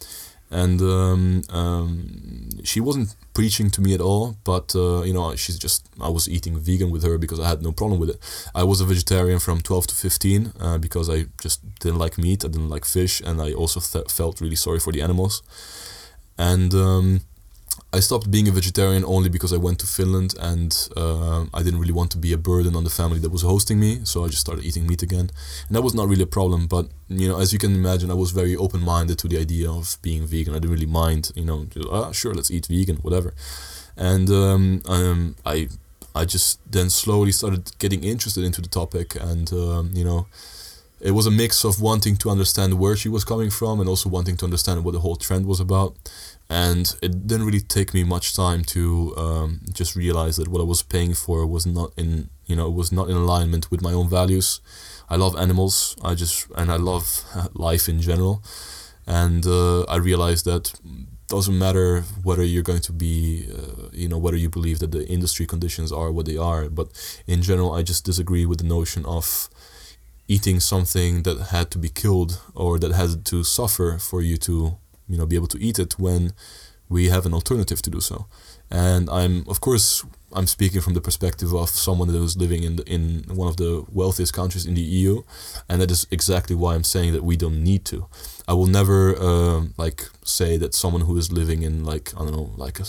and 0.54 0.80
um, 0.82 1.42
um, 1.50 2.48
she 2.62 2.80
wasn't 2.80 3.14
preaching 3.34 3.68
to 3.70 3.80
me 3.80 3.92
at 3.94 4.00
all 4.00 4.36
but 4.44 4.74
uh, 4.76 5.02
you 5.02 5.12
know 5.12 5.34
she's 5.36 5.58
just 5.58 5.88
i 6.00 6.08
was 6.08 6.28
eating 6.28 6.56
vegan 6.56 6.90
with 6.90 7.02
her 7.02 7.18
because 7.18 7.40
i 7.40 7.48
had 7.48 7.62
no 7.62 7.72
problem 7.72 7.98
with 8.00 8.10
it. 8.10 8.18
I 8.54 8.62
was 8.64 8.80
a 8.80 8.84
vegetarian 8.84 9.40
from 9.40 9.60
12 9.60 9.88
to 9.88 9.94
15 9.94 10.52
uh, 10.60 10.78
because 10.78 11.10
i 11.10 11.26
just 11.42 11.60
didn't 11.80 11.98
like 11.98 12.16
meat 12.16 12.44
i 12.44 12.48
didn't 12.48 12.70
like 12.70 12.84
fish 12.84 13.20
and 13.20 13.40
i 13.42 13.52
also 13.52 13.80
th- 13.80 14.10
felt 14.10 14.40
really 14.40 14.56
sorry 14.56 14.80
for 14.80 14.92
the 14.92 15.02
animals. 15.02 15.42
And 16.36 16.74
um, 16.74 17.20
I 17.94 18.00
stopped 18.00 18.28
being 18.28 18.48
a 18.48 18.50
vegetarian 18.50 19.04
only 19.04 19.28
because 19.28 19.52
I 19.52 19.56
went 19.56 19.78
to 19.78 19.86
Finland 19.86 20.34
and 20.40 20.72
uh, 20.96 21.44
I 21.54 21.62
didn't 21.62 21.78
really 21.78 21.92
want 21.92 22.10
to 22.10 22.18
be 22.18 22.32
a 22.32 22.36
burden 22.36 22.74
on 22.74 22.82
the 22.82 22.90
family 22.90 23.20
that 23.20 23.30
was 23.30 23.42
hosting 23.42 23.78
me. 23.78 24.00
So 24.02 24.24
I 24.24 24.26
just 24.26 24.40
started 24.40 24.64
eating 24.64 24.84
meat 24.84 25.02
again, 25.04 25.30
and 25.66 25.76
that 25.76 25.82
was 25.82 25.94
not 25.94 26.08
really 26.08 26.24
a 26.24 26.34
problem. 26.38 26.66
But 26.66 26.86
you 27.08 27.28
know, 27.28 27.38
as 27.38 27.52
you 27.52 27.60
can 27.60 27.72
imagine, 27.72 28.10
I 28.10 28.14
was 28.14 28.32
very 28.32 28.56
open-minded 28.56 29.16
to 29.20 29.28
the 29.28 29.38
idea 29.38 29.70
of 29.70 29.96
being 30.02 30.26
vegan. 30.26 30.54
I 30.54 30.58
didn't 30.58 30.72
really 30.72 30.92
mind, 31.04 31.30
you 31.36 31.44
know, 31.44 31.66
just, 31.66 31.88
ah, 31.88 32.10
sure, 32.10 32.34
let's 32.34 32.50
eat 32.50 32.66
vegan, 32.66 32.96
whatever. 32.96 33.32
And 33.96 34.28
um, 34.28 34.82
um, 34.86 35.36
I, 35.46 35.68
I 36.16 36.24
just 36.24 36.58
then 36.68 36.90
slowly 36.90 37.30
started 37.30 37.78
getting 37.78 38.02
interested 38.02 38.42
into 38.42 38.60
the 38.60 38.72
topic, 38.80 39.14
and 39.30 39.52
um, 39.52 39.90
you 39.94 40.04
know, 40.04 40.26
it 41.00 41.12
was 41.12 41.26
a 41.26 41.30
mix 41.30 41.64
of 41.64 41.80
wanting 41.80 42.16
to 42.16 42.30
understand 42.30 42.74
where 42.74 42.96
she 42.96 43.08
was 43.08 43.24
coming 43.24 43.50
from 43.50 43.78
and 43.78 43.88
also 43.88 44.08
wanting 44.08 44.36
to 44.38 44.44
understand 44.44 44.84
what 44.84 44.92
the 44.92 45.00
whole 45.00 45.16
trend 45.16 45.46
was 45.46 45.60
about 45.60 45.94
and 46.54 46.94
it 47.02 47.26
didn't 47.26 47.46
really 47.46 47.60
take 47.60 47.92
me 47.92 48.04
much 48.04 48.36
time 48.36 48.62
to 48.62 49.12
um, 49.16 49.60
just 49.72 49.96
realize 49.96 50.36
that 50.36 50.46
what 50.46 50.60
I 50.60 50.64
was 50.64 50.84
paying 50.84 51.12
for 51.12 51.44
was 51.44 51.66
not 51.66 51.90
in 51.96 52.30
you 52.46 52.54
know 52.54 52.70
was 52.70 52.92
not 52.92 53.10
in 53.10 53.16
alignment 53.16 53.72
with 53.72 53.82
my 53.82 53.92
own 53.92 54.08
values. 54.08 54.60
I 55.10 55.16
love 55.16 55.34
animals. 55.36 55.96
I 56.00 56.14
just 56.14 56.46
and 56.54 56.70
I 56.70 56.76
love 56.76 57.06
life 57.54 57.88
in 57.88 58.00
general, 58.00 58.44
and 59.04 59.44
uh, 59.44 59.82
I 59.94 59.96
realized 59.96 60.44
that 60.44 60.64
doesn't 61.26 61.58
matter 61.58 62.02
whether 62.22 62.44
you're 62.44 62.70
going 62.72 62.86
to 62.88 62.92
be 62.92 63.48
uh, 63.58 63.88
you 63.92 64.08
know 64.08 64.18
whether 64.18 64.36
you 64.36 64.48
believe 64.48 64.78
that 64.78 64.92
the 64.92 65.04
industry 65.08 65.46
conditions 65.46 65.90
are 65.90 66.12
what 66.12 66.26
they 66.26 66.36
are, 66.36 66.70
but 66.70 66.86
in 67.26 67.42
general 67.42 67.72
I 67.74 67.82
just 67.82 68.04
disagree 68.04 68.46
with 68.46 68.58
the 68.58 68.68
notion 68.78 69.04
of 69.06 69.48
eating 70.28 70.60
something 70.60 71.24
that 71.24 71.48
had 71.56 71.72
to 71.72 71.78
be 71.78 71.88
killed 71.88 72.40
or 72.54 72.78
that 72.78 72.92
had 72.92 73.24
to 73.24 73.42
suffer 73.42 73.98
for 73.98 74.22
you 74.22 74.36
to 74.36 74.78
you 75.08 75.16
know 75.16 75.26
be 75.26 75.36
able 75.36 75.48
to 75.48 75.60
eat 75.60 75.78
it 75.78 75.98
when 75.98 76.32
we 76.88 77.08
have 77.08 77.26
an 77.26 77.34
alternative 77.34 77.80
to 77.82 77.90
do 77.90 78.00
so. 78.00 78.26
And 78.70 79.08
I'm 79.10 79.44
of 79.48 79.60
course 79.60 80.04
I'm 80.32 80.46
speaking 80.46 80.80
from 80.80 80.94
the 80.94 81.00
perspective 81.00 81.54
of 81.54 81.70
someone 81.70 82.08
that 82.08 82.18
was 82.18 82.36
living 82.36 82.64
in 82.64 82.76
the, 82.76 82.84
in 82.84 83.24
one 83.28 83.48
of 83.48 83.56
the 83.56 83.84
wealthiest 83.92 84.32
countries 84.32 84.66
in 84.66 84.74
the 84.74 84.80
EU, 84.80 85.22
and 85.68 85.80
that 85.80 85.90
is 85.90 86.06
exactly 86.10 86.56
why 86.56 86.74
I'm 86.74 86.84
saying 86.84 87.12
that 87.12 87.22
we 87.22 87.36
don't 87.36 87.62
need 87.62 87.84
to. 87.86 88.06
I 88.48 88.52
will 88.54 88.66
never 88.66 89.16
uh, 89.16 89.62
like 89.76 90.08
say 90.24 90.56
that 90.56 90.74
someone 90.74 91.02
who 91.02 91.16
is 91.16 91.30
living 91.30 91.62
in 91.62 91.84
like 91.84 92.12
I 92.16 92.18
don't 92.24 92.32
know 92.32 92.52
like 92.56 92.80
a 92.80 92.84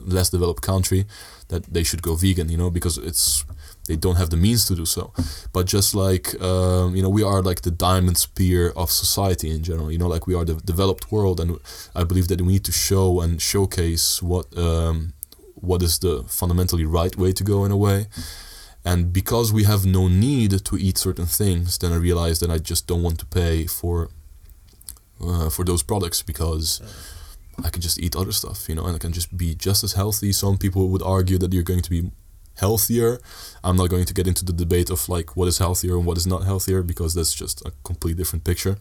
less 0.00 0.30
developed 0.30 0.62
country 0.62 1.06
that 1.48 1.64
they 1.64 1.82
should 1.82 2.02
go 2.02 2.14
vegan, 2.14 2.48
you 2.48 2.56
know, 2.56 2.70
because 2.70 2.98
it's 2.98 3.44
they 3.86 3.96
don't 3.96 4.16
have 4.16 4.30
the 4.30 4.36
means 4.36 4.66
to 4.66 4.74
do 4.74 4.86
so. 4.86 5.12
But 5.52 5.66
just 5.66 5.94
like 5.94 6.40
um, 6.40 6.94
you 6.94 7.02
know, 7.02 7.08
we 7.08 7.22
are 7.22 7.42
like 7.42 7.62
the 7.62 7.70
diamond 7.70 8.18
spear 8.18 8.72
of 8.76 8.90
society 8.90 9.50
in 9.50 9.62
general. 9.62 9.90
You 9.90 9.98
know, 9.98 10.08
like 10.08 10.26
we 10.26 10.34
are 10.34 10.44
the 10.44 10.54
developed 10.54 11.10
world, 11.10 11.40
and 11.40 11.58
I 11.94 12.04
believe 12.04 12.28
that 12.28 12.40
we 12.40 12.52
need 12.54 12.64
to 12.64 12.72
show 12.72 13.20
and 13.20 13.40
showcase 13.40 14.22
what 14.22 14.46
um, 14.56 15.12
what 15.54 15.82
is 15.82 15.98
the 15.98 16.24
fundamentally 16.28 16.84
right 16.84 17.16
way 17.16 17.32
to 17.32 17.44
go 17.44 17.64
in 17.64 17.72
a 17.72 17.76
way. 17.76 18.06
And 18.84 19.12
because 19.12 19.52
we 19.52 19.64
have 19.64 19.84
no 19.84 20.06
need 20.06 20.64
to 20.64 20.76
eat 20.76 20.96
certain 20.96 21.26
things, 21.26 21.78
then 21.78 21.92
I 21.92 21.96
realize 21.96 22.38
that 22.40 22.50
I 22.50 22.58
just 22.58 22.86
don't 22.86 23.02
want 23.02 23.18
to 23.18 23.26
pay 23.26 23.66
for 23.66 24.10
uh, 25.20 25.50
for 25.50 25.64
those 25.64 25.82
products 25.82 26.22
because. 26.22 26.80
I 27.64 27.70
can 27.70 27.80
just 27.80 27.98
eat 27.98 28.14
other 28.14 28.32
stuff, 28.32 28.68
you 28.68 28.74
know, 28.74 28.84
and 28.84 28.94
I 28.94 28.98
can 28.98 29.14
just 29.14 29.34
be 29.34 29.54
just 29.54 29.82
as 29.82 29.94
healthy. 29.94 30.30
Some 30.30 30.58
people 30.58 30.90
would 30.90 31.00
argue 31.00 31.38
that 31.38 31.54
you're 31.54 31.62
going 31.62 31.80
to 31.80 31.88
be 31.88 32.10
healthier. 32.56 33.18
I'm 33.62 33.76
not 33.76 33.90
going 33.90 34.04
to 34.04 34.14
get 34.14 34.26
into 34.26 34.44
the 34.44 34.52
debate 34.52 34.90
of 34.90 35.08
like 35.08 35.36
what 35.36 35.48
is 35.48 35.58
healthier 35.58 35.96
and 35.96 36.06
what 36.06 36.16
is 36.16 36.26
not 36.26 36.44
healthier 36.44 36.82
because 36.82 37.14
that's 37.14 37.34
just 37.34 37.64
a 37.66 37.72
completely 37.84 38.18
different 38.18 38.44
picture. 38.44 38.76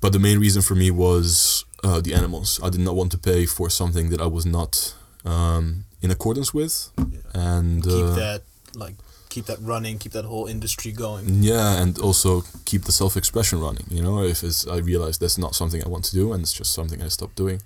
But 0.00 0.12
the 0.12 0.18
main 0.18 0.38
reason 0.38 0.62
for 0.62 0.74
me 0.74 0.90
was 0.90 1.64
uh, 1.84 2.00
the 2.00 2.14
animals. 2.14 2.60
I 2.62 2.70
did 2.70 2.80
not 2.80 2.94
want 2.94 3.12
to 3.12 3.18
pay 3.18 3.46
for 3.46 3.70
something 3.70 4.10
that 4.10 4.20
I 4.20 4.26
was 4.26 4.46
not 4.46 4.94
um, 5.24 5.84
in 6.02 6.10
accordance 6.10 6.54
with, 6.54 6.90
yeah. 6.98 7.18
and 7.34 7.82
keep 7.82 7.92
uh, 7.92 8.14
that 8.14 8.42
like 8.74 8.94
keep 9.28 9.46
that 9.46 9.58
running, 9.60 9.98
keep 9.98 10.12
that 10.12 10.24
whole 10.24 10.46
industry 10.46 10.92
going. 10.92 11.42
Yeah, 11.42 11.80
and 11.80 11.98
also 11.98 12.42
keep 12.64 12.84
the 12.84 12.92
self-expression 12.92 13.60
running. 13.60 13.86
You 13.90 14.02
know, 14.02 14.22
if 14.22 14.42
it's 14.42 14.66
I 14.66 14.78
realize 14.78 15.18
that's 15.18 15.38
not 15.38 15.54
something 15.54 15.82
I 15.84 15.88
want 15.88 16.04
to 16.06 16.14
do, 16.14 16.32
and 16.32 16.42
it's 16.42 16.52
just 16.52 16.72
something 16.72 17.02
I 17.02 17.08
stopped 17.08 17.36
doing. 17.36 17.62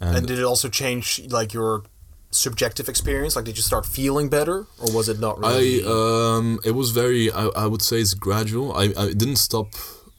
And, 0.00 0.16
and 0.16 0.26
did 0.26 0.38
it 0.38 0.44
also 0.44 0.68
change 0.68 1.20
like 1.28 1.52
your 1.52 1.82
subjective 2.30 2.88
experience? 2.88 3.36
Like, 3.36 3.44
did 3.44 3.56
you 3.56 3.62
start 3.62 3.86
feeling 3.86 4.28
better, 4.28 4.66
or 4.78 4.92
was 4.92 5.08
it 5.08 5.18
not 5.20 5.38
really? 5.38 5.84
I 5.84 5.86
um, 5.86 6.60
it 6.64 6.72
was 6.72 6.90
very. 6.90 7.30
I, 7.30 7.46
I 7.48 7.66
would 7.66 7.82
say 7.82 8.00
it's 8.00 8.14
gradual. 8.14 8.74
I 8.74 8.92
I 8.96 9.12
didn't 9.12 9.36
stop. 9.36 9.68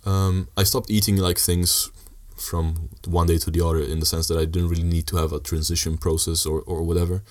Um, 0.06 0.48
I 0.57 0.64
stopped 0.64 0.90
eating 0.90 1.18
like 1.18 1.38
things 1.38 1.91
from 2.36 2.90
one 3.06 3.27
day 3.27 3.38
to 3.38 3.52
the 3.52 3.65
other 3.65 3.80
in 3.80 3.99
the 3.99 4.06
sense 4.06 4.27
that 4.30 4.38
I 4.38 4.45
didn't 4.45 4.69
really 4.69 4.84
need 4.84 5.07
to 5.07 5.18
have 5.18 5.34
a 5.34 5.40
transition 5.40 5.98
process 5.98 6.45
or 6.45 6.61
or 6.61 6.84
whatever. 6.84 7.23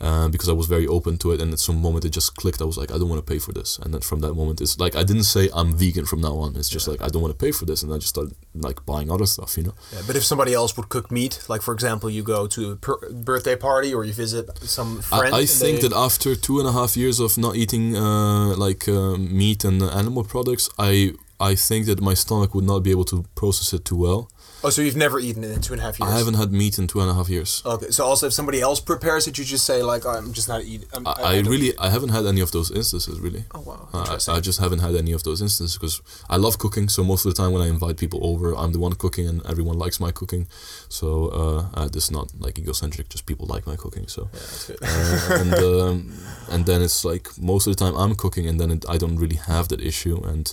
Uh, 0.00 0.28
because 0.28 0.48
I 0.48 0.52
was 0.52 0.66
very 0.66 0.86
open 0.86 1.18
to 1.18 1.32
it. 1.32 1.40
And 1.40 1.52
at 1.52 1.58
some 1.58 1.82
moment 1.82 2.04
it 2.04 2.10
just 2.10 2.36
clicked. 2.36 2.62
I 2.62 2.64
was 2.64 2.78
like, 2.78 2.92
I 2.92 2.98
don't 2.98 3.08
want 3.08 3.24
to 3.24 3.32
pay 3.32 3.40
for 3.40 3.52
this. 3.52 3.78
And 3.78 3.92
then 3.92 4.00
from 4.00 4.20
that 4.20 4.34
moment, 4.34 4.60
it's 4.60 4.78
like 4.78 4.94
I 4.94 5.02
didn't 5.02 5.24
say 5.24 5.50
I'm 5.52 5.76
vegan 5.76 6.06
from 6.06 6.20
now 6.20 6.36
on. 6.36 6.54
It's 6.56 6.68
just 6.68 6.86
yeah. 6.86 6.92
like 6.92 7.02
I 7.02 7.08
don't 7.08 7.20
want 7.20 7.36
to 7.36 7.44
pay 7.44 7.50
for 7.50 7.64
this, 7.64 7.82
and 7.82 7.92
I 7.92 7.96
just 7.96 8.10
started 8.10 8.34
like 8.54 8.86
buying 8.86 9.10
other 9.10 9.26
stuff, 9.26 9.56
you 9.56 9.64
know. 9.64 9.74
Yeah, 9.92 10.02
but 10.06 10.14
if 10.14 10.24
somebody 10.24 10.54
else 10.54 10.76
would 10.76 10.88
cook 10.88 11.10
meat, 11.10 11.40
like 11.48 11.62
for 11.62 11.74
example, 11.74 12.08
you 12.10 12.22
go 12.22 12.46
to 12.46 12.72
a 12.72 12.76
per- 12.76 13.10
birthday 13.10 13.56
party 13.56 13.92
or 13.92 14.04
you 14.04 14.12
visit 14.12 14.46
some 14.62 15.00
friend. 15.02 15.34
I, 15.34 15.38
I 15.40 15.46
think 15.46 15.80
they... 15.80 15.88
that 15.88 15.96
after 15.96 16.36
two 16.36 16.60
and 16.60 16.68
a 16.68 16.72
half 16.72 16.96
years 16.96 17.18
of 17.18 17.36
not 17.36 17.56
eating 17.56 17.96
uh, 17.96 18.54
like 18.56 18.88
uh, 18.88 19.16
meat 19.16 19.64
and 19.64 19.82
animal 19.82 20.22
products, 20.22 20.68
I 20.78 21.14
I 21.40 21.54
think 21.54 21.86
that 21.86 22.00
my 22.00 22.14
stomach 22.14 22.54
would 22.54 22.64
not 22.64 22.80
be 22.80 22.90
able 22.90 23.04
to 23.06 23.24
process 23.34 23.72
it 23.72 23.84
too 23.84 23.96
well. 23.96 24.30
Oh, 24.64 24.70
so 24.70 24.82
you've 24.82 24.96
never 24.96 25.20
eaten 25.20 25.44
it 25.44 25.52
in 25.52 25.60
two 25.60 25.72
and 25.72 25.80
a 25.80 25.84
half 25.84 26.00
years? 26.00 26.10
I 26.10 26.18
haven't 26.18 26.34
had 26.34 26.50
meat 26.50 26.78
in 26.78 26.88
two 26.88 27.00
and 27.00 27.08
a 27.08 27.14
half 27.14 27.28
years. 27.28 27.62
Okay, 27.64 27.90
so 27.90 28.04
also 28.04 28.26
if 28.26 28.32
somebody 28.32 28.60
else 28.60 28.80
prepares 28.80 29.28
it, 29.28 29.38
you 29.38 29.44
just 29.44 29.64
say 29.64 29.82
like, 29.84 30.04
I'm 30.04 30.32
just 30.32 30.48
not 30.48 30.64
eating. 30.64 30.88
I, 31.06 31.10
I, 31.10 31.22
I, 31.22 31.38
really, 31.40 31.68
eat. 31.68 31.76
I 31.78 31.90
haven't 31.90 32.08
had 32.08 32.26
any 32.26 32.40
of 32.40 32.50
those 32.50 32.70
instances 32.72 33.20
really. 33.20 33.44
Oh 33.54 33.60
wow, 33.60 33.88
uh, 33.92 34.18
I, 34.28 34.36
I, 34.36 34.40
just 34.40 34.58
haven't 34.58 34.80
had 34.80 34.96
any 34.96 35.12
of 35.12 35.22
those 35.22 35.40
instances 35.40 35.78
because 35.78 36.02
I 36.28 36.36
love 36.36 36.58
cooking. 36.58 36.88
So 36.88 37.04
most 37.04 37.24
of 37.24 37.34
the 37.34 37.40
time 37.40 37.52
when 37.52 37.62
I 37.62 37.68
invite 37.68 37.98
people 37.98 38.18
over, 38.26 38.52
I'm 38.56 38.72
the 38.72 38.80
one 38.80 38.94
cooking, 38.94 39.28
and 39.28 39.46
everyone 39.46 39.78
likes 39.78 40.00
my 40.00 40.10
cooking. 40.10 40.48
So 40.88 41.28
uh, 41.28 41.80
uh, 41.80 41.88
this 41.88 42.04
is 42.04 42.10
not 42.10 42.32
like 42.40 42.58
egocentric; 42.58 43.10
just 43.10 43.26
people 43.26 43.46
like 43.46 43.64
my 43.64 43.76
cooking. 43.76 44.08
So 44.08 44.28
yeah, 44.32 44.76
uh, 44.82 45.38
and 45.40 45.54
um, 45.80 46.12
and 46.50 46.66
then 46.66 46.82
it's 46.82 47.04
like 47.04 47.28
most 47.38 47.68
of 47.68 47.76
the 47.76 47.84
time 47.84 47.94
I'm 47.96 48.16
cooking, 48.16 48.48
and 48.48 48.58
then 48.58 48.72
it, 48.72 48.84
I 48.88 48.98
don't 48.98 49.16
really 49.16 49.36
have 49.36 49.68
that 49.68 49.80
issue 49.80 50.20
and. 50.24 50.52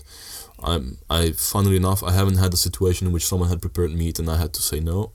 I'm 0.65 0.97
I 1.09 1.31
funnily 1.31 1.77
enough 1.77 2.03
I 2.03 2.11
haven't 2.11 2.37
had 2.37 2.53
a 2.53 2.57
situation 2.57 3.07
in 3.07 3.13
which 3.13 3.25
someone 3.25 3.49
had 3.49 3.61
prepared 3.61 3.91
meat 3.91 4.19
and 4.19 4.29
I 4.29 4.37
had 4.37 4.53
to 4.53 4.61
say 4.61 4.79
no. 4.79 5.11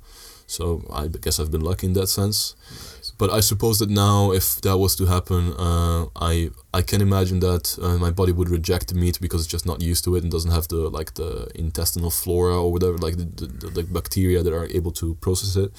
So 0.46 0.82
I 0.92 1.06
guess 1.06 1.38
I've 1.38 1.52
been 1.52 1.60
lucky 1.60 1.86
in 1.86 1.92
that 1.92 2.08
sense. 2.08 2.56
Nice. 2.70 3.12
But 3.18 3.30
I 3.30 3.38
suppose 3.40 3.78
that 3.78 3.88
now, 3.88 4.32
if 4.32 4.60
that 4.62 4.78
was 4.78 4.96
to 4.96 5.06
happen, 5.06 5.52
uh, 5.56 6.06
I 6.16 6.50
I 6.74 6.82
can 6.82 7.00
imagine 7.00 7.38
that 7.40 7.78
uh, 7.80 7.96
my 7.98 8.10
body 8.10 8.32
would 8.32 8.50
reject 8.50 8.88
the 8.88 8.96
meat 8.96 9.20
because 9.20 9.42
it's 9.42 9.52
just 9.52 9.64
not 9.64 9.80
used 9.80 10.02
to 10.04 10.16
it 10.16 10.22
and 10.24 10.32
doesn't 10.32 10.50
have 10.50 10.66
the 10.66 10.88
like 10.98 11.14
the 11.14 11.50
intestinal 11.54 12.10
flora 12.10 12.56
or 12.62 12.72
whatever, 12.72 12.98
like 12.98 13.16
the, 13.16 13.26
the, 13.40 13.46
the 13.76 13.82
bacteria 13.84 14.42
that 14.42 14.52
are 14.52 14.66
able 14.78 14.92
to 14.92 15.14
process 15.26 15.54
it. 15.54 15.70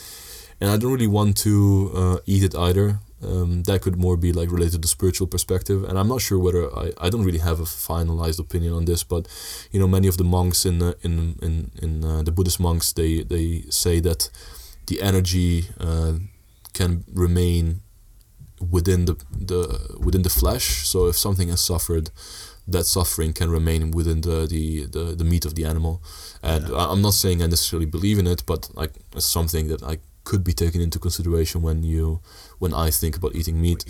And 0.61 0.69
I 0.69 0.77
don't 0.77 0.93
really 0.93 1.13
want 1.19 1.35
to 1.39 1.91
uh, 1.93 2.17
eat 2.25 2.43
it 2.43 2.55
either. 2.55 2.99
Um, 3.23 3.61
that 3.63 3.81
could 3.83 3.97
more 3.97 4.17
be 4.17 4.33
like 4.33 4.51
related 4.51 4.81
to 4.81 4.87
spiritual 4.87 5.27
perspective 5.27 5.83
and 5.83 5.99
i'm 5.99 6.07
not 6.07 6.21
sure 6.21 6.39
whether 6.39 6.75
i, 6.75 6.91
I 6.99 7.09
don't 7.11 7.23
really 7.23 7.37
have 7.49 7.59
a 7.59 7.65
finalized 7.65 8.39
opinion 8.39 8.73
on 8.73 8.85
this 8.85 9.03
but 9.03 9.27
you 9.71 9.79
know 9.79 9.87
many 9.87 10.07
of 10.07 10.17
the 10.17 10.23
monks 10.23 10.65
in 10.65 10.81
uh, 10.81 10.93
in 11.03 11.35
in, 11.39 11.71
in 11.79 12.03
uh, 12.03 12.23
the 12.23 12.31
buddhist 12.31 12.59
monks 12.59 12.91
they 12.93 13.21
they 13.21 13.61
say 13.69 13.99
that 13.99 14.31
the 14.87 15.01
energy 15.01 15.65
uh, 15.79 16.13
can 16.73 17.03
remain 17.13 17.81
within 18.69 19.05
the, 19.05 19.15
the 19.31 19.97
within 19.99 20.21
the 20.23 20.29
flesh 20.29 20.87
so 20.87 21.07
if 21.07 21.15
something 21.15 21.49
has 21.49 21.61
suffered 21.61 22.09
that 22.67 22.85
suffering 22.85 23.33
can 23.33 23.49
remain 23.49 23.91
within 23.91 24.21
the 24.21 24.47
the, 24.47 24.85
the, 24.85 25.15
the 25.15 25.23
meat 25.23 25.45
of 25.45 25.55
the 25.55 25.65
animal 25.65 26.01
and 26.43 26.67
yeah. 26.67 26.89
i'm 26.89 27.01
not 27.01 27.13
saying 27.13 27.41
i 27.41 27.47
necessarily 27.47 27.85
believe 27.85 28.19
in 28.19 28.27
it 28.27 28.43
but 28.45 28.69
like 28.75 28.93
it's 29.15 29.25
something 29.25 29.67
that 29.67 29.83
i 29.83 29.97
could 30.23 30.43
be 30.43 30.53
taken 30.53 30.81
into 30.81 30.99
consideration 30.99 31.61
when 31.61 31.83
you 31.83 32.19
when 32.61 32.73
I 32.75 32.91
think 32.91 33.17
about 33.17 33.33
eating 33.33 33.59
meat. 33.59 33.83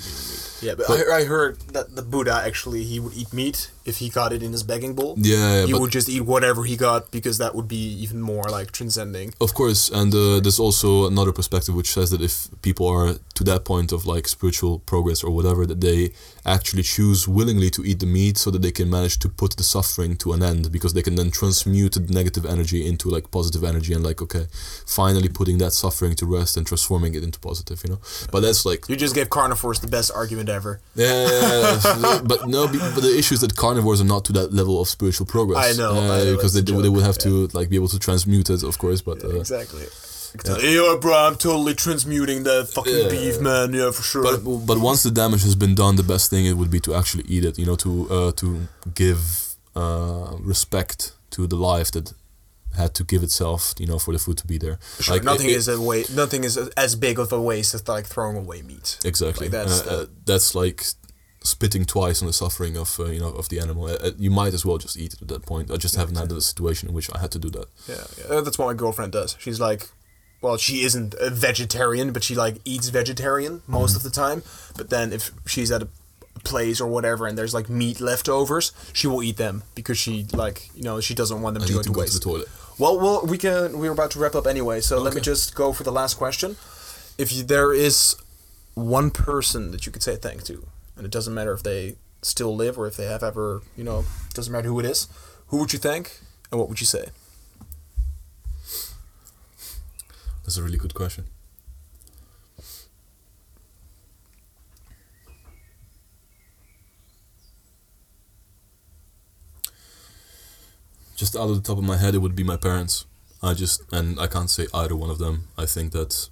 Yeah, 0.62 0.76
but, 0.76 0.88
But- 0.88 1.08
I, 1.12 1.18
I 1.20 1.24
heard 1.26 1.60
that 1.74 1.96
the 1.96 2.02
Buddha 2.02 2.32
actually 2.34 2.84
he 2.84 3.00
would 3.02 3.14
eat 3.14 3.34
meat 3.34 3.70
if 3.86 3.98
he 3.98 4.10
got 4.10 4.32
it 4.34 4.44
in 4.44 4.52
his 4.52 4.64
begging 4.64 4.94
bowl. 4.94 5.16
Yeah, 5.18 5.66
he 5.66 5.74
would 5.74 5.92
just 5.92 6.10
eat 6.10 6.22
whatever 6.22 6.64
he 6.64 6.76
got 6.78 7.12
because 7.12 7.38
that 7.40 7.56
would 7.56 7.68
be 7.68 7.84
even 8.04 8.22
more 8.22 8.44
like 8.44 8.72
transcending. 8.72 9.34
Of 9.42 9.54
course, 9.54 9.90
and 9.90 10.14
uh, 10.14 10.40
there's 10.40 10.60
also 10.60 11.08
another 11.08 11.32
perspective 11.32 11.74
which 11.76 11.92
says 11.92 12.10
that 12.12 12.22
if 12.22 12.48
people 12.62 12.88
are 12.88 13.16
to 13.34 13.44
that 13.46 13.66
point 13.66 13.92
of 13.92 14.06
like 14.06 14.28
spiritual 14.28 14.80
progress 14.80 15.24
or 15.24 15.32
whatever, 15.32 15.66
that 15.66 15.82
they 15.82 16.12
actually 16.46 16.84
choose 16.84 17.28
willingly 17.28 17.70
to 17.72 17.84
eat 17.84 18.00
the 18.00 18.06
meat 18.06 18.38
so 18.38 18.52
that 18.52 18.62
they 18.62 18.72
can 18.72 18.90
manage 18.90 19.18
to 19.20 19.30
put 19.30 19.58
the 19.58 19.64
suffering 19.64 20.16
to 20.18 20.34
an 20.34 20.44
end 20.44 20.72
because 20.72 20.94
they 20.94 21.02
can 21.02 21.16
then 21.16 21.32
transmute 21.32 21.94
the 21.94 22.14
negative 22.14 22.46
energy 22.46 22.86
into 22.88 23.10
like 23.10 23.32
positive 23.32 23.64
energy 23.64 23.94
and 23.94 24.04
like 24.04 24.22
okay, 24.22 24.46
finally 24.86 25.30
putting 25.30 25.58
that 25.58 25.72
suffering 25.72 26.16
to 26.16 26.26
rest 26.26 26.56
and 26.58 26.68
transforming 26.68 27.16
it 27.16 27.24
into 27.24 27.40
positive, 27.40 27.82
you 27.84 27.90
know. 27.92 28.00
But 28.32 28.42
that's 28.42 28.66
like 28.66 28.88
You 28.88 28.96
just 28.96 29.16
gave 29.16 29.30
carnivores 29.30 29.80
the 29.80 29.88
best 29.88 30.12
argument 30.14 30.50
ever. 30.50 30.80
yeah, 30.96 31.80
but 32.24 32.48
no, 32.48 32.68
but 32.68 33.02
the 33.02 33.16
issue 33.18 33.34
is 33.36 33.42
that 33.42 33.56
carnivores 33.56 33.71
are 33.80 34.04
not 34.04 34.26
to 34.26 34.34
that 34.34 34.54
level 34.54 34.80
of 34.82 34.88
spiritual 34.88 35.26
progress. 35.26 35.74
I 35.74 35.78
know, 35.78 35.94
uh, 35.94 36.02
I 36.22 36.24
know, 36.26 36.36
because 36.36 36.54
they, 36.54 36.62
they 36.62 36.90
would 36.90 37.04
have 37.04 37.18
to 37.20 37.48
like 37.54 37.70
be 37.70 37.76
able 37.76 37.88
to 37.90 38.00
transmute 38.00 38.50
it, 38.50 38.64
of 38.64 38.78
course. 38.78 39.02
But 39.02 39.24
uh, 39.24 39.30
exactly. 39.30 39.86
Yeah, 40.62 40.96
bro, 41.02 41.14
I'm 41.14 41.36
totally 41.36 41.74
transmuting 41.74 42.44
that 42.44 42.70
fucking 42.70 42.96
Yeah. 42.98 43.10
beef, 43.10 43.42
man. 43.42 43.74
Yeah, 43.74 43.92
for 43.92 44.02
sure. 44.04 44.24
But 44.24 44.38
but 44.66 44.78
once 44.80 45.04
the 45.04 45.12
damage 45.12 45.44
has 45.44 45.56
been 45.56 45.76
done, 45.76 45.98
the 45.98 46.04
best 46.04 46.30
thing 46.30 46.46
it 46.46 46.54
would 46.54 46.72
be 46.72 46.80
to 46.82 46.96
actually 46.96 47.26
eat 47.28 47.44
it. 47.44 47.60
You 47.60 47.66
know, 47.66 47.76
to 47.78 48.08
uh, 48.10 48.32
to 48.34 48.68
give 48.94 49.20
uh, 49.76 50.36
respect 50.40 51.12
to 51.32 51.48
the 51.48 51.58
life 51.58 51.92
that 51.92 52.14
had 52.78 52.94
to 52.96 53.04
give 53.04 53.24
itself. 53.24 53.74
You 53.78 53.88
know, 53.88 54.00
for 54.00 54.14
the 54.14 54.20
food 54.20 54.38
to 54.38 54.48
be 54.48 54.58
there. 54.58 54.80
Sure, 55.02 55.16
Like, 55.16 55.26
nothing 55.26 55.50
it- 55.50 55.58
is 55.58 55.68
a 55.68 55.80
way. 55.82 56.06
Nothing 56.16 56.46
is 56.46 56.56
as 56.78 56.96
big 56.96 57.20
of 57.20 57.34
a 57.34 57.42
waste 57.42 57.74
as 57.76 57.86
like 57.90 58.06
throwing 58.06 58.38
away 58.38 58.62
meat. 58.62 59.00
exactly. 59.04 59.48
Like, 59.48 59.52
that's 59.52 59.82
Uh, 59.82 59.84
the- 59.84 60.02
uh, 60.04 60.06
that's 60.26 60.56
like 60.56 60.86
spitting 61.44 61.86
twice 61.86 62.22
on 62.22 62.28
the 62.28 62.34
suffering 62.34 62.78
of 62.78 63.00
uh, 63.00 63.06
you 63.06 63.20
know 63.20 63.30
of 63.30 63.50
the 63.50 63.60
animal. 63.60 63.86
Uh, 63.86 63.94
uh, 63.96 64.12
you 64.18 64.30
might 64.32 64.54
as 64.54 64.66
well 64.66 64.78
just 64.78 64.98
eat 64.98 65.14
it 65.14 65.22
at 65.22 65.28
that 65.30 65.46
point. 65.46 65.72
I 65.72 65.78
just 65.78 65.96
haven't 65.96 66.16
had 66.16 66.32
a 66.32 66.42
situation 66.42 66.90
in 66.90 66.96
which 66.96 67.10
I 67.14 67.20
had 67.20 67.32
to 67.32 67.40
do 67.40 67.50
that. 67.52 67.66
Yeah, 67.88 68.04
yeah, 68.18 68.36
Uh, 68.38 68.42
that's 68.42 68.58
what 68.58 68.68
my 68.68 68.74
girlfriend 68.74 69.12
does. 69.12 69.36
She's 69.40 69.60
like, 69.60 69.90
well, 70.42 70.58
she 70.58 70.84
isn't 70.84 71.14
a 71.20 71.30
vegetarian, 71.30 72.12
but 72.14 72.24
she 72.24 72.36
like 72.36 72.58
eats 72.66 72.90
vegetarian 72.90 73.62
most 73.68 73.96
of 73.96 74.04
the 74.04 74.10
time. 74.10 74.44
But 74.78 74.90
then 74.90 75.12
if 75.14 75.32
she's 75.46 75.72
at 75.72 75.82
a 75.84 75.88
place 76.44 76.82
or 76.82 76.88
whatever 76.88 77.28
and 77.28 77.38
there's 77.38 77.54
like 77.54 77.70
meat 77.70 78.00
leftovers, 78.00 78.72
she 78.94 79.08
will 79.08 79.22
eat 79.22 79.38
them 79.38 79.64
because 79.76 79.98
she 79.98 80.26
like 80.34 80.70
you 80.76 80.84
know 80.84 81.00
she 81.02 81.14
doesn't 81.14 81.42
want 81.42 81.54
them 81.56 81.64
I 81.64 81.68
to 81.68 81.74
go 81.74 81.80
to 81.80 81.84
to 81.84 81.90
go 81.90 81.94
to 81.96 82.00
waste. 82.02 82.14
the 82.14 82.20
toilet. 82.20 82.48
Well, 82.80 83.00
well, 83.00 83.26
we 83.26 83.38
can. 83.38 83.78
We're 83.80 83.92
about 83.92 84.12
to 84.12 84.20
wrap 84.20 84.34
up 84.34 84.48
anyway, 84.48 84.82
so 84.82 85.00
let 85.00 85.14
me 85.14 85.22
just 85.22 85.54
go 85.56 85.74
for 85.74 85.84
the 85.84 85.92
last 85.92 86.16
question. 86.18 86.56
If 87.18 87.32
you, 87.32 87.44
there 87.44 87.74
is 87.74 88.16
one 88.74 89.12
person 89.12 89.70
that 89.72 89.86
you 89.86 89.92
could 89.92 90.02
say 90.02 90.16
thank 90.16 90.44
to, 90.46 90.66
and 91.02 91.08
it 91.08 91.12
doesn't 91.12 91.34
matter 91.34 91.52
if 91.52 91.64
they 91.64 91.96
still 92.22 92.56
live 92.56 92.78
or 92.78 92.86
if 92.86 92.96
they 92.96 93.06
have 93.06 93.24
ever, 93.24 93.64
you 93.76 93.84
know, 93.84 94.06
doesn't 94.36 94.54
matter 94.54 94.68
who 94.68 94.80
it 94.80 94.86
is, 94.86 95.08
who 95.48 95.58
would 95.58 95.74
you 95.74 95.80
thank, 95.80 96.20
and 96.52 96.60
what 96.60 96.70
would 96.70 96.80
you 96.80 96.86
say? 96.86 97.06
That's 100.44 100.58
a 100.58 100.62
really 100.62 100.78
good 100.78 100.94
question. 100.94 101.26
Just 111.16 111.36
out 111.36 111.50
of 111.50 111.56
the 111.56 111.62
top 111.68 111.80
of 111.80 111.84
my 111.84 111.98
head, 111.98 112.14
it 112.14 112.20
would 112.20 112.36
be 112.36 112.44
my 112.44 112.58
parents. 112.58 113.06
I 113.42 113.56
just, 113.56 113.82
and 113.92 114.20
I 114.20 114.28
can't 114.28 114.52
say 114.52 114.68
either 114.72 114.96
one 114.96 115.10
of 115.10 115.18
them. 115.18 115.48
I 115.58 115.66
think 115.66 115.94
that 115.94 116.30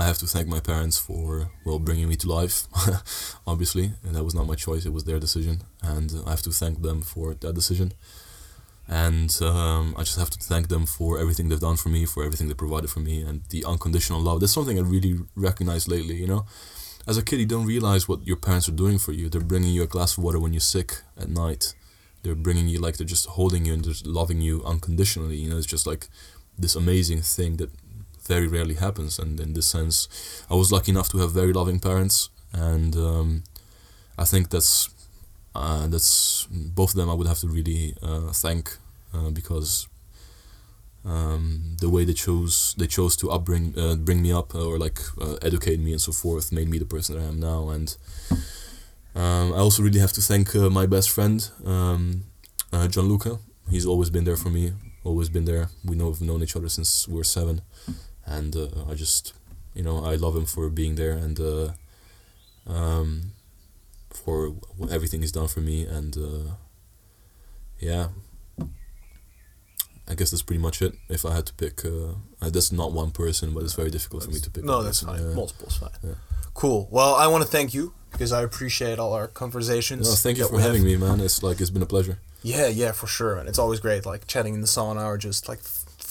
I 0.00 0.06
have 0.06 0.18
to 0.18 0.26
thank 0.26 0.48
my 0.48 0.60
parents 0.60 0.98
for, 0.98 1.50
well, 1.64 1.78
bringing 1.78 2.08
me 2.08 2.16
to 2.16 2.28
life, 2.28 2.66
obviously. 3.46 3.92
And 4.04 4.14
that 4.14 4.24
was 4.24 4.34
not 4.34 4.46
my 4.46 4.54
choice, 4.54 4.86
it 4.86 4.92
was 4.92 5.04
their 5.04 5.20
decision. 5.20 5.62
And 5.82 6.12
I 6.26 6.30
have 6.30 6.42
to 6.42 6.50
thank 6.50 6.82
them 6.82 7.02
for 7.02 7.34
that 7.34 7.54
decision. 7.54 7.92
And 8.88 9.36
um, 9.42 9.94
I 9.96 10.02
just 10.02 10.18
have 10.18 10.30
to 10.30 10.38
thank 10.38 10.68
them 10.68 10.84
for 10.84 11.18
everything 11.18 11.48
they've 11.48 11.60
done 11.60 11.76
for 11.76 11.90
me, 11.90 12.06
for 12.06 12.24
everything 12.24 12.48
they 12.48 12.54
provided 12.54 12.90
for 12.90 13.00
me, 13.00 13.22
and 13.22 13.42
the 13.50 13.64
unconditional 13.64 14.20
love. 14.20 14.40
That's 14.40 14.52
something 14.52 14.78
I 14.78 14.82
really 14.82 15.20
recognize 15.36 15.86
lately. 15.86 16.16
You 16.16 16.26
know, 16.26 16.46
as 17.06 17.16
a 17.16 17.22
kid, 17.22 17.38
you 17.38 17.46
don't 17.46 17.66
realize 17.66 18.08
what 18.08 18.26
your 18.26 18.36
parents 18.36 18.68
are 18.68 18.72
doing 18.72 18.98
for 18.98 19.12
you. 19.12 19.28
They're 19.28 19.40
bringing 19.40 19.72
you 19.72 19.82
a 19.82 19.86
glass 19.86 20.18
of 20.18 20.24
water 20.24 20.40
when 20.40 20.52
you're 20.52 20.60
sick 20.60 21.02
at 21.16 21.28
night. 21.28 21.74
They're 22.22 22.34
bringing 22.34 22.68
you 22.68 22.80
like 22.80 22.96
they're 22.96 23.06
just 23.06 23.26
holding 23.26 23.64
you 23.64 23.74
and 23.74 23.84
just 23.84 24.06
loving 24.06 24.40
you 24.40 24.62
unconditionally. 24.64 25.36
You 25.36 25.50
know, 25.50 25.58
it's 25.58 25.66
just 25.66 25.86
like 25.86 26.08
this 26.58 26.74
amazing 26.74 27.22
thing 27.22 27.58
that 27.58 27.70
very 28.34 28.48
rarely 28.56 28.76
happens. 28.86 29.18
And 29.18 29.40
in 29.40 29.50
this 29.54 29.66
sense, 29.66 29.96
I 30.52 30.54
was 30.60 30.70
lucky 30.70 30.90
enough 30.94 31.08
to 31.10 31.18
have 31.18 31.32
very 31.32 31.52
loving 31.60 31.80
parents, 31.80 32.30
and 32.52 32.92
um, 32.96 33.28
I 34.16 34.24
think 34.30 34.44
that's 34.54 34.74
uh, 35.54 35.86
that's 35.92 36.46
both 36.78 36.90
of 36.92 36.96
them 36.96 37.10
I 37.10 37.14
would 37.18 37.30
have 37.32 37.40
to 37.44 37.48
really 37.48 37.94
uh, 38.08 38.30
thank 38.44 38.64
uh, 39.14 39.30
because 39.30 39.88
um, 41.04 41.76
the 41.82 41.90
way 41.94 42.02
they 42.04 42.16
chose 42.26 42.74
they 42.78 42.86
chose 42.86 43.14
to 43.20 43.26
upbring 43.36 43.66
uh, 43.82 43.96
bring 44.08 44.20
me 44.26 44.32
up 44.40 44.54
or 44.54 44.78
like 44.86 44.98
uh, 45.24 45.36
educate 45.48 45.80
me 45.86 45.92
and 45.92 46.02
so 46.08 46.12
forth 46.12 46.52
made 46.52 46.68
me 46.72 46.78
the 46.78 46.90
person 46.94 47.10
that 47.14 47.24
I 47.24 47.28
am 47.32 47.40
now. 47.40 47.60
And 47.76 47.88
um, 49.22 49.46
I 49.58 49.60
also 49.66 49.82
really 49.82 50.00
have 50.00 50.12
to 50.18 50.22
thank 50.30 50.54
uh, 50.54 50.70
my 50.80 50.86
best 50.86 51.08
friend 51.16 51.38
um, 51.74 52.00
uh, 52.72 52.86
Gianluca 52.86 53.32
he's 53.74 53.86
always 53.86 54.10
been 54.10 54.24
there 54.24 54.40
for 54.44 54.50
me 54.50 54.72
always 55.04 55.28
been 55.28 55.44
there. 55.44 55.68
We 55.84 55.96
know 55.96 56.08
we've 56.08 56.20
known 56.20 56.42
each 56.42 56.56
other 56.56 56.68
since 56.68 57.08
we 57.08 57.16
were 57.16 57.24
seven 57.24 57.62
and 58.36 58.54
uh, 58.56 58.68
I 58.90 58.94
just 58.94 59.34
you 59.74 59.82
know 59.86 59.96
I 60.12 60.14
love 60.24 60.34
him 60.36 60.46
for 60.46 60.68
being 60.70 60.94
there 60.96 61.12
and 61.24 61.36
uh, 61.40 61.68
um, 62.66 63.32
for 64.10 64.48
what 64.78 64.90
everything 64.90 65.20
he's 65.22 65.32
done 65.32 65.48
for 65.48 65.60
me 65.60 65.78
and 65.98 66.16
uh, 66.16 66.46
yeah 67.78 68.06
I 70.08 70.14
guess 70.14 70.30
that's 70.30 70.42
pretty 70.42 70.60
much 70.62 70.82
it 70.82 70.94
if 71.08 71.24
I 71.24 71.34
had 71.34 71.46
to 71.46 71.54
pick 71.54 71.84
uh, 71.84 72.14
that's 72.50 72.72
not 72.72 72.92
one 72.92 73.10
person 73.10 73.54
but 73.54 73.62
it's 73.64 73.74
very 73.74 73.90
difficult 73.90 74.24
for 74.24 74.30
me 74.30 74.40
to 74.40 74.50
pick 74.50 74.64
No, 74.64 74.82
that's 74.82 75.02
fine. 75.02 75.22
yeah. 75.22 75.34
Multiple's 75.34 75.76
fine. 75.76 75.90
Yeah. 76.02 76.14
Cool. 76.54 76.88
Well, 76.90 77.14
I 77.14 77.26
want 77.28 77.42
to 77.44 77.48
thank 77.50 77.72
you 77.74 77.92
because 78.12 78.32
I 78.32 78.42
appreciate 78.42 78.98
all 78.98 79.12
our 79.12 79.28
conversations. 79.28 80.08
no, 80.08 80.14
thank 80.16 80.38
you 80.38 80.48
for 80.48 80.58
having 80.60 80.82
have. 80.82 80.90
me 80.90 80.96
man 80.96 81.20
it's 81.20 81.42
like 81.42 81.60
it's 81.60 81.70
been 81.70 81.82
a 81.82 81.92
pleasure 81.94 82.18
Yeah, 82.42 82.66
yeah, 82.82 82.92
for 82.92 83.06
sure. 83.06 83.34
And 83.38 83.48
it's 83.48 83.58
always 83.58 83.80
great, 83.80 84.04
like 84.04 84.26
chatting 84.26 84.54
in 84.54 84.60
the 84.62 84.66
sauna 84.66 85.04
or 85.04 85.16
just 85.18 85.48
like 85.48 85.60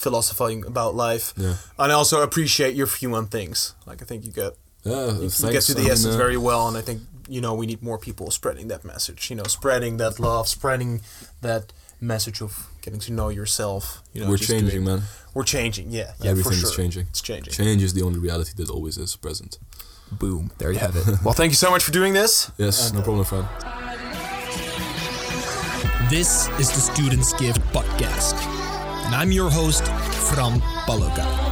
philosophizing 0.04 0.64
about 0.66 0.94
life. 1.08 1.26
yeah 1.36 1.54
And 1.78 1.92
I 1.92 1.94
also 1.94 2.16
appreciate 2.22 2.74
your 2.74 2.86
view 2.98 3.14
on 3.14 3.26
things. 3.28 3.74
Like 3.86 4.02
I 4.02 4.06
think 4.06 4.24
you 4.26 4.32
get 4.32 4.52
yeah 4.84 5.06
you, 5.20 5.28
you 5.42 5.52
get 5.52 5.64
to 5.66 5.74
the 5.74 5.80
I 5.80 5.84
mean, 5.84 5.92
essence 5.92 6.14
uh, 6.14 6.18
very 6.24 6.36
well, 6.48 6.62
and 6.68 6.76
I 6.76 6.82
think 6.82 6.98
you 7.34 7.40
know 7.40 7.52
we 7.60 7.66
need 7.66 7.80
more 7.82 7.98
people 7.98 8.26
spreading 8.30 8.68
that 8.68 8.82
message. 8.84 9.20
You 9.30 9.36
know, 9.36 9.46
spreading 9.48 9.98
that 9.98 10.18
love, 10.18 10.44
spreading 10.48 11.00
that 11.42 11.64
message 12.00 12.42
of 12.42 12.52
getting 12.84 13.00
to 13.06 13.12
know 13.12 13.28
yourself. 13.30 14.02
You 14.14 14.20
know, 14.22 14.30
we're 14.30 14.38
changing 14.52 14.84
doing- 14.84 14.84
man 14.84 15.00
We're 15.34 15.44
changing. 15.56 15.86
Yeah, 15.92 16.12
yeah, 16.22 16.30
everything 16.30 16.52
for 16.52 16.56
is 16.56 16.60
sure. 16.72 16.82
changing 16.82 17.06
It's 17.10 17.20
changing. 17.22 17.52
change 17.52 17.82
is 17.84 17.92
the 17.92 18.02
only 18.02 18.18
reality 18.18 18.52
that 18.56 18.68
always 18.70 18.96
is 18.98 19.16
present 19.16 19.58
Boom. 20.12 20.50
There 20.58 20.72
you 20.72 20.80
have 20.80 20.96
it. 21.00 21.04
well, 21.24 21.34
thank 21.40 21.50
you 21.54 21.56
so 21.64 21.70
much 21.70 21.82
for 21.84 21.92
doing 21.92 22.14
this. 22.14 22.50
yes 22.58 22.76
And, 22.86 22.94
no 22.94 23.00
uh, 23.00 23.04
problem 23.04 23.24
friend 23.24 23.46
This 26.10 26.48
is 26.58 26.68
the 26.76 26.80
Students 26.80 27.32
Gift 27.34 27.60
Podcast. 27.72 28.59
And 29.10 29.16
I'm 29.16 29.32
your 29.32 29.50
host, 29.50 29.88
Fran 30.28 30.60
Baloga. 30.86 31.49